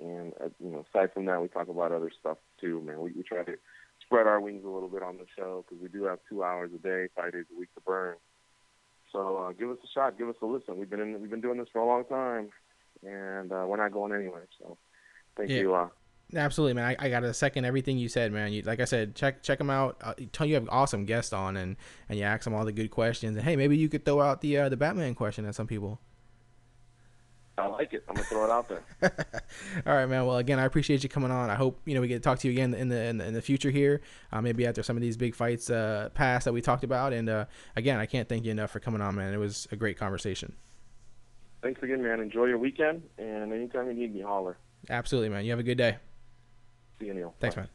And 0.00 0.32
uh, 0.42 0.48
you 0.60 0.70
know, 0.70 0.84
aside 0.92 1.12
from 1.12 1.26
that, 1.26 1.40
we 1.40 1.48
talk 1.48 1.68
about 1.68 1.92
other 1.92 2.10
stuff 2.18 2.38
too, 2.60 2.80
man. 2.80 3.00
We, 3.00 3.12
we 3.12 3.22
try 3.22 3.44
to 3.44 3.54
spread 4.04 4.26
our 4.26 4.40
wings 4.40 4.64
a 4.64 4.68
little 4.68 4.88
bit 4.88 5.02
on 5.02 5.16
the 5.16 5.26
show 5.36 5.64
because 5.66 5.82
we 5.82 5.88
do 5.88 6.04
have 6.04 6.18
two 6.28 6.42
hours 6.44 6.70
a 6.74 6.78
day, 6.78 7.08
five 7.16 7.32
days 7.32 7.44
a 7.54 7.58
week 7.58 7.72
to 7.74 7.80
burn. 7.80 8.16
So 9.12 9.36
uh, 9.36 9.52
give 9.52 9.70
us 9.70 9.78
a 9.84 9.88
shot, 9.88 10.18
give 10.18 10.28
us 10.28 10.36
a 10.42 10.46
listen. 10.46 10.78
We've 10.78 10.90
been 10.90 11.00
in, 11.00 11.20
we've 11.20 11.30
been 11.30 11.40
doing 11.40 11.58
this 11.58 11.68
for 11.72 11.80
a 11.80 11.86
long 11.86 12.04
time, 12.04 12.48
and 13.04 13.52
uh, 13.52 13.64
we're 13.66 13.76
not 13.76 13.92
going 13.92 14.12
anywhere. 14.12 14.46
So 14.58 14.76
thank 15.36 15.50
Yeah. 15.50 15.56
you. 15.58 15.74
Uh, 15.74 15.88
Absolutely, 16.34 16.72
man. 16.74 16.96
I, 16.98 17.06
I 17.06 17.08
got 17.10 17.20
to 17.20 17.32
second 17.34 17.64
everything 17.66 17.98
you 17.98 18.08
said, 18.08 18.32
man. 18.32 18.52
You, 18.52 18.62
like 18.62 18.80
I 18.80 18.86
said, 18.86 19.14
check 19.14 19.42
check 19.42 19.58
them 19.58 19.68
out. 19.70 19.98
Uh, 20.02 20.14
you 20.18 20.26
tell 20.26 20.46
you 20.46 20.54
have 20.54 20.66
awesome 20.70 21.04
guests 21.04 21.32
on, 21.34 21.56
and 21.56 21.76
and 22.08 22.18
you 22.18 22.24
ask 22.24 22.44
them 22.44 22.54
all 22.54 22.64
the 22.64 22.72
good 22.72 22.90
questions. 22.90 23.36
And 23.36 23.44
hey, 23.44 23.56
maybe 23.56 23.76
you 23.76 23.88
could 23.90 24.04
throw 24.04 24.20
out 24.22 24.40
the 24.40 24.56
uh, 24.58 24.68
the 24.70 24.76
Batman 24.76 25.14
question 25.14 25.44
at 25.44 25.54
some 25.54 25.66
people. 25.66 26.00
I 27.56 27.66
like 27.66 27.92
it. 27.92 28.04
I'm 28.08 28.16
gonna 28.16 28.26
throw 28.26 28.44
it 28.44 28.50
out 28.50 28.68
there. 28.68 28.82
All 29.86 29.94
right, 29.94 30.06
man. 30.06 30.26
Well, 30.26 30.38
again, 30.38 30.58
I 30.58 30.64
appreciate 30.64 31.04
you 31.04 31.08
coming 31.08 31.30
on. 31.30 31.50
I 31.50 31.54
hope 31.54 31.80
you 31.84 31.94
know 31.94 32.00
we 32.00 32.08
get 32.08 32.16
to 32.16 32.20
talk 32.20 32.40
to 32.40 32.48
you 32.48 32.52
again 32.52 32.74
in 32.74 32.88
the 32.88 33.00
in 33.04 33.18
the, 33.18 33.26
in 33.26 33.34
the 33.34 33.42
future 33.42 33.70
here. 33.70 34.00
Uh, 34.32 34.40
maybe 34.40 34.66
after 34.66 34.82
some 34.82 34.96
of 34.96 35.02
these 35.02 35.16
big 35.16 35.36
fights 35.36 35.70
uh, 35.70 36.08
pass 36.14 36.44
that 36.44 36.52
we 36.52 36.60
talked 36.60 36.82
about. 36.82 37.12
And 37.12 37.28
uh, 37.28 37.44
again, 37.76 38.00
I 38.00 38.06
can't 38.06 38.28
thank 38.28 38.44
you 38.44 38.50
enough 38.50 38.72
for 38.72 38.80
coming 38.80 39.00
on, 39.00 39.14
man. 39.14 39.32
It 39.32 39.38
was 39.38 39.68
a 39.70 39.76
great 39.76 39.96
conversation. 39.96 40.54
Thanks 41.62 41.82
again, 41.82 42.02
man. 42.02 42.20
Enjoy 42.20 42.46
your 42.46 42.58
weekend, 42.58 43.02
and 43.18 43.52
anytime 43.52 43.86
you 43.86 43.94
need 43.94 44.14
me, 44.14 44.20
holler. 44.20 44.58
Absolutely, 44.90 45.28
man. 45.28 45.44
You 45.44 45.52
have 45.52 45.60
a 45.60 45.64
good 45.64 45.78
day. 45.78 45.96
See 46.98 47.06
you, 47.06 47.14
Neil. 47.14 47.34
Thanks, 47.40 47.54
Bye. 47.54 47.62
man. 47.62 47.70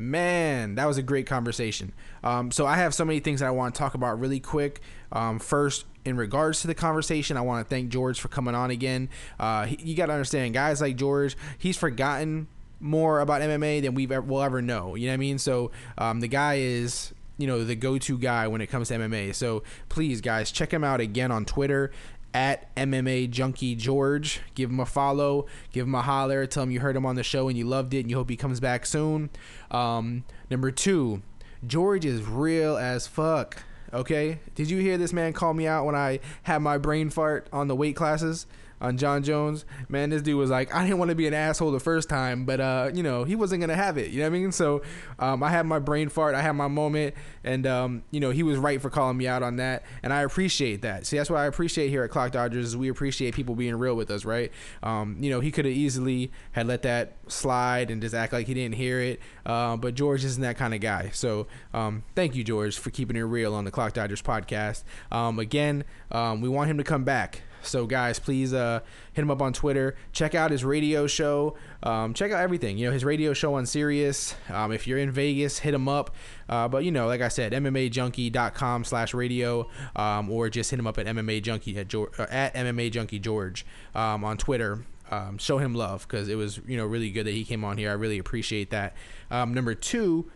Man, 0.00 0.76
that 0.76 0.86
was 0.86 0.96
a 0.96 1.02
great 1.02 1.26
conversation. 1.26 1.92
Um, 2.22 2.52
so 2.52 2.66
I 2.66 2.76
have 2.76 2.94
so 2.94 3.04
many 3.04 3.18
things 3.18 3.40
that 3.40 3.46
I 3.46 3.50
want 3.50 3.74
to 3.74 3.78
talk 3.78 3.94
about 3.94 4.20
really 4.20 4.38
quick. 4.38 4.80
Um, 5.10 5.40
first, 5.40 5.86
in 6.04 6.16
regards 6.16 6.60
to 6.60 6.68
the 6.68 6.74
conversation, 6.74 7.36
I 7.36 7.40
want 7.40 7.66
to 7.66 7.68
thank 7.68 7.90
George 7.90 8.20
for 8.20 8.28
coming 8.28 8.54
on 8.54 8.70
again. 8.70 9.08
Uh, 9.40 9.66
you 9.68 9.96
got 9.96 10.06
to 10.06 10.12
understand, 10.12 10.54
guys 10.54 10.80
like 10.80 10.94
George, 10.94 11.36
he's 11.58 11.76
forgotten 11.76 12.46
more 12.78 13.18
about 13.18 13.42
MMA 13.42 13.82
than 13.82 13.94
we've 13.94 14.12
ever, 14.12 14.24
will 14.24 14.40
ever 14.40 14.62
know. 14.62 14.94
You 14.94 15.06
know 15.06 15.12
what 15.12 15.14
I 15.14 15.18
mean? 15.18 15.38
So 15.38 15.72
um, 15.98 16.20
the 16.20 16.28
guy 16.28 16.58
is 16.58 17.12
you 17.38 17.46
know 17.46 17.64
the 17.64 17.76
go-to 17.76 18.18
guy 18.18 18.48
when 18.48 18.60
it 18.60 18.66
comes 18.66 18.88
to 18.88 18.94
MMA. 18.94 19.34
So 19.34 19.62
please, 19.88 20.20
guys, 20.20 20.52
check 20.52 20.72
him 20.72 20.84
out 20.84 21.00
again 21.00 21.30
on 21.30 21.44
Twitter 21.44 21.90
at 22.38 22.72
MMA 22.76 23.28
Junkie 23.28 23.74
George. 23.74 24.40
Give 24.54 24.70
him 24.70 24.78
a 24.78 24.86
follow, 24.86 25.46
give 25.72 25.88
him 25.88 25.94
a 25.96 26.02
holler, 26.02 26.46
tell 26.46 26.62
him 26.62 26.70
you 26.70 26.78
heard 26.78 26.94
him 26.94 27.04
on 27.04 27.16
the 27.16 27.24
show 27.24 27.48
and 27.48 27.58
you 27.58 27.64
loved 27.64 27.92
it, 27.94 28.00
and 28.00 28.10
you 28.10 28.16
hope 28.16 28.30
he 28.30 28.36
comes 28.36 28.60
back 28.60 28.86
soon. 28.86 29.28
Um, 29.72 30.22
number 30.48 30.70
two, 30.70 31.22
George 31.66 32.04
is 32.04 32.22
real 32.22 32.76
as 32.76 33.08
fuck. 33.08 33.64
Okay, 33.92 34.38
did 34.54 34.70
you 34.70 34.78
hear 34.78 34.96
this 34.96 35.12
man 35.12 35.32
call 35.32 35.52
me 35.52 35.66
out 35.66 35.84
when 35.84 35.96
I 35.96 36.20
had 36.44 36.62
my 36.62 36.78
brain 36.78 37.10
fart 37.10 37.48
on 37.52 37.66
the 37.66 37.74
weight 37.74 37.96
classes? 37.96 38.46
On 38.80 38.96
Jon 38.96 39.22
Jones, 39.22 39.64
man, 39.88 40.10
this 40.10 40.22
dude 40.22 40.36
was 40.36 40.50
like, 40.50 40.72
I 40.74 40.84
didn't 40.84 40.98
want 40.98 41.08
to 41.10 41.14
be 41.14 41.26
an 41.26 41.34
asshole 41.34 41.72
the 41.72 41.80
first 41.80 42.08
time, 42.08 42.44
but 42.44 42.60
uh, 42.60 42.90
you 42.94 43.02
know, 43.02 43.24
he 43.24 43.34
wasn't 43.34 43.60
gonna 43.60 43.74
have 43.74 43.98
it. 43.98 44.10
You 44.10 44.18
know 44.18 44.30
what 44.30 44.36
I 44.36 44.38
mean? 44.38 44.52
So, 44.52 44.82
um, 45.18 45.42
I 45.42 45.50
had 45.50 45.66
my 45.66 45.78
brain 45.78 46.08
fart, 46.08 46.34
I 46.34 46.42
had 46.42 46.52
my 46.52 46.68
moment, 46.68 47.14
and 47.42 47.66
um, 47.66 48.02
you 48.10 48.20
know, 48.20 48.30
he 48.30 48.42
was 48.42 48.56
right 48.56 48.80
for 48.80 48.90
calling 48.90 49.16
me 49.16 49.26
out 49.26 49.42
on 49.42 49.56
that, 49.56 49.82
and 50.02 50.12
I 50.12 50.22
appreciate 50.22 50.82
that. 50.82 51.06
See, 51.06 51.16
that's 51.16 51.30
what 51.30 51.38
I 51.38 51.46
appreciate 51.46 51.88
here 51.88 52.04
at 52.04 52.10
Clock 52.10 52.32
Dodgers 52.32 52.66
is 52.66 52.76
we 52.76 52.88
appreciate 52.88 53.34
people 53.34 53.54
being 53.54 53.74
real 53.76 53.94
with 53.94 54.10
us, 54.10 54.24
right? 54.24 54.52
Um, 54.82 55.16
you 55.20 55.30
know, 55.30 55.40
he 55.40 55.50
could 55.50 55.64
have 55.64 55.74
easily 55.74 56.30
had 56.52 56.66
let 56.66 56.82
that 56.82 57.14
slide 57.26 57.90
and 57.90 58.00
just 58.00 58.14
act 58.14 58.32
like 58.32 58.46
he 58.46 58.54
didn't 58.54 58.76
hear 58.76 59.00
it, 59.00 59.20
uh, 59.44 59.76
but 59.76 59.94
George 59.94 60.24
isn't 60.24 60.42
that 60.42 60.56
kind 60.56 60.74
of 60.74 60.80
guy. 60.80 61.10
So, 61.12 61.46
um, 61.74 62.04
thank 62.14 62.36
you, 62.36 62.44
George, 62.44 62.78
for 62.78 62.90
keeping 62.90 63.16
it 63.16 63.22
real 63.22 63.54
on 63.54 63.64
the 63.64 63.70
Clock 63.70 63.94
Dodgers 63.94 64.22
podcast. 64.22 64.84
Um, 65.10 65.38
again, 65.38 65.84
um, 66.12 66.40
we 66.40 66.48
want 66.48 66.70
him 66.70 66.78
to 66.78 66.84
come 66.84 67.04
back. 67.04 67.42
So 67.62 67.86
guys, 67.86 68.18
please 68.18 68.52
uh, 68.52 68.80
hit 69.12 69.22
him 69.22 69.30
up 69.30 69.42
on 69.42 69.52
Twitter. 69.52 69.96
Check 70.12 70.34
out 70.34 70.50
his 70.50 70.64
radio 70.64 71.06
show. 71.06 71.56
Um, 71.82 72.14
check 72.14 72.32
out 72.32 72.40
everything. 72.40 72.78
You 72.78 72.86
know 72.86 72.92
his 72.92 73.04
radio 73.04 73.32
show 73.32 73.54
on 73.54 73.66
Sirius. 73.66 74.34
Um, 74.48 74.72
if 74.72 74.86
you're 74.86 74.98
in 74.98 75.10
Vegas, 75.10 75.58
hit 75.58 75.74
him 75.74 75.88
up. 75.88 76.14
Uh, 76.48 76.68
but 76.68 76.84
you 76.84 76.90
know, 76.90 77.06
like 77.06 77.20
I 77.20 77.28
said, 77.28 77.52
MMAJunkie.com 77.52 78.84
slash 78.84 79.14
radio, 79.14 79.68
um, 79.96 80.30
or 80.30 80.48
just 80.48 80.70
hit 80.70 80.78
him 80.78 80.86
up 80.86 80.98
at 80.98 81.06
MMA 81.06 81.42
Junkie 81.42 81.76
at, 81.78 81.88
George, 81.88 82.12
uh, 82.18 82.26
at 82.30 82.54
MMA 82.54 82.90
Junkie 82.90 83.18
George 83.18 83.66
um, 83.94 84.24
on 84.24 84.36
Twitter. 84.36 84.84
Um, 85.10 85.38
show 85.38 85.58
him 85.58 85.74
love 85.74 86.06
because 86.06 86.28
it 86.28 86.34
was 86.34 86.60
you 86.66 86.76
know 86.76 86.84
really 86.84 87.10
good 87.10 87.24
that 87.26 87.34
he 87.34 87.44
came 87.44 87.64
on 87.64 87.78
here. 87.78 87.90
I 87.90 87.94
really 87.94 88.18
appreciate 88.18 88.70
that. 88.70 88.94
Um, 89.30 89.54
number 89.54 89.74
two, 89.74 90.30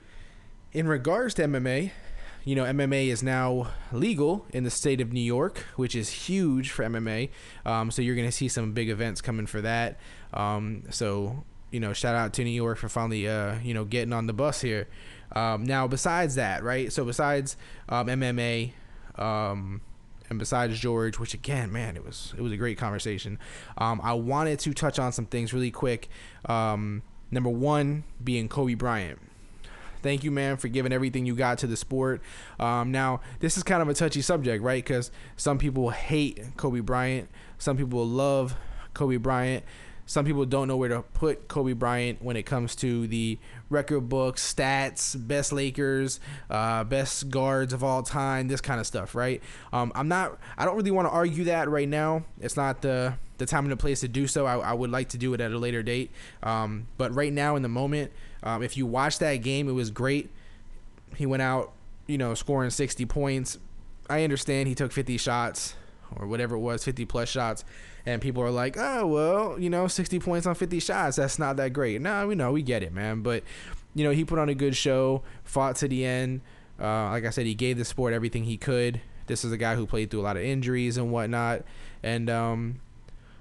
in 0.73 0.89
regards 0.89 1.35
to 1.35 1.43
MMA, 1.43 1.91
you 2.45 2.55
know, 2.55 2.65
MMA 2.65 3.09
is 3.09 3.23
now 3.23 3.69
legal 3.93 4.47
in 4.51 4.65
the 4.65 4.71
state 4.71 5.01
of 5.01 5.13
New 5.13 5.21
York, 5.21 5.59
which 5.77 5.95
is 5.95 6.09
huge 6.09 6.71
for 6.71 6.85
MMA. 6.85 7.31
Um, 7.65 7.91
so 7.91 8.03
you're 8.03 8.17
going 8.17 8.29
to 8.29 8.33
see 8.33 8.49
some 8.49 8.73
big 8.73 8.89
events 8.89 9.21
coming 9.21 9.47
for 9.47 9.61
that. 9.61 9.99
Um, 10.35 10.85
so 10.91 11.45
you 11.73 11.81
know, 11.81 11.93
shout 11.93 12.15
out 12.15 12.35
to 12.35 12.45
New 12.45 12.51
York 12.51 12.79
for 12.79 12.89
finally, 12.89 13.27
uh, 13.27 13.59
you 13.61 13.75
know, 13.75 13.85
getting 13.85 14.13
on 14.13 14.27
the 14.27 14.33
bus 14.33 14.61
here. 14.61 14.87
Um, 15.35 15.65
now, 15.65 15.89
besides 15.89 16.35
that, 16.35 16.63
right? 16.63 16.93
So 16.93 17.05
besides 17.05 17.57
um, 17.89 18.07
MMA, 18.07 18.73
um, 19.17 19.81
and 20.29 20.39
besides 20.39 20.79
George, 20.79 21.19
which 21.19 21.35
again, 21.35 21.73
man, 21.73 21.97
it 21.97 22.05
was 22.05 22.35
it 22.37 22.43
was 22.43 22.53
a 22.53 22.57
great 22.57 22.79
conversation. 22.79 23.39
Um, 23.79 24.01
I 24.03 24.13
wanted 24.13 24.59
to 24.61 24.75
touch 24.75 24.99
on 24.99 25.13
some 25.13 25.27
things 25.27 25.53
really 25.53 25.71
quick. 25.71 26.09
Um, 26.45 27.03
number 27.31 27.51
one 27.51 28.05
being 28.23 28.49
Kobe 28.49 28.75
Bryant. 28.75 29.19
Thank 30.03 30.25
you, 30.25 30.31
man, 30.31 30.57
for 30.57 30.69
giving 30.69 30.93
everything 30.93 31.27
you 31.27 31.35
got 31.35 31.59
to 31.59 31.67
the 31.67 31.77
sport. 31.77 32.23
Um, 32.59 32.91
now, 32.91 33.21
this 33.41 33.57
is 33.57 33.63
kind 33.63 33.81
of 33.83 33.89
a 33.89 33.95
touchy 33.95 34.21
subject, 34.21 34.63
right? 34.63 34.83
Because 34.83 35.11
some 35.37 35.59
people 35.59 35.91
hate 35.91 36.57
Kobe 36.57 36.81
Bryant, 36.81 37.29
some 37.59 37.77
people 37.77 38.07
love 38.07 38.57
Kobe 38.95 39.17
Bryant. 39.17 39.65
Some 40.05 40.25
people 40.25 40.45
don't 40.45 40.67
know 40.67 40.77
where 40.77 40.89
to 40.89 41.03
put 41.03 41.47
Kobe 41.47 41.75
Bryant 41.75 42.21
when 42.21 42.37
it 42.37 42.43
comes 42.43 42.75
to 42.77 43.07
the 43.07 43.39
record 43.71 44.09
books, 44.09 44.53
stats, 44.53 45.17
best 45.17 45.53
Lakers, 45.53 46.19
uh, 46.51 46.83
best 46.85 47.31
guards 47.31 47.73
of 47.73 47.85
all 47.85 48.03
time, 48.03 48.49
this 48.49 48.61
kind 48.61 48.81
of 48.81 48.87
stuff, 48.87 49.15
right? 49.15 49.41
Um, 49.73 49.93
I'm 49.95 50.09
not. 50.09 50.39
I 50.59 50.65
don't 50.65 50.77
really 50.77 50.91
want 50.91 51.07
to 51.07 51.13
argue 51.13 51.45
that 51.45 51.69
right 51.69 51.89
now. 51.89 52.25
It's 52.41 52.57
not 52.57 52.83
the 52.83 53.15
the 53.39 53.47
time 53.47 53.65
and 53.65 53.73
the 53.73 53.77
place 53.77 54.01
to 54.01 54.09
do 54.09 54.27
so. 54.27 54.45
I, 54.45 54.59
I 54.59 54.73
would 54.73 54.91
like 54.91 55.11
to 55.11 55.19
do 55.19 55.35
it 55.35 55.41
at 55.41 55.53
a 55.53 55.59
later 55.59 55.83
date. 55.83 56.11
Um, 56.43 56.89
but 56.99 57.15
right 57.15 57.33
now, 57.33 57.57
in 57.57 57.63
the 57.63 57.69
moment, 57.69 58.13
um, 58.43 58.63
if 58.63 58.77
you 58.77 58.87
watch 58.87 59.19
that 59.19 59.37
game, 59.37 59.69
it 59.69 59.73
was 59.73 59.91
great. 59.91 60.31
He 61.17 61.27
went 61.27 61.43
out, 61.43 61.73
you 62.07 62.19
know, 62.19 62.35
scoring 62.35 62.71
60 62.71 63.05
points. 63.07 63.59
I 64.09 64.25
understand 64.25 64.69
he 64.69 64.75
took 64.75 64.93
50 64.93 65.17
shots 65.19 65.75
or 66.17 66.27
whatever 66.27 66.57
it 66.57 66.61
was, 66.61 66.85
50 66.85 67.05
plus 67.07 67.29
shots, 67.29 67.65
and 68.05 68.21
people 68.21 68.43
are 68.43 68.51
like, 68.51 68.77
oh 68.77 69.07
well, 69.07 69.59
you 69.59 69.71
know, 69.71 69.87
60 69.87 70.19
points 70.19 70.47
on 70.47 70.55
50 70.55 70.81
shots, 70.81 71.17
that's 71.17 71.39
not 71.39 71.57
that 71.57 71.73
great. 71.73 72.01
No, 72.01 72.27
we 72.27 72.35
know, 72.35 72.53
we 72.53 72.63
get 72.63 72.83
it, 72.83 72.93
man. 72.93 73.23
But 73.23 73.45
you 73.95 74.05
know, 74.05 74.11
he 74.11 74.25
put 74.25 74.39
on 74.39 74.49
a 74.49 74.55
good 74.55 74.77
show, 74.77 75.23
fought 75.45 75.77
to 75.77 75.89
the 75.89 76.05
end. 76.05 76.41
Uh, 76.81 77.11
like 77.11 77.25
I 77.25 77.31
said, 77.31 77.47
he 77.47 77.55
gave 77.55 77.79
the 77.79 77.85
sport 77.85 78.13
everything 78.13 78.45
he 78.45 78.57
could. 78.57 79.01
This 79.27 79.45
is 79.45 79.53
a 79.53 79.57
guy 79.57 79.77
who 79.77 79.87
played 79.87 80.11
through 80.11 80.21
a 80.21 80.23
lot 80.23 80.37
of 80.37 80.43
injuries 80.43 80.97
and 80.97 81.13
whatnot, 81.13 81.63
and 82.03 82.29
um, 82.29 82.81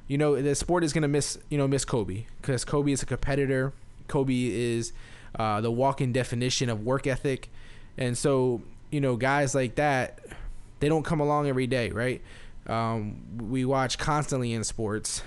you 0.07 0.17
know, 0.17 0.41
the 0.41 0.55
sport 0.55 0.83
is 0.83 0.93
gonna 0.93 1.07
miss, 1.07 1.37
you 1.49 1.57
know, 1.57 1.67
miss 1.67 1.85
Kobe 1.85 2.25
because 2.41 2.65
Kobe 2.65 2.91
is 2.91 3.01
a 3.01 3.05
competitor. 3.05 3.73
Kobe 4.07 4.45
is 4.45 4.93
uh, 5.37 5.61
the 5.61 5.71
walking 5.71 6.11
definition 6.11 6.69
of 6.69 6.83
work 6.85 7.07
ethic, 7.07 7.49
and 7.97 8.17
so 8.17 8.61
you 8.91 8.99
know, 8.99 9.15
guys 9.15 9.55
like 9.55 9.75
that, 9.75 10.19
they 10.79 10.89
don't 10.89 11.03
come 11.03 11.19
along 11.19 11.47
every 11.47 11.65
day, 11.65 11.89
right? 11.89 12.21
Um, 12.67 13.23
we 13.49 13.65
watch 13.65 13.97
constantly 13.97 14.53
in 14.53 14.63
sports, 14.63 15.23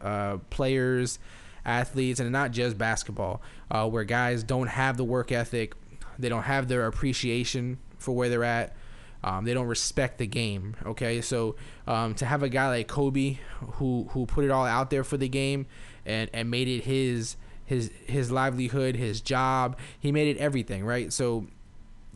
uh, 0.00 0.38
players, 0.50 1.18
athletes, 1.64 2.20
and 2.20 2.30
not 2.30 2.50
just 2.50 2.76
basketball, 2.76 3.40
uh, 3.70 3.88
where 3.88 4.04
guys 4.04 4.42
don't 4.42 4.66
have 4.66 4.96
the 4.96 5.04
work 5.04 5.32
ethic, 5.32 5.74
they 6.18 6.28
don't 6.28 6.42
have 6.42 6.68
their 6.68 6.86
appreciation 6.86 7.78
for 7.98 8.14
where 8.14 8.28
they're 8.28 8.44
at. 8.44 8.76
Um, 9.24 9.44
they 9.44 9.54
don't 9.54 9.66
respect 9.66 10.18
the 10.18 10.26
game. 10.26 10.76
Okay, 10.84 11.20
so 11.20 11.56
um, 11.86 12.14
to 12.14 12.26
have 12.26 12.42
a 12.42 12.48
guy 12.48 12.68
like 12.68 12.88
Kobe, 12.88 13.38
who 13.72 14.08
who 14.10 14.26
put 14.26 14.44
it 14.44 14.50
all 14.50 14.66
out 14.66 14.90
there 14.90 15.02
for 15.04 15.16
the 15.16 15.28
game, 15.28 15.66
and 16.04 16.30
and 16.32 16.50
made 16.50 16.68
it 16.68 16.84
his 16.84 17.36
his 17.66 17.90
his 18.06 18.30
livelihood, 18.30 18.96
his 18.96 19.20
job. 19.20 19.76
He 19.98 20.12
made 20.12 20.34
it 20.34 20.38
everything, 20.38 20.84
right? 20.84 21.12
So 21.12 21.46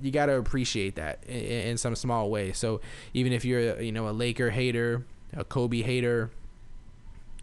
you 0.01 0.11
got 0.11 0.27
to 0.27 0.37
appreciate 0.37 0.95
that 0.95 1.23
in, 1.27 1.35
in, 1.35 1.77
some 1.77 1.95
small 1.95 2.31
way. 2.31 2.53
So 2.53 2.81
even 3.13 3.33
if 3.33 3.45
you're 3.45 3.81
you 3.81 3.93
know 3.93 4.09
a 4.09 4.13
Laker 4.13 4.51
hater, 4.51 5.05
a 5.37 5.45
Kobe 5.45 5.83
hater, 5.83 6.31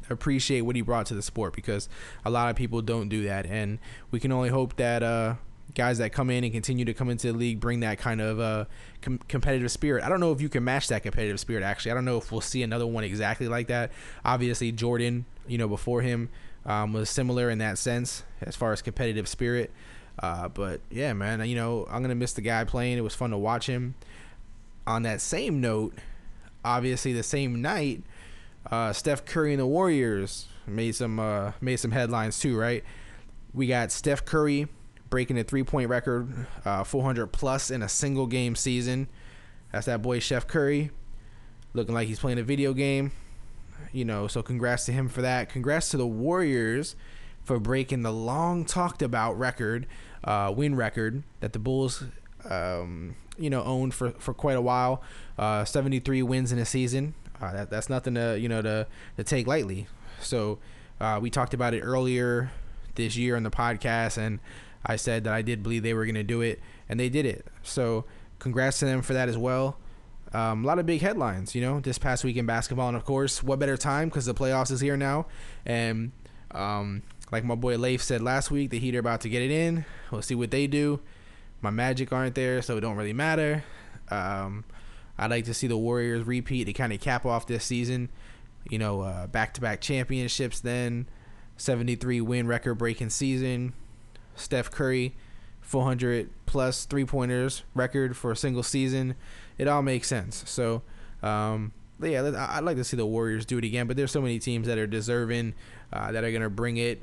appreciate 0.09 0.61
what 0.61 0.75
he 0.75 0.81
brought 0.81 1.05
to 1.07 1.13
the 1.13 1.21
sport 1.21 1.53
because 1.53 1.89
a 2.25 2.29
lot 2.29 2.49
of 2.49 2.55
people 2.55 2.81
don't 2.81 3.09
do 3.09 3.23
that, 3.23 3.45
and 3.45 3.77
we 4.09 4.19
can 4.19 4.31
only 4.31 4.49
hope 4.49 4.77
that 4.77 5.03
uh, 5.03 5.35
guys 5.75 5.97
that 5.97 6.11
come 6.11 6.29
in 6.29 6.43
and 6.43 6.53
continue 6.53 6.85
to 6.85 6.93
come 6.93 7.09
into 7.09 7.31
the 7.31 7.37
league 7.37 7.59
bring 7.59 7.81
that 7.81 7.97
kind 7.97 8.21
of 8.21 8.39
uh, 8.39 8.65
com- 9.01 9.19
competitive 9.27 9.71
spirit. 9.71 10.03
I 10.03 10.09
don't 10.09 10.19
know 10.19 10.31
if 10.31 10.41
you 10.41 10.49
can 10.49 10.63
match 10.63 10.87
that 10.87 11.03
competitive 11.03 11.39
spirit. 11.39 11.63
Actually, 11.63 11.91
I 11.91 11.95
don't 11.95 12.05
know 12.05 12.17
if 12.17 12.31
we'll 12.31 12.41
see 12.41 12.63
another 12.63 12.87
one 12.87 13.03
exactly 13.03 13.47
like 13.47 13.67
that. 13.67 13.91
Obviously, 14.23 14.71
Jordan, 14.71 15.25
you 15.45 15.57
know, 15.57 15.67
before 15.67 16.01
him 16.01 16.29
um, 16.67 16.93
was 16.93 17.09
similar 17.09 17.49
in 17.49 17.57
that 17.59 17.77
sense 17.77 18.23
as 18.41 18.55
far 18.55 18.73
as 18.73 18.81
competitive 18.81 19.27
spirit. 19.27 19.71
Uh, 20.19 20.49
but 20.49 20.81
yeah, 20.91 21.13
man, 21.13 21.47
you 21.47 21.55
know, 21.55 21.87
I'm 21.89 22.01
gonna 22.01 22.15
miss 22.15 22.33
the 22.33 22.41
guy 22.41 22.63
playing. 22.65 22.97
It 22.97 23.01
was 23.01 23.15
fun 23.15 23.31
to 23.31 23.37
watch 23.37 23.67
him. 23.67 23.95
On 24.85 25.03
that 25.03 25.21
same 25.21 25.61
note, 25.61 25.93
obviously 26.63 27.13
the 27.13 27.23
same 27.23 27.61
night, 27.61 28.03
uh, 28.69 28.93
Steph 28.93 29.25
Curry 29.25 29.53
and 29.53 29.61
the 29.61 29.65
Warriors 29.65 30.47
made 30.65 30.95
some 30.95 31.19
uh, 31.19 31.53
made 31.61 31.77
some 31.77 31.91
headlines 31.91 32.39
too, 32.39 32.57
right? 32.57 32.83
We 33.53 33.67
got 33.67 33.91
Steph 33.91 34.25
Curry 34.25 34.67
breaking 35.09 35.37
a 35.39 35.43
three 35.43 35.63
point 35.63 35.89
record, 35.89 36.47
uh, 36.65 36.83
400 36.83 37.27
plus 37.27 37.71
in 37.71 37.81
a 37.81 37.89
single 37.89 38.27
game 38.27 38.55
season. 38.55 39.07
That's 39.71 39.85
that 39.85 40.01
boy 40.01 40.19
Chef 40.19 40.47
Curry, 40.47 40.91
looking 41.73 41.93
like 41.93 42.07
he's 42.07 42.19
playing 42.19 42.39
a 42.39 42.43
video 42.43 42.73
game 42.73 43.11
you 43.91 44.05
know, 44.05 44.27
so 44.27 44.41
congrats 44.41 44.85
to 44.85 44.91
him 44.91 45.09
for 45.09 45.21
that. 45.21 45.49
Congrats 45.49 45.89
to 45.89 45.97
the 45.97 46.07
Warriors 46.07 46.95
for 47.43 47.59
breaking 47.59 48.03
the 48.03 48.11
long 48.11 48.65
talked 48.65 49.01
about 49.01 49.37
record, 49.37 49.87
uh, 50.23 50.53
win 50.55 50.75
record 50.75 51.23
that 51.39 51.53
the 51.53 51.59
Bulls, 51.59 52.03
um, 52.49 53.15
you 53.37 53.49
know, 53.49 53.63
owned 53.63 53.93
for, 53.93 54.11
for 54.11 54.33
quite 54.33 54.57
a 54.57 54.61
while. 54.61 55.01
Uh, 55.37 55.63
73 55.63 56.21
wins 56.23 56.51
in 56.51 56.59
a 56.59 56.65
season. 56.65 57.13
Uh, 57.41 57.53
that, 57.53 57.69
that's 57.69 57.89
nothing 57.89 58.15
to, 58.15 58.37
you 58.39 58.49
know, 58.49 58.61
to, 58.61 58.87
to 59.15 59.23
take 59.23 59.47
lightly. 59.47 59.87
So 60.19 60.59
uh, 60.99 61.19
we 61.21 61.29
talked 61.29 61.53
about 61.53 61.73
it 61.73 61.81
earlier 61.81 62.51
this 62.95 63.15
year 63.15 63.35
on 63.35 63.43
the 63.43 63.51
podcast, 63.51 64.17
and 64.17 64.39
I 64.85 64.95
said 64.95 65.23
that 65.23 65.33
I 65.33 65.41
did 65.41 65.63
believe 65.63 65.83
they 65.83 65.93
were 65.93 66.05
going 66.05 66.15
to 66.15 66.23
do 66.23 66.41
it, 66.41 66.59
and 66.89 66.99
they 66.99 67.09
did 67.09 67.25
it. 67.25 67.45
So 67.63 68.05
congrats 68.39 68.79
to 68.79 68.85
them 68.85 69.01
for 69.01 69.13
that 69.13 69.29
as 69.29 69.37
well. 69.37 69.77
Um, 70.33 70.63
a 70.63 70.67
lot 70.67 70.79
of 70.79 70.85
big 70.85 71.01
headlines, 71.01 71.55
you 71.55 71.61
know, 71.61 71.79
this 71.79 71.97
past 71.97 72.23
week 72.23 72.35
in 72.35 72.45
basketball, 72.45 72.89
and 72.89 72.97
of 72.97 73.05
course, 73.05 73.41
what 73.41 73.59
better 73.59 73.77
time 73.77 74.09
because 74.09 74.25
the 74.25 74.33
playoffs 74.33 74.71
is 74.71 74.81
here 74.81 74.97
now, 74.97 75.27
and 75.65 76.11
um, 76.51 77.03
like 77.31 77.43
my 77.43 77.55
boy 77.55 77.77
Leif 77.77 78.01
said 78.01 78.21
last 78.21 78.51
week, 78.51 78.69
the 78.69 78.79
Heat 78.79 78.95
are 78.95 78.99
about 78.99 79.21
to 79.21 79.29
get 79.29 79.41
it 79.41 79.51
in. 79.51 79.85
We'll 80.11 80.21
see 80.21 80.35
what 80.35 80.51
they 80.51 80.67
do. 80.67 80.99
My 81.61 81.69
Magic 81.69 82.11
aren't 82.11 82.35
there, 82.35 82.61
so 82.61 82.77
it 82.77 82.81
don't 82.81 82.95
really 82.95 83.13
matter. 83.13 83.63
Um, 84.09 84.63
I'd 85.17 85.31
like 85.31 85.45
to 85.45 85.53
see 85.53 85.67
the 85.67 85.77
Warriors 85.77 86.25
repeat 86.25 86.65
to 86.65 86.73
kind 86.73 86.93
of 86.93 87.01
cap 87.01 87.25
off 87.25 87.47
this 87.47 87.65
season. 87.65 88.09
You 88.69 88.79
know, 88.79 89.01
uh, 89.01 89.27
back-to-back 89.27 89.81
championships. 89.81 90.59
Then, 90.59 91.07
73 91.57 92.21
win 92.21 92.47
record 92.47 92.75
breaking 92.75 93.09
season. 93.09 93.73
Steph 94.35 94.69
Curry, 94.69 95.15
400 95.61 96.29
plus 96.45 96.85
three 96.85 97.05
pointers 97.05 97.63
record 97.73 98.15
for 98.15 98.31
a 98.31 98.35
single 98.35 98.63
season. 98.63 99.15
It 99.57 99.67
all 99.67 99.81
makes 99.81 100.07
sense. 100.07 100.43
So, 100.47 100.83
um, 101.23 101.71
yeah, 102.01 102.47
I'd 102.51 102.63
like 102.63 102.77
to 102.77 102.83
see 102.83 102.97
the 102.97 103.05
Warriors 103.05 103.45
do 103.45 103.57
it 103.57 103.63
again, 103.63 103.87
but 103.87 103.97
there's 103.97 104.11
so 104.11 104.21
many 104.21 104.39
teams 104.39 104.67
that 104.67 104.77
are 104.77 104.87
deserving 104.87 105.55
uh, 105.91 106.11
that 106.11 106.23
are 106.23 106.31
going 106.31 106.43
to 106.43 106.49
bring 106.49 106.77
it. 106.77 107.01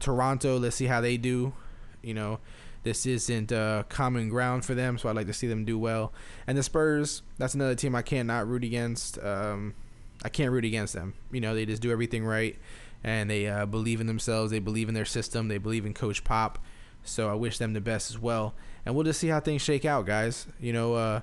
Toronto, 0.00 0.58
let's 0.58 0.76
see 0.76 0.86
how 0.86 1.00
they 1.00 1.16
do. 1.16 1.54
You 2.02 2.14
know, 2.14 2.40
this 2.82 3.06
isn't 3.06 3.52
uh, 3.52 3.84
common 3.88 4.28
ground 4.28 4.64
for 4.64 4.74
them, 4.74 4.98
so 4.98 5.08
I'd 5.08 5.16
like 5.16 5.26
to 5.28 5.32
see 5.32 5.46
them 5.46 5.64
do 5.64 5.78
well. 5.78 6.12
And 6.46 6.58
the 6.58 6.62
Spurs, 6.62 7.22
that's 7.38 7.54
another 7.54 7.74
team 7.74 7.94
I 7.94 8.02
cannot 8.02 8.46
root 8.46 8.64
against. 8.64 9.18
Um, 9.22 9.74
I 10.22 10.28
can't 10.28 10.52
root 10.52 10.66
against 10.66 10.92
them. 10.92 11.14
You 11.32 11.40
know, 11.40 11.54
they 11.54 11.64
just 11.64 11.80
do 11.80 11.90
everything 11.90 12.24
right, 12.26 12.56
and 13.02 13.30
they 13.30 13.46
uh, 13.46 13.64
believe 13.64 14.02
in 14.02 14.06
themselves. 14.06 14.50
They 14.50 14.58
believe 14.58 14.88
in 14.88 14.94
their 14.94 15.06
system. 15.06 15.48
They 15.48 15.58
believe 15.58 15.86
in 15.86 15.94
Coach 15.94 16.24
Pop. 16.24 16.58
So 17.04 17.30
I 17.30 17.34
wish 17.34 17.58
them 17.58 17.72
the 17.72 17.80
best 17.80 18.10
as 18.10 18.18
well. 18.18 18.54
And 18.84 18.94
we'll 18.94 19.04
just 19.04 19.20
see 19.20 19.28
how 19.28 19.40
things 19.40 19.62
shake 19.62 19.84
out, 19.84 20.06
guys. 20.06 20.46
You 20.60 20.72
know, 20.72 20.94
uh, 20.94 21.20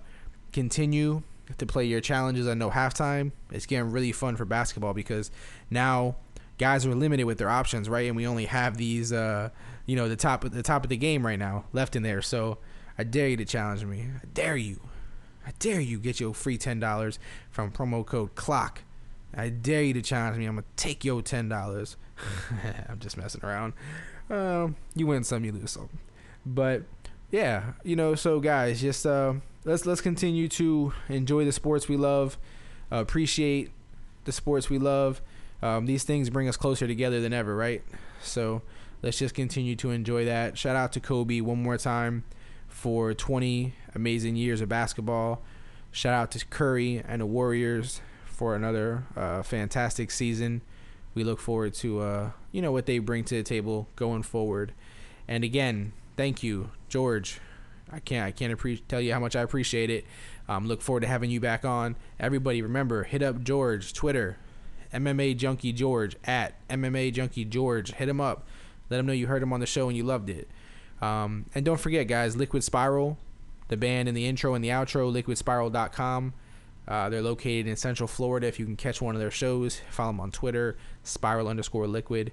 continue 0.52 1.24
to 1.58 1.66
play 1.66 1.86
your 1.86 2.02
challenges 2.02 2.48
at 2.48 2.58
no 2.58 2.70
halftime. 2.70 3.32
It's 3.52 3.66
getting 3.66 3.92
really 3.92 4.12
fun 4.12 4.36
for 4.36 4.46
basketball 4.46 4.94
because 4.94 5.32
now 5.70 6.16
guys 6.58 6.86
are 6.86 6.96
limited 6.96 7.26
with 7.26 7.38
their 7.38 7.50
options, 7.50 7.90
right? 7.90 8.08
And 8.08 8.16
we 8.16 8.28
only 8.28 8.46
have 8.46 8.78
these, 8.78 9.12
uh, 9.12 9.50
you 9.86 9.96
know, 9.96 10.08
the 10.08 10.16
top 10.16 10.44
of 10.44 10.52
the 10.52 10.64
top 10.64 10.84
of 10.84 10.90
the 10.90 10.98
game 10.98 11.26
right 11.26 11.40
now 11.40 11.66
left 11.74 11.96
in 11.96 12.04
there. 12.04 12.22
So 12.22 12.60
I 12.98 13.04
dare 13.04 13.30
you 13.30 13.38
to 13.38 13.46
challenge 13.46 13.84
me. 13.84 14.08
I 14.16 14.26
dare 14.34 14.58
you. 14.58 14.80
I 15.46 15.52
dare 15.60 15.80
you 15.80 15.98
get 15.98 16.20
your 16.20 16.34
free 16.34 16.58
ten 16.58 16.80
dollars 16.80 17.20
from 17.50 17.72
promo 17.72 18.06
code 18.06 18.36
clock. 18.36 18.82
I 19.36 19.50
dare 19.50 19.84
you 19.84 19.94
to 19.94 20.02
challenge 20.02 20.38
me. 20.38 20.46
I'm 20.46 20.56
gonna 20.56 20.68
take 20.76 21.04
your 21.04 21.22
ten 21.22 21.50
dollars. 21.50 21.98
I'm 22.90 23.00
just 23.00 23.18
messing 23.18 23.44
around. 23.44 23.74
Um, 24.30 24.76
you 24.96 25.08
win 25.08 25.24
some, 25.24 25.44
you 25.44 25.52
lose 25.52 25.72
some. 25.72 25.90
But 26.46 26.84
yeah, 27.32 27.74
you 27.84 27.96
know, 27.96 28.16
so 28.16 28.40
guys, 28.40 28.82
just 28.82 29.06
uh, 29.06 29.34
let's 29.66 29.86
let's 29.86 30.02
continue 30.02 30.48
to 30.48 30.94
enjoy 31.10 31.46
the 31.46 31.52
sports 31.52 31.88
we 31.88 31.98
love, 31.98 32.38
uh, 32.92 32.98
appreciate 32.98 33.72
the 34.26 34.32
sports 34.32 34.70
we 34.70 34.78
love. 34.78 35.22
Um, 35.62 35.86
these 35.86 36.04
things 36.04 36.30
bring 36.30 36.48
us 36.48 36.58
closer 36.58 36.88
together 36.88 37.22
than 37.22 37.34
ever, 37.34 37.56
right? 37.56 37.84
So 38.22 38.62
let's 39.02 39.20
just 39.20 39.36
continue 39.36 39.76
to 39.78 39.92
enjoy 39.92 40.26
that. 40.26 40.58
Shout 40.58 40.76
out 40.76 40.92
to 40.94 41.00
Kobe 41.00 41.42
one 41.42 41.62
more 41.62 41.78
time 41.78 42.24
for 42.68 43.14
20 43.14 43.74
amazing 43.94 44.36
years 44.36 44.62
of 44.62 44.70
basketball. 44.70 45.42
Shout 45.92 46.14
out 46.14 46.32
to 46.32 46.46
Curry 46.48 47.04
and 47.08 47.22
the 47.22 47.26
Warriors 47.26 48.02
for 48.26 48.56
another 48.56 49.04
uh, 49.16 49.44
fantastic 49.44 50.10
season. 50.10 50.62
We 51.14 51.24
look 51.24 51.40
forward 51.40 51.74
to 51.76 52.00
uh, 52.00 52.32
you 52.52 52.62
know 52.62 52.72
what 52.72 52.86
they 52.86 53.00
bring 53.00 53.24
to 53.26 53.36
the 53.36 53.44
table 53.44 53.88
going 53.96 54.24
forward. 54.24 54.74
And 55.28 55.44
again, 55.44 55.94
thank 56.18 56.42
you, 56.42 56.72
George. 56.90 57.40
I 57.92 58.00
can't 58.00 58.26
I 58.26 58.32
can't 58.32 58.58
appre- 58.58 58.82
tell 58.88 59.02
you 59.02 59.14
how 59.14 59.20
much 59.20 59.36
I 59.36 59.42
appreciate 59.42 59.90
it. 59.90 60.06
Um, 60.48 60.68
look 60.68 60.82
forward 60.82 61.02
to 61.02 61.08
having 61.08 61.30
you 61.30 61.40
back 61.40 61.66
on. 61.66 61.96
Everybody, 62.20 62.62
remember 62.62 63.04
hit 63.04 63.22
up 63.22 63.44
George 63.44 63.94
Twitter, 63.94 64.38
MMA 64.94 65.38
Junkie 65.38 65.74
George 65.74 66.16
at 66.24 66.68
MMA 66.70 67.14
Junkie 67.14 67.46
George. 67.46 67.92
Hit 67.94 68.10
him 68.10 68.22
up. 68.22 68.48
Let 68.90 69.00
him 69.00 69.06
know 69.06 69.14
you 69.14 69.28
heard 69.28 69.42
him 69.42 69.54
on 69.54 69.60
the 69.60 69.66
show 69.66 69.88
and 69.88 69.96
you 69.96 70.04
loved 70.04 70.30
it. 70.30 70.50
Um, 71.02 71.46
and 71.56 71.66
don't 71.66 71.80
forget, 71.80 72.08
guys, 72.08 72.36
Liquid 72.36 72.64
Spiral, 72.64 73.18
the 73.70 73.78
band 73.78 74.08
in 74.08 74.16
the 74.16 74.28
intro 74.28 74.54
and 74.54 74.64
the 74.64 74.70
outro, 74.70 75.12
liquidspiral.com. 75.12 76.34
Uh, 76.88 77.10
they're 77.10 77.22
located 77.22 77.68
in 77.68 77.76
Central 77.76 78.08
Florida. 78.08 78.48
If 78.48 78.60
you 78.60 78.66
can 78.66 78.76
catch 78.76 79.02
one 79.02 79.16
of 79.16 79.22
their 79.22 79.32
shows, 79.32 79.82
follow 79.90 80.10
them 80.10 80.20
on 80.20 80.32
Twitter, 80.32 80.78
spiral 81.04 81.48
underscore 81.48 81.88
liquid. 81.88 82.32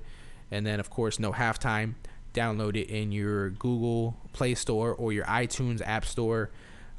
And 0.51 0.67
then, 0.67 0.81
of 0.81 0.91
course, 0.91 1.19
no 1.19 1.33
halftime. 1.33 1.95
Download 2.39 2.77
it 2.77 2.89
in 2.89 3.11
your 3.11 3.51
Google 3.51 4.17
Play 4.33 4.55
Store 4.55 4.95
or 4.95 5.13
your 5.13 5.25
iTunes 5.25 5.83
App 5.85 6.05
Store. 6.05 6.51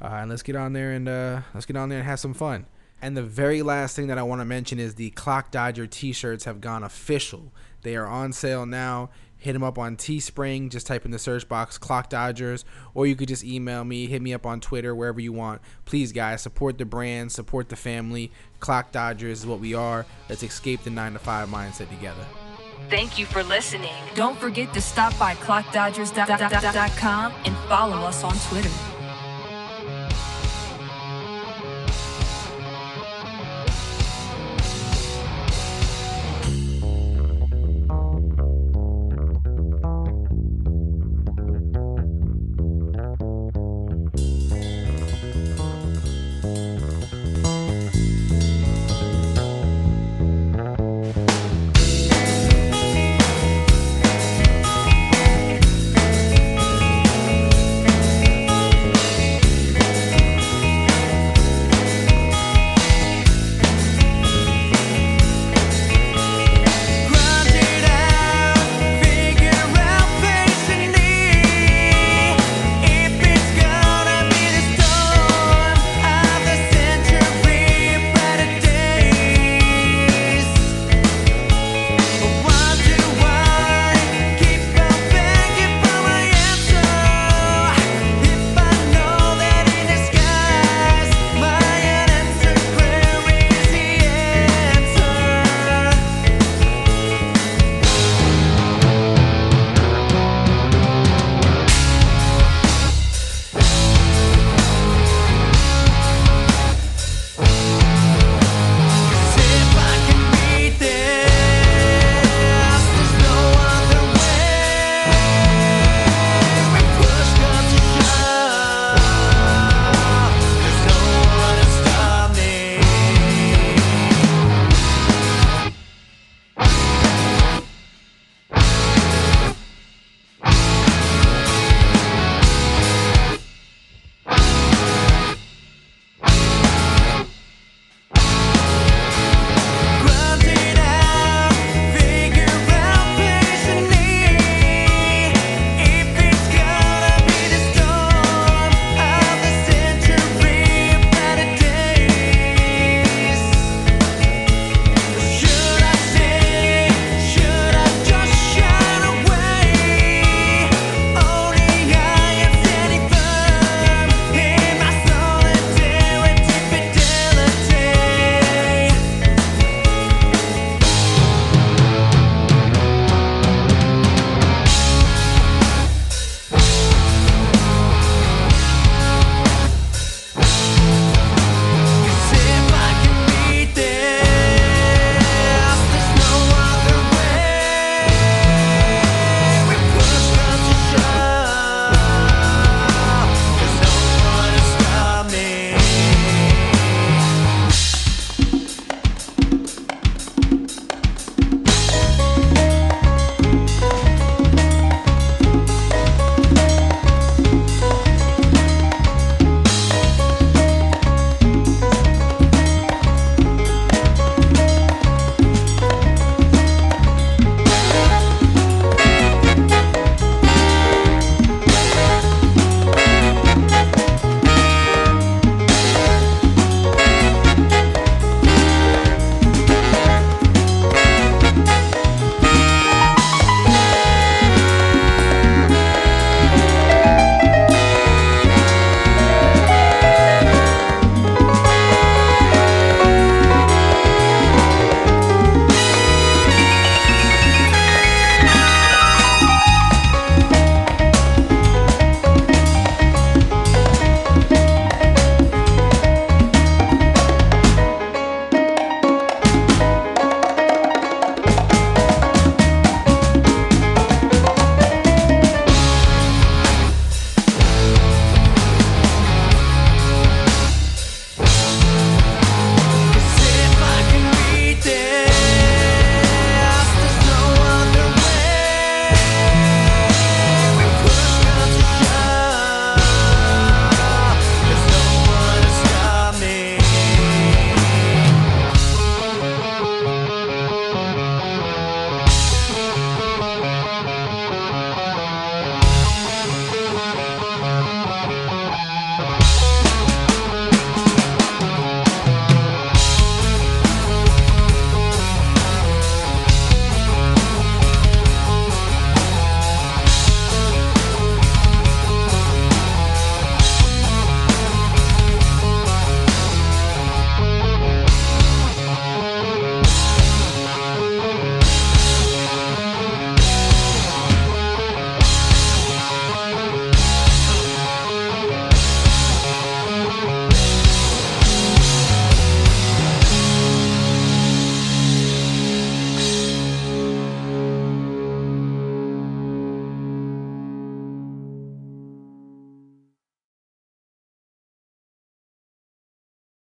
Uh, 0.02 0.08
and 0.20 0.28
let's 0.28 0.42
get 0.42 0.54
on 0.54 0.74
there 0.74 0.92
and 0.92 1.08
uh, 1.08 1.40
let's 1.54 1.64
get 1.64 1.76
on 1.76 1.88
there 1.88 2.00
and 2.00 2.06
have 2.06 2.20
some 2.20 2.34
fun. 2.34 2.66
And 3.00 3.16
the 3.16 3.22
very 3.22 3.62
last 3.62 3.96
thing 3.96 4.08
that 4.08 4.18
I 4.18 4.22
want 4.22 4.42
to 4.42 4.44
mention 4.44 4.78
is 4.78 4.96
the 4.96 5.08
Clock 5.10 5.50
Dodger 5.50 5.86
t-shirts 5.86 6.44
have 6.44 6.60
gone 6.60 6.82
official. 6.82 7.52
They 7.80 7.96
are 7.96 8.06
on 8.06 8.34
sale 8.34 8.66
now. 8.66 9.08
Hit 9.38 9.54
them 9.54 9.62
up 9.62 9.78
on 9.78 9.96
Teespring. 9.96 10.70
Just 10.70 10.86
type 10.86 11.06
in 11.06 11.10
the 11.10 11.18
search 11.18 11.48
box 11.48 11.78
Clock 11.78 12.10
Dodgers, 12.10 12.66
or 12.92 13.06
you 13.06 13.16
could 13.16 13.28
just 13.28 13.42
email 13.42 13.82
me, 13.82 14.06
hit 14.06 14.20
me 14.20 14.34
up 14.34 14.44
on 14.44 14.60
Twitter, 14.60 14.94
wherever 14.94 15.18
you 15.18 15.32
want. 15.32 15.62
Please, 15.86 16.12
guys, 16.12 16.42
support 16.42 16.76
the 16.76 16.84
brand, 16.84 17.32
support 17.32 17.70
the 17.70 17.76
family. 17.76 18.30
Clock 18.60 18.92
Dodgers 18.92 19.40
is 19.40 19.46
what 19.46 19.60
we 19.60 19.72
are. 19.72 20.04
Let's 20.28 20.42
escape 20.42 20.82
the 20.82 20.90
nine 20.90 21.14
to 21.14 21.18
five 21.18 21.48
mindset 21.48 21.88
together. 21.88 22.26
Thank 22.88 23.18
you 23.18 23.26
for 23.26 23.42
listening. 23.42 23.94
Don't 24.14 24.38
forget 24.38 24.72
to 24.74 24.80
stop 24.80 25.16
by 25.18 25.34
clockdodgers.com 25.34 27.32
and 27.44 27.56
follow 27.68 27.96
us 27.98 28.24
on 28.24 28.34
Twitter. 28.48 28.99